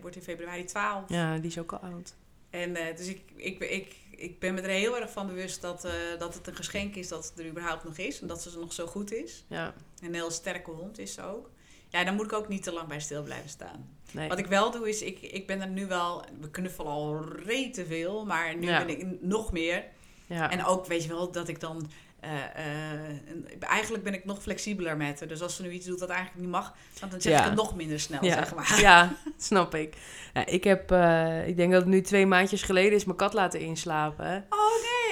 wordt 0.00 0.16
in 0.16 0.22
februari 0.22 0.64
12. 0.64 1.04
ja, 1.08 1.36
die 1.38 1.50
is 1.50 1.58
ook 1.58 1.72
al 1.72 1.78
oud. 1.78 2.14
En 2.50 2.72
dus 2.96 3.08
ik, 3.08 3.20
ik, 3.36 3.58
ik, 3.60 3.96
ik 4.09 4.09
ben 4.38 4.54
me 4.54 4.60
er 4.60 4.68
heel 4.68 4.96
erg 5.00 5.10
van 5.10 5.26
bewust 5.26 5.60
dat, 5.60 5.84
eh, 5.84 5.92
dat 6.18 6.34
het 6.34 6.46
een 6.46 6.56
geschenk 6.56 6.94
is 6.94 7.08
dat 7.08 7.28
het 7.28 7.38
er 7.38 7.46
überhaupt 7.50 7.84
nog 7.84 7.96
is. 7.98 8.20
En 8.20 8.26
dat 8.26 8.42
ze 8.42 8.58
nog 8.58 8.72
zo 8.72 8.86
goed 8.86 9.12
is. 9.12 9.44
Ja, 9.48 9.74
Een 10.02 10.14
heel 10.14 10.30
sterke 10.30 10.70
hond 10.70 10.98
is 10.98 11.14
ze 11.14 11.22
ook. 11.22 11.50
Ja, 11.88 12.04
daar 12.04 12.14
moet 12.14 12.24
ik 12.24 12.32
ook 12.32 12.48
niet 12.48 12.62
te 12.62 12.72
lang 12.72 12.88
bij 12.88 13.00
stil 13.00 13.22
blijven 13.22 13.50
staan. 13.50 13.88
nee. 14.12 14.28
Wat 14.28 14.38
ik 14.38 14.46
wel 14.46 14.70
doe 14.70 14.88
is, 14.88 15.02
ik, 15.02 15.20
ik 15.20 15.46
ben 15.46 15.60
er 15.60 15.68
nu 15.68 15.86
wel... 15.86 16.24
We 16.40 16.50
knuffelen 16.50 16.90
al 16.92 17.24
rete 17.44 17.86
veel, 17.86 18.24
maar 18.26 18.56
nu 18.56 18.66
Ja. 18.66 18.78
ben 18.84 18.88
ik 19.00 19.20
nog 19.20 19.52
meer. 19.52 19.84
ja. 20.26 20.50
En 20.50 20.64
ook, 20.64 20.86
weet 20.86 21.02
je 21.02 21.08
wel, 21.08 21.30
dat 21.30 21.48
ik 21.48 21.60
dan... 21.60 21.90
eh, 22.20 22.30
eh, 22.32 23.16
eigenlijk 23.60 24.04
ben 24.04 24.14
ik 24.14 24.24
nog 24.24 24.42
flexibeler 24.42 24.96
met 24.96 25.18
haar. 25.20 25.28
Dus 25.28 25.42
als 25.42 25.56
ze 25.56 25.62
nu 25.62 25.70
iets 25.70 25.86
doet 25.86 25.98
dat 25.98 26.08
eigenlijk 26.08 26.40
niet 26.40 26.50
mag... 26.50 26.74
Dan 27.00 27.20
zeg 27.20 27.32
Ja. 27.32 27.38
ik 27.38 27.44
het 27.44 27.54
nog 27.54 27.74
minder 27.76 28.00
snel, 28.00 28.24
ja. 28.24 28.32
zeg 28.34 28.54
maar. 28.54 28.80
ja, 28.80 29.12
snap 29.38 29.74
ik. 29.74 29.96
Ja, 30.34 30.46
ik 30.46 30.64
heb, 30.64 30.90
eh, 30.90 31.48
ik 31.48 31.56
denk 31.56 31.72
dat 31.72 31.80
het 31.80 31.90
nu 31.90 32.00
twee 32.00 32.26
maandjes 32.26 32.62
geleden 32.62 32.92
is 32.92 33.04
mijn 33.04 33.16
kat 33.16 33.32
laten 33.32 33.60
inslapen. 33.60 34.46
Oh, 34.50 34.58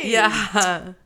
nee! 0.03 0.11
Ja. 0.11 0.27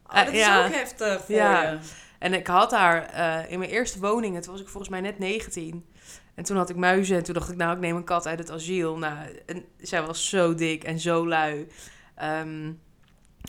Oh, 0.07 0.25
dat 0.25 0.33
is 0.35 0.47
ook 0.47 0.73
heftig 0.75 1.25
voor 1.25 1.35
Ja. 1.35 1.71
je. 1.71 1.79
En 2.19 2.35
ik 2.35 2.47
had 2.47 2.71
haar 2.71 3.11
in 3.51 3.59
mijn 3.59 3.71
eerste 3.71 3.99
woning, 3.99 4.43
toen 4.43 4.53
was 4.53 4.61
ik 4.61 4.69
volgens 4.69 4.89
mij 4.93 5.01
net 5.01 5.19
19. 5.19 5.87
En 6.35 6.45
toen 6.45 6.57
had 6.57 6.71
ik 6.71 6.77
muizen 6.77 7.17
en 7.17 7.23
toen 7.23 7.35
dacht 7.35 7.51
ik, 7.51 7.57
nou, 7.57 7.73
ik 7.75 7.81
neem 7.81 7.97
een 7.97 8.05
kat 8.05 8.27
uit 8.27 8.39
het 8.39 8.51
asiel. 8.51 8.97
Nou, 8.99 9.17
en 9.47 9.65
zij 9.81 10.03
was 10.03 10.29
zo 10.29 10.55
dik 10.55 10.85
en 10.85 10.99
zo 11.01 11.29
lui. 11.29 11.69
Ehm, 12.15 12.73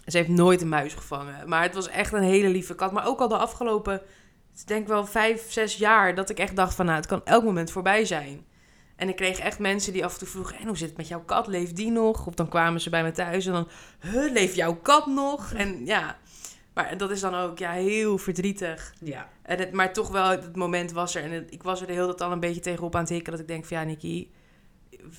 ze 0.05 0.17
heeft 0.17 0.29
nooit 0.29 0.61
een 0.61 0.69
muis 0.69 0.93
gevangen. 0.93 1.49
Maar 1.49 1.61
het 1.63 1.75
was 1.75 1.87
echt 1.89 2.13
een 2.13 2.23
hele 2.23 2.47
lieve 2.49 2.75
kat. 2.75 2.91
Maar 2.91 3.07
ook 3.07 3.19
al 3.19 3.27
de 3.27 3.37
afgelopen, 3.37 4.01
ik 4.55 4.67
denk 4.67 4.87
wel 4.87 5.05
vijf, 5.05 5.51
zes 5.51 5.75
jaar, 5.77 6.15
dat 6.15 6.29
ik 6.29 6.39
echt 6.39 6.55
dacht 6.55 6.75
van, 6.75 6.85
nou, 6.85 6.97
het 6.97 7.07
kan 7.07 7.21
elk 7.25 7.43
moment 7.43 7.71
voorbij 7.71 8.05
zijn. 8.05 8.45
En 8.95 9.09
ik 9.09 9.15
kreeg 9.15 9.39
echt 9.39 9.59
mensen 9.59 9.93
die 9.93 10.05
af 10.05 10.13
en 10.13 10.19
toe 10.19 10.27
vroegen, 10.27 10.57
en 10.57 10.67
hoe 10.67 10.77
zit 10.77 10.87
het 10.87 10.97
met 10.97 11.07
jouw 11.07 11.23
kat? 11.23 11.47
Leeft 11.47 11.75
die 11.75 11.91
nog? 11.91 12.27
Of 12.27 12.33
dan 12.33 12.49
kwamen 12.49 12.81
ze 12.81 12.89
bij 12.89 13.03
me 13.03 13.11
thuis 13.11 13.45
en 13.45 13.51
dan, 13.53 13.67
huh, 13.99 14.31
leeft 14.31 14.55
jouw 14.55 14.75
kat 14.75 15.05
nog? 15.07 15.53
En 15.53 15.85
ja, 15.85 16.17
maar 16.73 16.97
dat 16.97 17.11
is 17.11 17.19
dan 17.19 17.35
ook 17.35 17.57
ja, 17.59 17.71
heel 17.71 18.17
verdrietig. 18.17 18.93
Ja. 18.99 19.29
En 19.41 19.59
het, 19.59 19.71
maar 19.71 19.93
toch 19.93 20.09
wel, 20.09 20.29
het 20.29 20.55
moment 20.55 20.91
was 20.91 21.15
er. 21.15 21.23
En 21.23 21.31
het- 21.31 21.51
ik 21.53 21.63
was 21.63 21.81
er 21.81 21.87
de 21.87 21.93
hele 21.93 22.05
tijd 22.07 22.21
al 22.21 22.31
een 22.31 22.39
beetje 22.39 22.61
tegenop 22.61 22.95
aan 22.95 23.01
het 23.01 23.09
hikken. 23.09 23.31
Dat 23.31 23.41
ik 23.41 23.47
denk 23.47 23.65
van, 23.65 23.77
ja, 23.77 23.83
Nikki, 23.83 24.31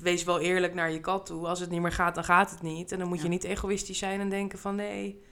wees 0.01 0.24
wel 0.24 0.41
eerlijk 0.41 0.74
naar 0.74 0.91
je 0.91 1.01
kat 1.01 1.26
toe. 1.26 1.47
Als 1.47 1.61
het 1.61 1.70
niet 1.70 1.80
meer 1.80 1.93
gaat, 1.93 2.14
dan 2.14 2.24
gaat 2.24 2.51
het 2.51 2.62
niet. 2.62 2.93
En 2.93 2.99
dan 2.99 3.09
moet 3.09 3.22
je 3.22 3.28
niet 3.28 3.45
egoïstisch 3.45 3.99
zijn 3.99 4.20
en 4.20 4.28
denken 4.28 4.59
van, 4.59 4.74
nee, 4.74 5.22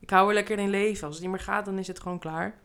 ik 0.00 0.10
hou 0.10 0.28
er 0.28 0.34
lekker 0.34 0.58
in 0.58 0.70
leven. 0.70 1.06
Als 1.06 1.14
het 1.14 1.24
niet 1.24 1.34
meer 1.34 1.44
gaat, 1.44 1.64
dan 1.64 1.78
is 1.78 1.86
het 1.86 2.00
gewoon 2.00 2.18
klaar. 2.18 2.60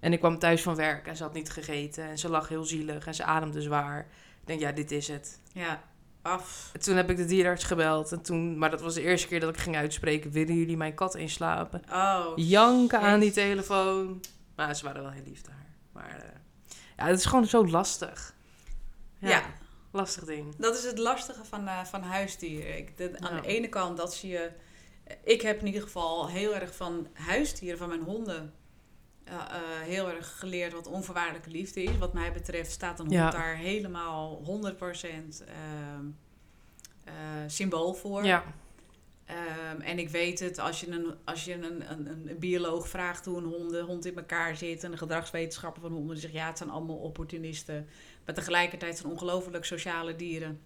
En 0.00 0.12
ik 0.12 0.18
kwam 0.18 0.38
thuis 0.38 0.62
van 0.62 0.74
werk 0.74 1.06
en 1.06 1.16
ze 1.16 1.22
had 1.22 1.34
niet 1.34 1.50
gegeten. 1.50 2.04
En 2.04 2.18
ze 2.18 2.28
lag 2.28 2.48
heel 2.48 2.64
zielig 2.64 3.06
en 3.06 3.14
ze 3.14 3.24
ademde 3.24 3.62
zwaar. 3.62 4.00
Ik 4.40 4.46
denk, 4.46 4.60
ja, 4.60 4.72
dit 4.72 4.90
is 4.90 5.08
het. 5.08 5.40
Ja. 5.52 5.82
Af. 6.22 6.70
En 6.72 6.80
toen 6.80 6.96
heb 6.96 7.10
ik 7.10 7.16
de 7.16 7.24
dierenarts 7.24 7.64
gebeld. 7.64 8.12
En 8.12 8.22
toen, 8.22 8.58
maar 8.58 8.70
dat 8.70 8.80
was 8.80 8.94
de 8.94 9.02
eerste 9.02 9.28
keer 9.28 9.40
dat 9.40 9.54
ik 9.54 9.60
ging 9.60 9.76
uitspreken, 9.76 10.30
willen 10.30 10.54
jullie 10.54 10.76
mijn 10.76 10.94
kat 10.94 11.14
inslapen? 11.14 11.82
Oh. 11.92 12.32
janken 12.36 13.00
aan 13.00 13.20
die 13.20 13.32
telefoon. 13.32 14.20
Maar 14.56 14.76
ze 14.76 14.84
waren 14.84 15.02
wel 15.02 15.10
heel 15.10 15.22
lief 15.24 15.42
daar. 15.42 15.66
Maar 15.92 16.16
eh, 16.16 16.38
ja, 16.96 17.06
het 17.06 17.18
is 17.18 17.24
gewoon 17.24 17.46
zo 17.46 17.66
lastig. 17.66 18.34
Ja. 19.18 19.42
Lastig 19.90 20.24
ding. 20.24 20.56
Dat 20.56 20.76
is 20.78 20.84
het 20.84 20.98
lastige 20.98 21.44
van, 21.44 21.68
eh, 21.68 21.84
van 21.84 22.02
huisdieren. 22.02 22.76
Ik, 22.76 22.96
de- 22.96 23.16
aan 23.18 23.34
Ja. 23.34 23.40
de 23.40 23.46
ene 23.48 23.68
kant 23.68 23.96
dat 23.96 24.14
ze 24.14 24.28
je... 24.28 24.50
Ik 25.24 25.40
heb 25.42 25.60
in 25.60 25.66
ieder 25.66 25.82
geval 25.82 26.28
heel 26.28 26.54
erg 26.54 26.76
van 26.76 27.06
huisdieren, 27.12 27.78
van 27.78 27.88
mijn 27.88 28.02
honden... 28.02 28.52
eh, 29.24 29.34
eh, 29.34 29.80
heel 29.82 30.08
erg 30.10 30.38
geleerd 30.38 30.72
wat 30.72 30.86
onvoorwaardelijke 30.86 31.50
liefde 31.50 31.82
is. 31.82 31.98
Wat 31.98 32.12
mij 32.12 32.32
betreft 32.32 32.70
staat 32.70 32.98
een 32.98 33.06
hond 33.06 33.18
Ja. 33.18 33.30
daar 33.30 33.56
helemaal 33.56 34.42
100% 34.44 35.44
ehm, 35.46 36.04
eh, 37.04 37.14
symbool 37.46 37.94
voor. 37.94 38.24
Ja, 38.24 38.44
Ehm, 39.24 39.80
en 39.80 39.98
ik 39.98 40.08
weet 40.08 40.40
het, 40.40 40.58
als 40.58 40.80
je, 40.80 40.90
een, 40.90 41.14
als 41.24 41.44
je 41.44 41.52
een, 41.54 41.90
een, 41.90 42.06
een 42.28 42.38
bioloog 42.38 42.88
vraagt 42.88 43.24
hoe 43.24 43.38
een 43.38 43.44
honden, 43.44 43.84
hond 43.84 44.04
in 44.06 44.16
elkaar 44.16 44.56
zit... 44.56 44.84
en 44.84 44.92
een 44.92 44.98
gedragswetenschapper 44.98 45.82
van 45.82 45.92
honden 45.92 46.12
die 46.12 46.20
zegt... 46.22 46.34
ja, 46.34 46.46
het 46.46 46.58
zijn 46.58 46.70
allemaal 46.70 46.96
opportunisten. 46.96 47.88
Maar 48.28 48.36
tegelijkertijd 48.36 48.98
zijn 48.98 49.12
ongelooflijk 49.12 49.64
sociale 49.64 50.16
dieren. 50.16 50.60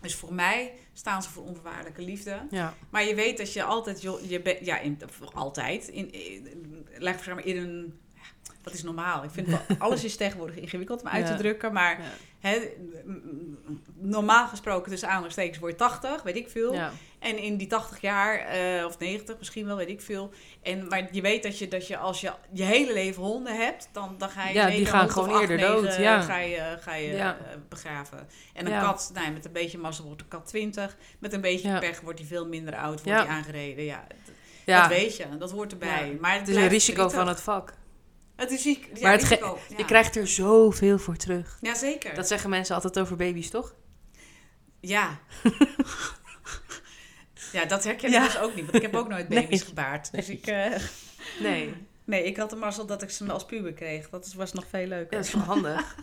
Dus 0.00 0.14
voor 0.14 0.34
mij 0.34 0.72
staan 0.92 1.22
ze 1.22 1.30
voor 1.30 1.44
onvoorwaardelijke 1.44 2.02
liefde. 2.02 2.46
Ja. 2.50 2.74
Maar 2.90 3.04
je 3.04 3.14
weet 3.14 3.38
dat 3.38 3.52
je 3.52 3.62
altijd, 3.62 4.02
je, 4.02 4.20
je 4.28 4.58
ja, 4.62 4.78
in, 4.78 4.98
altijd, 5.34 5.88
in, 5.88 6.12
in, 6.12 7.44
in 7.44 7.56
een, 7.56 8.00
wat 8.62 8.72
is 8.74 8.82
normaal? 8.82 9.24
Ik 9.24 9.30
vind 9.30 9.48
alles 9.78 10.04
is 10.04 10.16
tegenwoordig 10.16 10.56
ingewikkeld 10.56 11.00
om 11.00 11.08
uit 11.08 11.26
te 11.26 11.34
drukken, 11.34 11.72
maar 11.72 11.98
normaal 13.94 14.48
gesproken 14.48 14.90
tussen 14.90 15.08
aanhalingstekens 15.08 15.58
word 15.58 15.72
je 15.72 15.78
80, 15.78 16.22
weet 16.22 16.36
ik 16.36 16.48
veel. 16.50 16.74
En 17.18 17.38
in 17.38 17.56
die 17.56 17.66
80 17.66 18.00
jaar, 18.00 18.38
eh, 18.38 18.84
of 18.84 18.98
90 18.98 19.38
misschien 19.38 19.66
wel, 19.66 19.76
weet 19.76 19.88
ik 19.88 20.00
veel. 20.00 20.30
En, 20.62 20.88
maar 20.88 21.08
je 21.12 21.20
weet 21.20 21.42
dat 21.42 21.58
je, 21.58 21.68
dat 21.68 21.86
je 21.86 21.96
als 21.96 22.20
je 22.20 22.32
je 22.52 22.62
hele 22.62 22.92
leven 22.92 23.22
honden 23.22 23.56
hebt, 23.56 23.88
dan, 23.92 24.14
dan 24.18 24.28
ga 24.30 24.48
je 24.48 24.54
Ja, 24.54 24.66
die 24.66 24.86
gaan 24.86 25.10
gewoon 25.10 25.30
acht, 25.30 25.40
eerder 25.40 25.56
negen, 25.56 25.72
dood, 25.82 25.96
ja. 25.96 26.20
Ga 26.20 26.38
je, 26.38 26.76
ga 26.80 26.94
je 26.94 27.12
Ja. 27.12 27.36
eh, 27.38 27.56
begraven. 27.68 28.28
En 28.54 28.66
een 28.66 28.72
Ja. 28.72 28.80
kat, 28.80 29.10
nou, 29.14 29.30
met 29.32 29.44
een 29.44 29.52
beetje 29.52 29.78
mazzel 29.78 30.04
wordt 30.04 30.20
een 30.20 30.28
kat 30.28 30.46
20. 30.46 30.96
Met 31.18 31.32
een 31.32 31.40
beetje 31.40 31.78
pech 31.78 32.00
wordt 32.00 32.18
hij 32.18 32.28
veel 32.28 32.46
minder 32.46 32.74
oud, 32.76 33.02
wordt 33.02 33.20
Ja. 33.20 33.26
hij 33.26 33.34
aangereden. 33.36 33.84
Ja, 33.84 34.06
dat 34.64 34.86
weet 34.88 35.16
je, 35.16 35.24
dat 35.38 35.50
hoort 35.50 35.72
erbij. 35.72 36.18
Maar 36.20 36.38
het, 36.38 36.48
is 36.48 36.56
een 36.56 36.68
risico 36.68 37.08
van 37.08 37.28
het 37.28 37.40
vak. 37.40 37.72
Het 38.40 38.50
is 38.50 38.62
ziek. 38.62 38.88
Ja, 38.94 39.00
Maar 39.02 39.12
het 39.12 39.24
ge- 39.24 39.34
risico, 39.34 39.58
ja. 39.68 39.76
Je 39.76 39.84
krijgt 39.84 40.16
er 40.16 40.28
zoveel 40.28 40.98
voor 40.98 41.16
terug. 41.16 41.58
Ja, 41.60 41.74
zeker. 41.74 42.14
Dat 42.14 42.28
zeggen 42.28 42.50
mensen 42.50 42.74
altijd 42.74 42.98
over 42.98 43.16
baby's, 43.16 43.50
toch? 43.50 43.74
Ja. 44.80 45.18
ja, 47.52 47.64
dat 47.64 47.84
herken 47.84 48.10
Ja. 48.10 48.24
ik 48.24 48.30
dus 48.32 48.40
ook 48.40 48.54
niet. 48.54 48.64
Want 48.64 48.76
ik 48.76 48.82
heb 48.82 48.94
ook 48.94 49.08
nooit 49.08 49.28
baby's 49.28 49.48
Nee. 49.48 49.58
gebaard. 49.68 50.12
Dus 50.12 50.28
ik... 50.28 50.46
eh, 50.46 50.66
Nee. 51.40 51.74
Nee, 52.04 52.24
ik 52.24 52.36
had 52.36 52.50
de 52.50 52.56
mazzel 52.56 52.86
dat 52.86 53.02
ik 53.02 53.10
ze 53.10 53.32
als 53.32 53.46
puber 53.46 53.72
kreeg. 53.72 54.08
Dat 54.10 54.32
was 54.36 54.52
nog 54.52 54.64
veel 54.68 54.86
leuker. 54.86 55.16
Dat 55.16 55.24
is 55.26 55.32
wel 55.34 55.42
handig. 55.42 55.96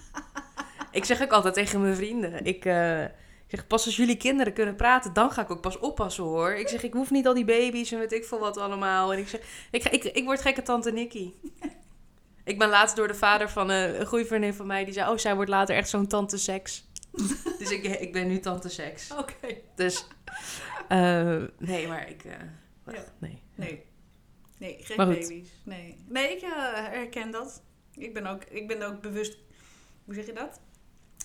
ik 0.91 1.05
zeg 1.05 1.21
ook 1.21 1.31
altijd 1.31 1.53
tegen 1.53 1.81
mijn 1.81 1.95
vrienden. 1.95 2.45
Ik, 2.45 2.65
eh, 2.65 3.03
ik 3.03 3.09
zeg, 3.47 3.67
pas 3.67 3.85
als 3.85 3.95
jullie 3.95 4.17
kinderen 4.17 4.53
kunnen 4.53 4.75
praten, 4.75 5.13
dan 5.13 5.31
ga 5.31 5.41
ik 5.41 5.51
ook 5.51 5.61
pas 5.61 5.79
oppassen 5.79 6.23
hoor. 6.23 6.51
Ik 6.53 6.67
zeg, 6.67 6.83
ik 6.83 6.93
hoef 6.93 7.11
niet 7.11 7.27
al 7.27 7.33
die 7.33 7.45
baby's 7.45 7.91
en 7.91 7.99
weet 7.99 8.11
ik 8.11 8.25
veel 8.25 8.39
wat 8.39 8.57
allemaal. 8.57 9.13
En 9.13 9.19
ik 9.19 9.27
zeg, 9.27 9.41
ik, 9.71 9.81
ga- 9.83 9.91
ik, 9.91 10.03
ik 10.03 10.23
word 10.25 10.41
gekke 10.41 10.61
tante 10.61 10.91
Nikki. 10.91 11.33
Ik 12.47 12.59
ben 12.59 12.69
laatst 12.69 12.95
door 12.95 13.07
de 13.07 13.13
vader 13.15 13.49
van 13.49 13.71
eh, 13.71 13.99
een 13.99 14.05
goede 14.05 14.25
vriendin 14.25 14.53
van 14.53 14.67
mij, 14.67 14.85
die 14.85 14.93
zei, 14.93 15.11
oh, 15.11 15.17
zij 15.17 15.35
wordt 15.35 15.49
later 15.49 15.75
echt 15.75 15.89
zo'n 15.89 16.07
tante 16.07 16.37
seks. 16.37 16.85
dus 17.59 17.71
ik, 17.71 17.83
ik 17.83 18.13
ben 18.13 18.27
nu 18.27 18.39
tante 18.39 18.69
seks. 18.69 19.11
Oké. 19.11 19.55
Dus, 19.75 20.07
eh, 20.87 21.43
nee, 21.57 21.87
maar 21.87 22.09
ik, 22.09 22.23
eh, 22.25 22.33
Ja. 22.93 23.03
nee. 23.19 23.41
Nee. 23.55 23.85
Nee, 24.57 24.77
geen 24.79 24.97
baby's. 24.97 25.49
Nee. 25.63 26.03
Nee, 26.07 26.35
ik 26.35 26.41
herken 26.91 27.31
dat. 27.31 27.61
Ik 27.95 28.13
ben, 28.13 28.25
ook, 28.25 28.43
ik 28.43 28.67
ben 28.67 28.81
ook 28.81 29.01
bewust... 29.01 29.37
Hoe 30.05 30.13
zeg 30.13 30.25
je 30.25 30.33
dat? 30.33 30.59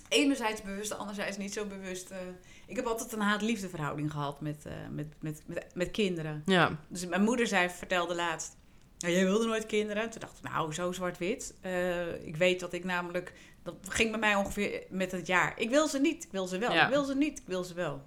Enerzijds 0.09 0.63
bewust, 0.63 0.99
anderzijds 0.99 1.37
niet 1.37 1.53
zo 1.53 1.65
bewust. 1.67 2.11
eh. 2.11 2.19
ik 2.67 2.77
heb 2.77 2.87
altijd 2.87 3.13
een 3.13 3.21
haat-liefde 3.21 3.69
verhouding 3.69 4.11
gehad 4.11 4.41
met, 4.41 4.67
eh, 4.67 4.73
met, 4.91 5.07
met, 5.21 5.43
met, 5.47 5.67
met 5.75 5.91
kinderen. 5.91 6.43
Ja, 6.47 6.79
Dus 6.89 7.07
mijn 7.07 7.23
moeder 7.23 7.47
zei, 7.47 7.69
vertelde 7.71 8.15
laatst... 8.15 8.57
Ja, 9.03 9.09
jij 9.09 9.25
wilde 9.25 9.47
nooit 9.47 9.67
kinderen. 9.67 10.11
Toen 10.11 10.21
dacht 10.21 10.39
ik, 10.39 10.51
nou, 10.51 10.73
zo 10.73 10.93
zwart-wit. 10.93 11.55
Eh, 11.61 12.27
ik 12.27 12.37
weet 12.37 12.61
dat 12.61 12.73
ik 12.73 12.85
namelijk... 12.85 13.33
Dat 13.63 13.75
ging 13.89 14.11
bij 14.11 14.19
mij 14.21 14.35
ongeveer 14.35 14.83
met 14.89 15.13
het 15.13 15.27
jaar. 15.27 15.53
Ik 15.57 15.71
wil 15.71 15.89
ze 15.89 15.99
niet, 16.01 16.25
ik 16.25 16.31
wil 16.33 16.47
ze 16.47 16.59
wel. 16.59 16.73
Ja. 16.73 16.85
Ik 16.85 16.91
wil 16.91 17.05
ze 17.05 17.15
niet, 17.15 17.39
ik 17.39 17.47
wil 17.47 17.65
ze 17.65 17.75
wel. 17.75 18.03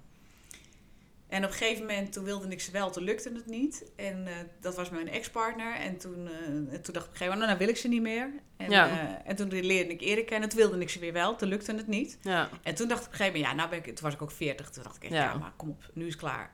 En 1.28 1.44
op 1.44 1.50
een 1.50 1.56
gegeven 1.56 1.86
moment, 1.86 2.12
toen 2.12 2.24
wilde 2.24 2.48
ik 2.48 2.60
ze 2.60 2.70
wel, 2.70 2.90
toen 2.90 3.02
lukte 3.02 3.32
het 3.34 3.46
niet. 3.46 3.84
En 3.96 4.26
eh, 4.26 4.32
dat 4.60 4.74
was 4.76 4.90
mijn 4.90 5.08
ex-partner. 5.08 5.74
En 5.74 5.96
toen, 5.96 6.26
eh, 6.28 6.46
en 6.46 6.68
toen 6.68 6.72
dacht 6.72 6.88
ik 6.88 6.94
op 6.96 6.96
een 6.96 7.16
gegeven 7.16 7.24
moment, 7.24 7.38
nou, 7.38 7.46
nou 7.46 7.58
wil 7.58 7.68
ik 7.68 7.76
ze 7.76 7.88
niet 7.88 8.02
meer. 8.02 8.30
En, 8.56 8.70
Ja. 8.70 9.22
en 9.24 9.36
toen 9.36 9.48
leerde 9.48 9.92
ik 9.92 10.00
Erik 10.00 10.26
kennen. 10.26 10.48
Toen 10.48 10.58
wilde 10.58 10.78
ik 10.78 10.90
ze 10.90 10.98
weer 10.98 11.12
wel, 11.12 11.36
toen 11.36 11.48
lukte 11.48 11.74
het 11.74 11.86
niet. 11.86 12.18
ja, 12.22 12.48
En 12.62 12.74
toen 12.74 12.88
dacht 12.88 13.00
ik 13.00 13.06
op 13.06 13.12
een 13.12 13.18
gegeven 13.18 13.40
moment, 13.40 13.58
ja, 13.60 13.66
nou 13.66 13.68
ben 13.70 13.78
ik, 13.78 13.94
toen 13.94 14.04
was 14.04 14.14
ik 14.14 14.22
ook 14.22 14.30
40. 14.30 14.70
Toen 14.70 14.82
dacht 14.82 14.96
ik 14.96 15.02
echt, 15.02 15.12
Ja. 15.12 15.22
ja, 15.22 15.38
maar 15.38 15.52
kom 15.56 15.68
op, 15.68 15.90
nu 15.94 16.06
is 16.06 16.12
het 16.12 16.20
klaar. 16.22 16.52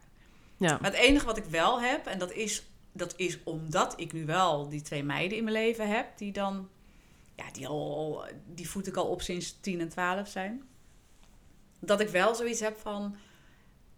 ja. 0.57 0.79
Maar 0.81 0.91
het 0.91 1.01
enige 1.01 1.27
wat 1.27 1.37
ik 1.37 1.45
wel 1.45 1.81
heb, 1.81 2.07
en 2.07 2.19
dat 2.19 2.33
is, 2.33 2.71
dat 2.93 3.15
is 3.17 3.39
omdat 3.45 3.95
ik 3.97 4.13
nu 4.13 4.27
wel 4.27 4.69
die 4.69 4.83
twee 4.83 5.05
meiden 5.05 5.39
in 5.39 5.45
mijn 5.45 5.57
leven 5.57 5.89
heb, 5.89 6.19
die 6.19 6.33
dan, 6.33 6.69
ja, 7.37 7.45
die, 7.53 7.67
al, 7.67 8.25
die 8.47 8.69
voed 8.69 8.87
ik 8.87 8.97
al 8.97 9.07
op 9.07 9.23
sinds 9.23 9.61
10 9.61 9.81
en 9.81 9.89
12 9.89 10.29
zijn. 10.29 10.63
Dat 11.81 12.01
ik 12.01 12.09
wel 12.09 12.35
zoiets 12.35 12.61
heb 12.61 12.79
van, 12.79 13.17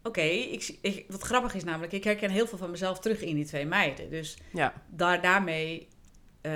oké, 0.03 0.21
ik, 0.21 0.79
ik, 0.81 1.05
wat 1.09 1.23
grappig 1.23 1.55
is 1.55 1.65
namelijk, 1.65 1.93
ik 1.93 2.05
herken 2.05 2.31
heel 2.31 2.47
veel 2.47 2.59
van 2.59 2.71
mezelf 2.71 2.99
terug 2.99 3.21
in 3.21 3.35
die 3.35 3.45
twee 3.45 3.67
meiden. 3.67 4.11
Dus 4.11 4.39
ja. 4.53 4.73
daar, 4.87 5.23
daarmee 5.23 5.89
eh, 6.41 6.53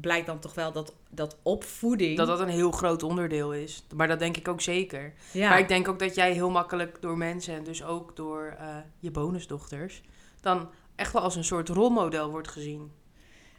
blijkt 0.00 0.26
dan 0.26 0.38
toch 0.38 0.54
wel 0.54 0.72
dat, 0.72 0.94
dat 1.10 1.38
opvoeding... 1.42 2.16
Dat 2.16 2.26
dat 2.26 2.40
een 2.40 2.48
heel 2.48 2.70
groot 2.70 3.02
onderdeel 3.02 3.54
is. 3.54 3.84
Maar 3.94 4.08
dat 4.08 4.18
denk 4.18 4.36
ik 4.36 4.48
ook 4.48 4.60
zeker. 4.60 5.12
ja, 5.32 5.48
Maar 5.48 5.58
ik 5.58 5.68
denk 5.68 5.88
ook 5.88 5.98
dat 5.98 6.14
jij 6.14 6.32
heel 6.32 6.50
makkelijk 6.50 7.00
door 7.00 7.18
mensen 7.18 7.54
en 7.54 7.64
dus 7.64 7.84
ook 7.84 8.16
door 8.16 8.56
eh, 8.58 8.76
je 8.98 9.10
bonusdochters 9.10 10.02
dan 10.40 10.70
echt 10.96 11.12
wel 11.12 11.22
als 11.22 11.36
een 11.36 11.44
soort 11.44 11.68
rolmodel 11.68 12.30
wordt 12.30 12.48
gezien. 12.48 12.92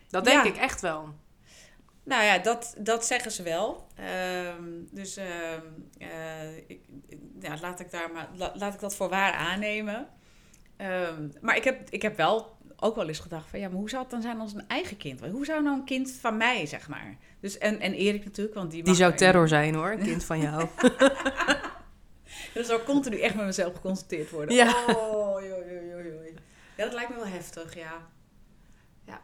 Dat 0.09 0.25
denk 0.25 0.43
Ja. 0.43 0.49
ik 0.49 0.57
echt 0.57 0.81
wel. 0.81 1.09
Nou 2.03 2.23
ja, 2.23 2.37
dat, 2.37 2.75
dat 2.77 3.05
zeggen 3.05 3.31
ze 3.31 3.43
wel. 3.43 3.87
Ehm, 3.95 4.63
dus 4.91 5.17
ehm, 5.17 5.61
eh, 5.97 6.57
ik, 6.67 6.79
ja, 7.39 7.57
laat, 7.61 7.79
ik 7.79 7.91
daar 7.91 8.11
maar, 8.13 8.29
la- 8.35 8.53
laat 8.55 8.73
ik 8.73 8.79
dat 8.79 8.95
voor 8.95 9.09
waar 9.09 9.33
aannemen. 9.33 10.07
Ehm, 10.77 11.27
maar 11.41 11.55
ik 11.55 11.63
heb, 11.63 11.89
ik 11.89 12.01
heb 12.01 12.17
wel 12.17 12.55
ook 12.79 12.95
wel 12.95 13.07
eens 13.07 13.19
gedacht 13.19 13.49
van... 13.49 13.59
ja, 13.59 13.67
maar 13.67 13.77
hoe 13.77 13.89
zou 13.89 14.01
het 14.01 14.11
dan 14.11 14.21
zijn 14.21 14.39
als 14.39 14.53
een 14.53 14.67
eigen 14.67 14.97
kind? 14.97 15.19
Hoe 15.25 15.45
zou 15.45 15.63
nou 15.63 15.77
een 15.77 15.85
kind 15.85 16.11
van 16.11 16.37
mij, 16.37 16.65
zeg 16.65 16.87
maar? 16.87 17.17
Dus, 17.39 17.57
en, 17.57 17.79
en 17.79 17.93
Erik 17.93 18.25
natuurlijk, 18.25 18.55
want 18.55 18.71
die 18.71 18.83
Die 18.83 18.95
zou 18.95 19.11
er- 19.11 19.17
terror 19.17 19.47
zijn 19.47 19.75
hoor, 19.75 19.91
een 19.91 20.03
kind 20.03 20.23
van 20.23 20.39
jou. 20.39 20.67
Dus 22.53 22.67
zou 22.67 22.81
continu 22.83 23.19
echt 23.19 23.35
met 23.35 23.45
mezelf 23.45 23.73
geconsulteerd 23.73 24.29
worden. 24.31 24.55
Ja. 24.55 24.85
Oh, 24.87 25.41
joh, 25.41 25.41
joh, 25.41 25.87
joh, 25.89 26.05
joh. 26.05 26.26
Ja, 26.77 26.83
dat 26.83 26.93
lijkt 26.93 27.09
me 27.09 27.15
wel 27.15 27.27
heftig, 27.27 27.75
ja. 27.75 28.09
Ja. 29.05 29.21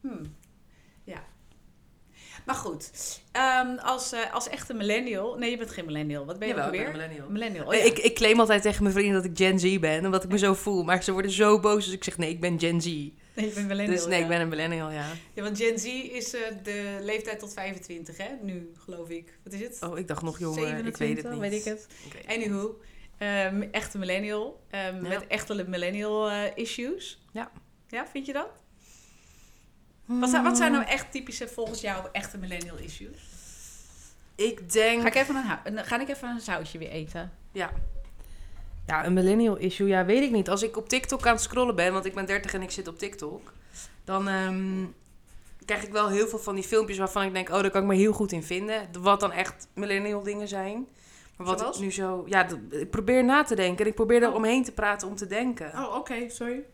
Hmm. 0.00 0.36
Ja. 1.04 1.24
Maar 2.46 2.54
goed, 2.54 2.90
ehm, 3.32 3.76
als, 3.78 4.12
eh, 4.12 4.34
als 4.34 4.48
echte 4.48 4.74
millennial... 4.74 5.38
Nee, 5.38 5.50
je 5.50 5.56
bent 5.56 5.70
geen 5.70 5.84
millennial. 5.84 6.26
Wat 6.26 6.38
ben 6.38 6.48
je 6.48 6.54
Jawel, 6.54 6.72
ik 6.72 6.78
ben 6.78 6.80
weer? 6.80 6.88
een 6.88 7.00
millennial. 7.00 7.30
Millennial, 7.30 7.66
oh 7.66 7.74
ja. 7.74 7.80
ik, 7.80 7.98
ik 7.98 8.14
claim 8.14 8.40
altijd 8.40 8.62
tegen 8.62 8.82
mijn 8.82 8.94
vrienden 8.94 9.22
dat 9.22 9.30
ik 9.30 9.36
Gen 9.36 9.58
Z 9.58 9.78
ben, 9.78 10.04
omdat 10.04 10.24
ik 10.24 10.30
me 10.30 10.38
zo 10.38 10.54
voel. 10.54 10.84
Maar 10.84 11.02
ze 11.02 11.12
worden 11.12 11.30
zo 11.30 11.60
boos 11.60 11.84
als 11.84 11.92
ik 11.92 12.04
zeg 12.04 12.18
nee, 12.18 12.30
ik 12.30 12.40
ben 12.40 12.60
Gen 12.60 12.80
Z. 12.80 12.84
Nee, 12.86 13.12
je 13.34 13.52
bent 13.54 13.66
millennial, 13.66 13.96
Dus 13.96 14.06
nee, 14.06 14.16
ja. 14.18 14.22
ik 14.22 14.28
ben 14.28 14.40
een 14.40 14.48
millennial, 14.48 14.90
ja. 14.90 15.12
Ja, 15.34 15.42
want 15.42 15.58
Gen 15.58 15.78
Z 15.78 15.84
is 15.84 16.34
eh, 16.34 16.40
de 16.62 16.98
leeftijd 17.00 17.38
tot 17.38 17.52
25, 17.52 18.16
hè? 18.16 18.28
Nu, 18.42 18.70
geloof 18.78 19.08
ik. 19.08 19.38
Wat 19.44 19.52
is 19.52 19.60
het? 19.60 19.78
Oh, 19.82 19.98
ik 19.98 20.08
dacht 20.08 20.22
nog 20.22 20.38
jonger, 20.38 20.68
ik 20.68 20.74
weet 20.74 20.84
het 20.84 20.96
27, 20.96 21.30
niet. 21.30 21.40
weet 21.40 21.52
ik 21.52 21.64
het. 21.64 21.86
Ik. 22.04 22.30
Anywho, 22.34 22.78
ehm, 23.18 23.62
echte 23.70 23.98
millennial. 23.98 24.64
Ja. 24.70 24.90
Met 24.90 25.26
echte 25.26 25.64
millennial 25.68 26.30
eh, 26.30 26.38
issues. 26.54 27.24
Ja. 27.32 27.50
Ja, 27.88 28.06
vind 28.06 28.26
je 28.26 28.32
dat? 28.32 28.48
Wat 30.04 30.30
zijn, 30.30 30.42
wat 30.42 30.56
zijn 30.56 30.72
nou 30.72 30.84
echt 30.84 31.12
typische, 31.12 31.48
volgens 31.48 31.80
jou, 31.80 32.06
echte 32.12 32.38
millennial 32.38 32.76
issues? 32.76 33.18
Ik 34.34 34.72
denk... 34.72 35.00
Ga 35.00 35.06
ik 35.06 35.14
even 35.14 35.36
een, 35.64 35.84
ga 35.84 36.00
ik 36.00 36.08
even 36.08 36.28
een 36.28 36.40
zoutje 36.40 36.78
weer 36.78 36.90
eten? 36.90 37.32
Ja. 37.52 37.70
Ja, 38.86 39.06
een 39.06 39.12
millennial 39.12 39.56
issue, 39.56 39.88
ja, 39.88 40.04
weet 40.04 40.22
ik 40.22 40.30
niet. 40.30 40.48
Als 40.48 40.62
ik 40.62 40.76
op 40.76 40.88
TikTok 40.88 41.26
aan 41.26 41.32
het 41.32 41.42
scrollen 41.42 41.74
ben, 41.74 41.92
want 41.92 42.04
ik 42.04 42.14
ben 42.14 42.26
30 42.26 42.54
en 42.54 42.62
ik 42.62 42.70
zit 42.70 42.88
op 42.88 42.98
TikTok, 42.98 43.52
dan 44.04 44.28
ehm, 44.28 44.84
krijg 45.64 45.82
ik 45.82 45.92
wel 45.92 46.08
heel 46.08 46.28
veel 46.28 46.38
van 46.38 46.54
die 46.54 46.64
filmpjes 46.64 46.98
waarvan 46.98 47.22
ik 47.22 47.32
denk, 47.32 47.48
oh, 47.48 47.60
daar 47.60 47.70
kan 47.70 47.80
ik 47.82 47.86
me 47.86 47.94
heel 47.94 48.12
goed 48.12 48.32
in 48.32 48.42
vinden. 48.42 48.88
Wat 49.00 49.20
dan 49.20 49.32
echt 49.32 49.68
millennial 49.74 50.22
dingen 50.22 50.48
zijn. 50.48 50.86
Maar 51.36 51.46
wat 51.46 51.58
Zoals? 51.60 51.76
ik 51.76 51.82
nu 51.82 51.90
zo, 51.92 52.24
ja, 52.28 52.48
ik 52.70 52.90
probeer 52.90 53.24
na 53.24 53.42
te 53.42 53.54
denken 53.54 53.84
en 53.84 53.90
ik 53.90 53.94
probeer 53.96 54.22
er 54.22 54.28
Oh. 54.28 54.34
omheen 54.34 54.64
te 54.64 54.72
praten 54.72 55.08
om 55.08 55.16
te 55.16 55.26
denken. 55.26 55.72
Oh, 55.74 55.94
oké, 55.94 56.28
sorry. 56.28 56.64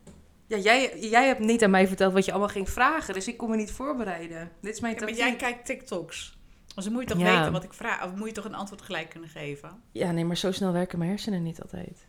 Ja, 0.46 0.56
jij, 0.56 0.98
jij 1.00 1.26
hebt 1.26 1.40
niet 1.40 1.64
aan 1.64 1.70
mij 1.70 1.86
verteld 1.86 2.12
wat 2.12 2.24
je 2.24 2.30
allemaal 2.30 2.48
ging 2.48 2.70
vragen, 2.70 3.14
dus 3.14 3.28
ik 3.28 3.36
kon 3.36 3.50
me 3.50 3.56
niet 3.56 3.72
voorbereiden. 3.72 4.50
Dit 4.60 4.74
is 4.74 4.80
mijn 4.80 4.94
Ja, 4.94 5.00
maar 5.00 5.12
jij 5.12 5.36
kijkt 5.36 5.66
TikToks. 5.66 6.38
Dus 6.74 6.84
dan 6.84 6.92
moet 6.92 7.02
je 7.02 7.08
toch 7.08 7.18
Ja. 7.20 7.36
weten 7.38 7.52
wat 7.52 7.64
ik 7.64 7.72
vraag. 7.72 8.04
Of 8.04 8.14
moet 8.14 8.28
je 8.28 8.34
toch 8.34 8.44
een 8.44 8.54
antwoord 8.54 8.82
gelijk 8.82 9.08
kunnen 9.10 9.28
geven? 9.28 9.82
Ja, 9.92 10.10
nee, 10.12 10.24
maar 10.24 10.36
zo 10.36 10.52
snel 10.52 10.72
werken 10.72 10.98
mijn 10.98 11.10
hersenen 11.10 11.42
niet 11.42 11.62
altijd. 11.62 12.06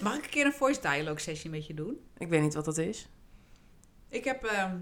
Mag 0.00 0.16
ik 0.16 0.24
een 0.24 0.30
keer 0.30 0.46
een 0.46 0.52
voice 0.52 0.80
dialogue 0.80 1.20
sessie 1.20 1.50
met 1.50 1.66
je 1.66 1.74
doen? 1.74 1.98
Ik 2.18 2.28
weet 2.28 2.42
niet 2.42 2.54
wat 2.54 2.64
dat 2.64 2.78
is. 2.78 3.08
Ik 4.08 4.24
heb. 4.24 4.44
ehm, 4.44 4.76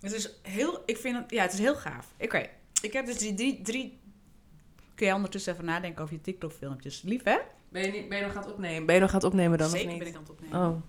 het 0.00 0.12
is 0.12 0.38
heel. 0.42 0.82
Ik 0.86 0.96
vind 0.96 1.16
het. 1.16 1.30
Ja, 1.30 1.42
het 1.42 1.52
is 1.52 1.58
heel 1.58 1.74
gaaf. 1.74 2.14
Oké. 2.20 2.46
Ik 2.82 2.92
heb 2.92 3.06
dus 3.06 3.18
die 3.18 3.34
drie, 3.34 3.62
drie. 3.62 3.99
Kun 5.00 5.08
je 5.08 5.14
ondertussen 5.14 5.52
even 5.52 5.64
nadenken 5.64 6.02
over 6.02 6.14
je 6.14 6.20
TikTok-filmpjes? 6.20 7.02
Lief, 7.02 7.22
hè? 7.24 7.38
Ben 7.68 7.82
je, 7.82 7.92
niet, 7.92 8.08
ben 8.08 8.18
je 8.18 8.24
nog 8.24 8.36
aan 8.36 8.42
het 8.42 8.52
opnemen? 8.52 8.86
Ben 8.86 8.94
je 8.94 9.00
nog 9.00 9.10
aan 9.10 9.16
het 9.16 9.24
opnemen 9.24 9.58
dan 9.58 9.68
Zeker 9.68 9.86
of 9.86 9.92
niet? 9.92 9.98
ben 9.98 10.08
ik 10.08 10.14
aan 10.14 10.22
het 10.22 10.30
opnemen. 10.30 10.68
Oh. 10.68 10.82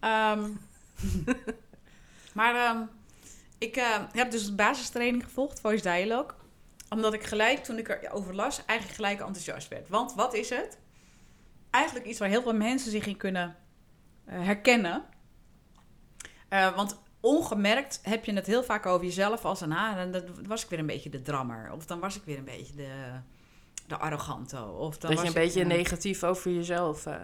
Ehm, 0.00 0.50
maar 2.38 2.54
ehm, 2.54 2.82
ik 3.58 3.76
eh, 3.76 4.02
heb 4.12 4.30
dus 4.30 4.46
een 4.46 4.56
basistraining 4.56 5.24
gevolgd, 5.24 5.60
Voice 5.60 5.82
Dialogue. 5.82 6.30
Omdat 6.88 7.12
ik 7.12 7.22
gelijk, 7.22 7.58
toen 7.64 7.78
ik 7.78 7.88
erover 7.88 8.34
las, 8.34 8.64
eigenlijk 8.64 8.98
gelijk 8.98 9.20
enthousiast 9.20 9.68
werd. 9.68 9.88
Want 9.88 10.14
wat 10.14 10.34
is 10.34 10.48
het? 10.48 10.78
Eigenlijk 11.70 12.06
iets 12.06 12.18
waar 12.18 12.28
heel 12.28 12.42
veel 12.42 12.54
mensen 12.54 12.90
zich 12.90 13.06
in 13.06 13.16
kunnen 13.16 13.56
eh, 14.24 14.44
herkennen. 14.44 15.04
Eh, 16.48 16.76
want 16.76 16.98
ongemerkt 17.22 18.00
heb 18.02 18.24
je 18.24 18.32
het 18.32 18.46
heel 18.46 18.64
vaak 18.64 18.86
over 18.86 19.04
jezelf 19.06 19.44
als 19.44 19.60
een 19.60 19.72
ah, 19.72 19.96
dan 19.96 20.10
dan 20.12 20.22
was 20.46 20.64
ik 20.64 20.70
weer 20.70 20.78
een 20.78 20.86
beetje 20.86 21.10
de 21.10 21.22
drammer. 21.22 21.72
Of 21.72 21.86
dan 21.86 22.00
was 22.00 22.16
ik 22.16 22.22
weer 22.24 22.38
een 22.38 22.44
beetje 22.44 22.74
de, 22.74 22.88
de 23.86 23.96
arrogante. 23.96 24.64
Of 24.64 24.98
dan 24.98 25.10
Dat 25.10 25.18
je 25.20 25.24
was 25.26 25.34
een 25.34 25.40
ik, 25.42 25.46
beetje 25.46 25.64
negatief 25.64 26.24
over 26.24 26.50
jezelf... 26.50 27.06
eh, 27.06 27.14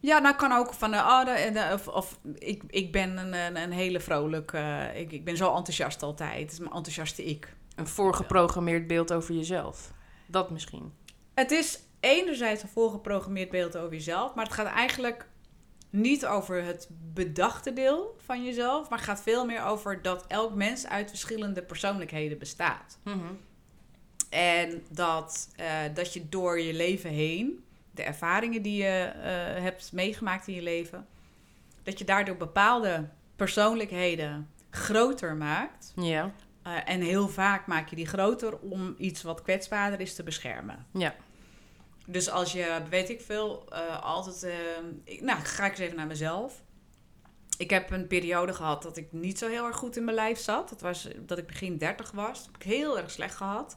Ja, 0.00 0.18
nou 0.18 0.36
kan 0.36 0.52
ook 0.52 0.72
van 0.74 0.90
de, 0.90 0.96
oh, 0.96 1.24
de, 1.24 1.50
de- 1.52 1.70
of, 1.74 1.88
of 1.88 2.18
ik, 2.38 2.62
ik 2.66 2.92
ben 2.92 3.16
een, 3.16 3.32
een, 3.32 3.56
een 3.56 3.72
hele 3.72 4.00
vrolijk, 4.00 4.52
eh, 4.52 5.00
ik, 5.00 5.12
ik 5.12 5.24
ben 5.24 5.36
zo 5.36 5.54
enthousiast 5.54 6.02
altijd. 6.02 6.40
Het 6.42 6.52
is 6.52 6.58
mijn 6.58 6.72
enthousiaste 6.72 7.24
ik. 7.24 7.54
een 7.76 7.86
voorgeprogrammeerd 7.86 8.86
beeld 8.86 9.12
over 9.12 9.34
jezelf. 9.34 9.92
Dat 10.26 10.50
misschien. 10.50 10.92
Het 11.34 11.50
is 11.50 11.78
enerzijds 12.00 12.62
een 12.62 12.68
voorgeprogrammeerd 12.68 13.50
beeld 13.50 13.76
over 13.76 13.92
jezelf, 13.92 14.34
maar 14.34 14.44
het 14.44 14.54
gaat 14.54 14.66
eigenlijk 14.66 15.26
niet 15.90 16.26
over 16.26 16.64
het 16.64 16.88
bedachte 17.14 17.72
deel 17.72 18.16
van 18.24 18.44
jezelf, 18.44 18.88
maar 18.88 18.98
het 18.98 19.08
gaat 19.08 19.22
veel 19.22 19.46
meer 19.46 19.64
over 19.64 20.02
dat 20.02 20.24
elk 20.26 20.54
mens 20.54 20.86
uit 20.86 21.08
verschillende 21.08 21.62
persoonlijkheden 21.62 22.38
bestaat. 22.38 22.98
En 24.30 24.82
dat, 24.90 25.50
eh, 25.56 25.66
dat 25.94 26.12
je 26.12 26.28
door 26.28 26.60
je 26.60 26.74
leven 26.74 27.10
heen, 27.10 27.64
de 27.90 28.02
ervaringen 28.02 28.62
die 28.62 28.82
je 28.82 29.04
eh, 29.04 29.62
hebt 29.62 29.92
meegemaakt 29.92 30.46
in 30.46 30.54
je 30.54 30.62
leven, 30.62 31.06
dat 31.82 31.98
je 31.98 32.04
daardoor 32.04 32.36
bepaalde 32.36 33.08
persoonlijkheden 33.36 34.48
groter 34.70 35.36
maakt. 35.36 35.92
Ja. 35.96 36.32
Eh, 36.62 36.72
en 36.84 37.00
heel 37.00 37.28
vaak 37.28 37.66
maak 37.66 37.88
je 37.88 37.96
die 37.96 38.06
groter 38.06 38.58
om 38.58 38.94
iets 38.98 39.22
wat 39.22 39.42
kwetsbaarder 39.42 40.00
is 40.00 40.14
te 40.14 40.22
beschermen. 40.22 40.86
Ja. 40.92 41.14
Dus 42.10 42.30
als 42.30 42.52
je, 42.52 42.82
weet 42.90 43.08
ik 43.10 43.20
veel, 43.20 43.64
eh, 43.70 44.02
altijd... 44.02 44.42
eh, 44.42 44.52
ik, 45.04 45.20
nou, 45.20 45.40
ga 45.40 45.64
ik 45.64 45.70
eens 45.70 45.80
even 45.80 45.96
naar 45.96 46.06
mezelf. 46.06 46.62
Ik 47.58 47.70
heb 47.70 47.90
een 47.90 48.06
periode 48.06 48.54
gehad 48.54 48.82
dat 48.82 48.96
ik 48.96 49.12
niet 49.12 49.38
zo 49.38 49.48
heel 49.48 49.66
erg 49.66 49.76
goed 49.76 49.96
in 49.96 50.04
mijn 50.04 50.16
lijf 50.16 50.38
zat. 50.38 50.68
Dat 50.68 50.80
was 50.80 51.08
dat 51.26 51.38
ik 51.38 51.46
begin 51.46 51.78
30 51.78 52.10
was. 52.10 52.38
Dat 52.38 52.46
heb 52.46 52.56
ik 52.56 52.62
heel 52.62 52.98
erg 52.98 53.10
slecht 53.10 53.34
gehad. 53.34 53.76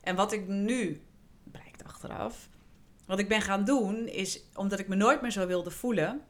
En 0.00 0.16
wat 0.16 0.32
ik 0.32 0.46
nu, 0.46 1.02
blijkt 1.44 1.84
achteraf... 1.84 2.48
Wat 3.06 3.18
ik 3.18 3.28
ben 3.28 3.40
gaan 3.40 3.64
doen 3.64 4.06
is, 4.06 4.42
omdat 4.54 4.78
ik 4.78 4.88
me 4.88 4.94
nooit 4.94 5.20
meer 5.20 5.30
zo 5.30 5.46
wilde 5.46 5.70
voelen... 5.70 6.20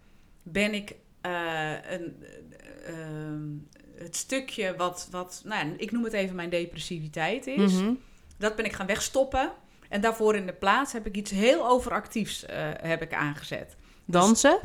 ben 0.42 0.74
ik 0.74 0.94
eh, 1.20 1.72
een, 1.72 2.24
eh, 2.24 2.98
ehm, 2.98 3.48
het 3.94 4.16
stukje 4.16 4.76
wat, 4.76 5.08
wat... 5.10 5.42
Nou, 5.44 5.74
ik 5.76 5.90
noem 5.90 6.04
het 6.04 6.12
even 6.12 6.36
mijn 6.36 6.50
depressiviteit 6.50 7.46
is... 7.46 7.72
Mhm. 7.72 7.94
Dat 8.38 8.56
ben 8.56 8.64
ik 8.64 8.72
gaan 8.72 8.86
wegstoppen. 8.86 9.52
En 9.90 10.00
daarvoor 10.00 10.34
in 10.36 10.46
de 10.46 10.52
plaats 10.52 10.92
heb 10.92 11.06
ik 11.06 11.16
iets 11.16 11.30
heel 11.30 11.66
overactiefs 11.68 12.46
eh, 12.46 12.68
heb 12.80 13.02
ik 13.02 13.14
aangezet. 13.14 13.76
Dansen? 14.04 14.58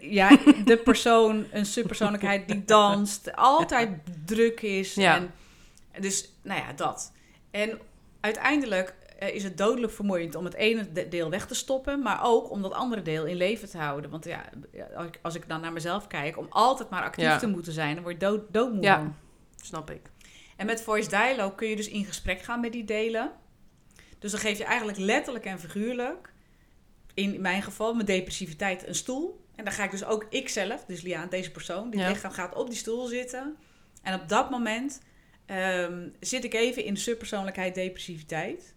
Ja, 0.00 0.28
de 0.64 0.80
persoon, 0.84 1.46
een 1.52 1.66
subpersoonlijkheid 1.66 2.48
die 2.48 2.64
danst, 2.64 3.36
altijd 3.36 3.90
druk 4.26 4.60
is. 4.62 4.94
Ja. 4.94 5.16
En, 5.16 5.30
dus, 6.02 6.32
nou 6.42 6.60
ja, 6.60 6.72
dat. 6.72 7.12
En 7.50 7.78
uiteindelijk 8.20 8.94
eh, 9.18 9.34
is 9.34 9.42
het 9.44 9.58
dodelijk 9.58 9.92
vermoeiend 9.92 10.34
om 10.34 10.44
het 10.44 10.54
ene 10.54 10.92
de- 10.92 11.08
deel 11.08 11.30
weg 11.30 11.46
te 11.46 11.54
stoppen, 11.54 12.02
maar 12.02 12.20
ook 12.24 12.50
om 12.50 12.62
dat 12.62 12.72
andere 12.72 13.02
deel 13.02 13.24
in 13.26 13.36
leven 13.36 13.70
te 13.70 13.78
houden. 13.78 14.10
Want 14.10 14.24
ja, 14.24 14.44
als 14.96 15.06
ik, 15.06 15.18
als 15.22 15.34
ik 15.34 15.48
dan 15.48 15.60
naar 15.60 15.72
mezelf 15.72 16.06
kijk, 16.06 16.38
om 16.38 16.46
altijd 16.48 16.90
maar 16.90 17.02
actief 17.02 17.24
Ja. 17.24 17.38
te 17.38 17.46
moeten 17.48 17.72
zijn, 17.72 17.94
dan 17.94 18.02
word 18.02 18.14
je 18.20 18.26
dood, 18.26 18.40
doodmoe. 18.50 18.82
Ja. 18.82 19.12
Snap 19.62 19.90
ik. 19.90 20.00
En 20.56 20.66
met 20.66 20.82
voice 20.82 21.08
dialogue 21.08 21.54
kun 21.54 21.68
je 21.68 21.76
dus 21.76 21.88
in 21.88 22.04
gesprek 22.04 22.42
gaan 22.42 22.60
met 22.60 22.72
die 22.72 22.84
delen. 22.84 23.30
Dus 24.22 24.30
dan 24.30 24.40
geef 24.40 24.58
je 24.58 24.64
eigenlijk 24.64 24.98
letterlijk 24.98 25.44
en 25.44 25.60
figuurlijk, 25.60 26.32
in 27.14 27.40
mijn 27.40 27.62
geval, 27.62 27.94
mijn 27.94 28.06
depressiviteit, 28.06 28.86
een 28.86 28.94
stoel. 28.94 29.44
En 29.54 29.64
dan 29.64 29.72
ga 29.72 29.84
ik 29.84 29.90
dus 29.90 30.04
ook 30.04 30.26
ikzelf, 30.30 30.84
dus 30.84 31.00
Liaan, 31.00 31.28
deze 31.28 31.50
persoon, 31.50 31.88
Ja. 31.90 32.08
lichaam 32.08 32.30
gaat 32.30 32.54
op 32.54 32.68
die 32.68 32.76
stoel 32.78 33.06
zitten. 33.06 33.56
En 34.02 34.20
op 34.20 34.28
dat 34.28 34.50
moment 34.50 35.00
ehm, 35.46 36.08
zit 36.20 36.44
ik 36.44 36.54
even 36.54 36.84
in 36.84 36.96
subpersoonlijkheid 36.96 37.74
depressiviteit. 37.74 38.74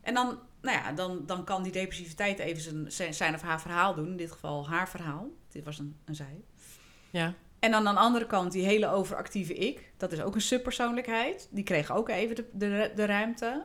En 0.00 0.14
dan, 0.14 0.38
nou 0.62 0.78
ja, 0.78 0.92
dan, 0.92 1.22
dan 1.26 1.44
kan 1.44 1.62
die 1.62 1.72
depressiviteit 1.72 2.38
even 2.38 2.62
zijn, 2.62 2.92
zijn, 2.92 3.14
zijn 3.14 3.34
of 3.34 3.42
haar 3.42 3.60
verhaal 3.60 3.94
doen. 3.94 4.08
In 4.08 4.16
dit 4.16 4.32
geval 4.32 4.68
haar 4.68 4.88
verhaal. 4.88 5.28
Dit 5.48 5.64
was 5.64 5.78
een, 5.78 5.96
een 6.04 6.14
zij. 6.14 6.40
Ja. 7.10 7.34
En 7.58 7.70
dan 7.70 7.86
aan 7.86 7.94
de 7.94 8.00
andere 8.00 8.26
kant 8.26 8.52
die 8.52 8.64
hele 8.64 8.88
overactieve 8.88 9.54
ik. 9.54 9.92
Dat 9.96 10.12
is 10.12 10.20
ook 10.20 10.34
een 10.34 10.40
subpersoonlijkheid. 10.40 11.48
Die 11.50 11.64
kreeg 11.64 11.92
ook 11.92 12.08
even 12.08 12.36
de, 12.36 12.44
de, 12.52 12.92
de 12.94 13.04
ruimte. 13.04 13.64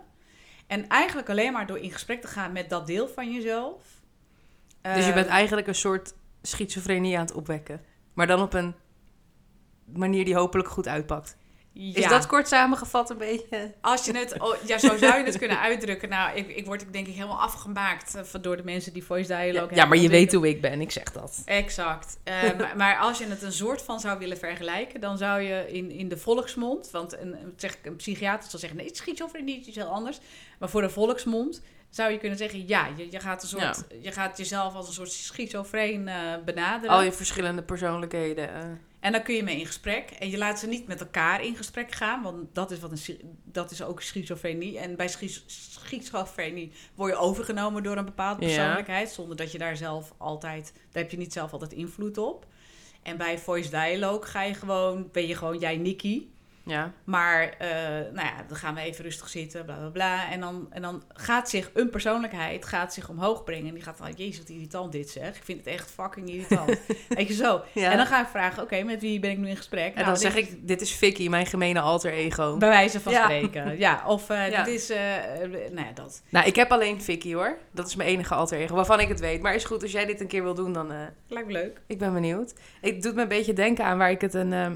En 0.68 0.88
eigenlijk 0.88 1.30
alleen 1.30 1.53
maar 1.53 1.68
door 1.68 1.78
in 1.80 1.91
gesprek 1.91 2.22
te 2.22 2.28
gaan 2.28 2.51
met 2.51 2.70
dat 2.70 2.88
deel 2.88 3.07
van 3.07 3.34
jezelf. 3.34 3.84
Dus 4.82 5.03
je 5.03 5.09
Eh, 5.09 5.13
bent 5.13 5.28
eigenlijk 5.28 5.68
een 5.68 5.76
soort 5.76 6.13
schizofrenie 6.41 7.15
aan 7.18 7.26
het 7.26 7.34
opwekken. 7.34 7.82
Maar 8.13 8.28
dan 8.28 8.41
op 8.41 8.53
een 8.53 8.76
manier 9.86 10.26
die 10.26 10.36
hopelijk 10.36 10.70
goed 10.70 10.88
uitpakt. 10.88 11.38
Is 11.78 12.07
dat 12.07 12.25
kort 12.28 12.47
samengevat 12.47 13.09
een 13.09 13.17
beetje? 13.17 13.73
Als 13.82 14.05
je 14.05 14.17
het... 14.17 14.39
oh, 14.39 14.55
ja, 14.65 14.78
zo 14.78 14.97
zou 14.97 15.17
je 15.17 15.23
het 15.23 15.38
kunnen 15.38 15.59
uitdrukken. 15.59 16.09
Nou, 16.09 16.38
ik, 16.38 16.47
ik 16.55 16.65
word 16.65 16.93
denk 16.93 17.07
ik 17.07 17.13
helemaal 17.13 17.41
afgemaakt 17.41 18.15
eh, 18.15 18.23
van- 18.23 18.41
door 18.41 18.57
de 18.57 18.63
mensen 18.63 18.93
die 18.93 19.03
voice 19.03 19.28
dialogue 19.28 19.53
Ja, 19.53 19.59
hebben. 19.59 19.78
ja, 19.78 19.86
maar 19.86 19.97
je 19.97 20.09
weet 20.09 20.34
hoe 20.34 20.47
ik 20.49 20.61
ben, 20.61 20.82
ik 20.82 20.91
zeg 20.91 21.03
dat. 21.11 21.41
Exact. 21.45 22.17
Eh, 22.23 22.34
maar, 22.59 22.73
maar 22.78 22.97
als 22.97 23.17
je 23.17 23.25
het 23.28 23.41
een 23.41 23.51
soort 23.51 23.82
van 23.82 23.99
zou 23.99 24.19
willen 24.19 24.38
vergelijken, 24.38 24.99
dan 24.99 25.17
zou 25.17 25.41
je 25.41 25.65
in, 25.71 25.91
in 25.91 26.07
de 26.09 26.17
volksmond, 26.17 26.89
want 26.91 27.17
een, 27.19 27.36
zeg 27.55 27.78
een 27.84 27.95
psychiater 27.95 28.49
zal 28.49 28.59
zeggen, 28.59 28.78
nee, 28.78 28.88
is 28.89 28.97
schizofrenie, 28.97 29.65
is 29.67 29.75
heel 29.75 29.86
anders. 29.86 30.19
Maar 30.59 30.69
voor 30.69 30.82
de 30.82 30.89
volksmond 30.89 31.61
zou 31.89 32.11
je 32.11 32.17
kunnen 32.17 32.38
zeggen, 32.38 32.67
ja, 32.67 32.88
je, 32.97 33.07
je, 33.11 33.19
gaat, 33.19 33.41
een 33.43 33.47
soort, 33.49 33.84
je 34.01 34.11
gaat 34.11 34.38
jezelf 34.38 34.73
als 34.75 34.88
een 34.88 34.93
soort 34.93 35.11
schizofreen 35.11 36.07
eh, 36.07 36.15
benaderen. 36.45 36.95
Al 36.95 37.01
je 37.01 37.11
verschillende 37.11 37.61
persoonlijkheden. 37.61 38.53
eh. 38.53 38.61
En 38.99 39.11
dan 39.11 39.23
kun 39.23 39.35
je 39.35 39.43
mee 39.43 39.59
in 39.59 39.65
gesprek. 39.65 40.09
En 40.09 40.29
je 40.29 40.37
laat 40.37 40.59
ze 40.59 40.67
niet 40.67 40.87
met 40.87 40.99
elkaar 40.99 41.43
in 41.43 41.55
gesprek 41.55 41.91
gaan, 41.91 42.21
want 42.23 42.55
dat 42.55 42.71
is, 42.71 42.79
wat 42.79 42.91
een, 42.91 43.37
dat 43.43 43.71
is 43.71 43.81
ook 43.81 44.01
schizofrenie. 44.01 44.79
En 44.79 44.95
bij 44.95 45.07
schizofrenie 45.07 46.71
word 46.95 47.11
je 47.11 47.17
overgenomen 47.17 47.83
door 47.83 47.97
een 47.97 48.05
bepaalde 48.05 48.45
Ja. 48.45 48.55
persoonlijkheid, 48.55 49.09
zonder 49.09 49.35
dat 49.35 49.51
je 49.51 49.57
daar 49.57 49.77
zelf 49.77 50.13
altijd, 50.17 50.71
daar 50.91 51.01
heb 51.03 51.11
je 51.11 51.17
niet 51.17 51.33
zelf 51.33 51.51
altijd 51.51 51.73
invloed 51.73 52.17
op. 52.17 52.45
En 53.03 53.17
bij 53.17 53.39
voice 53.39 53.69
dialogue 53.69 54.25
ga 54.27 54.43
je 54.43 54.53
gewoon, 54.53 55.09
ben 55.11 55.27
je 55.27 55.35
gewoon 55.35 55.57
jij 55.57 55.77
Nikki. 55.77 56.35
Ja. 56.68 56.91
Maar 57.03 57.49
eh, 57.57 57.70
nou 58.13 58.28
ja, 58.28 58.34
dan 58.47 58.57
gaan 58.57 58.76
we 58.76 58.82
even 58.82 59.03
rustig 59.03 59.30
zitten, 59.30 59.65
bla 59.65 59.76
bla 59.76 59.89
bla. 59.89 60.32
En 60.32 60.39
dan, 60.39 60.68
en 60.70 60.82
dan 60.82 61.03
gaat 61.13 61.49
zich 61.49 61.70
een 61.74 61.89
persoonlijkheid 61.89 62.65
gaat 62.65 62.93
zich 62.93 63.09
omhoog 63.09 63.43
brengen. 63.43 63.68
En 63.68 63.74
die 63.74 63.84
gaat 63.84 63.97
van, 63.97 64.11
jezus, 64.15 64.38
wat 64.38 64.49
irritant 64.49 64.91
dit 64.91 65.09
zeg. 65.09 65.36
Ik 65.36 65.43
vind 65.43 65.57
het 65.57 65.68
echt 65.68 65.91
fucking 65.91 66.30
irritant. 66.30 66.80
Weet 67.09 67.28
je 67.28 67.34
zo. 67.34 67.61
Ja. 67.74 67.91
En 67.91 67.97
dan 67.97 68.05
ga 68.05 68.22
ik 68.22 68.28
vragen, 68.28 68.63
oké, 68.63 68.84
met 68.84 69.01
wie 69.01 69.20
ben 69.20 69.32
ik 69.32 69.38
nu 69.38 69.49
in 69.49 69.57
gesprek? 69.57 69.88
En 69.88 69.93
Nou, 69.93 70.05
dan 70.05 70.13
dit- 70.13 70.22
zeg 70.24 70.36
ik, 70.36 70.68
dit 70.68 70.82
is 70.82 70.91
Vicky, 70.95 71.28
mijn 71.28 71.45
gemene 71.45 71.80
alter 71.80 72.11
ego. 72.11 72.57
Bij 72.57 72.70
wijze 72.70 72.99
van 72.99 73.11
Ja. 73.11 73.24
spreken. 73.24 73.78
Ja, 73.88 74.03
of 74.07 74.30
eh, 74.30 74.45
dit 74.57 74.68
is, 74.68 74.89
eh, 74.89 74.97
nou 75.72 75.88
ja, 75.88 75.91
dat. 75.93 76.22
Nou, 76.30 76.45
ik 76.47 76.55
heb 76.55 76.72
alleen 76.72 77.01
Vicky 77.01 77.34
hoor. 77.34 77.57
Dat 77.72 77.88
is 77.88 77.95
mijn 77.95 78.09
enige 78.09 78.34
alter 78.36 78.57
ego, 78.57 78.76
waarvan 78.76 78.99
ik 78.99 79.07
het 79.07 79.20
weet. 79.20 79.41
Maar 79.41 79.55
is 79.55 79.63
goed, 79.65 79.82
als 79.82 79.91
jij 79.91 80.05
dit 80.05 80.22
een 80.22 80.28
keer 80.28 80.43
wil 80.43 80.53
doen, 80.53 80.74
dan... 80.74 80.91
Lijkt 81.28 81.47
me 81.47 81.53
leuk. 81.53 81.82
ik 81.88 81.97
ben 81.97 82.13
benieuwd. 82.13 82.53
Het 82.82 83.01
doet 83.03 83.15
me 83.15 83.22
een 83.22 83.28
beetje 83.28 83.53
denken 83.53 83.86
aan 83.86 83.97
waar 83.97 84.11
ik 84.11 84.22
het 84.22 84.34
een, 84.34 84.53
ehm, 84.53 84.76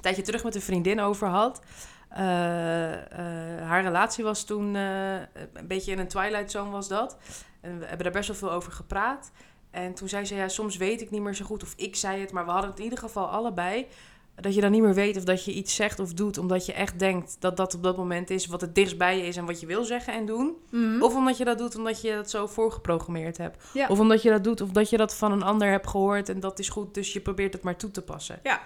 een 0.00 0.06
tijdje 0.06 0.22
terug 0.22 0.44
met 0.44 0.54
een 0.54 0.60
vriendin 0.60 1.00
over 1.00 1.28
had. 1.28 1.60
Eh, 2.08 2.92
eh, 2.92 3.66
haar 3.66 3.82
relatie 3.82 4.24
was 4.24 4.44
toen 4.44 4.76
eh, 4.76 5.14
een 5.52 5.66
beetje 5.66 5.92
in 5.92 5.98
een 5.98 6.08
twilight 6.08 6.50
zone 6.50 6.70
was 6.70 6.88
dat. 6.88 7.16
En 7.60 7.78
we 7.78 7.84
hebben 7.84 8.04
daar 8.04 8.12
best 8.12 8.28
wel 8.28 8.36
veel 8.36 8.52
over 8.52 8.72
gepraat. 8.72 9.30
En 9.70 9.94
toen 9.94 10.08
zei 10.08 10.24
ze, 10.24 10.34
ja, 10.34 10.48
soms 10.48 10.76
weet 10.76 11.00
ik 11.00 11.10
niet 11.10 11.22
meer 11.22 11.34
zo 11.34 11.44
goed 11.44 11.62
of 11.62 11.74
ik 11.76 11.96
zei 11.96 12.20
het. 12.20 12.32
Maar 12.32 12.44
we 12.44 12.50
hadden 12.50 12.70
het 12.70 12.78
in 12.78 12.84
ieder 12.84 12.98
geval 12.98 13.26
allebei. 13.26 13.86
Dat 14.34 14.54
je 14.54 14.60
dan 14.60 14.70
niet 14.70 14.82
meer 14.82 14.94
weet 14.94 15.16
of 15.16 15.24
dat 15.24 15.44
je 15.44 15.52
iets 15.52 15.74
zegt 15.74 15.98
of 15.98 16.12
doet. 16.12 16.38
Omdat 16.38 16.66
je 16.66 16.72
echt 16.72 16.98
denkt 16.98 17.36
dat 17.38 17.56
dat 17.56 17.74
op 17.74 17.82
dat 17.82 17.96
moment 17.96 18.30
is 18.30 18.46
wat 18.46 18.60
het 18.60 18.74
dichtst 18.74 18.98
bij 18.98 19.16
je 19.16 19.26
is 19.26 19.36
en 19.36 19.46
wat 19.46 19.60
je 19.60 19.66
wil 19.66 19.84
zeggen 19.84 20.12
en 20.14 20.26
doen. 20.26 20.56
Of 21.00 21.14
omdat 21.14 21.36
je 21.36 21.44
dat 21.44 21.58
doet 21.58 21.76
omdat 21.76 22.00
je 22.00 22.12
dat 22.12 22.30
zo 22.30 22.46
voorgeprogrammeerd 22.46 23.36
hebt. 23.36 23.64
Ja. 23.72 23.86
Of 23.88 23.98
omdat 23.98 24.22
je 24.22 24.30
dat 24.30 24.44
doet 24.44 24.60
of 24.60 24.70
dat 24.70 24.90
je 24.90 24.96
dat 24.96 25.14
van 25.14 25.32
een 25.32 25.42
ander 25.42 25.70
hebt 25.70 25.86
gehoord 25.86 26.28
en 26.28 26.40
dat 26.40 26.58
is 26.58 26.68
goed, 26.68 26.94
dus 26.94 27.12
je 27.12 27.20
probeert 27.20 27.52
het 27.52 27.62
maar 27.62 27.76
toe 27.76 27.90
te 27.90 28.02
passen. 28.02 28.40
Ja. 28.42 28.60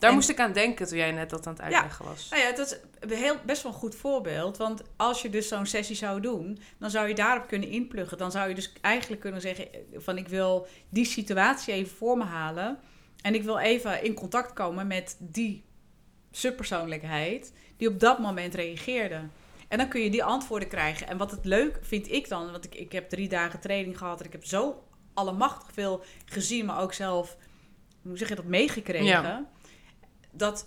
Daar 0.00 0.10
En- 0.10 0.16
moest 0.16 0.28
ik 0.28 0.40
aan 0.40 0.52
denken 0.52 0.86
toen 0.86 0.98
jij 0.98 1.12
net 1.12 1.30
dat 1.30 1.46
aan 1.46 1.52
het 1.52 1.62
uitleggen 1.62 2.04
was. 2.04 2.28
Nou 2.30 2.42
ja, 2.42 2.52
dat 2.52 2.66
is 2.66 2.78
heel, 3.16 3.36
best 3.46 3.62
wel 3.62 3.72
een 3.72 3.78
goed 3.78 3.94
voorbeeld. 3.94 4.56
Want 4.56 4.82
als 4.96 5.22
je 5.22 5.30
dus 5.30 5.48
zo'n 5.48 5.66
sessie 5.66 5.96
zou 5.96 6.20
doen, 6.20 6.58
dan 6.78 6.90
zou 6.90 7.08
je 7.08 7.14
daarop 7.14 7.46
kunnen 7.46 7.68
inpluggen. 7.68 8.18
Dan 8.18 8.30
zou 8.30 8.48
je 8.48 8.54
dus 8.54 8.72
eigenlijk 8.80 9.20
kunnen 9.20 9.40
zeggen 9.40 9.72
eh, 9.72 9.80
van 9.94 10.18
ik 10.18 10.28
wil 10.28 10.66
die 10.88 11.04
situatie 11.04 11.74
even 11.74 11.96
voor 11.96 12.16
me 12.16 12.24
halen. 12.24 12.78
En 13.22 13.34
ik 13.34 13.42
wil 13.42 13.58
even 13.58 14.02
in 14.02 14.14
contact 14.14 14.52
komen 14.52 14.86
met 14.86 15.16
die 15.18 15.64
subpersoonlijkheid 16.30 17.52
die 17.76 17.88
op 17.88 18.00
dat 18.00 18.18
moment 18.18 18.54
reageerde. 18.54 19.20
En 19.68 19.78
dan 19.78 19.88
kun 19.88 20.00
je 20.00 20.10
die 20.10 20.24
antwoorden 20.24 20.68
krijgen. 20.68 21.08
En 21.08 21.16
wat 21.16 21.30
het 21.30 21.44
leuk 21.44 21.78
vind 21.82 22.12
ik 22.12 22.28
dan, 22.28 22.50
want 22.50 22.64
ik, 22.64 22.74
ik 22.74 22.92
heb 22.92 23.08
drie 23.08 23.28
dagen 23.28 23.60
training 23.60 23.98
gehad 23.98 24.20
en 24.20 24.26
ik 24.26 24.32
heb 24.32 24.44
zo 24.44 24.82
allemachtig 25.14 25.72
veel 25.72 26.02
gezien, 26.24 26.66
maar 26.66 26.80
ook 26.80 26.92
zelf, 26.92 27.36
hoe 28.02 28.18
zeg 28.18 28.28
je 28.28 28.34
dat, 28.34 28.44
meegekregen. 28.44 29.06
Ja. 29.06 29.48
Dat 30.30 30.66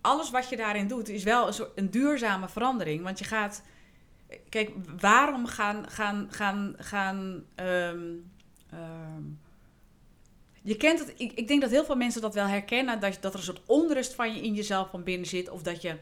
alles 0.00 0.30
wat 0.30 0.48
je 0.48 0.56
daarin 0.56 0.88
doet, 0.88 1.08
is 1.08 1.22
wel 1.22 1.46
een, 1.46 1.52
soort, 1.52 1.70
een 1.74 1.90
duurzame 1.90 2.48
verandering. 2.48 3.02
Want 3.02 3.18
je 3.18 3.24
gaat. 3.24 3.62
Kijk, 4.48 4.70
waarom 5.00 5.46
gaan. 5.46 5.90
gaan, 5.90 6.26
gaan, 6.30 6.74
gaan 6.78 7.44
ehm, 7.54 8.02
ehm, 8.70 9.22
je 10.62 10.76
kent 10.76 10.98
het. 10.98 11.12
Ik, 11.16 11.32
ik 11.32 11.48
denk 11.48 11.60
dat 11.60 11.70
heel 11.70 11.84
veel 11.84 11.96
mensen 11.96 12.20
dat 12.20 12.34
wel 12.34 12.46
herkennen. 12.46 13.00
Dat, 13.00 13.18
dat 13.20 13.32
er 13.32 13.38
een 13.38 13.44
soort 13.44 13.62
onrust 13.66 14.14
van 14.14 14.34
je 14.34 14.42
in 14.42 14.54
jezelf 14.54 14.90
van 14.90 15.02
binnen 15.02 15.26
zit. 15.28 15.50
Of 15.50 15.62
dat 15.62 15.82
je. 15.82 15.98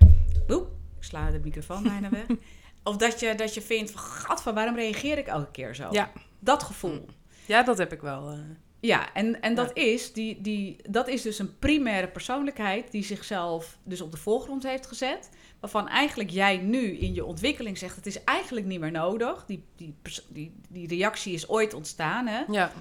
Oep, 0.49 0.67
ik 0.99 1.05
sla 1.05 1.31
de 1.31 1.41
microfoon 1.41 1.83
bijna 1.83 2.11
weg. 2.11 2.27
Of 2.85 2.97
dat 2.97 3.21
je, 3.21 3.35
dat 3.35 3.55
je 3.55 3.63
vindt, 3.63 3.91
van, 3.91 4.01
gadver, 4.01 4.55
waarom 4.55 4.75
reageer 4.75 5.19
ik 5.19 5.27
elke 5.27 5.51
keer 5.51 5.75
zo? 5.75 5.89
Ja. 5.91 6.11
Dat 6.39 6.63
gevoel. 6.63 7.07
Ja, 7.47 7.63
dat 7.63 7.79
heb 7.79 7.93
ik 7.93 8.01
wel. 8.01 8.31
eh. 8.31 8.39
Ja, 8.83 9.12
en, 9.12 9.41
en 9.41 9.55
dat, 9.55 9.76
is 9.76 10.12
die, 10.12 10.41
die, 10.41 10.76
dat 10.89 11.09
is 11.09 11.22
dus 11.22 11.39
een 11.39 11.59
primaire 11.59 12.09
persoonlijkheid 12.09 12.91
die 12.91 13.05
zichzelf 13.05 13.78
dus 13.83 14.01
op 14.01 14.11
de 14.11 14.16
voorgrond 14.16 14.62
heeft 14.62 14.87
gezet. 14.87 15.30
Waarvan 15.61 15.89
eigenlijk 15.89 16.30
jij 16.30 16.57
nu 16.57 16.99
in 16.99 17.14
je 17.14 17.24
ontwikkeling 17.24 17.78
zegt, 17.78 17.97
het 17.97 18.07
is 18.07 18.24
eigenlijk 18.24 18.66
niet 18.66 18.80
meer 18.80 18.91
nodig. 18.91 19.45
Die, 19.47 19.64
die, 19.76 19.95
die, 20.28 20.53
die 20.68 20.89
reactie 20.89 21.33
is 21.33 21.49
ooit 21.49 21.74
ontstaan. 21.74 22.26
Hè? 22.26 22.43
Ja. 22.49 22.72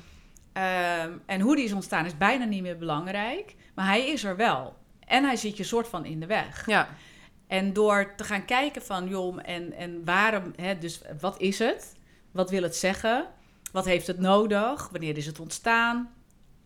Ehm, 0.54 1.12
en 1.26 1.42
hoe 1.42 1.56
die 1.56 1.66
is 1.66 1.74
ontstaan 1.74 2.06
is 2.06 2.18
bijna 2.18 2.46
niet 2.46 2.62
meer 2.62 2.78
belangrijk. 2.78 3.56
Maar 3.76 3.86
hij 3.86 4.08
is 4.08 4.24
er 4.24 4.36
wel. 4.36 4.76
En 5.00 5.24
hij 5.24 5.36
zit 5.36 5.58
je 5.58 5.64
soort 5.64 5.88
van 5.88 6.06
in 6.06 6.20
de 6.20 6.26
weg. 6.26 6.66
Ja. 6.66 6.90
En 7.48 7.74
door 7.74 8.14
te 8.16 8.24
gaan 8.24 8.46
kijken 8.46 8.82
van, 8.82 9.08
joh, 9.08 9.40
en, 9.42 9.74
en 9.74 10.06
waarom, 10.06 10.54
hè, 10.56 10.78
dus 10.78 11.02
wat 11.20 11.40
is 11.40 11.60
het? 11.60 11.96
Wat 12.32 12.50
wil 12.50 12.64
het 12.64 12.76
zeggen? 12.76 13.28
Wat 13.72 13.86
heeft 13.86 14.08
het 14.08 14.20
nodig? 14.20 14.90
Wanneer 14.92 15.18
is 15.18 15.26
het 15.26 15.40
ontstaan? 15.40 16.14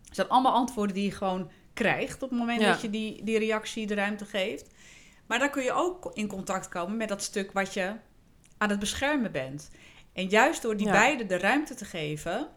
Dat 0.03 0.15
zijn 0.15 0.27
allemaal 0.29 0.53
antwoorden 0.53 0.95
die 0.95 1.05
je 1.05 1.11
gewoon 1.11 1.51
krijgt 1.73 2.23
op 2.23 2.29
het 2.29 2.39
moment 2.39 2.61
Ja. 2.61 2.71
dat 2.71 2.81
je 2.81 2.89
die, 2.89 3.23
die 3.23 3.39
reactie 3.39 3.87
de 3.87 3.93
ruimte 3.93 4.25
geeft. 4.25 4.73
Maar 5.27 5.39
dan 5.39 5.49
kun 5.49 5.63
je 5.63 5.71
ook 5.71 6.11
in 6.13 6.27
contact 6.27 6.69
komen 6.69 6.97
met 6.97 7.07
dat 7.09 7.21
stuk 7.23 7.51
wat 7.51 7.73
je 7.73 7.93
aan 8.57 8.69
het 8.69 8.79
beschermen 8.79 9.31
bent. 9.31 9.69
En 10.13 10.27
juist 10.27 10.61
door 10.61 10.77
die 10.77 10.85
Ja. 10.85 10.91
beide 10.91 11.25
de 11.25 11.37
ruimte 11.37 11.75
te 11.75 11.85
geven, 11.85 12.47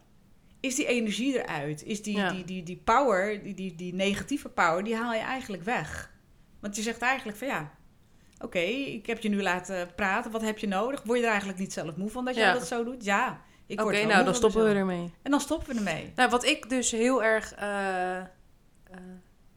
is 0.60 0.74
die 0.74 0.86
energie 0.86 1.42
eruit. 1.42 1.82
Is 1.84 2.02
die, 2.02 2.16
Ja. 2.16 2.30
die, 2.30 2.44
die, 2.44 2.62
die 2.62 2.80
power, 2.84 3.42
die, 3.42 3.54
die, 3.54 3.74
die 3.74 3.94
negatieve 3.94 4.48
power, 4.48 4.84
die 4.84 4.96
haal 4.96 5.12
je 5.12 5.18
eigenlijk 5.20 5.62
weg. 5.62 6.12
Want 6.60 6.76
je 6.76 6.82
zegt 6.82 7.00
eigenlijk 7.00 7.38
van 7.38 7.46
ja, 7.48 7.70
oké, 8.40 8.58
ik 8.58 9.06
heb 9.06 9.20
je 9.20 9.28
nu 9.28 9.42
laten 9.42 9.94
praten. 9.94 10.30
Wat 10.30 10.42
heb 10.42 10.58
je 10.58 10.66
nodig? 10.68 11.02
Word 11.02 11.18
je 11.18 11.24
er 11.24 11.30
eigenlijk 11.30 11.58
niet 11.60 11.72
zelf 11.72 11.96
moe 11.96 12.10
van 12.10 12.24
dat 12.24 12.34
je 12.34 12.40
Ja. 12.40 12.52
dat 12.52 12.66
zo 12.66 12.84
doet? 12.84 13.04
Ja, 13.04 13.42
Oké, 13.76 14.04
nou 14.04 14.24
dan 14.24 14.34
stoppen 14.34 14.64
we 14.64 14.74
ermee. 14.74 15.12
En 15.22 15.30
dan 15.30 15.40
stoppen 15.40 15.68
we 15.68 15.74
ermee. 15.74 16.12
Nou, 16.16 16.30
wat 16.30 16.44
ik 16.44 16.68
dus 16.68 16.90
heel 16.90 17.22
erg 17.22 17.54
eh, 17.54 18.16
eh, 18.18 18.24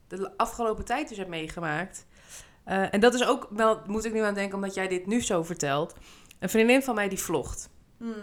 de 0.08 0.32
afgelopen 0.38 0.86
tijd 0.86 1.10
dus 1.10 1.18
heb 1.18 1.28
meegemaakt. 1.28 2.06
eh, 2.64 2.94
en 2.94 3.00
dat 3.00 3.14
is 3.14 3.26
ook 3.26 3.48
wel, 3.50 3.82
moet 3.86 4.06
ik 4.06 4.14
nu 4.14 4.20
aan 4.20 4.34
denken, 4.34 4.56
omdat 4.56 4.74
jij 4.74 4.88
dit 4.88 5.06
nu 5.06 5.22
zo 5.22 5.44
vertelt. 5.44 5.96
Een 6.40 6.50
vriendin 6.50 6.84
van 6.84 6.96
mij 6.96 7.10
die 7.10 7.20
vlogt. 7.20 7.70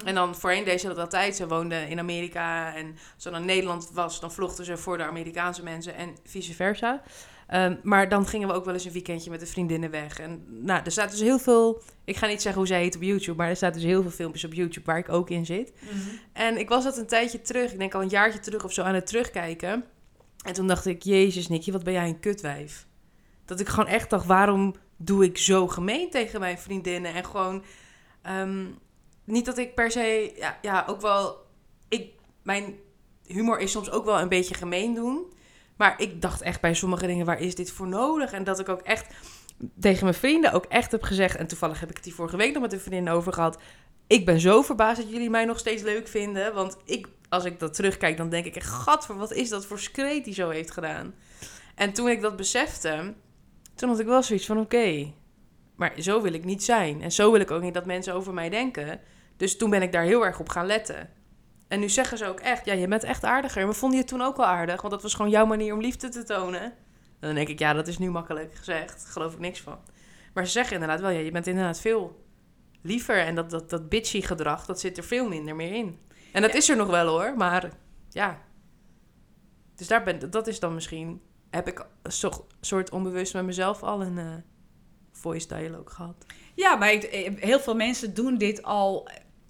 En 0.05 0.15
dan 0.15 0.37
voorheen 0.37 0.65
deed 0.65 0.81
ze 0.81 0.87
dat 0.89 0.99
altijd. 0.99 1.37
Ze 1.37 1.49
woonde 1.49 1.89
in 1.89 1.99
Amerika 1.99 2.75
en 2.75 2.87
als 3.15 3.23
ze 3.23 3.31
dan 3.31 3.41
in 3.41 3.47
Nederland 3.47 3.91
was, 3.93 4.21
dan 4.21 4.33
vlochten 4.33 4.65
ze 4.65 4.77
voor 4.77 4.97
de 4.97 5.05
Amerikaanse 5.05 5.63
mensen 5.63 5.95
en 5.95 6.17
vice 6.25 6.55
versa. 6.55 7.03
Ehm, 7.49 7.77
maar 7.83 8.09
dan 8.09 8.27
gingen 8.27 8.49
we 8.49 8.55
ook 8.55 8.65
wel 8.65 8.75
eens 8.75 8.85
een 8.85 8.93
weekendje 8.93 9.31
met 9.31 9.41
de 9.41 9.47
vriendinnen 9.47 9.91
weg. 9.91 10.21
En 10.21 10.45
nou, 10.49 10.81
er 10.85 10.91
staat 10.91 11.11
dus 11.11 11.21
heel 11.21 11.39
veel. 11.39 11.83
Ik 12.05 12.17
ga 12.17 12.27
niet 12.27 12.43
zeggen 12.43 12.61
hoe 12.61 12.69
zij 12.71 12.81
heet 12.81 12.97
op 12.97 13.03
YouTube, 13.03 13.37
maar 13.37 13.49
er 13.49 13.57
staat 13.57 13.75
dus 13.75 13.83
heel 13.83 14.03
veel 14.03 14.11
filmpjes 14.11 14.45
op 14.45 14.53
YouTube 14.53 14.87
waar 14.87 14.99
ik 14.99 15.09
ook 15.09 15.31
in 15.31 15.47
zit. 15.47 15.73
En 16.33 16.59
ik 16.59 16.69
was 16.69 16.85
dat 16.85 16.97
een 16.97 17.07
tijdje 17.07 17.41
terug, 17.41 17.73
ik 17.73 17.79
denk 17.79 17.95
al 17.95 18.03
een 18.03 18.09
jaartje 18.09 18.39
terug 18.39 18.65
of 18.65 18.73
zo, 18.73 18.83
aan 18.83 18.95
het 18.95 19.07
terugkijken. 19.07 19.85
En 20.45 20.53
toen 20.53 20.67
dacht 20.67 20.87
ik, 20.87 21.03
jezus 21.03 21.49
Nicky, 21.49 21.73
wat 21.73 21.85
ben 21.85 21.93
jij 21.93 22.09
een 22.09 22.21
kutwijf. 22.21 22.87
Dat 23.45 23.61
ik 23.61 23.69
gewoon 23.69 23.89
echt 23.89 24.11
dacht, 24.11 24.27
waarom 24.27 24.75
doe 24.97 25.25
ik 25.25 25.39
zo 25.39 25.69
gemeen 25.69 26.11
tegen 26.11 26.41
mijn 26.41 26.59
vriendinnen? 26.59 27.15
En 27.15 27.25
gewoon, 27.25 27.63
ehm, 28.23 28.67
niet 29.25 29.45
dat 29.45 29.59
ik 29.59 29.75
per 29.75 29.91
se, 29.91 30.33
ja, 30.37 30.59
ja 30.63 30.85
ook 30.89 31.01
wel, 31.01 31.37
ik, 31.89 32.13
mijn 32.43 32.75
humor 33.27 33.59
is 33.59 33.71
soms 33.71 33.91
ook 33.91 34.05
wel 34.05 34.21
een 34.21 34.29
beetje 34.29 34.55
gemeen 34.55 34.95
doen. 34.95 35.37
Maar 35.79 35.95
ik 36.01 36.23
dacht 36.23 36.43
echt 36.43 36.61
bij 36.61 36.75
sommige 36.75 37.07
dingen, 37.07 37.27
waar 37.27 37.41
is 37.41 37.55
dit 37.55 37.71
voor 37.71 37.89
nodig? 37.89 38.33
En 38.33 38.45
dat 38.45 38.59
ik 38.59 38.69
ook 38.69 38.81
echt 38.81 39.15
tegen 39.81 40.05
mijn 40.05 40.17
vrienden 40.17 40.53
ook 40.53 40.65
echt 40.65 40.93
heb 40.93 41.03
gezegd, 41.03 41.37
en 41.37 41.47
toevallig 41.47 41.81
heb 41.81 41.89
ik 41.89 41.95
het 41.95 42.05
die 42.05 42.15
vorige 42.15 42.37
week 42.37 42.53
nog 42.53 42.63
met 42.63 42.73
een 42.73 42.81
vriendin 42.81 43.13
over 43.13 43.33
gehad. 43.33 43.59
Ik 44.07 44.25
ben 44.25 44.41
zo 44.41 44.63
verbaasd 44.63 45.01
dat 45.01 45.11
jullie 45.11 45.31
mij 45.31 45.45
nog 45.45 45.59
steeds 45.59 45.83
leuk 45.83 46.09
vinden. 46.09 46.55
Want 46.55 46.77
ik, 46.85 47.09
als 47.29 47.45
ik 47.45 47.59
dat 47.59 47.75
terugkijk, 47.75 48.17
dan 48.17 48.29
denk 48.29 48.45
ik 48.45 48.57
echt... 48.57 48.71
Gadver, 48.71 49.17
wat 49.17 49.33
is 49.33 49.49
dat 49.49 49.67
voor 49.67 49.79
skreet 49.79 50.25
die 50.25 50.35
zo 50.35 50.49
heeft 50.49 50.71
gedaan? 50.71 51.15
En 51.75 51.93
toen 51.93 52.09
ik 52.09 52.21
dat 52.21 52.37
besefte, 52.37 53.15
toen 53.75 53.89
had 53.89 54.01
ik 54.01 54.07
wel 54.07 54.23
zoiets 54.23 54.47
van... 54.47 54.59
Oké, 54.59 55.13
maar 55.77 55.93
zo 55.99 56.23
wil 56.23 56.33
ik 56.33 56.45
niet 56.45 56.65
zijn. 56.65 57.03
En 57.03 57.13
zo 57.13 57.33
wil 57.33 57.41
ik 57.41 57.51
ook 57.51 57.63
niet 57.63 57.75
dat 57.75 57.87
mensen 57.87 58.15
over 58.15 58.35
mij 58.35 58.49
denken. 58.49 59.01
Dus 59.37 59.57
toen 59.57 59.71
ben 59.71 59.83
ik 59.83 59.93
daar 59.93 60.05
heel 60.05 60.25
erg 60.25 60.41
op 60.41 60.49
gaan 60.49 60.67
letten. 60.67 61.11
En 61.69 61.81
nu 61.81 61.89
zeggen 61.89 62.19
ze 62.19 62.27
ook 62.27 62.41
echt... 62.41 62.65
Ja, 62.65 62.73
je 62.73 62.89
bent 62.89 63.05
echt 63.05 63.25
aardiger. 63.25 63.65
Maar 63.65 63.75
vonden 63.75 63.99
je 63.99 64.05
toen 64.05 64.21
ook 64.23 64.37
wel 64.37 64.47
aardig? 64.47 64.81
Want 64.81 64.93
dat 64.93 65.03
was 65.03 65.15
gewoon 65.15 65.31
jouw 65.31 65.47
manier 65.47 65.75
om 65.75 65.81
liefde 65.81 66.09
te 66.09 66.23
tonen. 66.25 66.61
En 66.63 66.75
dan 67.27 67.35
denk 67.35 67.49
ik, 67.49 67.59
ja, 67.59 67.73
dat 67.73 67.87
is 67.89 67.99
nu 67.99 68.11
makkelijk 68.11 68.55
gezegd. 68.55 69.03
Daar 69.03 69.13
geloof 69.13 69.33
ik 69.33 69.39
niks 69.39 69.61
van. 69.61 69.79
Maar 70.35 70.47
ze 70.47 70.53
zeggen 70.53 70.73
inderdaad 70.75 71.01
wel... 71.01 71.11
Ja, 71.11 71.19
je 71.19 71.31
bent 71.31 71.47
inderdaad 71.47 71.81
veel 71.81 72.25
liever. 72.83 73.19
En 73.19 73.35
dat, 73.35 73.51
dat, 73.51 73.71
dat 73.71 73.89
bitchy 73.89 74.21
gedrag, 74.23 74.67
dat 74.67 74.81
zit 74.81 74.97
er 74.97 75.05
veel 75.05 75.29
minder 75.29 75.57
meer 75.57 75.73
in. 75.73 75.99
En 76.33 76.43
dat 76.43 76.51
Ja. 76.53 76.57
is 76.59 76.69
er 76.69 76.77
nog 76.77 76.89
wel 76.91 77.07
hoor, 77.07 77.35
maar 77.37 77.71
ja. 78.09 78.39
Dus 79.75 79.87
daar 79.87 80.03
ben, 80.03 80.31
dat 80.31 80.47
is 80.47 80.61
dan 80.61 80.75
misschien... 80.75 81.21
Heb 81.51 81.69
ik 81.69 81.87
een 82.03 82.13
so- 82.13 82.47
soort 82.61 82.91
onbewust 82.91 83.35
met 83.35 83.45
mezelf 83.45 83.83
al 83.83 84.03
een 84.03 84.19
eh, 84.19 84.27
voice 85.13 85.49
dialogue 85.49 85.91
gehad. 85.91 86.27
Ja, 86.55 86.77
maar 86.77 86.93
ik- 86.93 87.03
eh, 87.03 87.33
heel 87.37 87.61
veel 87.61 87.75
mensen 87.75 88.15
doen 88.15 88.39
dit 88.39 88.63
al. 88.63 89.09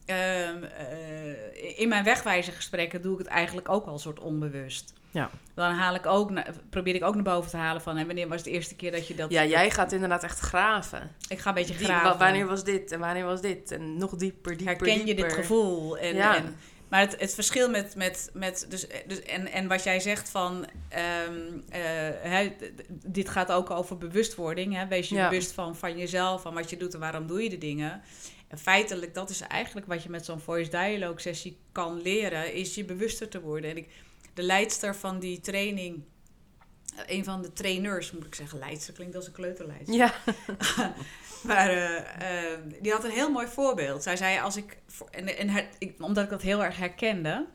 Ehm, 0.09 0.63
eh, 0.65 1.79
in 1.81 1.89
mijn 1.89 2.05
wegwijzergesprekken 2.05 3.03
doe 3.03 3.13
ik 3.13 3.19
het 3.19 3.27
eigenlijk 3.27 3.69
ook 3.69 3.87
al 3.87 3.93
een 3.93 3.99
soort 3.99 4.21
onbewust. 4.21 4.93
Ja. 5.11 5.31
Dan 5.55 5.73
haal 5.73 5.95
ik 5.95 6.07
ook, 6.07 6.31
probeer 6.71 6.95
ik 6.95 7.05
ook 7.05 7.15
naar 7.15 7.23
boven 7.23 7.51
te 7.51 7.57
halen 7.57 7.83
van... 7.83 7.97
hè, 7.97 8.07
wanneer 8.07 8.29
was 8.29 8.43
de 8.43 8.51
eerste 8.51 8.75
keer 8.77 8.91
dat 8.93 9.07
je 9.07 9.15
dat... 9.15 9.31
Ja, 9.31 9.45
jij 9.45 9.71
gaat 9.71 9.93
inderdaad 9.93 10.23
echt 10.25 10.39
graven. 10.39 11.11
Ik 11.29 11.39
ga 11.39 11.49
een 11.49 11.55
beetje 11.55 11.75
graven. 11.75 12.11
wa- 12.11 12.17
wanneer 12.17 12.47
was 12.47 12.65
dit 12.65 12.93
en 12.93 13.01
wanneer 13.01 13.25
was 13.25 13.41
dit? 13.41 13.71
En 13.71 13.97
nog 13.99 14.17
dieper, 14.17 14.57
dieper, 14.57 14.77
Herken 14.77 15.07
je 15.07 15.15
dit 15.15 15.33
gevoel? 15.33 15.99
En, 15.99 16.15
Ja. 16.15 16.37
en, 16.37 16.57
maar 16.89 17.01
het, 17.01 17.21
het 17.21 17.35
verschil 17.35 17.71
met... 17.71 17.97
met, 17.97 18.31
met 18.33 18.67
dus, 18.69 18.87
dus, 19.07 19.23
en, 19.23 19.47
en 19.53 19.69
wat 19.69 19.83
jij 19.85 20.01
zegt 20.01 20.29
van... 20.31 20.67
ehm, 20.89 21.03
eh, 21.69 21.81
hè, 22.21 22.57
dit 22.89 23.29
gaat 23.29 23.53
ook 23.53 23.71
over 23.71 23.99
bewustwording. 23.99 24.75
Hè? 24.75 24.87
Wees 24.87 25.09
je 25.09 25.15
Ja. 25.15 25.29
bewust 25.29 25.53
van, 25.53 25.77
van 25.77 25.99
jezelf, 25.99 26.43
van 26.43 26.55
wat 26.55 26.71
je 26.71 26.77
doet 26.77 26.95
en 26.95 27.01
waarom 27.01 27.27
doe 27.27 27.43
je 27.43 27.51
de 27.51 27.59
dingen. 27.59 28.01
En 28.49 28.59
feitelijk, 28.59 29.15
dat 29.15 29.31
is 29.31 29.41
eigenlijk 29.41 29.87
wat 29.87 30.03
je 30.03 30.11
met 30.11 30.25
zo'n 30.25 30.41
voice 30.41 30.71
dialogue 30.71 31.21
sessie 31.21 31.59
kan 31.73 32.03
leren... 32.03 32.53
is 32.55 32.75
je 32.75 32.85
bewuster 32.85 33.29
te 33.29 33.41
worden. 33.41 33.71
En 33.71 33.77
ik, 33.77 33.89
de 34.35 34.43
leidster 34.43 34.97
van 34.97 35.19
die 35.19 35.41
training... 35.41 36.03
eh, 36.97 37.17
Een 37.17 37.25
van 37.25 37.43
de 37.43 37.53
trainers, 37.53 38.13
moet 38.13 38.27
ik 38.27 38.35
zeggen, 38.35 38.59
leidster 38.59 38.95
klinkt 38.95 39.17
als 39.17 39.27
een 39.27 39.33
kleuterleidster. 39.33 39.95
Ja, 39.95 40.15
Maar 41.43 41.69
eh, 41.69 42.53
eh, 42.53 42.61
die 42.81 42.93
had 42.93 43.05
een 43.05 43.11
heel 43.11 43.31
mooi 43.31 43.47
voorbeeld. 43.47 44.03
Zij 44.03 44.17
zei, 44.17 44.41
als 44.41 44.57
ik, 44.57 44.79
en, 45.11 45.37
en 45.37 45.49
her- 45.49 45.69
ik, 45.79 45.95
omdat 46.03 46.25
ik 46.25 46.31
dat 46.31 46.43
heel 46.43 46.65
erg 46.65 46.77
herkende. 46.77 47.47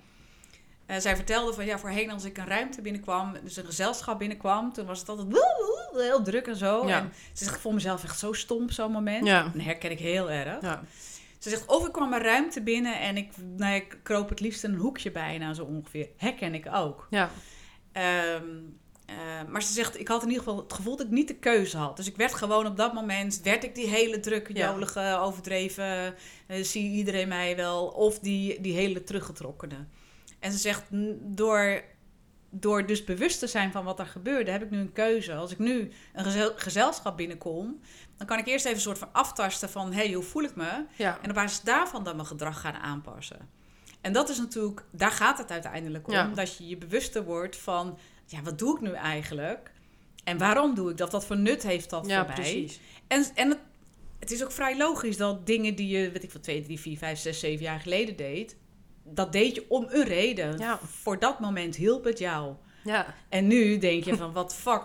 zij 0.98 1.16
vertelde 1.16 1.54
van, 1.54 1.66
ja, 1.66 1.80
voorheen 1.80 2.12
als 2.12 2.24
ik 2.24 2.38
een 2.38 2.48
ruimte 2.48 2.82
binnenkwam, 2.82 3.38
dus 3.44 3.58
een 3.58 3.66
gezelschap 3.66 4.20
binnenkwam, 4.20 4.74
toen 4.74 4.86
was 4.86 5.00
het 5.00 5.10
altijd 5.10 5.28
woe, 5.32 5.73
heel 6.02 6.24
druk 6.24 6.48
en 6.48 6.56
zo. 6.56 6.88
Ja. 6.88 7.00
En 7.00 7.12
ze 7.34 7.44
zegt, 7.44 7.56
ik 7.56 7.62
voel 7.62 7.72
mezelf 7.72 8.04
echt 8.04 8.20
zo 8.20 8.34
stom 8.34 8.64
op 8.64 8.72
zo'n 8.72 8.92
moment. 8.92 9.26
Ja. 9.26 9.44
Dat 9.54 9.64
herken 9.64 9.92
ik 9.92 10.00
heel 10.00 10.32
erg. 10.32 10.62
ja. 10.62 10.84
Ze 11.40 11.50
zegt, 11.50 11.66
of 11.66 11.86
ik 11.88 11.92
kwam 11.92 12.14
een 12.14 12.22
ruimte 12.22 12.62
binnen 12.62 13.00
en 13.00 13.18
ik, 13.18 13.30
nou, 13.58 13.76
ik 13.76 13.98
kroop 14.04 14.30
het 14.30 14.40
liefst 14.40 14.64
een 14.64 14.76
hoekje 14.76 15.12
bijna, 15.12 15.54
zo 15.54 15.64
ongeveer. 15.64 16.08
Herken 16.18 16.54
ik 16.54 16.66
ook. 16.74 17.08
ja. 17.10 17.30
Ehm, 17.92 18.46
eh, 19.06 19.16
maar 19.48 19.64
ze 19.64 19.74
zegt, 19.74 20.00
ik 20.00 20.08
had 20.08 20.22
in 20.22 20.28
ieder 20.30 20.44
geval 20.44 20.60
het 20.60 20.74
gevoel 20.74 20.96
dat 20.98 21.06
ik 21.06 21.12
niet 21.12 21.28
de 21.28 21.36
keuze 21.36 21.78
had. 21.78 21.98
Dus 21.98 22.08
ik 22.08 22.16
werd 22.16 22.34
gewoon 22.34 22.66
op 22.66 22.78
dat 22.78 22.94
moment, 22.94 23.42
werd 23.44 23.64
ik 23.64 23.76
die 23.76 23.88
hele 23.88 24.20
drukke, 24.20 24.56
Ja. 24.56 24.72
jolige, 24.72 25.18
overdreven, 25.22 26.16
eh, 26.48 26.64
zie 26.64 26.92
iedereen 26.92 27.28
mij 27.28 27.56
wel, 27.56 27.86
of 27.88 28.20
die, 28.20 28.62
die 28.62 28.74
hele 28.74 29.04
teruggetrokkene. 29.04 29.76
En 30.40 30.52
ze 30.52 30.58
zegt, 30.58 30.84
"N- 30.92 31.20
door, 31.22 31.82
door 32.56 32.86
dus 32.86 33.04
bewust 33.04 33.40
te 33.40 33.48
zijn 33.48 33.72
van 33.72 33.84
wat 33.84 34.00
er 34.00 34.06
gebeurde, 34.06 34.52
heb 34.52 34.64
ik 34.64 34.70
nu 34.70 34.80
een 34.80 34.94
keuze. 34.94 35.34
Als 35.36 35.52
ik 35.52 35.60
nu 35.60 35.92
een 36.14 36.24
gezel- 36.24 36.54
gezelschap 36.56 37.18
binnenkom, 37.18 37.80
dan 38.18 38.28
kan 38.28 38.38
ik 38.38 38.48
eerst 38.48 38.66
even 38.66 38.78
een 38.78 38.84
soort 38.84 38.98
van 38.98 39.10
aftasten 39.12 39.70
van, 39.70 39.94
hé, 39.94 40.04
hey, 40.04 40.14
hoe 40.14 40.24
voel 40.24 40.44
ik 40.44 40.56
me? 40.56 40.86
ja. 40.96 41.20
En 41.22 41.30
op 41.30 41.36
basis 41.36 41.62
daarvan 41.62 42.04
dan 42.04 42.16
mijn 42.16 42.28
gedrag 42.28 42.62
gaan 42.62 42.74
aanpassen. 42.74 43.50
En 44.02 44.14
dat 44.14 44.30
is 44.30 44.38
natuurlijk, 44.38 44.84
daar 44.92 45.12
gaat 45.12 45.38
het 45.38 45.52
uiteindelijk 45.52 46.08
om. 46.08 46.14
Ja. 46.14 46.28
Dat 46.28 46.58
je 46.58 46.68
je 46.68 46.78
bewuster 46.78 47.24
wordt 47.24 47.58
van, 47.58 47.98
ja, 48.26 48.42
wat 48.42 48.60
doe 48.60 48.76
ik 48.76 48.82
nu 48.82 48.92
eigenlijk? 48.92 49.72
En 50.24 50.38
waarom 50.38 50.76
doe 50.76 50.92
ik 50.92 50.98
dat? 50.98 51.12
Wat 51.12 51.26
voor 51.26 51.38
nut 51.38 51.64
heeft 51.64 51.90
dat 51.90 52.06
ja, 52.06 52.18
voor 52.18 52.26
mij? 52.28 52.36
precies. 52.36 52.80
En, 53.08 53.26
en 53.36 53.50
het, 53.50 53.60
het 54.20 54.32
is 54.32 54.44
ook 54.44 54.52
vrij 54.52 54.78
logisch 54.78 55.18
dat 55.18 55.46
dingen 55.46 55.76
die 55.76 55.88
je, 55.88 56.12
weet 56.12 56.24
ik 56.24 56.32
wat, 56.32 56.44
2, 56.44 56.62
3, 56.62 56.80
4, 56.80 56.98
5, 56.98 57.20
6, 57.20 57.40
7 57.40 57.64
jaar 57.64 57.80
geleden 57.80 58.16
deed, 58.16 58.56
dat 59.04 59.32
deed 59.32 59.56
je 59.56 59.66
om 59.70 59.86
een 59.90 60.04
reden. 60.06 60.58
Ja. 60.58 60.80
Voor 61.02 61.20
dat 61.20 61.40
moment 61.40 61.76
hielp 61.76 62.04
het 62.04 62.20
jou. 62.20 62.54
Ja, 62.84 63.14
En 63.30 63.48
nu 63.48 63.78
denk 63.78 64.04
je 64.04 64.16
van, 64.16 64.34
wat 64.34 64.56
fuck, 64.56 64.82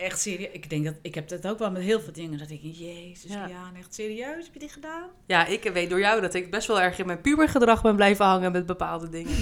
echt 0.00 0.20
serieus. 0.20 0.52
Ik 0.52 0.70
denk 0.70 0.84
dat, 0.84 0.94
ik 1.02 1.14
heb 1.14 1.28
dat 1.28 1.46
ook 1.46 1.58
wel 1.58 1.70
met 1.70 1.82
heel 1.82 2.00
veel 2.00 2.12
dingen. 2.12 2.38
Dat 2.38 2.50
ik 2.50 2.62
denk, 2.62 2.74
jezus, 2.74 3.32
Ja. 3.32 3.46
ja, 3.46 3.70
echt 3.78 3.94
serieus, 3.94 4.44
heb 4.44 4.52
je 4.54 4.58
dit 4.60 4.72
gedaan? 4.72 5.08
ja, 5.26 5.46
ik 5.46 5.62
weet 5.62 5.90
door 5.90 5.98
jou 6.00 6.20
dat 6.20 6.34
ik 6.34 6.50
best 6.50 6.66
wel 6.68 6.80
erg 6.80 6.98
in 6.98 7.06
mijn 7.06 7.20
pubergedrag 7.20 7.82
ben 7.82 7.96
blijven 7.96 8.24
hangen 8.24 8.52
met 8.52 8.66
bepaalde 8.66 9.08
dingen. 9.08 9.36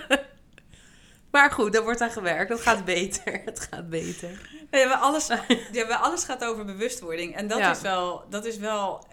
maar 1.30 1.50
goed, 1.50 1.72
daar 1.72 1.82
wordt 1.82 2.00
aan 2.00 2.10
gewerkt. 2.10 2.50
Het 2.50 2.60
gaat 2.60 2.84
beter. 2.84 3.40
Het 3.44 3.68
gaat 3.70 3.88
beter. 3.90 4.50
Ja, 4.70 4.86
maar 4.88 4.96
alles, 4.96 5.26
ja, 5.72 5.86
maar 5.86 5.96
alles 5.98 6.24
gaat 6.24 6.44
over 6.44 6.64
bewustwording. 6.64 7.34
En 7.36 7.48
dat 7.48 7.58
Ja. 7.58 7.70
is 7.70 7.80
wel, 7.80 8.24
dat 8.30 8.44
is 8.44 8.56
wel 8.58 9.04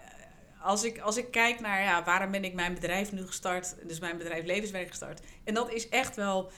als 0.62 0.84
ik, 0.84 0.98
als 0.98 1.16
ik 1.16 1.30
kijk 1.30 1.60
naar 1.60 1.82
ja, 1.82 2.04
waarom 2.04 2.30
ben 2.30 2.44
ik 2.44 2.54
mijn 2.54 2.74
bedrijf 2.74 3.12
nu 3.12 3.26
gestart, 3.26 3.74
dus 3.86 3.98
mijn 4.00 4.16
bedrijf 4.18 4.44
Levenswerk 4.44 4.88
gestart. 4.88 5.20
En 5.44 5.54
dat 5.54 5.72
is 5.72 5.88
echt 5.88 6.16
wel 6.16 6.50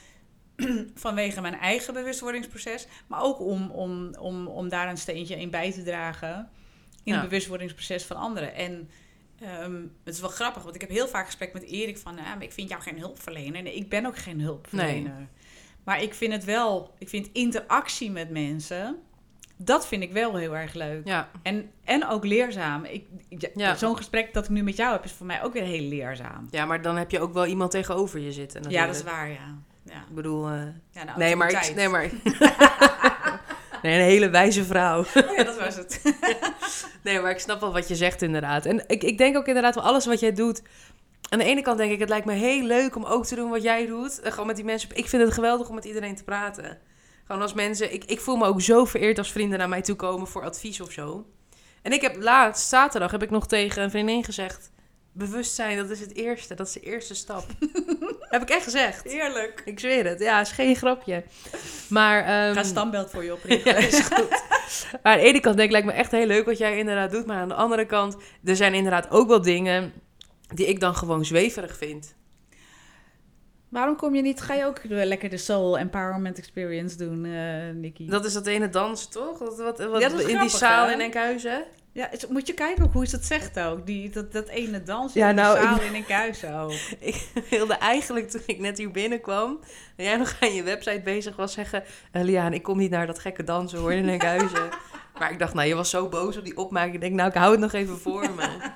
vanwege 0.94 1.40
mijn 1.40 1.58
eigen 1.58 1.94
bewustwordingsproces, 1.94 2.86
maar 3.06 3.22
ook 3.22 3.40
om, 3.40 3.70
om, 3.70 4.14
om, 4.14 4.46
om 4.46 4.68
daar 4.68 4.88
een 4.88 4.96
steentje 4.96 5.36
in 5.40 5.50
bij 5.50 5.72
te 5.72 5.82
dragen 5.82 6.50
in 7.04 7.12
Ja. 7.12 7.20
het 7.20 7.28
bewustwordingsproces 7.28 8.04
van 8.04 8.16
anderen. 8.16 8.54
En 8.54 8.90
ehm, 9.40 9.82
het 10.04 10.14
is 10.14 10.20
wel 10.20 10.30
grappig, 10.30 10.62
want 10.62 10.74
ik 10.74 10.80
heb 10.80 10.90
heel 10.90 11.08
vaak 11.08 11.26
gesprek 11.26 11.52
met 11.52 11.62
Erik 11.62 11.98
van, 11.98 12.14
maar 12.14 12.42
ik 12.42 12.52
vind 12.52 12.68
jou 12.68 12.82
geen 12.82 12.98
hulpverlener. 12.98 13.62
Nee, 13.62 13.74
ik 13.74 13.88
ben 13.88 14.06
ook 14.06 14.16
geen 14.18 14.40
hulpverlener. 14.40 15.28
Maar 15.84 16.02
ik 16.02 16.14
vind 16.14 16.32
het 16.32 16.44
wel, 16.44 16.94
ik 16.98 17.08
vind 17.08 17.28
interactie 17.32 18.10
met 18.10 18.30
mensen, 18.30 18.98
dat 19.64 19.86
vind 19.86 20.02
ik 20.02 20.12
wel 20.12 20.36
heel 20.36 20.56
erg 20.56 20.74
leuk. 20.74 21.06
Ja, 21.06 21.28
En, 21.42 21.70
en 21.84 22.06
ook 22.06 22.24
leerzaam. 22.24 22.84
Ik, 22.84 23.06
ja. 23.54 23.74
Zo'n 23.74 23.96
gesprek 23.96 24.34
dat 24.34 24.44
ik 24.44 24.50
nu 24.50 24.62
met 24.62 24.76
jou 24.76 24.92
heb, 24.92 25.04
is 25.04 25.12
voor 25.12 25.26
mij 25.26 25.42
ook 25.42 25.52
weer 25.52 25.62
heel 25.62 25.88
leerzaam. 25.88 26.48
ja, 26.50 26.64
maar 26.64 26.82
dan 26.82 26.96
heb 26.96 27.10
je 27.10 27.20
ook 27.20 27.32
wel 27.32 27.46
iemand 27.46 27.70
tegenover 27.70 28.20
je 28.20 28.32
zitten. 28.32 28.70
Ja, 28.70 28.86
dat 28.86 28.94
is 28.94 29.02
waar, 29.02 29.28
ja. 29.28 29.58
ja. 29.82 30.00
Ik 30.08 30.14
bedoel, 30.14 30.48
eh, 30.48 30.62
ja 30.90 31.16
nee, 31.16 31.36
maar 31.36 31.50
ik, 31.50 31.74
nee, 31.74 31.88
maar. 31.88 32.02
nee, 33.82 33.94
een 33.94 34.04
hele 34.04 34.30
wijze 34.30 34.64
vrouw. 34.64 34.98
Oh 35.00 35.36
ja, 35.36 35.44
dat 35.44 35.58
was 35.58 35.76
het. 35.76 36.00
Nee, 37.02 37.20
maar 37.20 37.30
ik 37.30 37.38
snap 37.38 37.60
wel 37.60 37.72
wat 37.72 37.88
je 37.88 37.96
zegt 37.96 38.22
inderdaad. 38.22 38.66
En 38.66 38.84
ik, 38.86 39.02
ik 39.02 39.18
denk 39.18 39.36
ook 39.36 39.46
inderdaad 39.46 39.74
wel 39.74 39.84
alles 39.84 40.06
wat 40.06 40.20
jij 40.20 40.32
doet. 40.32 40.62
Aan 41.28 41.38
de 41.38 41.44
ene 41.44 41.62
kant 41.62 41.78
denk 41.78 41.92
ik, 41.92 41.98
het 41.98 42.08
lijkt 42.08 42.26
me 42.26 42.32
heel 42.32 42.62
leuk 42.62 42.96
om 42.96 43.04
ook 43.04 43.26
te 43.26 43.34
doen 43.34 43.50
wat 43.50 43.62
jij 43.62 43.86
doet. 43.86 44.20
Gewoon 44.22 44.46
met 44.46 44.56
die 44.56 44.64
mensen. 44.64 44.88
Ik 44.92 45.08
vind 45.08 45.22
het 45.22 45.32
geweldig 45.32 45.68
om 45.68 45.74
met 45.74 45.84
iedereen 45.84 46.16
te 46.16 46.24
praten. 46.24 46.78
Gewoon 47.26 47.42
als 47.42 47.52
mensen. 47.52 47.92
Ik, 47.92 48.04
ik 48.04 48.20
voel 48.20 48.36
me 48.36 48.46
ook 48.46 48.60
zo 48.60 48.84
vereerd 48.84 49.18
als 49.18 49.32
vrienden 49.32 49.58
naar 49.58 49.68
mij 49.68 49.82
toe 49.82 49.96
komen 49.96 50.26
voor 50.26 50.44
advies 50.44 50.80
of 50.80 50.92
zo. 50.92 51.26
En 51.82 51.92
ik 51.92 52.00
heb 52.00 52.16
laatst, 52.22 52.68
zaterdag, 52.68 53.10
heb 53.10 53.22
ik 53.22 53.30
nog 53.30 53.46
tegen 53.46 53.82
een 53.82 53.90
vriendin 53.90 54.24
gezegd. 54.24 54.70
Bewustzijn, 55.12 55.76
dat 55.76 55.90
is 55.90 56.00
het 56.00 56.14
eerste. 56.14 56.54
Dat 56.54 56.66
is 56.66 56.72
de 56.72 56.80
eerste 56.80 57.14
stap. 57.14 57.46
heb 58.34 58.42
ik 58.42 58.50
echt 58.50 58.64
gezegd. 58.64 59.02
Heerlijk. 59.04 59.62
Ik 59.64 59.80
zweer 59.80 60.06
het. 60.06 60.20
Ja, 60.20 60.40
is 60.40 60.52
geen 60.52 60.76
grapje. 60.76 61.24
Maar. 61.88 62.18
Ik 62.18 62.24
ga 62.24 62.56
een 62.56 62.64
standbeeld 62.64 63.10
voor 63.10 63.22
je 63.22 63.28
ja, 63.28 63.34
oprichten. 63.34 63.76
is 63.76 64.00
goed. 64.00 64.30
Maar 65.02 65.12
aan 65.12 65.18
de 65.18 65.24
ene 65.24 65.40
kant 65.40 65.56
denk 65.56 65.66
ik, 65.66 65.72
lijkt 65.72 65.86
me 65.86 65.92
echt 65.92 66.10
heel 66.10 66.26
leuk 66.26 66.44
wat 66.44 66.58
jij 66.58 66.78
inderdaad 66.78 67.10
doet. 67.10 67.26
Maar 67.26 67.40
aan 67.40 67.48
de 67.48 67.54
andere 67.54 67.86
kant, 67.86 68.16
er 68.44 68.56
zijn 68.56 68.74
inderdaad 68.74 69.10
ook 69.10 69.28
wel 69.28 69.42
dingen 69.42 69.92
die 70.54 70.66
ik 70.66 70.80
dan 70.80 70.94
gewoon 70.94 71.24
zweverig 71.24 71.76
vind. 71.76 72.14
Waarom 73.72 73.96
kom 73.96 74.14
je 74.14 74.22
niet, 74.22 74.40
ga 74.40 74.54
je 74.54 74.64
ook 74.64 74.80
lekker 74.84 75.28
de 75.30 75.36
Soul 75.36 75.78
Empowerment 75.78 76.38
Experience 76.38 76.96
doen, 76.96 77.24
eh 77.24 77.74
Nikki? 77.74 78.06
Dat 78.06 78.24
is 78.24 78.32
dat 78.32 78.46
ene 78.46 78.68
dansen, 78.68 79.10
toch? 79.10 79.38
Dat, 79.38 79.58
wat, 79.58 79.78
wat, 79.78 80.00
Ja, 80.00 80.08
dat 80.08 80.20
is 80.20 80.26
in 80.26 80.38
die 80.38 80.48
zaal 80.48 80.86
hè? 80.86 80.92
in 80.92 81.00
Enkhuizen. 81.00 81.64
Ja, 81.92 82.10
moet 82.28 82.46
je 82.46 82.54
kijken 82.54 82.84
ook 82.84 82.92
hoe 82.92 83.06
ze 83.06 83.16
het 83.16 83.24
zegt 83.24 83.60
ook. 83.60 83.86
Die, 83.86 84.10
dat, 84.10 84.32
dat 84.32 84.48
ene 84.48 84.82
dansen 84.82 85.20
Ja, 85.20 85.28
in 85.28 85.36
de 85.36 85.42
nou, 85.42 85.56
zaal 85.62 85.76
ik- 85.76 85.82
in 85.90 85.94
Enkhuizen 85.94 86.54
ook. 86.54 86.72
Ik 86.98 87.30
wilde 87.50 87.74
eigenlijk, 87.74 88.30
toen 88.30 88.42
ik 88.46 88.58
net 88.58 88.78
hier 88.78 88.90
binnenkwam... 88.90 89.60
en 89.96 90.04
jij 90.04 90.16
nog 90.16 90.36
aan 90.40 90.54
je 90.54 90.62
website 90.62 91.00
bezig 91.04 91.36
was, 91.36 91.52
zeggen... 91.52 91.84
Uh, 92.12 92.22
Liaan, 92.22 92.52
ik 92.52 92.62
kom 92.62 92.78
niet 92.78 92.90
naar 92.90 93.06
dat 93.06 93.18
gekke 93.18 93.44
dansen 93.44 93.78
hoor, 93.78 93.92
in 93.92 94.08
Enkhuizen. 94.08 94.68
maar 95.18 95.32
ik 95.32 95.38
dacht, 95.38 95.54
nou, 95.54 95.68
je 95.68 95.74
was 95.74 95.90
zo 95.90 96.08
boos 96.08 96.36
op 96.36 96.44
die 96.44 96.56
opmerking. 96.56 96.94
Ik 96.94 97.00
denk, 97.00 97.14
nou, 97.14 97.28
ik 97.28 97.34
hou 97.36 97.50
het 97.50 97.60
nog 97.60 97.72
even 97.72 97.98
voor 97.98 98.30
me. 98.36 98.48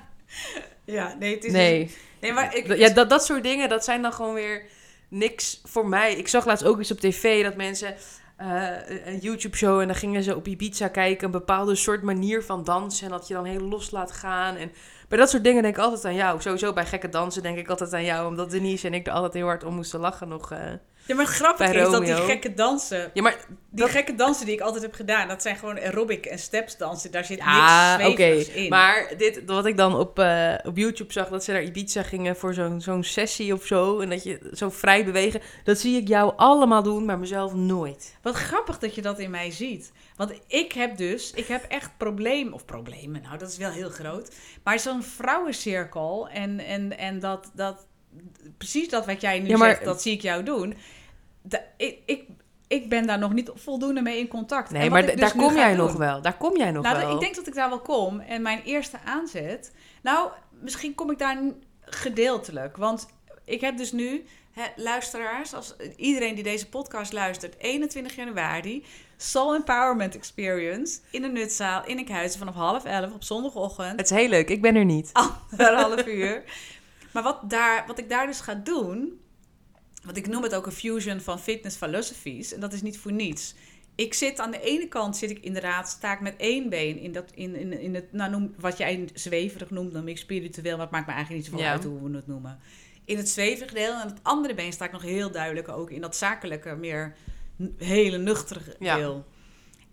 Ja, 0.85 1.15
nee, 1.19 1.35
het 1.35 1.43
is... 1.43 1.51
Nee. 1.51 1.95
Nee, 2.21 2.33
maar 2.33 2.55
ik... 2.55 2.77
Ja, 2.77 2.89
dat, 2.89 3.09
dat 3.09 3.25
soort 3.25 3.43
dingen, 3.43 3.69
dat 3.69 3.83
zijn 3.83 4.01
dan 4.01 4.13
gewoon 4.13 4.33
weer 4.33 4.63
niks 5.07 5.61
voor 5.63 5.87
mij. 5.87 6.15
Ik 6.15 6.27
zag 6.27 6.45
laatst 6.45 6.65
ook 6.65 6.77
eens 6.77 6.91
op 6.91 6.99
tv 6.99 7.43
dat 7.43 7.55
mensen 7.55 7.95
eh, 8.37 9.05
een 9.05 9.17
YouTube-show 9.17 9.79
en 9.79 9.87
dan 9.87 9.95
gingen 9.95 10.23
ze 10.23 10.35
op 10.35 10.47
Ibiza 10.47 10.87
kijken, 10.87 11.25
een 11.25 11.31
bepaalde 11.31 11.75
soort 11.75 12.01
manier 12.01 12.43
van 12.43 12.63
dansen 12.63 13.05
en 13.05 13.11
dat 13.11 13.27
je 13.27 13.33
dan 13.33 13.45
heel 13.45 13.61
los 13.61 13.91
laat 13.91 14.11
gaan. 14.11 14.55
En 14.55 14.71
bij 15.07 15.17
dat 15.17 15.29
soort 15.29 15.43
dingen 15.43 15.61
denk 15.63 15.75
ik 15.75 15.83
altijd 15.83 16.05
aan 16.05 16.15
jou. 16.15 16.41
Sowieso 16.41 16.73
bij 16.73 16.85
gekke 16.85 17.09
dansen 17.09 17.43
denk 17.43 17.57
ik 17.57 17.69
altijd 17.69 17.93
aan 17.93 18.03
jou, 18.03 18.27
omdat 18.27 18.51
Denise 18.51 18.87
en 18.87 18.93
ik 18.93 19.07
er 19.07 19.13
altijd 19.13 19.33
heel 19.33 19.45
hard 19.45 19.63
om 19.63 19.73
moesten 19.73 19.99
lachen 19.99 20.27
nog. 20.27 20.51
eh. 20.51 20.73
Ja, 21.07 21.15
maar 21.15 21.25
het 21.25 21.33
grappige 21.33 21.73
is 21.79 21.89
dat 21.89 22.05
die 22.05 22.15
gekke 22.15 22.53
dansen... 22.53 23.11
Ja, 23.13 23.21
maar 23.21 23.37
Die 23.69 23.85
Dat- 23.85 23.89
gekke 23.89 24.15
dansen 24.15 24.45
die 24.45 24.55
ik 24.55 24.61
altijd 24.61 24.83
heb 24.83 24.93
gedaan, 24.93 25.27
dat 25.27 25.41
zijn 25.41 25.55
gewoon 25.55 25.79
aerobic 25.79 26.25
en 26.25 26.39
steps 26.39 26.77
dansen. 26.77 27.11
Daar 27.11 27.25
zit 27.25 27.37
Ja, 27.37 27.97
niks 27.97 28.13
zweverigs 28.15 28.49
in. 28.49 28.69
Maar 28.69 29.13
dit, 29.17 29.41
wat 29.45 29.65
ik 29.65 29.77
dan 29.77 29.95
op, 29.95 30.19
eh, 30.19 30.53
op 30.63 30.77
YouTube 30.77 31.13
zag, 31.13 31.27
dat 31.29 31.43
ze 31.43 31.51
naar 31.51 31.63
Ibiza 31.63 32.03
gingen 32.03 32.35
voor 32.35 32.53
zo'n 32.53 32.81
zo'n 32.81 33.03
sessie 33.03 33.53
of 33.53 33.65
zo. 33.65 33.99
En 33.99 34.09
dat 34.09 34.23
je 34.23 34.49
zo 34.53 34.69
vrij 34.69 35.05
bewegen. 35.05 35.41
Dat 35.63 35.79
zie 35.79 35.97
ik 36.01 36.07
jou 36.07 36.33
allemaal 36.35 36.83
doen, 36.83 37.05
maar 37.05 37.19
mezelf 37.19 37.53
nooit. 37.53 38.17
Wat 38.21 38.35
grappig 38.35 38.79
dat 38.79 38.95
je 38.95 39.01
dat 39.01 39.19
in 39.19 39.29
mij 39.29 39.51
ziet. 39.51 39.91
Want 40.15 40.33
ik 40.47 40.71
heb 40.71 40.97
dus, 40.97 41.31
ik 41.31 41.47
heb 41.47 41.63
echt 41.63 41.91
problemen, 41.97 42.53
of 42.53 42.65
problemen, 42.65 43.21
nou 43.21 43.37
dat 43.37 43.49
is 43.49 43.57
wel 43.57 43.71
heel 43.71 43.89
groot. 43.89 44.31
Maar 44.63 44.79
zo'n 44.79 45.03
vrouwencirkel 45.03 46.29
en, 46.29 46.59
en, 46.59 46.97
en 46.97 47.19
dat, 47.19 47.51
dat, 47.55 47.85
precies 48.57 48.89
dat 48.89 49.05
wat 49.05 49.21
jij 49.21 49.39
nu 49.39 49.47
Ja, 49.49 49.57
maar- 49.57 49.69
zegt, 49.69 49.83
dat 49.83 50.01
zie 50.01 50.13
ik 50.13 50.21
jou 50.21 50.43
doen. 50.43 50.75
Ik, 51.77 51.99
ik, 52.05 52.23
ik 52.67 52.89
ben 52.89 53.07
daar 53.07 53.19
nog 53.19 53.33
niet 53.33 53.51
voldoende 53.53 54.01
mee 54.01 54.19
in 54.19 54.27
contact. 54.27 54.71
Nee, 54.71 54.89
maar 54.89 55.05
dus 55.05 55.15
daar 55.15 55.35
nu 55.35 55.41
kom 55.43 55.55
jij 55.55 55.75
doen- 55.75 55.85
nog 55.85 55.95
wel. 55.95 56.21
Daar 56.21 56.37
kom 56.37 56.57
jij 56.57 56.71
nog 56.71 56.83
nou, 56.83 56.97
wel. 56.97 57.13
ik 57.13 57.19
denk 57.19 57.35
dat 57.35 57.47
ik 57.47 57.53
daar 57.53 57.69
wel 57.69 57.81
kom. 57.81 58.19
En 58.19 58.41
mijn 58.41 58.61
eerste 58.63 58.97
aanzet. 59.05 59.71
Nou, 60.01 60.29
misschien 60.61 60.95
kom 60.95 61.11
ik 61.11 61.17
daar 61.17 61.37
gedeeltelijk. 61.81 62.77
Want 62.77 63.07
ik 63.45 63.61
heb 63.61 63.77
dus 63.77 63.91
nu, 63.91 64.25
hè, 64.51 64.63
luisteraars, 64.75 65.53
als 65.53 65.75
iedereen 65.95 66.35
die 66.35 66.43
deze 66.43 66.69
podcast 66.69 67.13
luistert, 67.13 67.57
21 67.57 68.15
januari, 68.15 68.85
Soul 69.17 69.55
Empowerment 69.55 70.15
Experience 70.15 70.99
in 71.11 71.21
de 71.21 71.27
Nutzaal 71.27 71.85
in 71.85 71.97
Enkhuizen 71.97 72.39
vanaf 72.39 72.55
half 72.55 72.85
elf 72.85 73.13
op 73.13 73.23
zondagochtend. 73.23 73.99
Het 73.99 74.11
is 74.11 74.17
heel 74.17 74.29
leuk, 74.29 74.49
ik 74.49 74.61
ben 74.61 74.75
er 74.75 74.85
niet. 74.85 75.09
Anderhalf 75.13 76.05
uur. 76.05 76.43
Maar 77.11 77.23
wat, 77.23 77.49
daar, 77.49 77.83
wat 77.87 77.99
ik 77.99 78.09
daar 78.09 78.27
dus 78.27 78.39
ga 78.39 78.53
doen, 78.53 79.21
want 80.07 80.17
ik 80.17 80.27
noem 80.27 80.43
het 80.43 80.55
ook 80.55 80.65
een 80.65 80.71
fusion 80.71 81.19
van 81.19 81.39
fitness 81.39 81.77
philosophies, 81.77 82.53
en 82.53 82.59
dat 82.59 82.73
is 82.73 82.81
niet 82.81 82.97
voor 82.97 83.11
niets. 83.11 83.55
Ik 83.95 84.13
zit 84.13 84.39
aan 84.39 84.51
de 84.51 84.61
ene 84.61 84.87
kant, 84.87 85.17
zit 85.17 85.29
ik 85.29 85.39
inderdaad, 85.39 85.89
sta 85.89 86.13
ik 86.13 86.19
met 86.19 86.33
één 86.37 86.69
been 86.69 86.99
in, 86.99 87.11
dat, 87.11 87.31
in, 87.35 87.55
in, 87.55 87.79
in 87.79 87.95
het, 87.95 88.13
nou 88.13 88.31
noem, 88.31 88.53
wat 88.59 88.77
jij 88.77 89.07
zweverig 89.13 89.69
noemt, 89.69 89.93
noem 89.93 90.07
ik 90.07 90.17
spiritueel, 90.17 90.75
maar 90.75 90.85
het 90.85 90.91
maakt 90.91 91.07
me 91.07 91.13
eigenlijk 91.13 91.43
niet 91.43 91.51
zoveel 91.51 91.65
Ja. 91.65 91.71
uit 91.71 91.83
hoe 91.83 92.09
we 92.09 92.15
het 92.15 92.27
noemen. 92.27 92.59
In 93.05 93.17
het 93.17 93.29
zweverige 93.29 93.73
deel 93.73 93.93
en 93.93 94.07
het 94.07 94.19
andere 94.21 94.53
been 94.53 94.73
sta 94.73 94.85
ik 94.85 94.91
nog 94.91 95.01
heel 95.01 95.31
duidelijk 95.31 95.69
ook 95.69 95.91
in 95.91 96.01
dat 96.01 96.15
zakelijke, 96.15 96.75
meer 96.75 97.15
hele 97.77 98.17
nuchtere 98.17 98.75
Ja. 98.79 98.95
deel. 98.95 99.25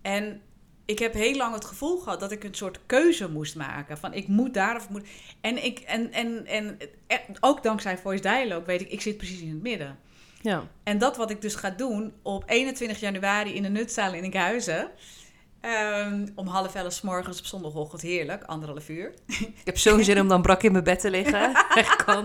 En 0.01 0.41
ik 0.85 0.99
heb 0.99 1.13
heel 1.13 1.35
lang 1.35 1.53
het 1.53 1.65
gevoel 1.65 1.97
gehad 1.97 2.19
dat 2.19 2.31
ik 2.31 2.43
een 2.43 2.55
soort 2.55 2.79
keuze 2.85 3.29
moest 3.29 3.55
maken. 3.55 3.97
Van 3.97 4.13
ik 4.13 4.27
moet 4.27 4.53
daar 4.53 4.75
of 4.75 4.83
ik 4.83 4.89
moet. 4.89 5.07
En, 5.41 5.63
ik, 5.65 5.79
en, 5.79 6.11
en, 6.11 6.45
en, 6.45 6.77
en 7.07 7.19
ook 7.39 7.63
dankzij 7.63 7.97
Voice 7.97 8.21
Dialogue 8.21 8.65
weet 8.65 8.81
ik, 8.81 8.91
ik 8.91 9.01
zit 9.01 9.17
precies 9.17 9.41
in 9.41 9.49
het 9.49 9.61
midden. 9.61 9.97
Ja. 10.45 10.67
En 10.83 10.97
dat 10.97 11.17
wat 11.17 11.29
ik 11.29 11.41
dus 11.41 11.55
ga 11.55 11.69
doen 11.69 12.13
op 12.21 12.43
21 12.45 12.99
januari 12.99 13.53
in 13.53 13.63
de 13.63 13.69
Nutzaal 13.69 14.13
in 14.13 14.23
Enkhuizen. 14.23 14.91
ehm, 15.61 16.27
om 16.35 16.47
half 16.47 16.75
elf 16.75 16.93
's 16.93 17.01
morgens 17.01 17.39
op 17.39 17.45
zondagochtend, 17.45 18.01
heerlijk, 18.01 18.43
anderhalf 18.43 18.89
uur. 18.89 19.13
Ik 19.61 19.61
heb 19.63 19.77
zo'n 19.77 20.03
zin 20.03 20.19
om 20.19 20.27
dan 20.27 20.41
brak 20.41 20.63
in 20.63 20.71
mijn 20.71 20.83
bed 20.83 20.99
te 20.99 21.09
liggen. 21.09 21.53
Echt. 21.75 22.05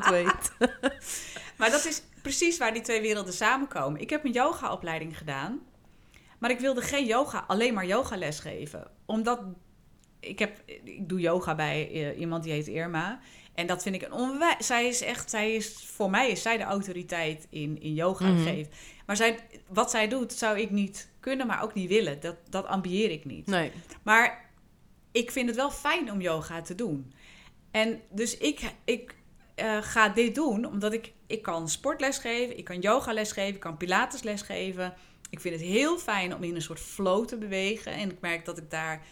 Maar 1.58 1.70
dat 1.70 1.84
is 1.84 2.02
precies 2.22 2.58
waar 2.58 2.72
die 2.72 2.82
twee 2.82 3.00
werelden 3.00 3.32
samenkomen. 3.32 4.00
Ik 4.00 4.10
heb 4.10 4.24
een 4.24 4.32
yogaopleiding 4.32 5.18
gedaan. 5.18 5.60
Maar 6.38 6.50
ik 6.50 6.60
wilde 6.60 6.82
geen 6.82 7.06
yoga, 7.06 7.44
alleen 7.46 7.74
maar 7.74 7.86
yogales 7.86 8.40
geven. 8.40 8.90
Omdat 9.06 9.40
ik, 10.20 10.38
heb, 10.38 10.62
ik 10.66 11.08
doe 11.08 11.20
yoga 11.20 11.54
bij 11.54 11.90
eh, 11.92 12.20
iemand 12.20 12.42
die 12.42 12.52
heet 12.52 12.66
Irma. 12.68 13.20
En 13.54 13.66
dat 13.66 13.82
vind 13.82 13.94
ik 13.94 14.02
een 14.02 14.12
onwijs... 14.12 14.66
Zij 14.66 14.88
is 14.88 15.00
echt, 15.00 15.30
zij 15.30 15.54
is, 15.54 15.84
voor 15.94 16.10
mij 16.10 16.30
is 16.30 16.42
zij 16.42 16.56
de 16.56 16.64
autoriteit 16.64 17.46
in, 17.50 17.80
in 17.82 17.94
yoga 17.94 18.36
geven. 18.36 18.72
Maar 19.06 19.16
zij, 19.16 19.38
wat 19.68 19.90
zij 19.90 20.08
doet, 20.08 20.32
zou 20.32 20.58
ik 20.58 20.70
niet 20.70 21.08
kunnen, 21.20 21.46
maar 21.46 21.62
ook 21.62 21.74
niet 21.74 21.88
willen. 21.88 22.20
Dat, 22.20 22.36
dat 22.48 22.66
ambieer 22.66 23.10
ik 23.10 23.24
niet. 23.24 23.46
Nee. 23.46 23.72
Maar 24.02 24.50
ik 25.12 25.30
vind 25.30 25.46
het 25.46 25.56
wel 25.56 25.70
fijn 25.70 26.12
om 26.12 26.20
yoga 26.20 26.62
te 26.62 26.74
doen. 26.74 27.12
En 27.70 28.00
dus 28.10 28.38
ik, 28.38 28.60
ik 28.84 29.14
eh, 29.54 29.78
ga 29.80 30.08
dit 30.08 30.34
doen 30.34 30.64
omdat 30.64 30.92
ik, 30.92 31.12
ik 31.26 31.42
kan 31.42 31.68
sportles 31.68 32.18
geven, 32.18 32.58
ik 32.58 32.64
kan 32.64 32.80
yogales 32.80 33.32
geven, 33.32 33.54
ik 33.54 33.60
kan 33.60 33.76
pilatesles 33.76 34.42
geven. 34.42 34.94
Ik 35.30 35.40
vind 35.40 35.54
het 35.54 35.64
heel 35.64 35.98
fijn 35.98 36.34
om 36.34 36.42
in 36.42 36.54
een 36.54 36.62
soort 36.62 36.80
flow 36.80 37.26
te 37.26 37.36
bewegen. 37.36 37.92
En 37.92 38.10
ik 38.10 38.20
merk 38.20 38.44
dat 38.44 38.58
ik 38.58 38.70
daar, 38.70 39.02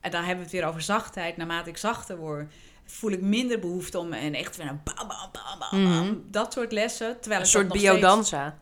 en 0.00 0.10
dan 0.10 0.20
hebben 0.20 0.36
we 0.36 0.50
het 0.50 0.60
weer 0.60 0.68
over 0.68 0.80
zachtheid. 0.80 1.36
Naarmate 1.36 1.68
ik 1.68 1.76
zachter 1.76 2.16
word, 2.16 2.52
voel 2.92 3.10
ik 3.10 3.20
minder 3.20 3.58
behoefte 3.58 3.98
om 3.98 4.12
en 4.12 4.34
echt 4.34 4.56
weer 4.56 4.66
een 4.68 4.80
bam, 4.84 5.08
bam, 5.08 5.30
bam, 5.32 5.58
bam, 5.70 5.80
Mhm. 5.82 6.14
dat 6.30 6.52
soort 6.52 6.72
lessen. 6.72 7.20
Terwijl 7.20 7.40
Een 7.40 7.46
ik 7.46 7.52
soort 7.52 7.68
nog 7.68 7.76
steeds- 7.76 7.92
biodanza. 7.92 8.58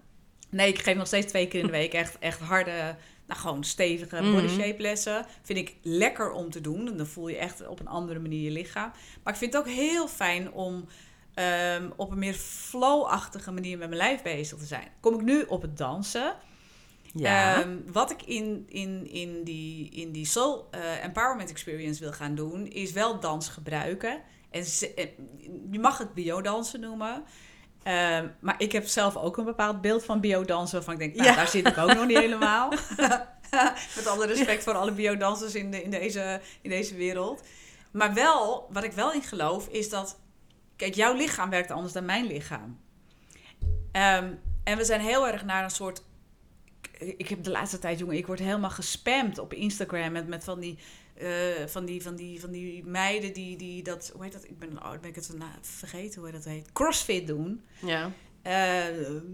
Nee, 0.50 0.68
ik 0.68 0.78
geef 0.78 0.96
nog 0.96 1.06
steeds 1.06 1.26
twee 1.26 1.48
keer 1.48 1.60
in 1.60 1.66
de 1.66 1.72
week 1.72 1.92
echt, 1.92 2.18
echt 2.18 2.40
harde, 2.40 2.96
nou 3.26 3.40
gewoon 3.40 3.64
stevige 3.64 4.20
Mhm. 4.22 4.32
body 4.32 4.48
shape 4.48 4.82
lessen. 4.82 5.26
Vind 5.42 5.58
ik 5.58 5.74
lekker 5.82 6.30
om 6.32 6.50
te 6.50 6.60
doen. 6.60 6.86
En 6.88 6.96
dan 6.96 7.06
voel 7.06 7.28
je 7.28 7.36
echt 7.36 7.66
op 7.68 7.80
een 7.80 7.88
andere 7.88 8.18
manier 8.18 8.42
je 8.42 8.50
lichaam. 8.50 8.92
Maar 9.22 9.32
ik 9.32 9.38
vind 9.38 9.52
het 9.52 9.62
ook 9.62 9.68
heel 9.68 10.08
fijn 10.08 10.52
om 10.52 10.84
ehm, 11.34 11.90
op 11.96 12.10
een 12.10 12.18
meer 12.18 12.34
flow-achtige 12.34 13.50
manier 13.52 13.78
met 13.78 13.88
mijn 13.88 14.00
lijf 14.00 14.22
bezig 14.22 14.58
te 14.58 14.64
zijn. 14.64 14.88
Kom 15.00 15.14
ik 15.14 15.20
nu 15.22 15.42
op 15.42 15.62
het 15.62 15.76
dansen. 15.76 16.34
Ja. 17.14 17.60
Ehm, 17.60 17.76
wat 17.92 18.10
ik 18.10 18.22
in, 18.22 18.64
in, 18.68 19.10
in, 19.12 19.44
die, 19.44 19.90
in 19.90 20.12
die 20.12 20.26
Soul 20.26 20.68
eh, 20.70 21.04
Empowerment 21.04 21.50
Experience 21.50 22.00
wil 22.00 22.12
gaan 22.12 22.34
doen, 22.34 22.66
is 22.66 22.92
wel 22.92 23.20
dans 23.20 23.48
gebruiken 23.48 24.20
En 24.50 24.64
ze- 24.64 24.94
eh, 24.94 25.06
je 25.70 25.78
mag 25.78 25.98
het 25.98 26.14
biodansen 26.14 26.80
noemen. 26.80 27.24
Ehm, 27.82 28.28
maar 28.40 28.54
ik 28.58 28.72
heb 28.72 28.86
zelf 28.86 29.16
ook 29.16 29.36
een 29.36 29.44
bepaald 29.44 29.80
beeld 29.80 30.04
van 30.04 30.20
biodansen. 30.20 30.76
Waarvan 30.76 30.94
ik 30.94 31.00
denk, 31.00 31.14
nou, 31.14 31.28
Ja. 31.28 31.36
daar 31.36 31.48
zit 31.48 31.66
ik 31.66 31.78
ook 31.78 31.94
nog 31.94 32.06
niet 32.06 32.18
helemaal. 32.26 32.70
Met 33.96 34.06
alle 34.06 34.26
respect 34.26 34.62
voor 34.62 34.72
alle 34.74 34.92
biodansers 34.92 35.54
in, 35.54 35.70
de, 35.70 35.82
in, 35.82 35.90
deze, 35.90 36.40
in 36.62 36.70
deze 36.70 36.94
wereld. 36.94 37.42
Maar 37.90 38.14
wel, 38.14 38.68
wat 38.72 38.84
ik 38.84 38.92
wel 38.92 39.12
in 39.12 39.22
geloof, 39.22 39.68
is 39.68 39.88
dat... 39.90 40.18
Kijk, 40.76 40.94
jouw 40.94 41.14
lichaam 41.14 41.50
werkt 41.50 41.70
anders 41.70 41.92
dan 41.92 42.04
mijn 42.04 42.26
lichaam. 42.26 42.80
Ehm, 43.92 44.32
en 44.64 44.76
we 44.76 44.84
zijn 44.84 45.00
heel 45.00 45.28
erg 45.28 45.44
naar 45.44 45.64
een 45.64 45.70
soort... 45.70 46.02
Ik 47.00 47.28
heb 47.28 47.42
de 47.42 47.50
laatste 47.50 47.78
tijd, 47.78 47.98
jongen, 47.98 48.16
ik 48.16 48.26
word 48.26 48.38
helemaal 48.38 48.70
gespamd 48.70 49.38
op 49.38 49.54
Instagram 49.54 50.12
met, 50.12 50.28
met 50.28 50.44
van 50.44 50.60
die... 50.60 50.78
eh, 51.14 51.66
van, 51.66 51.84
die, 51.84 52.02
van, 52.02 52.16
die, 52.16 52.40
van 52.40 52.50
die 52.50 52.84
meiden 52.84 53.32
die, 53.32 53.56
die 53.56 53.82
dat, 53.82 54.10
hoe 54.14 54.22
heet 54.24 54.32
dat? 54.32 54.44
Ik 54.44 54.58
ben, 54.58 54.82
oh, 54.82 54.90
ben 55.00 55.10
ik 55.10 55.14
het 55.14 55.36
vergeten 55.60 56.20
hoe 56.20 56.30
dat 56.30 56.44
heet. 56.44 56.72
Crossfit 56.72 57.26
doen. 57.26 57.64
Ja. 57.82 58.10
Eh, 58.42 58.84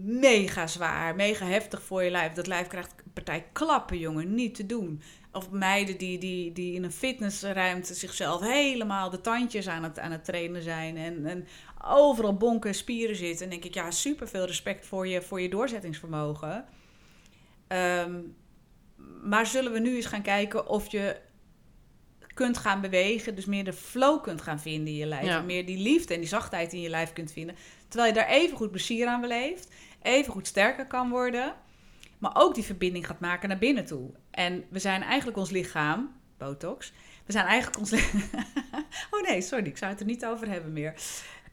mega 0.03 0.67
zwaar, 0.67 1.15
mega 1.15 1.45
heftig 1.45 1.81
voor 1.81 2.03
je 2.03 2.09
lijf. 2.09 2.33
Dat 2.33 2.47
lijf 2.47 2.67
krijgt 2.67 2.93
een 3.05 3.13
partij 3.13 3.45
klappen, 3.51 3.97
jongen, 3.97 4.33
niet 4.35 4.55
te 4.55 4.65
doen. 4.65 5.01
Of 5.31 5.51
meiden 5.51 5.97
die, 5.97 6.17
die, 6.17 6.51
die 6.53 6.73
in 6.73 6.83
een 6.83 6.91
fitnessruimte 6.91 7.93
zichzelf 7.93 8.41
helemaal 8.41 9.09
de 9.09 9.21
tandjes 9.21 9.67
aan 9.67 9.83
het, 9.83 9.99
aan 9.99 10.11
het 10.11 10.25
trainen 10.25 10.61
zijn. 10.61 10.97
En, 10.97 11.25
en 11.25 11.47
overal 11.85 12.37
bonken 12.37 12.69
en 12.69 12.75
spieren 12.75 13.15
zitten. 13.15 13.43
En 13.43 13.51
denk 13.51 13.65
ik, 13.65 13.73
ja, 13.73 13.91
super 13.91 14.27
veel 14.27 14.45
respect 14.45 14.85
voor 14.85 15.07
je, 15.07 15.21
voor 15.21 15.41
je 15.41 15.49
doorzettingsvermogen. 15.49 16.65
Ehm, 17.67 18.21
maar 19.23 19.45
zullen 19.45 19.71
we 19.71 19.79
nu 19.79 19.95
eens 19.95 20.05
gaan 20.05 20.21
kijken 20.21 20.67
of 20.67 20.91
je 20.91 21.19
kunt 22.33 22.57
gaan 22.57 22.81
bewegen, 22.81 23.35
dus 23.35 23.45
meer 23.45 23.63
de 23.63 23.73
flow 23.73 24.23
kunt 24.23 24.41
gaan 24.41 24.59
vinden 24.59 24.93
in 24.93 24.99
je 24.99 25.05
lijf. 25.05 25.25
Ja. 25.25 25.41
Meer 25.41 25.65
die 25.65 25.77
liefde 25.77 26.13
en 26.13 26.19
die 26.19 26.29
zachtheid 26.29 26.73
in 26.73 26.81
je 26.81 26.89
lijf 26.89 27.13
kunt 27.13 27.31
vinden. 27.31 27.55
Terwijl 27.87 28.13
je 28.13 28.19
daar 28.19 28.29
even 28.29 28.57
goed 28.57 28.71
plezier 28.71 29.07
aan 29.07 29.21
beleeft, 29.21 29.71
even 30.01 30.31
goed 30.31 30.47
sterker 30.47 30.87
kan 30.87 31.09
worden, 31.09 31.55
maar 32.17 32.31
ook 32.33 32.55
die 32.55 32.63
verbinding 32.63 33.05
gaat 33.07 33.19
maken 33.19 33.49
naar 33.49 33.57
binnen 33.57 33.85
toe. 33.85 34.09
En 34.31 34.63
we 34.69 34.79
zijn 34.79 35.03
eigenlijk 35.03 35.37
ons 35.37 35.49
lichaam, 35.49 36.15
botox, 36.37 36.93
we 37.25 37.31
zijn 37.31 37.45
eigenlijk 37.45 37.79
ons 37.79 37.91
oh 39.11 39.21
nee, 39.27 39.41
sorry, 39.41 39.65
ik 39.65 39.77
zou 39.77 39.91
het 39.91 39.99
er 39.99 40.05
niet 40.05 40.25
over 40.25 40.49
hebben 40.49 40.73
meer. 40.73 40.93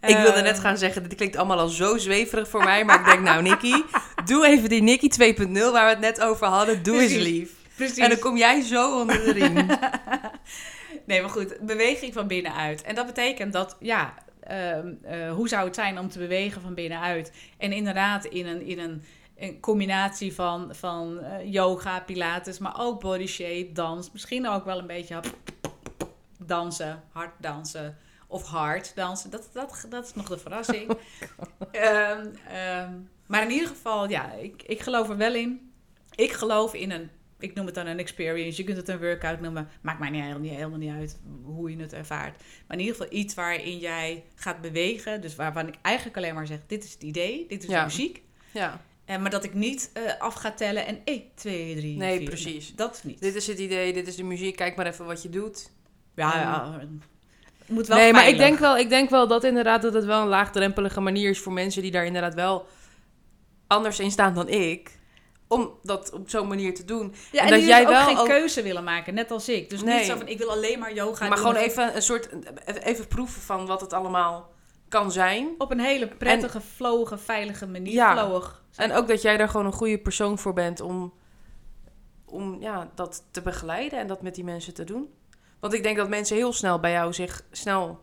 Ik 0.06 0.16
wilde 0.16 0.32
Ehm, 0.32 0.44
net 0.44 0.58
gaan 0.58 0.78
zeggen, 0.78 1.02
dit 1.02 1.14
klinkt 1.14 1.36
allemaal 1.36 1.58
al 1.58 1.68
zo 1.68 1.96
zweverig 1.96 2.48
voor 2.48 2.64
mij. 2.64 2.84
Maar 2.84 3.00
ik 3.00 3.06
denk, 3.06 3.20
nou 3.20 3.42
Nicky, 3.42 3.82
doe 4.26 4.46
even 4.46 4.68
die 4.68 4.82
Nicky 4.82 5.08
2.0 5.08 5.52
waar 5.52 5.84
we 5.84 5.90
het 5.90 6.00
net 6.00 6.20
over 6.20 6.46
hadden. 6.46 6.82
Doe 6.82 7.00
eens 7.00 7.14
lief. 7.14 7.50
Precies. 7.76 7.98
En 7.98 8.08
dan 8.08 8.18
kom 8.18 8.36
jij 8.36 8.62
zo 8.62 9.00
onder 9.00 9.24
de 9.24 9.32
riem. 9.32 9.66
Nee, 11.06 11.20
maar 11.20 11.30
goed, 11.30 11.56
beweging 11.60 12.12
van 12.12 12.26
binnenuit. 12.26 12.82
En 12.82 12.94
dat 12.94 13.06
betekent 13.06 13.52
dat, 13.52 13.76
ja, 13.80 14.14
ehm, 14.40 14.92
eh, 15.02 15.32
hoe 15.32 15.48
zou 15.48 15.64
het 15.64 15.74
zijn 15.74 15.98
om 15.98 16.08
te 16.08 16.18
bewegen 16.18 16.62
van 16.62 16.74
binnenuit? 16.74 17.32
En 17.58 17.72
inderdaad 17.72 18.24
in 18.24 18.46
een, 18.46 18.62
in 18.62 18.78
een, 18.78 19.02
een 19.36 19.60
combinatie 19.60 20.34
van, 20.34 20.74
van 20.74 21.20
eh, 21.20 21.52
yoga, 21.52 22.00
pilates, 22.00 22.58
maar 22.58 22.80
ook 22.80 23.00
body 23.00 23.26
shape, 23.26 23.70
dans. 23.72 24.12
Misschien 24.12 24.48
ook 24.48 24.64
wel 24.64 24.78
een 24.78 24.86
beetje 24.86 25.20
dansen, 26.38 27.02
hard 27.12 27.32
dansen 27.40 27.96
of 28.26 28.42
hard 28.42 28.92
dansen. 28.94 29.30
Dat, 29.30 29.48
dat, 29.52 29.86
dat 29.88 30.04
is 30.04 30.14
nog 30.14 30.28
de 30.28 30.38
verrassing. 30.38 30.90
Ehm, 31.72 32.26
ehm, 32.48 32.92
maar 33.26 33.42
in 33.42 33.50
ieder 33.50 33.68
geval, 33.68 34.08
ja, 34.08 34.32
ik, 34.32 34.62
ik 34.62 34.80
geloof 34.80 35.08
er 35.08 35.16
wel 35.16 35.34
in. 35.34 35.72
Ik 36.14 36.32
geloof 36.32 36.74
in 36.74 36.90
een, 36.90 37.10
ik 37.38 37.54
noem 37.54 37.66
het 37.66 37.74
dan 37.74 37.86
een 37.86 37.98
experience. 37.98 38.60
Je 38.60 38.64
kunt 38.64 38.76
het 38.76 38.88
een 38.88 38.98
workout 38.98 39.40
noemen. 39.40 39.68
Maakt 39.82 39.98
mij 39.98 40.10
niet, 40.10 40.20
helemaal, 40.20 40.40
niet, 40.42 40.52
helemaal 40.54 40.78
niet 40.78 40.92
uit 40.92 41.18
hoe 41.44 41.70
je 41.70 41.82
het 41.82 41.92
ervaart. 41.92 42.36
Maar 42.66 42.76
in 42.78 42.84
ieder 42.84 42.96
geval 42.96 43.18
iets 43.18 43.34
waarin 43.34 43.78
jij 43.78 44.24
gaat 44.34 44.60
bewegen. 44.60 45.20
Dus 45.20 45.34
waarvan 45.34 45.68
ik 45.68 45.74
eigenlijk 45.82 46.16
alleen 46.16 46.34
maar 46.34 46.46
zeg, 46.46 46.58
dit 46.66 46.84
is 46.84 46.92
het 46.92 47.02
idee, 47.02 47.46
dit 47.48 47.62
is 47.62 47.68
Ja. 47.68 47.78
de 47.78 47.84
muziek. 47.84 48.22
Ja, 48.50 48.80
En, 49.04 49.22
maar 49.22 49.30
dat 49.30 49.44
ik 49.44 49.54
niet 49.54 49.90
eh, 49.92 50.02
af 50.20 50.34
ga 50.34 50.52
tellen 50.52 50.86
en 50.86 50.98
1, 51.04 51.22
2, 51.34 51.76
3, 51.76 51.96
Nee, 51.96 52.18
4. 52.18 52.28
precies. 52.28 52.74
dat 52.74 53.00
niet. 53.04 53.20
dit 53.20 53.34
is 53.34 53.46
het 53.46 53.58
idee, 53.58 53.92
dit 53.92 54.06
is 54.06 54.16
de 54.16 54.22
muziek. 54.24 54.56
Kijk 54.56 54.76
maar 54.76 54.86
even 54.86 55.04
wat 55.04 55.22
je 55.22 55.28
doet. 55.28 55.70
ja, 56.14 56.80
moet 57.66 57.86
wel 57.86 57.96
nee, 57.96 58.12
maar 58.12 58.28
ik 58.28 58.36
denk, 58.36 58.58
wel, 58.58 58.78
ik 58.78 58.88
denk 58.88 59.10
wel 59.10 59.28
dat 59.28 59.44
inderdaad 59.44 59.82
dat 59.82 59.94
het 59.94 60.04
wel 60.04 60.20
een 60.20 60.28
laagdrempelige 60.28 61.00
manier 61.00 61.30
is 61.30 61.38
voor 61.38 61.52
mensen 61.52 61.82
die 61.82 61.90
daar 61.90 62.04
inderdaad 62.04 62.34
wel 62.34 62.66
anders 63.66 63.98
in 63.98 64.10
staan 64.10 64.34
dan 64.34 64.48
ik. 64.48 64.98
Om 65.48 65.78
dat 65.82 66.12
op 66.12 66.30
zo'n 66.30 66.48
manier 66.48 66.74
te 66.74 66.84
doen. 66.84 67.14
Ja, 67.32 67.38
en 67.38 67.44
en, 67.44 67.50
dat 67.50 67.58
die 67.58 67.68
jij 67.68 67.82
ook 67.82 67.88
wel 67.88 68.16
geen 68.16 68.26
keuze 68.26 68.62
willen 68.62 68.84
maken, 68.84 69.14
net 69.14 69.30
als 69.30 69.48
ik. 69.48 69.70
Dus 69.70 69.82
Nee. 69.82 69.98
niet 69.98 70.06
zo 70.06 70.16
van, 70.16 70.28
ik 70.28 70.38
wil 70.38 70.50
alleen 70.50 70.78
maar 70.78 70.94
yoga 70.94 71.20
maar 71.28 71.36
doen. 71.36 71.46
gewoon 71.46 71.62
even 71.62 71.96
een 71.96 72.02
soort, 72.02 72.28
even 72.82 73.08
proeven 73.08 73.42
van 73.42 73.66
wat 73.66 73.80
het 73.80 73.92
allemaal 73.92 74.52
kan 74.88 75.12
zijn. 75.12 75.48
Op 75.58 75.70
een 75.70 75.80
hele 75.80 76.08
prettige, 76.08 76.60
flowige, 76.60 77.18
veilige 77.18 77.66
manier. 77.66 77.92
Ja. 77.92 78.12
Flowig. 78.12 78.62
En 78.76 78.92
ook 78.92 79.08
dat 79.08 79.22
jij 79.22 79.36
daar 79.36 79.48
gewoon 79.48 79.66
een 79.66 79.72
goede 79.72 79.98
persoon 79.98 80.38
voor 80.38 80.52
bent 80.52 80.80
om, 80.80 81.12
om 82.24 82.60
ja, 82.60 82.90
dat 82.94 83.24
te 83.30 83.42
begeleiden 83.42 83.98
en 83.98 84.06
dat 84.06 84.22
met 84.22 84.34
die 84.34 84.44
mensen 84.44 84.74
te 84.74 84.84
doen. 84.84 85.08
Want 85.64 85.76
ik 85.76 85.82
denk 85.82 85.96
dat 85.96 86.08
mensen 86.08 86.36
heel 86.36 86.52
snel 86.52 86.80
bij 86.80 86.92
jou 86.92 87.12
zich 87.12 87.44
snel 87.50 88.00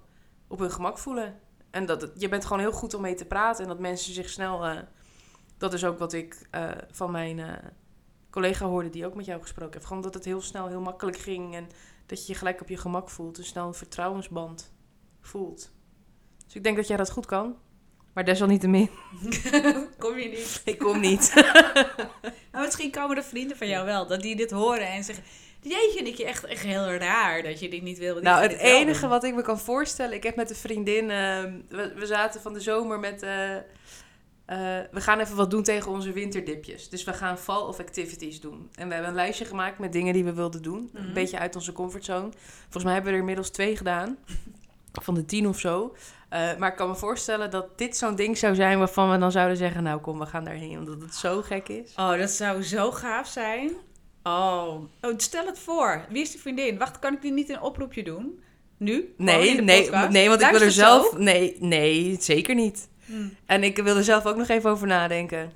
op 0.47 0.59
hun 0.59 0.71
gemak 0.71 0.97
voelen. 0.97 1.39
En 1.69 1.85
dat 1.85 2.01
het- 2.01 2.11
je 2.15 2.29
bent 2.29 2.45
gewoon 2.45 2.59
heel 2.61 2.71
goed 2.71 2.93
om 2.93 3.01
mee 3.01 3.15
te 3.15 3.25
praten 3.25 3.63
en 3.63 3.69
dat 3.69 3.79
mensen 3.79 4.13
zich 4.13 4.29
snel... 4.29 4.65
eh, 4.65 4.77
dat 5.57 5.73
is 5.73 5.85
ook 5.85 5.99
wat 5.99 6.13
ik 6.13 6.47
eh, 6.51 6.69
van 6.91 7.11
mijn 7.11 7.39
eh, 7.39 7.53
collega 8.29 8.65
hoorde 8.65 8.89
die 8.89 9.05
ook 9.05 9.15
met 9.15 9.25
jou 9.25 9.41
gesproken 9.41 9.73
heeft. 9.73 9.85
Gewoon 9.85 10.01
dat 10.01 10.13
het 10.13 10.25
heel 10.25 10.41
snel, 10.41 10.67
heel 10.67 10.81
makkelijk 10.81 11.17
ging 11.17 11.55
en 11.55 11.67
dat 12.05 12.25
je 12.25 12.33
je 12.33 12.37
gelijk 12.39 12.61
op 12.61 12.69
je 12.69 12.77
gemak 12.77 13.09
voelt. 13.09 13.35
Dus 13.35 13.47
snel 13.47 13.67
een 13.67 13.73
vertrouwensband 13.73 14.73
voelt. 15.21 15.71
Dus 16.45 16.55
ik 16.55 16.63
denk 16.63 16.75
dat 16.75 16.87
jij 16.87 16.97
dat 16.97 17.11
goed 17.11 17.25
kan. 17.25 17.55
Maar 18.13 18.25
desalniettemin, 18.25 18.89
Kom 19.99 20.17
je 20.17 20.29
niet. 20.29 20.61
ik 20.65 20.79
kom 20.79 20.99
niet. 20.99 21.33
Nou, 22.51 22.65
misschien 22.65 22.91
komen 22.91 23.15
de 23.15 23.23
vrienden 23.23 23.57
van 23.57 23.67
jou 23.67 23.85
wel, 23.85 24.07
dat 24.07 24.21
die 24.21 24.35
dit 24.35 24.51
horen 24.51 24.87
en 24.87 25.03
zeggen... 25.03 25.23
Jeetje, 25.61 25.99
ik 26.03 26.15
je 26.15 26.25
echt, 26.25 26.43
echt 26.45 26.63
heel 26.63 26.93
raar 26.93 27.43
dat 27.43 27.59
je 27.59 27.69
dit 27.69 27.81
niet 27.81 27.97
wil. 27.97 28.07
want 28.13 28.17
ik 28.19 28.23
Nou, 28.31 28.39
vind 28.39 28.51
het 28.51 28.61
enige 28.61 29.01
doen. 29.01 29.09
wat 29.09 29.23
ik 29.23 29.33
me 29.35 29.41
kan 29.41 29.59
voorstellen, 29.59 30.13
ik 30.13 30.23
heb 30.23 30.35
met 30.35 30.49
een 30.49 30.55
vriendin, 30.55 31.09
ehm, 31.09 31.53
we, 31.69 31.93
we 31.95 32.05
zaten 32.05 32.41
van 32.41 32.53
de 32.53 32.59
zomer 32.59 32.99
met, 32.99 33.23
eh, 33.23 33.55
eh, 33.55 33.61
we 34.91 35.01
gaan 35.01 35.19
even 35.19 35.35
wat 35.35 35.49
doen 35.51 35.63
tegen 35.63 35.91
onze 35.91 36.11
winterdipjes. 36.11 36.89
Dus 36.89 37.03
we 37.03 37.13
gaan 37.13 37.37
fall 37.37 37.61
of 37.61 37.79
activities 37.79 38.39
doen. 38.41 38.69
En 38.75 38.87
we 38.87 38.93
hebben 38.93 39.09
een 39.11 39.17
lijstje 39.17 39.45
gemaakt 39.45 39.79
met 39.79 39.93
dingen 39.93 40.13
die 40.13 40.23
we 40.23 40.33
wilden 40.33 40.61
doen. 40.61 40.89
Mhm. 40.93 41.03
Een 41.05 41.13
beetje 41.13 41.39
uit 41.39 41.55
onze 41.55 41.71
comfortzone. 41.71 42.29
Volgens 42.61 42.83
mij 42.83 42.93
hebben 42.93 43.09
we 43.11 43.15
er 43.17 43.23
inmiddels 43.23 43.49
twee 43.49 43.77
gedaan, 43.77 44.17
van 45.05 45.13
de 45.13 45.25
tien 45.25 45.47
of 45.47 45.59
zo. 45.59 45.95
Eh, 46.29 46.55
maar 46.57 46.69
ik 46.69 46.75
kan 46.75 46.87
me 46.89 46.95
voorstellen 46.95 47.51
dat 47.51 47.77
dit 47.77 47.97
zo'n 47.97 48.15
ding 48.15 48.37
zou 48.37 48.55
zijn 48.55 48.77
waarvan 48.77 49.11
we 49.11 49.17
dan 49.17 49.31
zouden 49.31 49.57
zeggen, 49.57 49.83
nou 49.83 49.99
kom, 50.01 50.19
we 50.19 50.25
gaan 50.25 50.43
daarheen, 50.43 50.77
omdat 50.77 51.01
het 51.01 51.15
zo 51.15 51.41
gek 51.41 51.69
is. 51.69 51.93
Oh, 51.95 52.17
dat 52.17 52.29
zou 52.29 52.63
zo 52.63 52.91
gaaf 52.91 53.27
zijn. 53.27 53.71
Oh. 54.23 54.73
oh, 55.01 55.13
stel 55.17 55.45
het 55.45 55.59
voor. 55.59 56.05
Wie 56.09 56.21
is 56.21 56.31
die 56.31 56.39
vriendin? 56.41 56.77
Wacht, 56.77 56.99
kan 56.99 57.13
ik 57.13 57.21
die 57.21 57.31
niet 57.31 57.49
in 57.49 57.55
een 57.55 57.61
oproepje 57.61 58.03
doen? 58.03 58.43
Nu? 58.77 59.13
Nee, 59.17 59.61
nee, 59.61 59.81
podcast? 59.83 60.09
nee, 60.11 60.29
want 60.29 60.41
ik 60.41 60.49
wil 60.49 60.61
er 60.61 60.71
zelf... 60.71 61.09
zo? 61.11 61.17
Nee, 61.17 61.55
nee, 61.59 62.17
zeker 62.19 62.55
niet. 62.55 62.89
Hmm. 63.05 63.35
En 63.45 63.63
ik 63.63 63.77
wil 63.77 63.95
er 63.97 64.03
zelf 64.03 64.25
ook 64.25 64.35
nog 64.35 64.47
even 64.47 64.69
over 64.69 64.87
nadenken. 64.87 65.51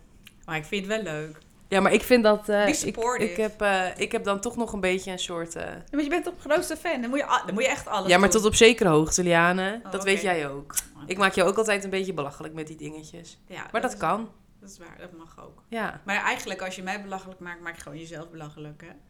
Maar 0.46 0.58
ik 0.58 0.66
vind 0.66 0.86
het 0.88 0.96
wel 1.04 1.14
leuk. 1.14 1.38
Ja, 1.68 1.80
maar 1.80 1.94
ik 1.94 2.02
vind 2.04 2.24
dat... 2.24 2.46
Be 2.46 2.64
ik, 2.86 2.96
ik, 3.30 3.38
heb, 3.38 3.62
eh, 3.62 3.82
ik 3.98 4.12
heb 4.12 4.24
dan 4.24 4.40
toch 4.40 4.56
nog 4.58 4.74
een 4.74 4.80
beetje 4.80 5.12
een 5.12 5.20
soort... 5.20 5.54
Ja, 5.54 5.82
maar 5.92 6.04
je 6.04 6.10
bent 6.10 6.24
toch 6.24 6.34
grootste 6.40 6.78
fan? 6.78 7.02
Dan 7.02 7.10
moet 7.10 7.20
je, 7.20 7.42
dan 7.46 7.54
moet 7.54 7.64
je 7.64 7.70
echt 7.70 7.88
alles 7.88 8.10
ja, 8.10 8.18
maar 8.18 8.30
doen. 8.30 8.38
tot 8.42 8.50
op 8.50 8.56
zekere 8.56 8.90
hoogte, 8.90 9.24
Liane. 9.24 9.82
Oh, 9.86 9.92
dat 9.92 10.04
weet 10.04 10.22
jij 10.22 10.50
ook. 10.50 10.74
Ik 11.08 11.18
maak 11.18 11.34
je 11.34 11.44
ook 11.44 11.58
altijd 11.58 11.84
een 11.84 11.90
beetje 11.90 12.14
belachelijk 12.14 12.54
met 12.54 12.68
die 12.68 12.76
dingetjes. 12.76 13.38
Ja, 13.48 13.66
Maar 13.72 13.82
dat 13.82 13.94
is- 13.94 14.00
kan. 14.00 14.30
Dat 14.66 14.74
is 14.74 14.80
waar, 14.80 14.98
dat 14.98 15.12
mag 15.12 15.46
ook. 15.46 15.64
Ja. 15.68 16.02
Maar 16.06 16.24
eigenlijk, 16.24 16.62
als 16.62 16.76
je 16.76 16.84
mij 16.84 17.02
belachelijk 17.02 17.40
maakt, 17.40 17.62
maak 17.62 17.76
je 17.76 17.82
gewoon 17.82 17.98
jezelf 17.98 18.30
belachelijk, 18.30 18.82
hè? 18.82 18.92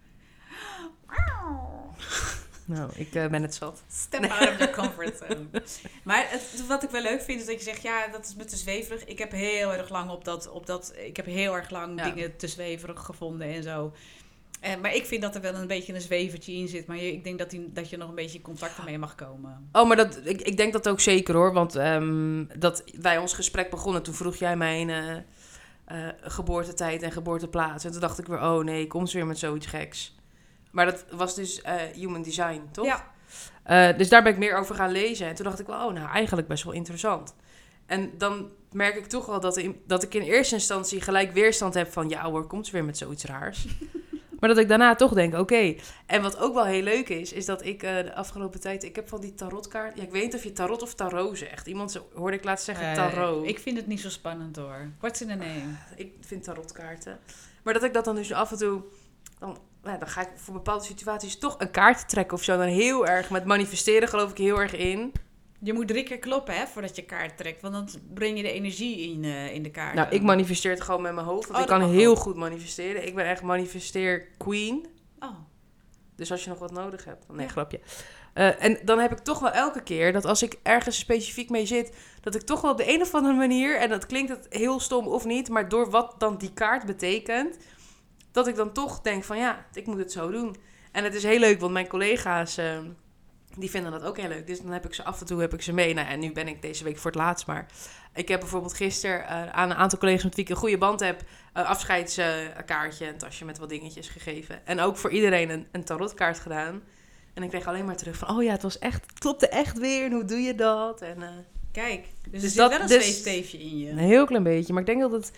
Nou, 2.66 2.92
ik 2.96 3.16
eh, 3.16 3.28
ben 3.28 3.42
het 3.42 3.56
zat. 3.56 3.84
Step 3.92 4.24
out 4.24 4.50
of 4.50 4.58
your 4.58 4.74
comfort 4.74 5.18
zone. 5.18 5.48
Maar 6.04 6.26
het, 6.30 6.68
wat 6.68 6.84
ik 6.84 6.90
wel 6.90 7.02
leuk 7.02 7.22
vind, 7.22 7.40
is 7.40 7.46
dat 7.46 7.56
je 7.56 7.64
zegt, 7.64 7.82
ja, 7.82 8.08
dat 8.08 8.26
is 8.26 8.36
me 8.36 8.46
te 8.46 8.56
zweverig. 8.56 9.06
Ik 9.06 9.20
heb 9.20 9.32
heel 9.32 9.74
erg 9.74 9.90
lang 9.90 10.10
op 10.10 10.26
dat, 10.26 10.50
op 10.50 10.66
dat 10.66 10.94
ik 10.96 11.16
heb 11.16 11.26
heel 11.26 11.56
erg 11.56 11.70
lang 11.70 12.00
Ja. 12.00 12.10
dingen 12.10 12.38
te 12.38 12.48
zweverig 12.48 13.00
gevonden 13.06 13.48
en 13.48 13.64
zo. 13.64 13.94
Eh, 14.60 14.76
maar 14.82 14.96
ik 14.96 15.06
vind 15.06 15.22
dat 15.22 15.36
er 15.36 15.42
wel 15.42 15.56
een 15.56 15.68
beetje 15.68 15.94
een 15.94 16.02
zwevertje 16.02 16.54
in 16.54 16.68
zit. 16.68 16.88
Maar 16.88 16.98
je, 16.98 17.12
ik 17.12 17.24
denk 17.24 17.40
dat, 17.40 17.50
die, 17.50 17.72
dat 17.74 17.90
je 17.90 17.98
nog 17.98 18.10
een 18.10 18.16
beetje 18.16 18.38
in 18.38 18.44
contact 18.44 18.78
ermee 18.78 18.98
mag 18.98 19.16
komen. 19.16 19.70
Oh, 19.72 19.88
maar 19.88 19.98
dat, 19.98 20.20
ik, 20.24 20.42
ik 20.42 20.58
denk 20.58 20.74
dat 20.74 20.90
ook 20.90 21.00
zeker 21.00 21.36
hoor. 21.36 21.54
Want 21.54 21.76
ehm, 21.76 22.46
dat 22.58 22.84
wij 23.02 23.18
ons 23.18 23.34
gesprek 23.34 23.70
begonnen, 23.70 24.04
toen 24.04 24.14
vroeg 24.14 24.36
jij 24.36 24.58
mijn 24.58 24.90
eh, 24.90 25.16
eh, 25.86 25.98
geboortetijd 26.22 27.02
en 27.02 27.12
geboorteplaats. 27.12 27.86
En 27.86 27.92
toen 27.92 28.02
dacht 28.02 28.20
ik 28.20 28.26
weer, 28.28 28.42
oh 28.42 28.64
nee, 28.64 28.88
komt 28.88 29.10
ze 29.10 29.18
weer 29.18 29.26
met 29.26 29.40
zoiets 29.40 29.66
geks. 29.66 30.16
Maar 30.72 30.86
dat 30.86 31.06
was 31.12 31.36
dus 31.36 31.62
eh, 31.62 31.76
human 31.94 32.22
design, 32.22 32.62
toch? 32.72 32.86
Ja. 32.86 33.12
Eh, 33.64 33.98
dus 33.98 34.10
daar 34.10 34.24
ben 34.24 34.32
ik 34.32 34.38
meer 34.38 34.58
over 34.58 34.76
gaan 34.76 34.92
lezen. 34.92 35.28
En 35.28 35.36
toen 35.36 35.46
dacht 35.46 35.60
ik 35.60 35.68
wel, 35.68 35.88
oh, 35.88 35.94
nou 35.94 36.10
eigenlijk 36.10 36.48
best 36.48 36.64
wel 36.64 36.74
interessant. 36.74 37.36
En 37.86 38.12
dan 38.18 38.50
merk 38.72 38.96
ik 38.96 39.06
toch 39.06 39.26
wel 39.26 39.40
dat, 39.40 39.58
in- 39.58 39.82
dat 39.88 40.04
ik 40.04 40.14
in 40.14 40.22
eerste 40.22 40.56
instantie 40.56 41.02
gelijk 41.02 41.32
weerstand 41.34 41.74
heb 41.74 41.92
van... 41.92 42.10
ja 42.10 42.24
hoor, 42.24 42.48
komt 42.48 42.66
ze 42.66 42.72
weer 42.72 42.86
met 42.86 42.98
zoiets 42.98 43.24
raars. 43.26 43.66
Maar 44.40 44.50
dat 44.50 44.58
ik 44.58 44.68
daarna 44.68 44.96
toch 44.96 45.14
denk, 45.14 45.34
oké. 45.34 45.76
En 46.06 46.22
wat 46.22 46.38
ook 46.40 46.54
wel 46.54 46.66
heel 46.66 46.82
leuk 46.82 47.10
is, 47.10 47.34
is 47.34 47.46
dat 47.46 47.66
ik 47.66 47.84
eh, 47.84 47.96
de 47.96 48.16
afgelopen 48.16 48.60
tijd... 48.60 48.84
Ik 48.84 48.96
heb 48.96 49.10
van 49.10 49.22
die 49.22 49.34
tarotkaart... 49.34 49.98
Ja, 49.98 50.04
ik 50.04 50.12
weet 50.12 50.24
niet 50.24 50.36
of 50.36 50.44
je 50.44 50.52
tarot 50.54 50.82
of 50.82 50.94
tarot 50.94 51.38
zegt. 51.38 51.68
Iemand 51.68 52.02
hoorde 52.14 52.38
ik 52.38 52.44
laatst 52.44 52.66
zeggen 52.66 52.86
Eh, 52.88 52.94
tarot. 52.94 53.48
ik 53.48 53.60
vind 53.60 53.78
het 53.78 53.88
niet 53.88 54.00
zo 54.02 54.10
spannend 54.10 54.56
hoor. 54.56 54.90
What's 55.00 55.22
in 55.22 55.28
the 55.28 55.36
name? 55.36 55.76
ik 55.96 56.14
vind 56.22 56.44
tarotkaarten. 56.44 57.20
Maar 57.64 57.74
dat 57.74 57.84
ik 57.84 57.94
dat 57.94 58.06
dan 58.06 58.16
dus 58.16 58.34
af 58.34 58.52
en 58.52 58.58
toe... 58.58 58.82
Dan, 59.40 59.58
nou, 59.84 60.00
dan 60.00 60.08
ga 60.08 60.22
ik 60.22 60.30
voor 60.36 60.54
bepaalde 60.54 60.84
situaties 60.86 61.38
toch 61.38 61.56
een 61.60 61.72
kaart 61.72 62.10
trekken 62.10 62.38
of 62.38 62.44
zo. 62.44 62.58
Dan 62.58 62.68
heel 62.68 63.08
erg 63.08 63.30
met 63.30 63.46
manifesteren 63.46 64.08
geloof 64.08 64.32
ik 64.32 64.38
heel 64.38 64.60
erg 64.62 64.76
in. 64.76 65.12
Je 65.66 65.74
moet 65.74 65.88
drie 65.88 66.04
keer 66.04 66.20
kloppen 66.20 66.56
hè, 66.56 66.68
voordat 66.68 66.96
je 66.96 67.02
kaart 67.02 67.38
trekt. 67.38 67.62
Want 67.62 67.74
dan 67.74 67.90
breng 68.14 68.38
je 68.38 68.44
de 68.44 68.52
energie 68.52 68.98
in, 69.12 69.24
eh, 69.24 69.54
in 69.54 69.64
de 69.64 69.72
kaart. 69.72 69.94
Nou, 69.96 70.10
ik 70.10 70.22
manifesteer 70.22 70.72
het 70.72 70.82
gewoon 70.82 71.02
met 71.02 71.14
mijn 71.14 71.26
hoofd. 71.28 71.48
Want 71.48 71.56
Oh, 71.56 71.62
ik 71.62 71.68
kan 71.80 71.90
heel 71.90 72.16
goed 72.16 72.36
manifesteren. 72.36 73.08
Ik 73.08 73.16
ben 73.16 73.26
echt 73.26 73.42
manifesteer 73.42 74.28
queen. 74.38 74.86
Oh, 75.20 75.30
Dus 76.16 76.32
als 76.32 76.44
je 76.44 76.50
nog 76.50 76.60
wat 76.60 76.72
nodig 76.72 77.06
hebt. 77.06 77.26
Nee, 77.32 77.46
Ja. 77.46 77.52
grapje. 77.52 77.80
Eh, 78.34 78.64
en 78.64 78.80
dan 78.84 79.00
heb 79.00 79.12
ik 79.12 79.18
toch 79.20 79.40
wel 79.40 79.52
elke 79.52 79.84
keer 79.84 80.14
dat 80.14 80.26
als 80.26 80.44
ik 80.44 80.56
ergens 80.64 80.98
specifiek 80.98 81.50
mee 81.50 81.66
zit, 81.66 81.96
dat 82.22 82.36
ik 82.36 82.42
toch 82.42 82.62
wel 82.62 82.72
op 82.72 82.78
de 82.78 82.94
een 82.94 83.02
of 83.02 83.14
andere 83.16 83.34
manier, 83.34 83.78
en 83.78 83.90
dat 83.90 84.06
klinkt 84.06 84.30
het 84.30 84.48
heel 84.50 84.80
stom 84.80 85.08
of 85.08 85.26
niet, 85.26 85.50
maar 85.50 85.70
door 85.70 85.90
wat 85.90 86.16
dan 86.18 86.38
die 86.38 86.54
kaart 86.54 86.86
betekent, 86.86 87.58
dat 88.32 88.48
ik 88.48 88.56
dan 88.56 88.72
toch 88.74 89.02
denk 89.02 89.24
van 89.24 89.38
ja, 89.38 89.66
ik 89.74 89.86
moet 89.86 89.98
het 89.98 90.12
zo 90.12 90.32
doen. 90.32 90.56
En 90.92 91.04
het 91.04 91.14
is 91.14 91.24
heel 91.24 91.40
leuk, 91.40 91.60
want 91.60 91.74
mijn 91.74 91.88
collega's, 91.88 92.58
eh, 92.58 92.80
die 93.58 93.70
vinden 93.70 93.92
dat 93.92 94.04
ook 94.04 94.18
heel 94.18 94.28
leuk. 94.28 94.48
Dus 94.48 94.60
dan 94.62 94.72
heb 94.72 94.86
ik 94.86 94.94
ze 94.94 95.04
af 95.04 95.20
en 95.20 95.26
toe 95.26 95.42
heb 95.42 95.54
ik 95.54 95.62
ze 95.62 95.74
mee. 95.74 95.94
Nou, 95.94 96.08
en 96.08 96.20
nu 96.20 96.32
ben 96.32 96.48
ik 96.48 96.62
deze 96.62 96.84
week 96.84 96.98
voor 96.98 97.12
het 97.12 97.20
laatst, 97.20 97.48
maar 97.48 97.66
ik 98.14 98.28
heb 98.28 98.40
bijvoorbeeld 98.40 98.74
gisteren 98.74 99.28
eh, 99.28 99.50
aan 99.52 99.70
een 99.70 99.76
aantal 99.76 100.00
collega's 100.00 100.24
met 100.24 100.36
wie 100.36 100.44
ik 100.44 100.50
een 100.50 100.56
goede 100.56 100.78
band 100.78 101.00
heb, 101.00 101.22
een 101.54 101.66
afscheidskaartje, 101.66 103.08
een 103.08 103.18
tasje 103.18 103.46
met 103.46 103.58
wat 103.58 103.70
dingetjes 103.70 104.08
gegeven. 104.10 104.66
En 104.68 104.80
ook 104.80 104.98
voor 104.98 105.12
iedereen 105.12 105.50
een, 105.50 105.68
een 105.72 105.84
tarotkaart 105.84 106.40
gedaan. 106.40 106.82
En 107.34 107.44
ik 107.44 107.50
kreeg 107.50 107.68
alleen 107.68 107.86
maar 107.86 107.98
terug 107.98 108.18
van, 108.18 108.30
oh 108.30 108.44
ja, 108.44 108.52
het 108.52 108.62
was 108.62 108.80
echt, 108.80 109.02
het 109.10 109.20
klopte 109.20 109.48
echt 109.50 109.78
weer. 109.80 110.06
En 110.06 110.12
hoe 110.12 110.26
doe 110.26 110.40
je 110.40 110.56
dat? 110.56 111.02
En 111.02 111.22
eh, 111.24 111.30
kijk. 111.72 112.06
Dus, 112.24 112.32
Dus 112.32 112.44
er 112.44 112.50
zit 112.50 112.58
dat- 112.58 112.72
wel 112.72 112.80
een 112.82 112.88
dus- 112.88 113.04
zweefsteefje 113.04 113.58
in 113.60 113.78
je. 113.80 113.90
een 113.90 113.98
heel 113.98 114.26
klein 114.26 114.44
beetje. 114.44 114.74
Maar 114.74 114.82
ik 114.82 114.88
denk 114.88 115.02
dat 115.02 115.12
het, 115.12 115.32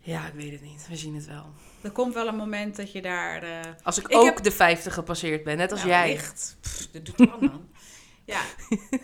ja, 0.00 0.26
ik 0.26 0.34
weet 0.34 0.52
het 0.52 0.62
niet. 0.62 0.86
We 0.88 0.96
zien 0.96 1.14
het 1.14 1.26
wel. 1.26 1.46
Er 1.82 1.90
komt 1.90 2.14
wel 2.14 2.26
een 2.26 2.36
moment 2.36 2.76
dat 2.76 2.92
je 2.92 3.02
daar... 3.02 3.42
eh, 3.42 3.50
Als 3.82 3.98
ik, 3.98 4.08
Ik 4.08 4.16
ook 4.16 4.24
heb- 4.24 4.42
de 4.42 4.50
50 4.52 4.94
gepasseerd 4.94 5.44
ben, 5.44 5.56
net 5.56 5.70
als 5.70 5.80
nou, 5.84 5.92
jij. 5.92 6.14
Pff, 6.60 6.88
dat 6.92 7.04
doet 7.06 7.16
wel 7.28 7.38
man. 7.40 7.66
Ja, 8.24 8.40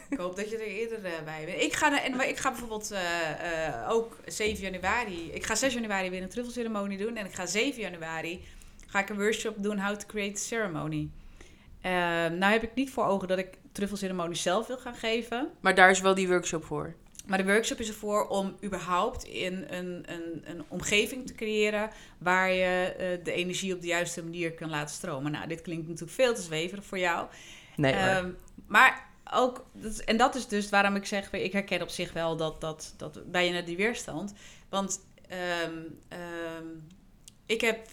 ik 0.08 0.18
hoop 0.18 0.36
dat 0.36 0.50
je 0.50 0.56
er 0.56 0.66
eerder 0.66 1.04
eh, 1.04 1.12
bij 1.24 1.44
bent. 1.44 1.60
Ik 1.62 1.72
ga, 1.72 2.02
en, 2.02 2.16
maar 2.16 2.28
ik 2.28 2.36
ga 2.36 2.50
bijvoorbeeld 2.50 2.90
eh, 2.90 3.88
ook 3.88 4.16
7 4.26 4.62
januari... 4.72 5.30
Ik 5.32 5.44
ga 5.46 5.54
6 5.54 5.74
januari 5.74 6.10
weer 6.10 6.22
een 6.22 6.28
truffelceremonie 6.28 6.98
doen. 6.98 7.16
En 7.16 7.26
ik 7.26 7.34
ga 7.34 7.46
7 7.46 7.80
januari 7.80 8.44
ga 8.86 8.98
ik 8.98 9.08
een 9.08 9.16
workshop 9.16 9.54
doen 9.62 9.78
How 9.80 9.96
to 9.96 10.06
Create 10.06 10.34
a 10.34 10.42
Ceremony. 10.42 11.08
Eh, 11.80 11.92
nou 12.26 12.52
heb 12.52 12.62
ik 12.62 12.74
niet 12.74 12.90
voor 12.90 13.04
ogen 13.06 13.28
dat 13.28 13.38
ik 13.38 13.48
truffelceremonies 13.72 14.42
zelf 14.42 14.66
wil 14.66 14.78
gaan 14.78 14.94
geven. 14.94 15.50
Maar 15.60 15.74
daar 15.74 15.90
is 15.90 16.00
wel 16.00 16.14
die 16.14 16.28
workshop 16.28 16.64
voor. 16.64 16.94
Maar 17.26 17.38
de 17.38 17.44
workshop 17.52 17.78
is 17.78 17.88
ervoor 17.88 18.26
om 18.28 18.56
überhaupt 18.64 19.24
in 19.24 19.64
een, 19.68 20.02
een, 20.12 20.42
een 20.44 20.64
omgeving 20.68 21.26
te 21.26 21.34
creëren 21.34 21.90
waar 22.18 22.50
je 22.52 22.94
eh, 22.98 23.24
de 23.24 23.32
energie 23.32 23.74
op 23.74 23.80
de 23.80 23.86
juiste 23.86 24.22
manier 24.22 24.52
kan 24.52 24.70
laten 24.70 24.94
stromen. 24.94 25.32
Nou, 25.32 25.48
dit 25.48 25.62
klinkt 25.62 25.86
natuurlijk 25.88 26.12
veel 26.16 26.34
te 26.34 26.42
zweverig 26.42 26.84
voor 26.84 26.98
jou. 26.98 27.26
Nee, 27.76 27.92
maar- 27.94 28.16
Ehm, 28.16 28.30
maar 28.66 29.08
ook, 29.32 29.66
dat- 29.72 29.98
en 29.98 30.16
dat 30.16 30.34
is 30.34 30.46
dus 30.48 30.68
waarom 30.70 30.96
ik 30.96 31.06
zeg, 31.06 31.32
ik 31.32 31.52
herken 31.52 31.82
op 31.82 31.88
zich 31.88 32.12
wel 32.12 32.36
dat, 32.36 32.60
dat, 32.60 32.94
dat 32.96 33.30
bij 33.30 33.46
je 33.46 33.52
net 33.52 33.66
die 33.66 33.76
weerstand. 33.76 34.32
Want 34.68 35.00
ehm, 35.28 35.78
ehm, 36.08 36.66
ik 37.46 37.60
heb, 37.60 37.86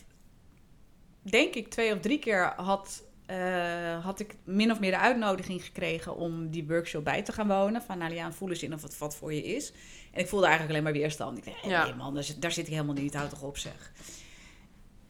denk 1.21 1.55
ik, 1.55 1.67
twee 1.69 1.93
of 1.93 1.99
drie 1.99 2.19
keer 2.19 2.53
had, 2.55 3.03
eh, 3.31 4.03
had 4.05 4.19
ik 4.19 4.35
min 4.43 4.71
of 4.71 4.79
meer 4.79 4.91
de 4.91 4.97
uitnodiging 4.97 5.63
gekregen 5.63 6.15
om 6.15 6.49
die 6.49 6.65
workshop 6.67 7.03
bij 7.03 7.21
te 7.21 7.31
gaan 7.31 7.47
wonen. 7.47 7.81
Van 7.81 7.97
nou 7.97 8.13
ja, 8.13 8.31
voel 8.31 8.49
eens 8.49 8.63
in 8.63 8.73
of 8.73 8.81
het 8.81 8.97
wat 8.97 9.15
voor 9.15 9.33
je 9.33 9.43
is. 9.43 9.71
En 10.11 10.19
ik 10.19 10.27
voelde 10.27 10.45
eigenlijk 10.45 10.75
alleen 10.77 10.91
maar 10.91 11.01
weerstand. 11.01 11.37
Ik 11.37 11.45
dacht, 11.45 11.65
Ja. 11.65 11.83
nee 11.83 11.93
man, 11.93 12.13
daar 12.13 12.23
zit, 12.23 12.41
daar 12.41 12.51
zit 12.51 12.67
ik 12.67 12.73
helemaal 12.73 12.95
niet, 12.95 13.13
houd 13.13 13.29
toch 13.29 13.41
op 13.41 13.57
zeg. 13.57 13.91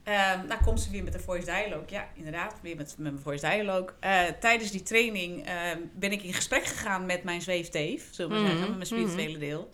Ehm 0.04 0.48
nou 0.48 0.64
komt 0.64 0.82
ze 0.82 0.90
weer 0.92 1.04
met 1.04 1.14
de 1.14 1.20
voice 1.20 1.46
dialogue. 1.46 1.86
Ja, 1.90 2.08
inderdaad, 2.16 2.56
weer 2.62 2.76
met, 2.76 2.96
met 2.98 3.12
mijn 3.12 3.24
voice 3.24 3.50
dialogue. 3.50 3.90
Eh, 4.00 4.24
tijdens 4.40 4.72
die 4.72 4.84
training 4.84 5.46
ehm, 5.46 5.78
ben 5.96 6.12
ik 6.12 6.24
in 6.24 6.34
gesprek 6.34 6.66
gegaan 6.66 7.06
met 7.06 7.24
mijn 7.24 7.42
zweefteef, 7.42 8.08
zullen 8.12 8.32
we 8.32 8.38
maar 8.38 8.48
Mhm, 8.48 8.58
zeggen, 8.58 8.78
met 8.78 8.90
mijn 8.90 9.06
spirituele 9.06 9.38
deel. 9.38 9.72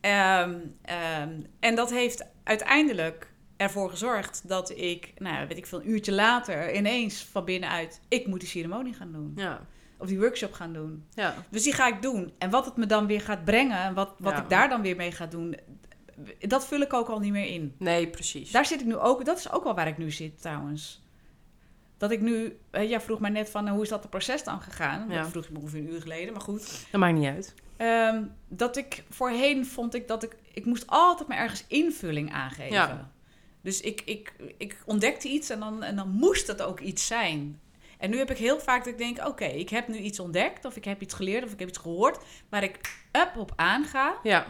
Ehm, 0.00 0.54
en 1.60 1.74
dat 1.74 1.90
heeft 1.90 2.26
uiteindelijk 2.44 3.30
ervoor 3.56 3.90
gezorgd 3.90 4.42
dat 4.48 4.70
ik, 4.70 5.12
nou 5.18 5.46
weet 5.48 5.56
ik 5.56 5.66
veel, 5.66 5.80
een 5.80 5.90
uurtje 5.90 6.12
later 6.12 6.74
ineens 6.74 7.24
van 7.24 7.44
binnenuit, 7.44 8.00
ik 8.08 8.26
moet 8.26 8.40
die 8.40 8.48
ceremonie 8.48 8.94
gaan 8.94 9.12
doen. 9.12 9.32
ja, 9.36 9.60
Of 9.98 10.06
die 10.08 10.18
workshop 10.18 10.52
gaan 10.52 10.72
doen. 10.72 11.04
ja. 11.14 11.34
Dus 11.48 11.62
die 11.62 11.72
ga 11.72 11.86
ik 11.86 12.02
doen. 12.02 12.32
En 12.38 12.50
wat 12.50 12.64
het 12.64 12.76
me 12.76 12.86
dan 12.86 13.06
weer 13.06 13.20
gaat 13.20 13.44
brengen, 13.44 13.78
en 13.78 13.94
wat, 13.94 14.14
wat 14.18 14.32
Ja. 14.32 14.42
ik 14.42 14.48
daar 14.48 14.68
dan 14.68 14.82
weer 14.82 14.96
mee 14.96 15.12
ga 15.12 15.26
doen, 15.26 15.56
dat 16.40 16.66
vul 16.66 16.80
ik 16.80 16.92
ook 16.92 17.08
al 17.08 17.18
niet 17.18 17.32
meer 17.32 17.46
in. 17.46 17.74
Nee, 17.78 18.06
precies. 18.08 18.50
Daar 18.50 18.66
zit 18.66 18.80
ik 18.80 18.86
nu 18.86 18.96
ook, 18.96 19.24
dat 19.24 19.38
is 19.38 19.50
ook 19.50 19.64
wel 19.64 19.74
waar 19.74 19.88
ik 19.88 19.98
nu 19.98 20.10
zit 20.10 20.40
trouwens. 20.40 21.04
Dat 21.98 22.10
ik 22.10 22.20
nu, 22.20 22.58
jij 22.72 23.00
vroeg 23.00 23.20
mij 23.20 23.30
net 23.30 23.50
van 23.50 23.66
eh, 23.66 23.72
hoe 23.72 23.82
is 23.82 23.88
dat 23.88 24.10
proces 24.10 24.44
dan 24.44 24.60
gegaan? 24.60 25.08
Ja. 25.08 25.20
Dat 25.22 25.30
vroeg 25.30 25.46
je 25.46 25.52
me 25.52 25.58
ongeveer 25.58 25.80
een 25.80 25.92
uur 25.92 26.00
geleden, 26.00 26.32
maar 26.32 26.42
goed. 26.42 26.86
Dat 26.90 27.00
maakt 27.00 27.14
niet 27.18 27.26
uit. 27.28 27.54
Ehm, 27.76 28.22
dat 28.48 28.76
ik 28.76 29.04
voorheen 29.10 29.66
vond 29.66 29.94
ik 29.94 30.08
dat 30.08 30.22
ik, 30.22 30.36
ik 30.52 30.64
moest 30.64 30.84
altijd 30.86 31.28
maar 31.28 31.38
ergens 31.38 31.64
invulling 31.68 32.32
aangeven. 32.32 33.10
Dus 33.66 33.80
ik, 33.80 34.02
ik, 34.04 34.32
ik 34.58 34.76
ontdekte 34.84 35.28
iets 35.28 35.50
en 35.50 35.60
dan, 35.60 35.82
en 35.82 35.96
dan 35.96 36.08
moest 36.08 36.46
het 36.46 36.62
ook 36.62 36.80
iets 36.80 37.06
zijn. 37.06 37.60
En 37.98 38.10
nu 38.10 38.18
heb 38.18 38.30
ik 38.30 38.36
heel 38.38 38.60
vaak 38.60 38.84
dat 38.84 38.92
ik 38.92 38.98
denk, 38.98 39.26
oké, 39.26 39.44
ik 39.44 39.68
heb 39.68 39.88
nu 39.88 39.96
iets 39.96 40.20
ontdekt 40.20 40.64
of 40.64 40.76
ik 40.76 40.84
heb 40.84 41.00
iets 41.02 41.14
geleerd 41.14 41.44
of 41.44 41.52
ik 41.52 41.58
heb 41.58 41.68
iets 41.68 41.78
gehoord 41.78 42.18
waar 42.48 42.62
ik 42.62 43.04
up 43.12 43.32
op 43.36 43.52
aanga. 43.56 44.18
Ja, 44.22 44.46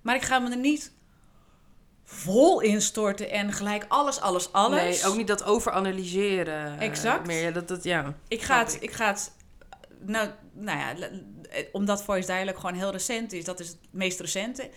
Maar 0.00 0.14
ik 0.14 0.22
ga 0.22 0.38
me 0.38 0.50
er 0.50 0.56
niet 0.56 0.92
vol 2.04 2.60
instorten 2.60 3.30
en 3.30 3.52
gelijk 3.52 3.84
alles, 3.88 4.20
alles, 4.20 4.52
alles. 4.52 5.00
nee, 5.00 5.10
ook 5.10 5.16
niet 5.16 5.26
dat 5.26 5.44
overanalyseren. 5.44 6.78
eh, 6.78 6.86
Exact. 6.86 7.26
meer, 7.26 7.42
ja, 7.42 7.50
dat, 7.50 7.68
dat, 7.68 7.84
ja. 7.84 8.14
Ik 8.28 8.42
ga 8.42 8.58
het, 8.58 8.76
ik 8.80 8.90
ga 8.92 9.06
het, 9.06 9.32
nou, 10.00 10.28
nou 10.52 10.78
ja, 10.78 11.08
omdat 11.72 12.02
Voice 12.02 12.26
Dialogue 12.26 12.60
gewoon 12.60 12.74
heel 12.76 12.90
recent 12.90 13.32
is, 13.32 13.44
dat 13.44 13.60
is 13.60 13.68
het 13.68 13.78
meest 13.90 14.20
recente. 14.20 14.70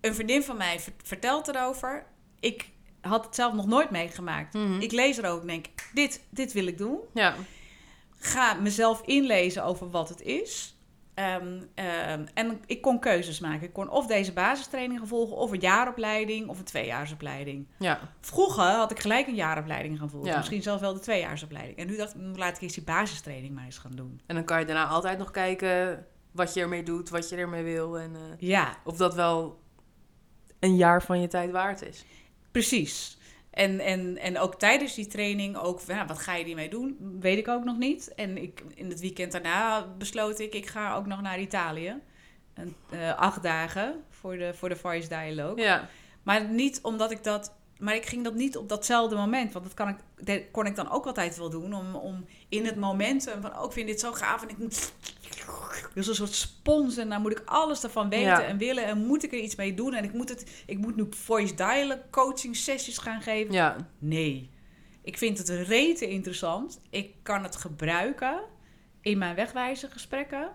Een 0.00 0.14
vriendin 0.14 0.42
van 0.42 0.56
mij 0.56 0.80
ver- 0.80 0.92
vertelt 1.04 1.48
erover. 1.48 2.06
Ik 2.40 2.70
had 3.02 3.24
het 3.24 3.34
zelf 3.34 3.52
nog 3.54 3.66
nooit 3.66 3.90
meegemaakt. 3.90 4.54
Mhm. 4.54 4.80
Ik 4.80 4.92
lees 4.92 5.18
er 5.18 5.30
ook 5.30 5.40
en 5.40 5.46
denk, 5.46 5.66
dit, 5.94 6.20
dit 6.30 6.52
wil 6.52 6.66
ik 6.66 6.78
doen. 6.78 6.98
Ja, 7.14 7.34
Ga 8.24 8.54
mezelf 8.54 9.02
inlezen 9.04 9.64
over 9.64 9.90
wat 9.90 10.08
het 10.08 10.20
is. 10.22 10.76
Ehm, 11.14 11.60
ehm, 11.74 12.26
en 12.34 12.60
ik 12.66 12.82
kon 12.82 12.98
keuzes 13.00 13.40
maken. 13.40 13.66
Ik 13.66 13.72
kon 13.72 13.88
of 13.90 14.06
deze 14.06 14.32
basistraining 14.32 15.00
volgen, 15.08 15.36
of 15.36 15.50
een 15.50 15.60
jaaropleiding, 15.60 16.48
of 16.48 16.58
een 16.58 16.64
tweejaarsopleiding. 16.64 17.66
ja, 17.78 18.00
Vroeger 18.20 18.64
had 18.64 18.90
ik 18.90 18.98
gelijk 19.00 19.26
een 19.26 19.34
jaaropleiding 19.34 19.98
gaan 19.98 20.10
volgen. 20.10 20.30
Ja. 20.30 20.36
Misschien 20.36 20.62
zelfs 20.62 20.80
wel 20.80 20.94
de 20.94 21.00
tweejaarsopleiding. 21.00 21.78
En 21.78 21.86
nu 21.86 21.96
dacht 21.96 22.14
ik, 22.14 22.20
"Mm, 22.20 22.36
laat 22.36 22.56
ik 22.56 22.62
eens 22.62 22.74
die 22.74 22.82
basistraining 22.84 23.54
maar 23.54 23.64
eens 23.64 23.78
gaan 23.78 23.94
doen. 23.94 24.20
en 24.26 24.34
dan 24.34 24.44
kan 24.44 24.58
je 24.60 24.64
daarna 24.66 24.86
altijd 24.86 25.18
nog 25.18 25.30
kijken 25.30 26.06
wat 26.32 26.54
je 26.54 26.60
ermee 26.60 26.82
doet, 26.82 27.08
wat 27.08 27.28
je 27.28 27.36
ermee 27.36 27.62
wil. 27.62 27.98
En 27.98 28.14
eh, 28.16 28.20
Ja, 28.48 28.76
of 28.84 28.96
dat 28.96 29.14
wel 29.14 29.60
een 30.60 30.76
jaar 30.76 31.02
van 31.02 31.20
je 31.20 31.28
tijd 31.28 31.50
waard 31.50 31.82
is. 31.82 32.04
Precies. 32.52 33.18
En, 33.50 33.80
en, 33.80 34.18
en 34.18 34.38
ook 34.38 34.54
tijdens 34.58 34.94
die 34.94 35.06
training, 35.06 35.56
ook, 35.56 35.80
ja, 35.86 36.06
wat 36.06 36.18
ga 36.18 36.34
je 36.34 36.44
hiermee 36.44 36.70
doen, 36.70 37.16
weet 37.20 37.38
ik 37.38 37.48
ook 37.48 37.64
nog 37.64 37.78
niet. 37.78 38.14
En 38.14 38.42
ik, 38.42 38.64
in 38.74 38.88
het 38.88 39.00
weekend 39.00 39.32
daarna 39.32 39.86
besloot 39.98 40.38
ik, 40.38 40.54
ik 40.54 40.66
ga 40.66 40.94
ook 40.94 41.06
nog 41.06 41.20
naar 41.20 41.40
Italië. 41.40 42.00
Eh, 42.90 43.14
acht 43.16 43.42
dagen 43.42 44.04
voor 44.10 44.36
de, 44.36 44.54
voor 44.54 44.68
de 44.68 44.76
Voice 44.76 45.08
Dialogue. 45.08 45.62
Ja, 45.62 45.88
Maar 46.22 46.44
niet 46.44 46.78
omdat 46.82 47.10
ik 47.10 47.24
dat. 47.24 47.54
Maar 47.82 47.94
ik 47.94 48.06
ging 48.06 48.24
dat 48.24 48.34
niet 48.34 48.56
op 48.56 48.68
datzelfde 48.68 49.16
moment. 49.16 49.52
Want 49.52 49.64
dat 49.64 49.74
kan 49.74 49.88
ik, 49.88 49.96
dat 50.16 50.40
kon 50.50 50.66
ik 50.66 50.76
dan 50.76 50.90
ook 50.90 51.06
altijd 51.06 51.36
wel 51.36 51.50
doen. 51.50 51.74
Om, 51.74 51.94
om 51.94 52.24
in 52.48 52.66
het 52.66 52.76
momentum 52.76 53.42
van, 53.42 53.58
oh, 53.58 53.64
ik 53.64 53.72
vind 53.72 53.86
dit 53.86 54.00
zo 54.00 54.12
gaaf. 54.12 54.42
En 54.42 54.48
ik 54.48 54.58
moet. 54.58 54.92
Dus 55.94 56.06
een 56.06 56.14
soort 56.14 56.34
spons. 56.34 56.96
En 56.96 57.08
dan 57.08 57.22
moet 57.22 57.32
ik 57.32 57.42
alles 57.44 57.82
ervan 57.82 58.08
weten 58.08 58.26
Ja. 58.26 58.42
en 58.42 58.58
willen. 58.58 58.84
En 58.84 59.06
moet 59.06 59.22
ik 59.22 59.32
er 59.32 59.38
iets 59.38 59.54
mee 59.56 59.74
doen. 59.74 59.94
En 59.94 60.04
ik 60.04 60.12
moet, 60.12 60.28
het, 60.28 60.62
ik 60.66 60.78
moet 60.78 60.96
nu 60.96 61.06
voice 61.10 61.54
dialogue 61.54 62.02
coaching 62.10 62.56
sessies 62.56 62.98
gaan 62.98 63.22
geven. 63.22 63.52
ja, 63.52 63.76
Nee. 63.98 64.50
Ik 65.02 65.18
vind 65.18 65.38
het 65.38 65.48
rete 65.48 66.08
interessant. 66.08 66.80
Ik 66.90 67.14
kan 67.22 67.42
het 67.42 67.56
gebruiken 67.56 68.40
in 69.00 69.18
mijn 69.18 69.34
wegwijzengesprekken. 69.34 70.50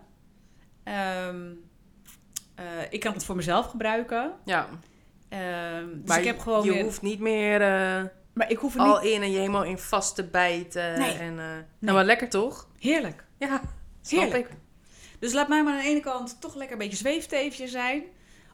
Ehm 0.83 1.51
eh, 2.55 2.65
ik 2.89 2.99
kan 2.99 3.13
het 3.13 3.25
voor 3.25 3.35
mezelf 3.35 3.65
gebruiken. 3.65 4.33
ja. 4.45 4.69
Ehm, 5.29 5.85
dus 5.93 6.07
Maar 6.07 6.19
ik 6.19 6.25
heb 6.25 6.39
gewoon 6.39 6.63
je 6.63 6.71
weer- 6.71 6.83
hoeft 6.83 7.01
niet 7.01 7.19
meer 7.19 7.61
eh, 7.61 8.03
Maar 8.33 8.51
ik 8.51 8.57
hoef 8.57 8.75
er 8.75 8.81
al 8.81 9.01
niet... 9.01 9.11
in 9.11 9.21
en 9.21 9.31
je 9.31 9.37
helemaal 9.37 9.63
in 9.63 9.77
vast 9.77 10.15
te 10.15 10.23
bijten. 10.27 10.99
Nee. 10.99 11.13
En, 11.17 11.39
eh, 11.39 11.45
Nou, 11.79 11.95
maar 11.95 12.05
lekker 12.05 12.29
toch? 12.29 12.67
Heerlijk. 12.79 13.23
Ja, 13.37 13.61
Heerlijk. 14.07 14.47
ik. 14.49 14.55
Dus 15.19 15.33
laat 15.33 15.47
mij 15.47 15.63
maar 15.63 15.73
aan 15.73 15.79
de 15.83 15.87
ene 15.89 15.99
kant 15.99 16.41
toch 16.41 16.55
lekker 16.55 16.71
een 16.75 16.81
beetje 16.81 16.97
zweefteefje 16.97 17.67
zijn. 17.67 18.03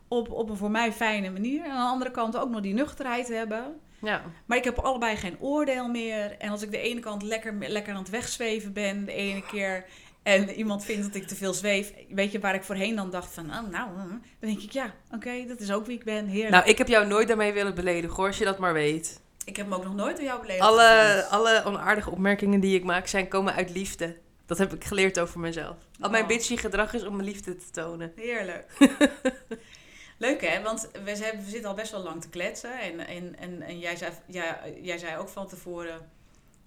op, 0.08 0.32
op 0.32 0.50
een 0.50 0.58
voor 0.58 0.72
mij 0.72 0.92
fijne 0.94 1.30
manier. 1.30 1.64
En 1.64 1.72
aan 1.72 1.86
de 1.86 1.92
andere 1.92 2.12
kant 2.12 2.38
ook 2.38 2.50
nog 2.50 2.62
die 2.62 2.74
nuchterheid 2.74 3.28
hebben. 3.28 3.80
Ja. 4.02 4.22
Maar 4.46 4.58
ik 4.58 4.64
heb 4.64 4.78
allebei 4.80 5.16
geen 5.16 5.38
oordeel 5.40 5.88
meer. 5.88 6.36
En 6.40 6.50
als 6.50 6.62
ik 6.62 6.72
de 6.72 6.78
ene 6.78 7.00
kant 7.00 7.24
lekker, 7.24 7.54
lekker 7.60 7.94
aan 7.94 8.00
het 8.00 8.10
wegzweven 8.10 8.74
ben, 8.74 9.06
de 9.06 9.12
ene 9.14 9.46
keer. 9.46 9.86
En 10.24 10.50
iemand 10.50 10.86
vindt 10.86 11.04
dat 11.04 11.16
ik 11.16 11.28
te 11.28 11.36
veel 11.36 11.54
zweef. 11.54 11.94
Weet 12.10 12.32
je 12.32 12.40
waar 12.40 12.56
ik 12.56 12.64
voorheen 12.64 12.96
dan 12.96 13.10
dacht 13.10 13.34
van, 13.34 13.46
oh, 13.46 13.70
nou, 13.72 13.90
hm, 13.90 14.08
dan 14.10 14.20
denk 14.40 14.62
ik 14.62 14.72
ja, 14.72 14.94
oké, 15.12 15.46
dat 15.48 15.60
is 15.60 15.72
ook 15.72 15.86
wie 15.86 15.98
ik 15.98 16.04
ben. 16.04 16.28
Heerlijk. 16.28 16.52
Nou, 16.52 16.66
ik 16.66 16.78
heb 16.78 16.88
jou 16.88 17.08
nooit 17.08 17.28
daarmee 17.28 17.54
willen 17.54 17.76
beledigen, 17.76 18.16
hoor, 18.16 18.28
als 18.28 18.38
je 18.38 18.46
dat 18.46 18.58
maar 18.58 18.74
weet. 18.74 19.22
ik 19.46 19.56
heb 19.56 19.66
hem 19.66 19.76
ook 19.76 19.84
nog 19.84 19.96
nooit 19.96 20.16
door 20.16 20.26
jou 20.26 20.42
beleefd. 20.42 20.62
Alle, 20.62 21.26
alle 21.30 21.64
onaardige 21.66 22.12
opmerkingen 22.12 22.60
die 22.60 22.76
ik 22.76 22.84
maak 22.84 23.08
zijn 23.08 23.28
komen 23.28 23.54
uit 23.54 23.70
liefde. 23.70 24.18
Dat 24.46 24.58
heb 24.58 24.74
ik 24.74 24.84
geleerd 24.84 25.20
over 25.20 25.40
mezelf. 25.40 25.76
Al 26.00 26.10
mijn 26.10 26.24
Oh. 26.24 26.30
bitchy 26.30 26.58
gedrag 26.58 26.94
is 26.94 27.06
om 27.06 27.16
mijn 27.16 27.28
liefde 27.28 27.56
te 27.56 27.70
tonen. 27.72 28.12
Heerlijk. 28.16 28.72
Leuk 30.18 30.42
hè, 30.42 30.62
want 30.62 30.90
we 31.04 31.16
zitten 31.48 31.70
al 31.70 31.76
best 31.76 31.92
wel 31.92 32.04
lang 32.04 32.22
te 32.22 32.30
kletsen. 32.30 32.80
En, 32.80 33.08
en, 33.08 33.36
en, 33.40 33.62
en 33.62 33.80
jij, 33.80 33.96
zei, 33.96 34.12
ja, 34.28 34.60
jij 34.82 34.98
zei 34.98 35.18
ook 35.18 35.30
van 35.30 35.48
tevoren... 35.48 36.12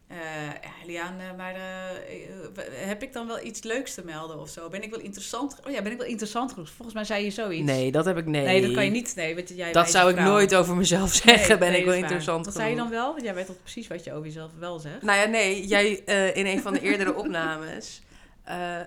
eh 0.06 0.16
ja, 0.62 0.86
Liane, 0.86 1.36
maar 1.36 1.54
eh, 1.54 1.90
eh, 1.90 2.88
heb 2.88 3.02
ik 3.02 3.12
dan 3.12 3.26
wel 3.26 3.44
iets 3.44 3.62
leuks 3.62 3.94
te 3.94 4.04
melden 4.04 4.40
of 4.40 4.48
zo? 4.48 4.68
Ben 4.68 4.82
ik 4.82 4.90
wel 4.90 5.00
interessant? 5.00 5.56
Oh 5.66 5.72
ja, 5.72 5.82
ben 5.82 5.92
ik 5.92 5.98
wel 5.98 6.06
interessant 6.06 6.52
genoeg? 6.52 6.68
Volgens 6.68 6.94
mij 6.94 7.04
zei 7.04 7.24
je 7.24 7.30
zoiets. 7.30 7.64
Nee, 7.64 7.92
dat 7.92 8.04
heb 8.04 8.18
ik 8.18 8.26
nee. 8.26 8.44
Nee, 8.44 8.62
dat 8.62 8.72
kan 8.72 8.84
je 8.84 8.90
niet. 8.90 9.12
Nee, 9.16 9.36
je, 9.36 9.54
jij 9.54 9.72
Dat 9.72 9.90
zou 9.90 10.10
ik 10.10 10.18
nooit 10.20 10.54
over 10.54 10.76
mezelf 10.76 11.12
zeggen. 11.12 11.48
Nee, 11.48 11.58
ben 11.58 11.70
nee, 11.70 11.78
ik 11.78 11.84
wel 11.84 11.94
dat 11.94 12.02
interessant 12.02 12.44
Wat 12.44 12.54
genoeg. 12.54 12.68
zei 12.68 12.70
je 12.70 12.82
dan 12.82 12.90
wel? 12.90 13.10
Want 13.10 13.22
jij 13.22 13.34
weet 13.34 13.46
toch 13.46 13.60
precies 13.62 13.86
wat 13.86 14.04
je 14.04 14.12
over 14.12 14.26
jezelf 14.26 14.50
wel 14.58 14.78
zegt. 14.78 15.02
Nou 15.02 15.18
ja, 15.18 15.24
nee. 15.24 15.66
Jij 15.66 16.04
eh, 16.04 16.36
in 16.36 16.46
een 16.46 16.60
van 16.60 16.72
de 16.72 16.80
eerdere 16.80 17.14
opnames 17.22 18.02
eh, 18.44 18.80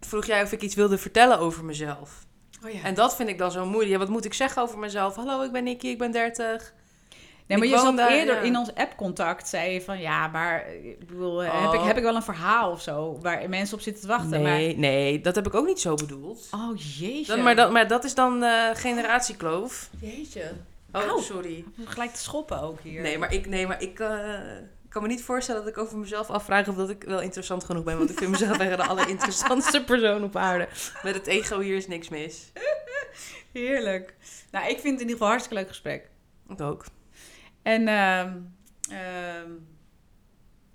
vroeg 0.00 0.26
jij 0.26 0.42
of 0.42 0.52
ik 0.52 0.62
iets 0.62 0.74
wilde 0.74 0.98
vertellen 0.98 1.38
over 1.38 1.64
mezelf. 1.64 2.26
Oh 2.64 2.70
ja. 2.70 2.82
En 2.82 2.94
dat 2.94 3.16
vind 3.16 3.28
ik 3.28 3.38
dan 3.38 3.50
zo 3.50 3.64
moeilijk. 3.64 3.90
Ja, 3.90 3.98
wat 3.98 4.08
moet 4.08 4.24
ik 4.24 4.34
zeggen 4.34 4.62
over 4.62 4.78
mezelf? 4.78 5.14
Hallo, 5.14 5.42
ik 5.42 5.52
ben 5.52 5.64
Nicky, 5.64 5.86
ik 5.86 5.98
ben 5.98 6.10
30. 6.12 6.74
Nee, 7.46 7.58
maar 7.58 7.66
je 7.66 7.78
zat 7.78 7.96
daar, 7.96 8.10
eerder 8.10 8.34
ja. 8.34 8.40
in 8.40 8.56
ons 8.56 8.74
appcontact, 8.74 9.48
zei 9.48 9.72
je 9.72 9.80
van 9.80 10.00
ja, 10.00 10.26
maar 10.26 10.64
eh, 10.64 10.84
ik 10.84 11.06
bedoel, 11.06 11.42
eh, 11.42 11.60
heb, 11.60 11.68
Oh. 11.68 11.74
ik, 11.74 11.86
heb 11.86 11.96
ik 11.96 12.02
wel 12.02 12.16
een 12.16 12.22
verhaal 12.22 12.70
of 12.70 12.82
zo 12.82 13.18
waar 13.22 13.48
mensen 13.48 13.76
op 13.76 13.82
zitten 13.82 14.02
te 14.02 14.08
wachten? 14.08 14.42
Nee, 14.42 14.76
nee, 14.78 15.20
dat 15.20 15.34
heb 15.34 15.46
ik 15.46 15.54
ook 15.54 15.66
niet 15.66 15.80
zo 15.80 15.94
bedoeld. 15.94 16.48
Maar, 16.50 16.60
oh 16.60 16.76
jeetje. 16.76 17.36
Maar, 17.36 17.56
dat, 17.56 17.70
maar 17.70 17.88
dat 17.88 18.04
is 18.04 18.14
dan 18.14 18.42
eh, 18.42 18.70
generatiekloof. 18.74 19.90
Jeetje. 20.00 20.52
Oh, 20.92 21.02
Auw. 21.02 21.20
sorry. 21.20 21.64
Gelijk 21.84 22.12
te 22.12 22.20
schoppen 22.20 22.62
ook 22.62 22.80
hier. 22.82 23.02
Nee, 23.02 23.18
maar 23.18 23.32
ik, 23.32 23.46
nee, 23.46 23.66
maar 23.66 23.82
ik 23.82 23.94
kan 24.88 25.02
me 25.02 25.08
niet 25.08 25.22
voorstellen 25.22 25.60
dat 25.64 25.70
ik 25.70 25.78
over 25.78 25.98
mezelf 25.98 26.30
afvraag 26.30 26.68
of 26.68 26.74
dat 26.74 26.90
ik 26.90 27.04
wel 27.04 27.20
interessant 27.20 27.64
genoeg 27.64 27.84
ben. 27.84 27.98
Want 27.98 28.10
ik 28.10 28.18
vind 28.18 28.30
mezelf 28.30 28.58
echt 28.58 28.76
de 28.76 28.86
allerinteressantste 28.86 29.84
persoon 29.92 30.24
op 30.24 30.36
aarde. 30.36 30.68
Met 31.02 31.14
het 31.14 31.26
ego 31.26 31.60
hier 31.60 31.76
is 31.76 31.86
niks 31.86 32.08
mis. 32.08 32.52
Heerlijk. 33.52 34.14
Nou, 34.50 34.68
ik 34.68 34.78
vind 34.78 34.92
het 34.92 35.00
in 35.00 35.08
ieder 35.08 35.10
geval 35.10 35.26
een 35.26 35.32
hartstikke 35.32 35.58
leuk 35.62 35.68
gesprek. 35.68 36.08
Ik 36.48 36.60
ook. 36.60 36.84
En 37.64 37.88
ehm, 37.88 38.36
ehm, 38.90 39.50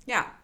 ja, 0.05 0.39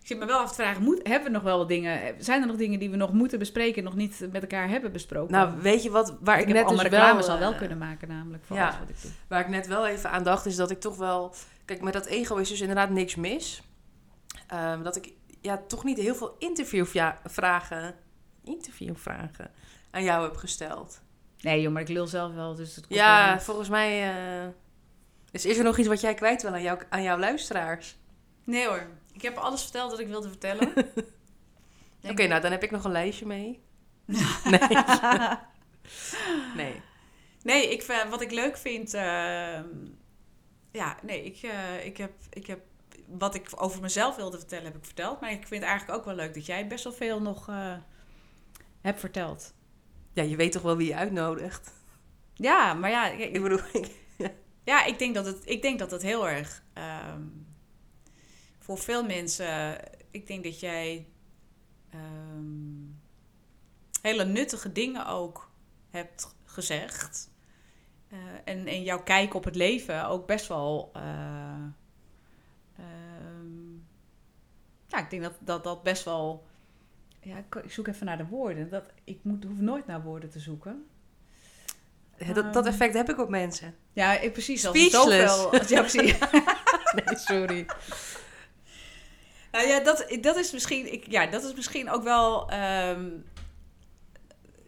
ik 0.00 0.06
zit 0.06 0.18
me 0.18 0.26
wel 0.26 0.38
af 0.38 0.48
te 0.48 0.54
vragen, 0.54 0.82
moet, 0.82 1.00
hebben 1.02 1.28
we 1.28 1.34
nog 1.34 1.42
wel 1.42 1.58
wat 1.58 1.68
dingen, 1.68 2.14
zijn 2.18 2.40
er 2.40 2.46
nog 2.46 2.56
dingen 2.56 2.78
die 2.78 2.90
we 2.90 2.96
nog 2.96 3.12
moeten 3.12 3.38
bespreken 3.38 3.78
en 3.78 3.84
nog 3.84 3.94
niet 3.94 4.28
met 4.32 4.42
elkaar 4.42 4.68
hebben 4.68 4.92
besproken? 4.92 5.32
Nou, 5.32 5.60
weet 5.60 5.82
je 5.82 5.90
wat, 5.90 6.16
waar 6.20 6.40
ik, 6.40 6.48
ik, 6.48 6.54
net 6.54 6.68
dus 6.68 6.82
reclames 6.82 7.26
wel, 7.26 7.34
al 7.34 7.40
wel 7.40 7.52
eh, 7.52 7.58
kunnen 7.58 7.78
maken 7.78 8.08
namelijk 8.08 8.44
voor 8.44 8.56
ja. 8.56 8.78
wat 8.80 8.88
ik 8.88 9.02
doe. 9.02 9.10
Waar 9.28 9.40
ik 9.40 9.48
net 9.48 9.66
wel 9.66 9.86
even 9.86 10.10
aan 10.10 10.22
dacht, 10.22 10.46
is 10.46 10.56
dat 10.56 10.70
ik 10.70 10.80
toch 10.80 10.96
wel... 10.96 11.34
Kijk, 11.64 11.82
met 11.82 11.92
dat 11.92 12.06
ego 12.06 12.36
is 12.36 12.48
dus 12.48 12.60
inderdaad 12.60 12.90
niks 12.90 13.14
mis. 13.14 13.62
Ehm, 14.46 14.82
dat 14.82 14.96
ik 14.96 15.12
ja, 15.40 15.62
toch 15.66 15.84
niet 15.84 15.98
heel 15.98 16.14
veel 16.14 16.36
interviewvragen, 16.38 17.94
interviewvragen 18.44 19.50
aan 19.90 20.02
jou 20.02 20.22
heb 20.24 20.36
gesteld. 20.36 21.02
Nee 21.40 21.60
joh, 21.60 21.72
maar 21.72 21.82
ik 21.82 21.88
lul 21.88 22.06
zelf 22.06 22.34
wel, 22.34 22.54
dus 22.54 22.76
het 22.76 22.86
komt 22.86 22.98
Ja, 22.98 23.40
volgens 23.40 23.68
mij... 23.68 24.14
eh, 24.14 24.48
dus 25.30 25.44
is 25.46 25.58
er 25.58 25.64
nog 25.64 25.78
iets 25.78 25.88
wat 25.88 26.00
jij 26.00 26.14
kwijt 26.14 26.42
wil 26.42 26.52
aan, 26.52 26.62
jou, 26.62 26.80
aan 26.88 27.02
jouw 27.02 27.18
luisteraars? 27.18 27.98
Nee 28.44 28.66
hoor, 28.66 28.86
ik 29.12 29.22
heb 29.22 29.36
alles 29.36 29.62
verteld 29.62 29.90
wat 29.90 30.00
ik 30.00 30.08
wilde 30.08 30.28
vertellen. 30.28 30.72
Oké, 32.10 32.26
nou 32.26 32.40
dan 32.40 32.50
heb 32.50 32.62
ik 32.62 32.70
nog 32.70 32.84
een 32.84 32.90
lijstje 32.92 33.26
mee. 33.26 33.60
nee. 34.44 34.68
nee. 36.56 36.80
Nee, 37.42 37.70
ik, 37.70 37.82
vind- 37.82 38.08
wat 38.10 38.20
ik 38.20 38.30
leuk 38.30 38.56
vind. 38.56 38.94
ehm, 38.94 39.64
ja, 40.72 40.96
nee, 41.02 41.24
ik, 41.24 41.42
eh, 41.42 41.84
ik, 41.86 41.96
heb, 41.96 42.12
ik 42.30 42.46
heb. 42.46 42.60
Wat 43.06 43.34
ik 43.34 43.48
over 43.54 43.80
mezelf 43.80 44.16
wilde 44.16 44.38
vertellen, 44.38 44.64
heb 44.64 44.76
ik 44.76 44.84
verteld. 44.84 45.20
Maar 45.20 45.30
ik 45.30 45.46
vind 45.46 45.60
het 45.62 45.70
eigenlijk 45.70 45.98
ook 45.98 46.04
wel 46.04 46.14
leuk 46.14 46.34
dat 46.34 46.46
jij 46.46 46.66
best 46.66 46.84
wel 46.84 46.92
veel 46.92 47.20
nog 47.22 47.48
eh, 47.48 47.74
hebt 48.80 49.00
verteld. 49.00 49.54
Ja, 50.12 50.22
je 50.22 50.36
weet 50.36 50.52
toch 50.52 50.62
wel 50.62 50.76
wie 50.76 50.86
je 50.88 50.96
uitnodigt? 50.96 51.72
Ja, 52.34 52.74
maar 52.74 52.90
ja, 52.90 53.08
Ik 53.08 53.34
ik, 53.34 53.42
bedoel, 53.42 53.60
ik, 53.72 53.90
ja 54.64 54.84
ik, 54.84 54.98
denk 54.98 55.14
dat 55.14 55.26
het, 55.26 55.42
ik 55.48 55.62
denk 55.62 55.78
dat 55.78 55.90
het 55.90 56.02
heel 56.02 56.28
erg. 56.28 56.62
ehm, 56.72 57.22
voor 58.58 58.78
veel 58.78 59.04
mensen. 59.04 59.80
Ik 60.10 60.26
denk 60.26 60.44
dat 60.44 60.60
jij. 60.60 61.06
ehm, 61.90 62.88
hele 64.02 64.24
nuttige 64.24 64.72
dingen 64.72 65.06
ook 65.06 65.50
hebt 65.90 66.34
gezegd. 66.44 67.30
Eh, 68.08 68.18
en, 68.44 68.66
en 68.66 68.82
jouw 68.82 69.02
kijk 69.02 69.34
op 69.34 69.44
het 69.44 69.56
leven 69.56 70.06
ook 70.08 70.26
best 70.26 70.46
wel. 70.48 70.90
eh, 70.94 71.64
ehm, 72.76 73.72
ja, 74.86 74.98
ik 74.98 75.10
denk 75.10 75.22
dat 75.22 75.34
dat, 75.40 75.64
dat 75.64 75.82
best 75.82 76.04
wel. 76.04 76.46
Ja, 77.20 77.38
ik, 77.38 77.54
ik 77.54 77.72
zoek 77.72 77.86
even 77.86 78.06
naar 78.06 78.16
de 78.18 78.26
woorden. 78.26 78.70
Dat, 78.70 78.84
ik 79.04 79.18
moet, 79.24 79.44
hoef 79.44 79.60
nooit 79.60 79.86
naar 79.86 80.02
woorden 80.02 80.30
te 80.30 80.38
zoeken. 80.40 80.89
Dat, 82.34 82.52
dat 82.52 82.66
effect 82.66 82.94
heb 82.94 83.10
ik 83.10 83.18
op 83.18 83.28
mensen. 83.28 83.74
Ja, 83.92 84.18
ik, 84.18 84.32
precies. 84.32 84.66
Als 84.66 84.76
Speechless. 84.78 85.44
Als, 85.44 85.68
ja, 85.74 85.80
precies. 85.80 86.14
Nee, 87.04 87.16
sorry. 87.16 87.66
Nou 89.52 89.66
ja, 89.66 89.80
dat, 89.80 90.18
dat 90.20 90.36
is 90.36 90.52
misschien. 90.52 90.92
Ik, 90.92 91.04
ja, 91.10 91.26
dat 91.26 91.44
is 91.44 91.54
misschien 91.54 91.90
ook 91.90 92.02
wel. 92.02 92.50
ehm, 92.50 93.08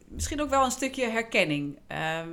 misschien 0.08 0.40
ook 0.40 0.50
wel 0.50 0.64
een 0.64 0.70
stukje 0.70 1.08
herkenning 1.08 1.78
ehm, 1.86 2.28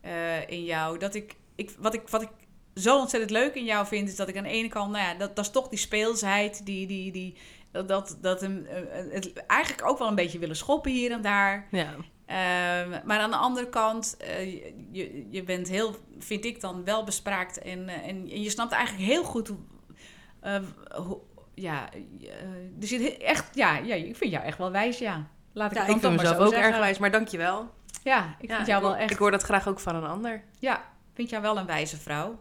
eh, 0.00 0.48
in 0.48 0.64
jou. 0.64 0.98
Dat 0.98 1.14
ik, 1.14 1.34
ik, 1.54 1.74
wat 1.78 1.94
ik. 1.94 2.08
Wat 2.08 2.22
ik 2.22 2.28
zo 2.74 2.98
ontzettend 2.98 3.30
leuk 3.32 3.54
in 3.54 3.64
jou 3.64 3.86
vind, 3.86 4.08
is 4.08 4.16
dat 4.16 4.28
ik 4.28 4.36
aan 4.36 4.42
de 4.42 4.48
ene 4.48 4.68
kant, 4.68 4.92
nou 4.92 5.04
ja, 5.04 5.14
dat, 5.14 5.36
dat 5.36 5.44
is 5.44 5.50
toch 5.50 5.68
die 5.68 5.78
speelsheid, 5.78 6.66
die, 6.66 6.86
die, 6.86 7.12
die, 7.12 7.36
dat, 7.70 7.88
dat, 7.88 8.18
dat 8.20 8.40
hem, 8.40 8.66
eh, 8.66 8.80
het 9.10 9.32
eigenlijk 9.32 9.88
ook 9.88 9.98
wel 9.98 10.08
een 10.08 10.14
beetje 10.14 10.38
willen 10.38 10.56
schoppen 10.56 10.92
hier 10.92 11.10
en 11.10 11.22
daar. 11.22 11.68
Ja. 11.70 11.94
Ehm, 12.28 13.00
maar 13.04 13.18
aan 13.18 13.30
de 13.30 13.36
andere 13.36 13.68
kant, 13.68 14.16
eh, 14.18 14.52
je, 14.92 15.26
je 15.30 15.42
bent 15.42 15.68
heel, 15.68 15.94
vind 16.18 16.44
ik 16.44 16.60
dan, 16.60 16.84
wel 16.84 17.04
bespraakt. 17.04 17.58
En, 17.58 17.88
eh, 17.88 17.94
en, 17.94 18.30
en 18.30 18.42
je 18.42 18.50
snapt 18.50 18.72
eigenlijk 18.72 19.08
heel 19.10 19.24
goed 19.24 19.48
hoe. 19.48 19.58
eh, 20.40 20.60
hoe- 20.94 21.20
ja, 21.54 21.88
er 22.80 22.86
zit 22.86 23.16
echt. 23.16 23.54
Ja, 23.54 23.76
ja, 23.76 23.94
ik 23.94 24.16
vind 24.16 24.30
jou 24.32 24.44
echt 24.44 24.58
wel 24.58 24.70
wijs, 24.70 24.98
ja. 24.98 25.26
Laat 25.52 25.70
ik 25.70 25.76
Ja, 25.76 25.82
het 25.84 25.94
ik 25.94 26.00
dan 26.00 26.00
vind 26.00 26.02
toch 26.02 26.10
maar 26.10 26.24
mezelf 26.32 26.38
ook 26.46 26.52
zeggen. 26.52 26.70
erg 26.72 26.78
wijs, 26.78 26.98
maar 26.98 27.10
dankjewel. 27.10 27.70
Ja, 28.02 28.36
ik 28.40 28.48
Ja, 28.48 28.54
vind 28.56 28.66
jou 28.68 28.82
ik 28.82 28.88
wel 28.88 28.96
echt. 28.96 29.10
Ik 29.10 29.16
hoor 29.18 29.30
dat 29.30 29.42
graag 29.42 29.68
ook 29.68 29.80
van 29.80 29.94
een 29.94 30.04
ander. 30.06 30.42
Ja, 30.58 30.76
ik 30.76 31.14
vind 31.14 31.30
jou 31.30 31.42
wel 31.42 31.58
een 31.58 31.66
wijze 31.66 31.96
vrouw. 31.96 32.40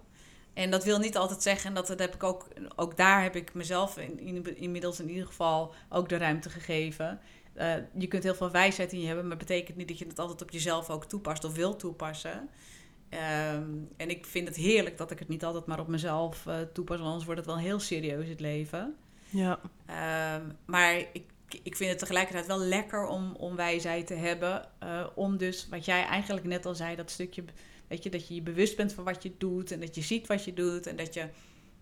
En 0.53 0.71
dat 0.71 0.83
wil 0.83 0.99
niet 0.99 1.17
altijd 1.17 1.41
zeggen, 1.41 1.69
en 1.69 1.75
dat, 1.75 1.87
dat 1.87 1.99
heb 1.99 2.15
ik 2.15 2.23
ook, 2.23 2.47
ook 2.75 2.97
daar 2.97 3.21
heb 3.23 3.35
ik 3.35 3.53
mezelf 3.53 3.97
in, 3.97 4.19
in- 4.19 4.57
inmiddels 4.57 4.99
in 4.99 5.09
ieder 5.09 5.25
geval 5.27 5.73
ook 5.89 6.09
de 6.09 6.17
ruimte 6.17 6.49
gegeven. 6.49 7.19
Eh, 7.57 7.73
je 7.97 8.07
kunt 8.07 8.23
heel 8.23 8.35
veel 8.35 8.51
wijsheid 8.51 8.93
in 8.93 8.99
je 8.99 9.07
hebben, 9.07 9.27
maar 9.27 9.37
betekent 9.37 9.77
niet 9.77 9.87
dat 9.87 9.99
je 9.99 10.05
het 10.05 10.19
altijd 10.19 10.41
op 10.41 10.51
jezelf 10.51 10.89
ook 10.89 11.05
toepast 11.05 11.43
of 11.43 11.55
wil 11.55 11.75
toepassen. 11.75 12.49
Ehm, 13.09 13.69
en 13.97 14.09
ik 14.09 14.25
vind 14.25 14.47
het 14.47 14.57
heerlijk 14.57 14.97
dat 14.97 15.11
ik 15.11 15.19
het 15.19 15.27
niet 15.27 15.43
altijd 15.43 15.65
maar 15.65 15.79
op 15.79 15.87
mezelf 15.87 16.45
eh, 16.47 16.55
toepas, 16.73 16.95
want 16.97 17.07
anders 17.07 17.25
wordt 17.25 17.39
het 17.39 17.49
wel 17.49 17.59
heel 17.59 17.79
serieus 17.79 18.27
het 18.27 18.39
leven. 18.39 18.95
Ja. 19.29 19.59
Ehm, 19.85 20.41
maar 20.65 20.97
ik, 20.97 21.23
ik 21.63 21.75
vind 21.75 21.89
het 21.89 21.99
tegelijkertijd 21.99 22.45
wel 22.47 22.59
lekker 22.59 23.05
om, 23.07 23.35
om 23.35 23.55
wijsheid 23.55 24.07
te 24.07 24.13
hebben. 24.13 24.65
eh, 24.79 25.05
om 25.15 25.37
dus, 25.37 25.67
wat 25.69 25.85
jij 25.85 26.03
eigenlijk 26.05 26.45
net 26.45 26.65
al 26.65 26.75
zei, 26.75 26.95
dat 26.95 27.11
stukje, 27.11 27.43
weet 27.87 28.03
je, 28.03 28.09
dat 28.09 28.27
je 28.27 28.35
je 28.35 28.41
bewust 28.41 28.75
bent 28.77 28.93
van 28.93 29.03
wat 29.03 29.23
je 29.23 29.31
doet. 29.37 29.71
En 29.71 29.79
dat 29.79 29.95
je 29.95 30.01
ziet 30.01 30.27
wat 30.27 30.43
je 30.43 30.53
doet. 30.53 30.87
En 30.87 30.95
dat 30.95 31.13
je, 31.13 31.27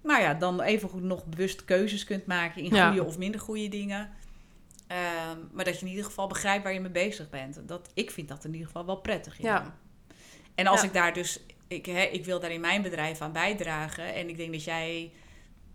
nou 0.04 0.22
ja, 0.22 0.34
dan 0.34 0.62
evengoed 0.62 1.04
nog 1.04 1.26
bewust 1.26 1.66
keuzes 1.66 2.04
kunt 2.04 2.26
maken 2.26 2.62
in 2.64 2.76
Ja. 2.76 2.88
goede 2.88 3.04
of 3.04 3.18
minder 3.18 3.40
goede 3.42 3.68
dingen. 3.68 4.10
Ehm, 4.88 5.38
maar 5.52 5.66
dat 5.66 5.76
je 5.80 5.86
in 5.86 5.92
ieder 5.92 6.06
geval 6.06 6.28
begrijpt 6.28 6.64
waar 6.64 6.74
je 6.74 6.80
mee 6.80 6.92
bezig 6.92 7.30
bent. 7.30 7.68
Dat, 7.68 7.92
ik 7.94 8.12
vind 8.12 8.28
dat 8.28 8.44
in 8.44 8.52
ieder 8.52 8.68
geval 8.68 8.86
wel 8.86 9.02
prettig. 9.02 9.42
Ja. 9.42 9.78
En 10.56 10.68
als 10.68 10.82
Ja. 10.82 10.88
ik 10.88 10.94
daar 10.94 11.14
dus, 11.14 11.46
ik, 11.68 11.86
hè, 11.86 12.02
ik 12.02 12.26
wil 12.26 12.40
daar 12.40 12.52
in 12.52 12.62
mijn 12.62 12.82
bedrijf 12.82 13.22
aan 13.22 13.32
bijdragen. 13.32 14.14
En 14.14 14.30
ik 14.30 14.38
denk 14.38 14.52
dat 14.52 14.64
jij, 14.64 15.12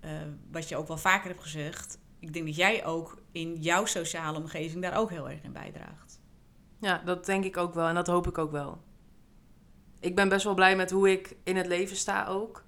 eh, 0.00 0.10
wat 0.50 0.68
je 0.68 0.76
ook 0.76 0.88
wel 0.88 0.96
vaker 0.98 1.28
hebt 1.28 1.42
gezegd, 1.42 1.98
ik 2.18 2.32
denk 2.32 2.46
dat 2.46 2.56
jij 2.56 2.84
ook 2.86 3.22
in 3.32 3.54
jouw 3.56 3.84
sociale 3.84 4.38
omgeving 4.38 4.82
daar 4.82 4.96
ook 4.96 5.10
heel 5.10 5.30
erg 5.30 5.42
in 5.42 5.52
bijdraagt. 5.52 6.20
ja, 6.80 7.02
dat 7.04 7.26
denk 7.26 7.44
ik 7.44 7.56
ook 7.56 7.74
wel 7.74 7.86
en 7.88 7.94
dat 7.94 8.06
hoop 8.06 8.26
ik 8.26 8.38
ook 8.38 8.50
wel. 8.50 8.82
Ik 10.00 10.14
ben 10.14 10.28
best 10.28 10.44
wel 10.44 10.54
blij 10.54 10.76
met 10.76 10.90
hoe 10.90 11.10
ik 11.10 11.36
in 11.44 11.56
het 11.56 11.66
leven 11.66 11.96
sta 11.96 12.26
ook. 12.26 12.64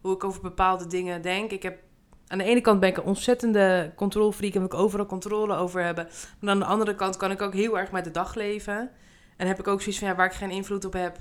Hoe 0.00 0.14
ik 0.14 0.24
over 0.24 0.40
bepaalde 0.42 0.86
dingen 0.86 1.22
denk. 1.22 1.50
Ik 1.50 1.62
heb, 1.62 1.82
aan 2.30 2.38
de 2.38 2.44
ene 2.44 2.60
kant 2.60 2.80
ben 2.80 2.88
ik 2.88 2.96
een 2.96 3.02
ontzettende 3.02 3.92
controlfreak 3.96 4.52
en 4.52 4.58
wil 4.58 4.68
ik 4.68 4.74
overal 4.74 5.06
controle 5.06 5.54
over 5.56 5.82
hebben. 5.82 6.08
Maar 6.40 6.50
aan 6.50 6.58
de 6.58 6.64
andere 6.64 6.94
kant 6.94 7.16
kan 7.16 7.30
ik 7.30 7.42
ook 7.42 7.54
heel 7.54 7.78
erg 7.78 7.90
met 7.90 8.04
de 8.04 8.10
dag 8.10 8.34
leven. 8.34 8.90
En 9.36 9.46
heb 9.46 9.58
ik 9.58 9.68
ook 9.68 9.80
zoiets 9.80 9.98
van, 9.98 10.08
ja, 10.08 10.14
waar 10.14 10.26
ik 10.26 10.32
geen 10.32 10.50
invloed 10.50 10.84
op 10.84 10.92
heb, 10.92 11.16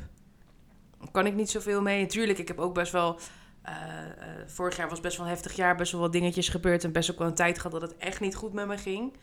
kan 1.12 1.26
ik 1.26 1.34
niet 1.34 1.50
zoveel 1.50 1.82
mee. 1.82 2.02
Natuurlijk, 2.02 2.40
ik 2.40 2.48
heb 2.48 2.60
ook 2.60 2.74
best 2.74 2.92
wel... 2.92 3.20
eh, 3.62 3.74
eh, 3.74 4.48
vorig 4.48 4.78
jaar 4.78 4.90
was 4.90 5.00
best 5.00 5.18
wel 5.18 5.26
een 5.26 5.32
heftig 5.32 5.56
jaar, 5.56 5.76
best 5.76 5.92
wel 5.92 6.02
wat 6.02 6.12
dingetjes 6.12 6.50
gebeurd... 6.50 6.84
en 6.84 6.92
best 6.92 7.12
ook 7.12 7.18
wel 7.18 7.28
een 7.28 7.34
tijd 7.34 7.58
gehad 7.58 7.72
dat 7.72 7.90
het 7.90 7.98
echt 7.98 8.20
niet 8.20 8.36
goed 8.36 8.54
met 8.54 8.68
me 8.68 8.78
ging. 8.78 9.14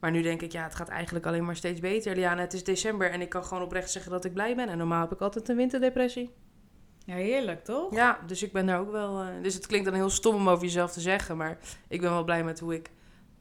Maar 0.00 0.10
nu 0.10 0.22
denk 0.22 0.42
ik, 0.42 0.52
ja, 0.52 0.62
het 0.62 0.74
gaat 0.74 0.88
eigenlijk 0.88 1.26
alleen 1.26 1.44
maar 1.44 1.56
steeds 1.56 1.80
beter. 1.80 2.14
Liana, 2.14 2.40
het 2.40 2.52
is 2.52 2.64
december 2.64 3.10
en 3.10 3.20
ik 3.20 3.28
kan 3.28 3.44
gewoon 3.44 3.62
oprecht 3.62 3.90
zeggen 3.90 4.10
dat 4.10 4.24
ik 4.24 4.32
blij 4.32 4.56
ben. 4.56 4.68
En 4.68 4.78
normaal 4.78 5.00
heb 5.00 5.12
ik 5.12 5.20
altijd 5.20 5.48
een 5.48 5.56
winterdepressie. 5.56 6.30
Ja, 7.08 7.14
heerlijk, 7.14 7.64
toch? 7.64 7.94
Ja, 7.94 8.18
dus 8.26 8.42
ik 8.42 8.52
ben 8.52 8.66
daar 8.66 8.80
ook 8.80 8.90
wel... 8.90 9.20
eh, 9.20 9.26
dus 9.42 9.54
het 9.54 9.66
klinkt 9.66 9.86
dan 9.86 9.94
heel 9.94 10.10
stom 10.10 10.34
om 10.34 10.48
over 10.48 10.64
jezelf 10.64 10.92
te 10.92 11.00
zeggen... 11.00 11.36
maar 11.36 11.58
ik 11.88 12.00
ben 12.00 12.10
wel 12.10 12.24
blij 12.24 12.44
met 12.44 12.60
hoe 12.60 12.74
ik 12.74 12.90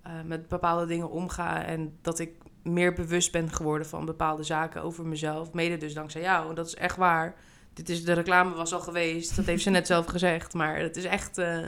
eh, 0.03 0.11
met 0.25 0.47
bepaalde 0.47 0.85
dingen 0.85 1.09
omga... 1.09 1.65
en 1.65 1.97
dat 2.01 2.19
ik 2.19 2.31
meer 2.63 2.93
bewust 2.93 3.31
ben 3.31 3.51
geworden 3.51 3.87
van 3.87 4.05
bepaalde 4.05 4.43
zaken 4.43 4.81
over 4.81 5.05
mezelf. 5.05 5.53
Mede 5.53 5.77
dus 5.77 5.93
dankzij 5.93 6.21
jou. 6.21 6.49
En 6.49 6.55
dat 6.55 6.67
is 6.67 6.75
echt 6.75 6.95
waar. 6.97 7.35
Dit 7.73 7.89
is, 7.89 8.05
de 8.05 8.13
reclame 8.13 8.55
was 8.55 8.73
al 8.73 8.79
geweest. 8.79 9.35
Dat 9.35 9.45
heeft 9.45 9.63
ze 9.63 9.69
net 9.69 9.87
zelf 9.87 10.05
gezegd. 10.05 10.53
Maar 10.53 10.79
het 10.79 10.97
is 10.97 11.05
echt 11.05 11.37
eh, 11.37 11.67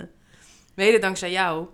mede 0.76 0.99
dankzij 0.99 1.31
jou... 1.31 1.67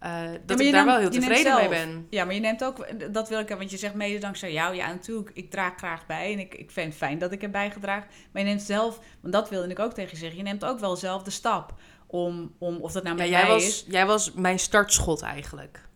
eh, 0.00 0.22
dat 0.46 0.60
ik 0.60 0.72
daar 0.72 0.84
neemt- 0.84 0.86
wel 0.86 0.98
heel 0.98 1.10
tevreden 1.10 1.54
mee 1.56 1.68
ben. 1.68 2.06
Ja, 2.10 2.24
maar 2.24 2.34
je 2.34 2.40
neemt 2.40 2.64
ook, 2.64 2.86
dat 3.12 3.28
wil 3.28 3.38
ik, 3.38 3.48
want 3.48 3.70
je 3.70 3.76
zegt 3.76 3.94
mede 3.94 4.18
dankzij 4.18 4.52
jou. 4.52 4.74
Ja, 4.74 4.86
natuurlijk, 4.86 5.30
ik 5.34 5.50
draag 5.50 5.76
graag 5.76 6.06
bij 6.06 6.32
en 6.32 6.38
ik, 6.38 6.54
ik 6.54 6.70
vind 6.70 6.86
het 6.86 6.96
fijn 6.96 7.18
dat 7.18 7.32
ik 7.32 7.40
heb 7.40 7.52
bijgedragen. 7.52 8.08
Maar 8.32 8.42
je 8.42 8.48
neemt 8.48 8.62
zelf, 8.62 9.00
want 9.20 9.32
dat 9.34 9.48
wilde 9.50 9.68
ik 9.68 9.78
ook 9.78 9.92
tegen 9.92 10.10
je 10.10 10.16
zeggen, 10.16 10.36
je 10.38 10.42
neemt 10.44 10.64
ook 10.64 10.78
wel 10.78 10.96
zelf 10.96 11.22
de 11.22 11.30
stap 11.30 11.74
om, 12.06 12.54
om 12.58 12.76
of 12.76 12.92
dat 12.92 13.02
nou 13.02 13.16
Ja, 13.16 13.22
met 13.22 13.30
jij, 13.32 13.42
mij 13.42 13.50
was, 13.50 13.64
is. 13.64 13.84
jij 13.88 14.06
was 14.06 14.32
mijn 14.32 14.58
startschot 14.58 15.22
eigenlijk. 15.22 15.88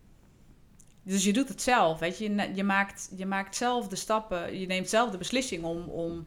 Dus 1.03 1.23
je 1.23 1.33
doet 1.33 1.47
het 1.49 1.61
zelf, 1.61 1.99
weet 1.99 2.17
je. 2.17 2.51
Je, 2.53 2.63
maakt, 2.63 3.09
je 3.15 3.25
maakt 3.25 3.55
zelf 3.55 3.87
de 3.87 3.95
stappen, 3.95 4.59
je 4.59 4.65
neemt 4.67 4.89
zelf 4.89 5.11
de 5.11 5.17
beslissing 5.17 5.63
om, 5.63 5.83
om 5.87 6.25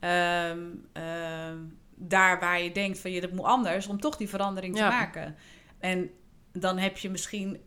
ehm, 0.00 0.58
ehm, 0.92 1.56
daar 1.94 2.40
waar 2.40 2.60
je 2.62 2.72
denkt 2.72 2.98
van 2.98 3.10
je 3.10 3.20
dat 3.20 3.32
moet 3.32 3.44
anders, 3.44 3.86
om 3.86 4.00
toch 4.00 4.16
die 4.16 4.28
verandering 4.28 4.74
te 4.74 4.80
Ja. 4.82 4.88
maken. 4.88 5.36
En 5.78 6.10
dan 6.52 6.78
heb 6.78 6.98
je 6.98 7.10
misschien, 7.10 7.60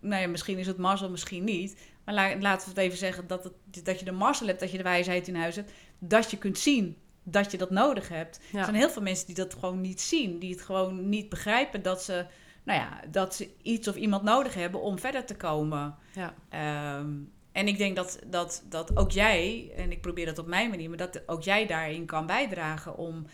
nou 0.00 0.22
ja, 0.22 0.28
misschien 0.28 0.58
is 0.58 0.66
het 0.66 0.78
mazzel, 0.78 1.10
misschien 1.10 1.44
niet. 1.44 1.80
Maar 2.04 2.14
la- 2.14 2.38
laten 2.38 2.68
we 2.68 2.74
het 2.74 2.84
even 2.84 2.98
zeggen 2.98 3.26
dat, 3.26 3.44
het, 3.44 3.84
dat 3.84 3.98
je 3.98 4.04
de 4.04 4.12
mazzel 4.12 4.46
hebt, 4.46 4.60
dat 4.60 4.70
je 4.70 4.76
de 4.76 4.82
wijsheid 4.82 5.28
in 5.28 5.34
huis 5.34 5.56
hebt, 5.56 5.72
dat 5.98 6.30
je 6.30 6.38
kunt 6.38 6.58
zien 6.58 6.96
dat 7.24 7.50
je 7.50 7.58
dat 7.58 7.70
nodig 7.70 8.08
hebt. 8.08 8.40
Ja. 8.52 8.58
Er 8.58 8.64
zijn 8.64 8.76
heel 8.76 8.90
veel 8.90 9.02
mensen 9.02 9.26
die 9.26 9.34
dat 9.34 9.54
gewoon 9.54 9.80
niet 9.80 10.00
zien, 10.00 10.38
die 10.38 10.50
het 10.50 10.62
gewoon 10.62 11.08
niet 11.08 11.28
begrijpen 11.28 11.82
dat 11.82 12.02
ze, 12.02 12.26
nou 12.64 12.80
ja, 12.80 13.00
dat 13.10 13.34
ze 13.34 13.50
iets 13.62 13.88
of 13.88 13.96
iemand 13.96 14.22
nodig 14.22 14.54
hebben 14.54 14.80
om 14.80 14.98
verder 14.98 15.24
te 15.24 15.36
komen. 15.36 15.94
Ja. 16.14 16.34
Ehm, 16.48 17.12
en 17.52 17.68
ik 17.68 17.78
denk 17.78 17.96
dat, 17.96 18.18
dat, 18.26 18.64
dat 18.68 18.96
ook 18.96 19.10
jij, 19.10 19.72
en 19.76 19.92
ik 19.92 20.00
probeer 20.00 20.26
dat 20.26 20.38
op 20.38 20.46
mijn 20.46 20.70
manier, 20.70 20.88
maar 20.88 20.98
dat 20.98 21.28
ook 21.28 21.42
jij 21.42 21.66
daarin 21.66 22.06
kan 22.06 22.26
bijdragen 22.26 22.96
om 22.96 23.26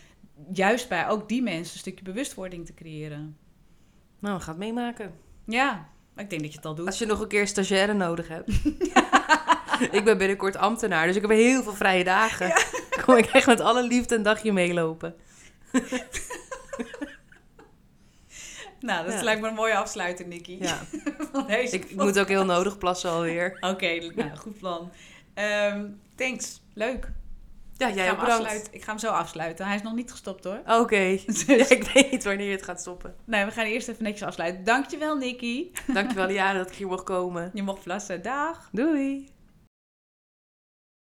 juist 0.53 0.89
bij 0.89 1.09
ook 1.09 1.29
die 1.29 1.43
mensen 1.43 1.75
een 1.75 1.81
stukje 1.81 2.05
bewustwording 2.05 2.67
te 2.67 2.75
creëren. 2.75 3.37
Nou, 4.21 4.37
we 4.37 4.43
gaan 4.43 4.55
het 4.55 4.65
meemaken. 4.65 5.15
Ja, 5.45 5.89
ik 6.17 6.31
denk 6.31 6.43
dat 6.43 6.51
je 6.51 6.57
het 6.57 6.67
al 6.67 6.75
doet. 6.75 6.87
Als 6.87 6.99
je 6.99 7.07
nog 7.07 7.21
een 7.21 7.29
keer 7.29 7.47
stagiaire 7.47 7.93
nodig 7.93 8.29
hebt. 8.29 8.49
ik 9.99 10.05
ben 10.05 10.19
binnenkort 10.19 10.57
ambtenaar, 10.57 11.07
dus 11.07 11.17
ik 11.17 11.23
heb 11.23 11.31
heel 11.31 11.63
veel 11.63 11.73
vrije 11.75 12.05
dagen. 12.05 12.53
Kom 13.05 13.17
ik 13.17 13.27
echt 13.27 13.47
met 13.47 13.61
alle 13.61 13.83
liefde 13.87 14.15
een 14.17 14.23
dagje 14.23 14.53
meelopen. 14.53 15.15
Nou, 18.81 19.05
dat 19.07 19.15
Ja. 19.15 19.23
lijkt 19.23 19.41
me 19.41 19.49
een 19.49 19.55
mooie 19.55 19.77
afsluiter, 19.77 20.27
Nicky. 20.27 20.57
Ja. 20.61 20.79
Van 21.33 21.47
deze 21.47 21.77
Ik, 21.77 21.85
ik 21.85 21.97
moet 21.97 22.19
ook 22.19 22.29
heel 22.29 22.45
nodig 22.45 22.79
plassen 22.79 23.11
alweer. 23.11 23.57
Oké, 23.61 24.13
nou, 24.15 24.37
goed 24.37 24.59
plan. 24.59 24.93
Ehm, 25.35 25.87
thanks, 26.17 26.61
leuk. 26.75 27.11
Ja, 27.81 27.89
ik, 27.89 27.95
jij 27.95 28.07
ga 28.07 28.15
bedankt. 28.15 28.33
afsluiten. 28.33 28.75
ik 28.75 28.83
ga 28.83 28.91
hem 28.91 28.99
zo 28.99 29.09
afsluiten. 29.11 29.67
Hij 29.67 29.75
is 29.75 29.83
nog 29.83 29.95
niet 29.95 30.11
gestopt 30.11 30.45
hoor. 30.45 30.61
Oké. 30.67 31.19
Dus, 31.27 31.45
Ja, 31.47 31.69
ik 31.69 31.91
weet 31.95 32.11
niet 32.11 32.25
wanneer 32.25 32.51
het 32.53 32.63
gaat 32.63 32.81
stoppen. 32.81 33.15
nee, 33.25 33.45
we 33.45 33.51
gaan 33.51 33.65
eerst 33.67 33.89
even 33.89 34.03
netjes 34.03 34.23
afsluiten. 34.29 34.65
Dankjewel, 34.65 35.17
Nicky. 35.17 35.71
Dankjewel, 35.87 36.27
Liane, 36.33 36.59
dat 36.59 36.71
ik 36.71 36.77
hier 36.77 36.87
mocht 36.87 37.05
komen. 37.05 37.51
Je 37.55 37.63
mocht 37.63 37.83
plassen. 37.83 38.23
Dag. 38.23 38.69
Doei. 38.73 39.29